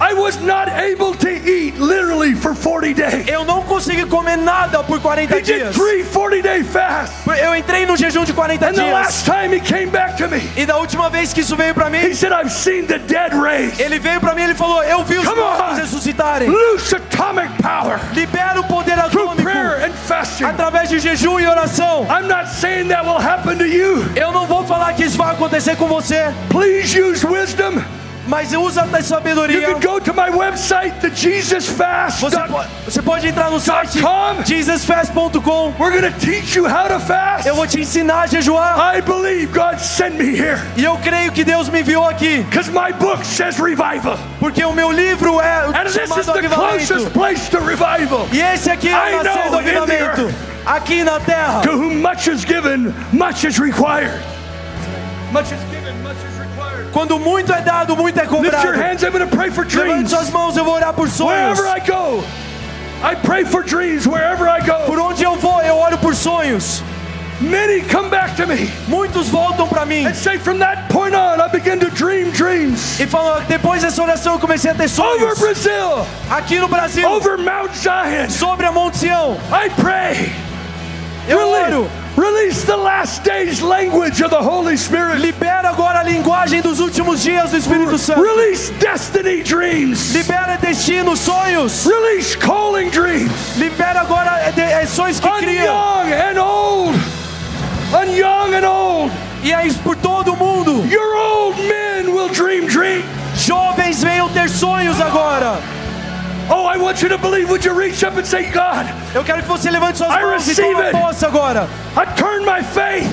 I 0.02 0.14
was 0.14 0.40
not 0.40 0.66
able 0.70 1.14
to 1.14 1.28
eat 1.28 1.76
literally 1.78 2.34
for 2.34 2.54
40 2.54 2.94
days. 2.94 3.28
Eu 3.28 3.44
não 3.44 3.60
consegui 3.64 4.06
comer 4.06 4.38
nada 4.38 4.82
por 4.82 4.98
40 4.98 5.30
He 5.36 5.42
did 5.42 5.44
dias. 5.44 5.76
three 5.76 6.02
40 6.04 6.40
day 6.40 6.64
fasts. 6.64 7.14
Eu 7.26 7.54
entrei 7.54 7.84
no 7.84 7.98
jejum 7.98 8.24
de 8.24 8.32
40 8.32 8.64
And 8.66 8.72
the 8.72 8.80
dias. 8.80 8.92
last 8.94 9.24
time 9.26 9.52
he 9.54 9.60
came 9.60 9.90
back 9.90 10.16
to 10.16 10.26
me, 10.28 10.40
E 10.56 10.64
da 10.64 10.78
última 10.78 11.10
vez 11.10 11.34
que 11.34 11.42
isso 11.42 11.54
veio 11.54 11.74
para 11.74 11.88
he 11.90 12.08
mim, 12.08 12.14
said, 12.14 12.32
I've 12.32 12.50
seen 12.50 12.86
the 12.86 12.98
dead 12.98 13.34
raised. 13.34 13.78
ele 13.78 13.98
veio 13.98 14.18
para 14.20 14.34
mim 14.34 14.40
e 14.40 14.44
ele 14.44 14.54
falou: 14.54 14.82
Eu 14.84 15.04
vi 15.04 15.18
os 15.18 15.28
Come 15.28 15.38
on. 15.42 15.44
mortos 15.44 15.78
ressuscitarem. 15.80 16.48
Loose 16.48 16.96
atomic 16.96 17.50
power 17.62 18.00
Libera 18.14 18.58
o 18.58 18.64
poder 18.64 18.96
through 19.10 19.28
atômico 19.28 19.42
prayer 19.42 19.84
and 19.84 19.92
fasting. 20.06 20.44
através 20.46 20.88
de 20.88 20.98
jejum 20.98 21.38
e 21.38 21.46
oração. 21.46 22.06
I'm 22.08 22.26
not 22.26 22.48
saying 22.48 22.88
that 22.88 23.04
will 23.04 23.20
happen 23.20 23.58
to 23.58 23.66
you. 23.66 24.02
Eu 24.16 24.32
não 24.32 24.46
vou 24.46 24.64
isso 25.10 25.18
vai 25.18 25.32
acontecer 25.32 25.76
com 25.76 25.86
você, 25.88 26.32
Please 26.48 26.96
use 27.00 27.26
wisdom. 27.26 27.82
mas 28.28 28.52
usa 28.54 28.82
a 28.82 28.98
You 28.98 29.02
sabedoria. 29.02 29.60
can 29.74 29.80
go 29.80 29.98
to 30.00 30.12
my 30.14 30.30
website, 30.30 31.00
the 31.00 31.10
Jesus 31.10 31.66
Fast. 31.66 32.20
Você, 32.20 32.38
po- 32.38 32.64
você 32.84 33.02
pode 33.02 33.26
entrar 33.26 33.50
no 33.50 33.58
site 33.58 33.98
com. 34.00 34.36
jesusfast.com. 34.44 35.74
We're 35.80 35.90
going 36.00 36.12
to 36.12 36.16
teach 36.20 36.54
you 36.56 36.64
how 36.68 36.86
to 36.86 37.00
fast. 37.00 37.48
Eu 37.48 37.56
vou 37.56 37.66
te 37.66 37.80
ensinar 37.80 38.20
a 38.22 38.26
jejuar. 38.28 38.94
I 38.96 39.00
believe 39.00 39.46
God 39.52 39.78
sent 39.80 40.14
me 40.16 40.26
here 40.38 40.60
E 40.76 40.84
eu 40.84 40.96
creio 40.98 41.32
que 41.32 41.42
Deus 41.42 41.68
me 41.68 41.80
enviou 41.80 42.06
aqui, 42.08 42.44
because 42.48 42.70
my 42.70 42.92
book 42.92 43.24
says 43.26 43.58
revival. 43.58 44.16
porque 44.38 44.64
o 44.64 44.72
meu 44.72 44.92
livro 44.92 45.40
é 45.40 45.64
And 45.66 45.84
this 45.86 45.96
is 46.16 46.26
the 46.26 46.48
closest 46.48 47.10
place 47.12 47.50
to 47.50 47.58
revival. 47.58 48.28
E 48.32 48.40
esse 48.40 48.70
aqui 48.70 48.90
é 48.90 49.16
o 49.18 49.24
nascer 49.24 49.50
do 49.50 49.58
avivamento. 49.58 50.32
Aqui 50.64 51.02
na 51.02 51.18
terra. 51.18 51.62
To 51.62 51.70
whom 51.72 52.00
much 52.00 52.28
is 52.28 52.44
given, 52.44 52.94
much 53.12 53.44
is 53.44 53.58
required. 53.58 54.12
Quando 56.92 57.18
muito 57.18 57.52
é 57.52 57.60
dado, 57.60 57.96
muito 57.96 58.18
é 58.18 58.26
cobrado. 58.26 58.68
Levante 58.70 60.10
suas 60.10 60.30
mãos, 60.30 60.56
eu 60.56 60.64
vou 60.64 60.74
orar 60.74 60.92
por 60.92 61.08
sonhos. 61.08 61.58
Por 64.86 64.98
onde 64.98 65.22
eu 65.22 65.36
vou, 65.36 65.60
eu 65.62 65.76
oro 65.76 65.98
por 65.98 66.14
sonhos. 66.14 66.82
Many 67.40 67.80
come 67.90 68.10
back 68.10 68.36
to 68.36 68.46
me 68.46 68.70
Muitos 68.86 69.30
voltam 69.30 69.66
para 69.66 69.86
mim 69.86 70.04
and 70.06 70.14
say, 70.14 70.38
from 70.38 70.58
that 70.58 70.92
point 70.92 71.14
on, 71.14 71.40
I 71.40 71.48
begin 71.48 71.78
to 71.78 71.88
dream 71.90 72.30
dreams. 72.32 73.00
e 73.00 73.06
falam: 73.06 73.42
depois 73.48 73.80
dessa 73.80 74.02
oração 74.02 74.34
eu 74.34 74.38
comecei 74.38 74.70
a 74.70 74.74
ter 74.74 74.82
Over 74.82 74.90
sonhos. 74.90 75.38
Brazil, 75.38 76.06
Aqui 76.30 76.58
no 76.58 76.68
Brasil, 76.68 77.08
over 77.10 77.38
Mount 77.38 77.72
Zion, 77.74 78.28
sobre 78.28 78.66
a 78.66 78.72
Monte 78.72 78.98
Sião, 78.98 79.38
I 79.50 79.70
pray. 79.70 80.30
eu 81.26 81.38
Release, 81.38 81.74
oro. 81.76 81.90
Release 82.16 82.64
the 82.64 82.76
last 82.76 83.22
days 83.24 83.62
language 83.62 84.20
of 84.22 84.30
the 84.30 84.40
Holy 84.42 84.76
Spirit. 84.76 85.20
Libera 85.20 85.70
agora 85.70 86.00
a 86.00 86.04
linguagem 86.04 86.60
dos 86.60 86.80
últimos 86.80 87.22
dias 87.22 87.50
do 87.50 87.56
Espírito 87.56 87.98
Santo. 87.98 88.22
Release 88.22 88.70
destiny 88.78 89.42
dreams. 89.42 90.12
Libera 90.14 90.56
destinos, 90.58 91.20
sonhos. 91.20 91.86
Release 91.86 92.36
calling 92.36 92.90
dreams. 92.90 93.56
Libera 93.56 94.00
agora 94.00 94.50
de- 94.52 94.60
é, 94.60 94.86
sonhos 94.86 95.20
que 95.20 95.28
On 95.28 95.38
criam. 95.38 95.64
young 95.64 96.12
and 96.12 96.38
old. 96.40 96.98
On 97.92 98.10
young 98.14 98.54
and 98.54 98.66
old. 98.68 99.12
E 99.42 99.52
é 99.52 99.66
isso 99.66 99.78
por 99.82 99.96
todo 99.96 100.36
mundo. 100.36 100.84
Your 100.90 101.16
old 101.16 101.56
men 101.66 102.12
will 102.14 102.28
dream 102.28 102.66
dreams. 102.66 103.04
Jovens 103.36 104.02
venham 104.02 104.28
ter 104.28 104.48
sonhos 104.50 105.00
agora. 105.00 105.58
Oh, 106.52 106.66
I 106.66 106.76
want 106.78 107.00
you 107.00 107.08
to 107.08 107.16
believe. 107.18 107.48
Would 107.48 107.64
you 107.64 107.72
reach 107.72 108.02
up 108.02 108.16
and 108.16 108.26
say, 108.26 108.50
God, 108.50 108.86
Eu 109.14 109.22
quero 109.24 109.40
que 109.42 109.48
você 109.48 109.70
levante 109.70 109.98
suas 109.98 110.10
I 110.10 110.20
mãos 110.22 110.46
e 110.46 110.50
receive 110.50 110.80
it. 110.80 110.90
posse 110.92 111.24
agora. 111.24 111.68
I 111.96 112.04
turn 112.16 112.44
my 112.44 112.62
faith. 112.62 113.08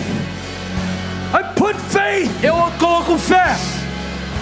I 1.33 1.43
put 1.55 1.75
faith 1.91 2.31
Eu 2.43 2.55
coloco 2.79 3.17
fé. 3.17 3.55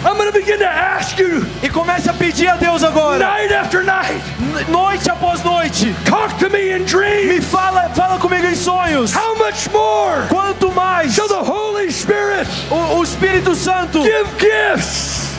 I'm 0.08 0.18
going 0.18 0.32
to 0.32 0.38
begin 0.38 0.60
to 0.60 0.68
ask 0.68 1.18
you 1.18 1.44
E 1.64 1.70
comece 1.70 2.08
a 2.08 2.14
pedir 2.14 2.48
a 2.48 2.58
Deus 2.58 2.84
agora, 2.84 3.18
night 3.18 3.52
after 3.52 3.84
night. 3.84 4.22
noite 4.70 5.10
após 5.10 5.44
noite. 5.44 5.96
Talk 6.06 6.38
to 6.38 6.48
me 6.50 6.70
in 6.74 6.84
Me 6.84 6.86
dreams. 6.86 7.46
fala, 7.46 7.90
fala 7.90 8.20
comigo 8.20 8.46
em 8.46 8.56
sonhos. 8.56 9.12
How 9.14 9.34
much 9.36 9.68
more 9.74 10.22
Quanto 10.30 10.72
mais 10.74 11.14
shall 11.16 11.28
the 11.28 11.42
Holy 11.42 11.92
Spirit 11.92 12.48
o, 12.70 13.00
o 13.00 13.04
Espírito 13.04 13.56
Santo 13.56 14.04
give 14.04 14.30
gifts? 14.38 15.34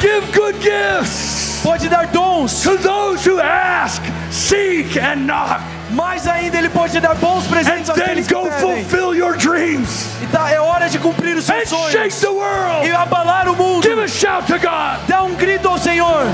Give 0.00 0.24
good 0.32 0.56
gifts 0.62 1.49
pode 1.62 1.88
dar 1.88 2.06
dons. 2.06 2.62
To 2.62 2.76
those 2.78 3.24
who 3.24 3.40
ask, 3.40 4.02
seek 4.30 4.96
and 4.96 5.26
knock. 5.26 5.60
Mais 5.90 6.26
ainda 6.26 6.58
ele 6.58 6.68
pode 6.68 7.00
dar 7.00 7.14
bons 7.16 7.46
presentes 7.46 7.90
and 7.90 7.96
àqueles 7.96 8.26
then 8.26 8.36
go 8.36 8.44
que 8.44 8.50
pedem. 8.50 8.84
Fulfill 8.84 9.14
your 9.14 9.36
dreams. 9.36 10.06
E 10.22 10.26
tá, 10.26 10.50
é 10.50 10.60
hora 10.60 10.88
de 10.88 10.98
cumprir 10.98 11.36
os 11.36 11.44
seus 11.44 11.62
and 11.62 11.66
sonhos. 11.66 11.92
Shake 11.92 12.20
the 12.20 12.28
world. 12.28 12.86
E 12.86 12.92
abalar 12.92 13.48
o 13.48 13.56
mundo. 13.56 13.82
Give 13.82 14.00
a 14.00 14.08
shout 14.08 14.46
to 14.46 14.58
God. 14.58 15.00
Dá 15.08 15.22
um 15.22 15.34
grito 15.34 15.68
ao 15.68 15.78
Senhor. 15.78 16.24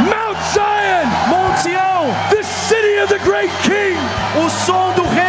Mount 0.00 0.38
Zion. 0.52 1.06
Mount 1.28 1.58
Zion, 1.62 2.14
The 2.30 2.42
city 2.44 2.98
of 3.02 3.08
the 3.08 3.18
great 3.24 3.50
king. 3.62 3.96
O 4.44 4.48
som 4.48 4.92
do 4.94 5.02
rei 5.08 5.27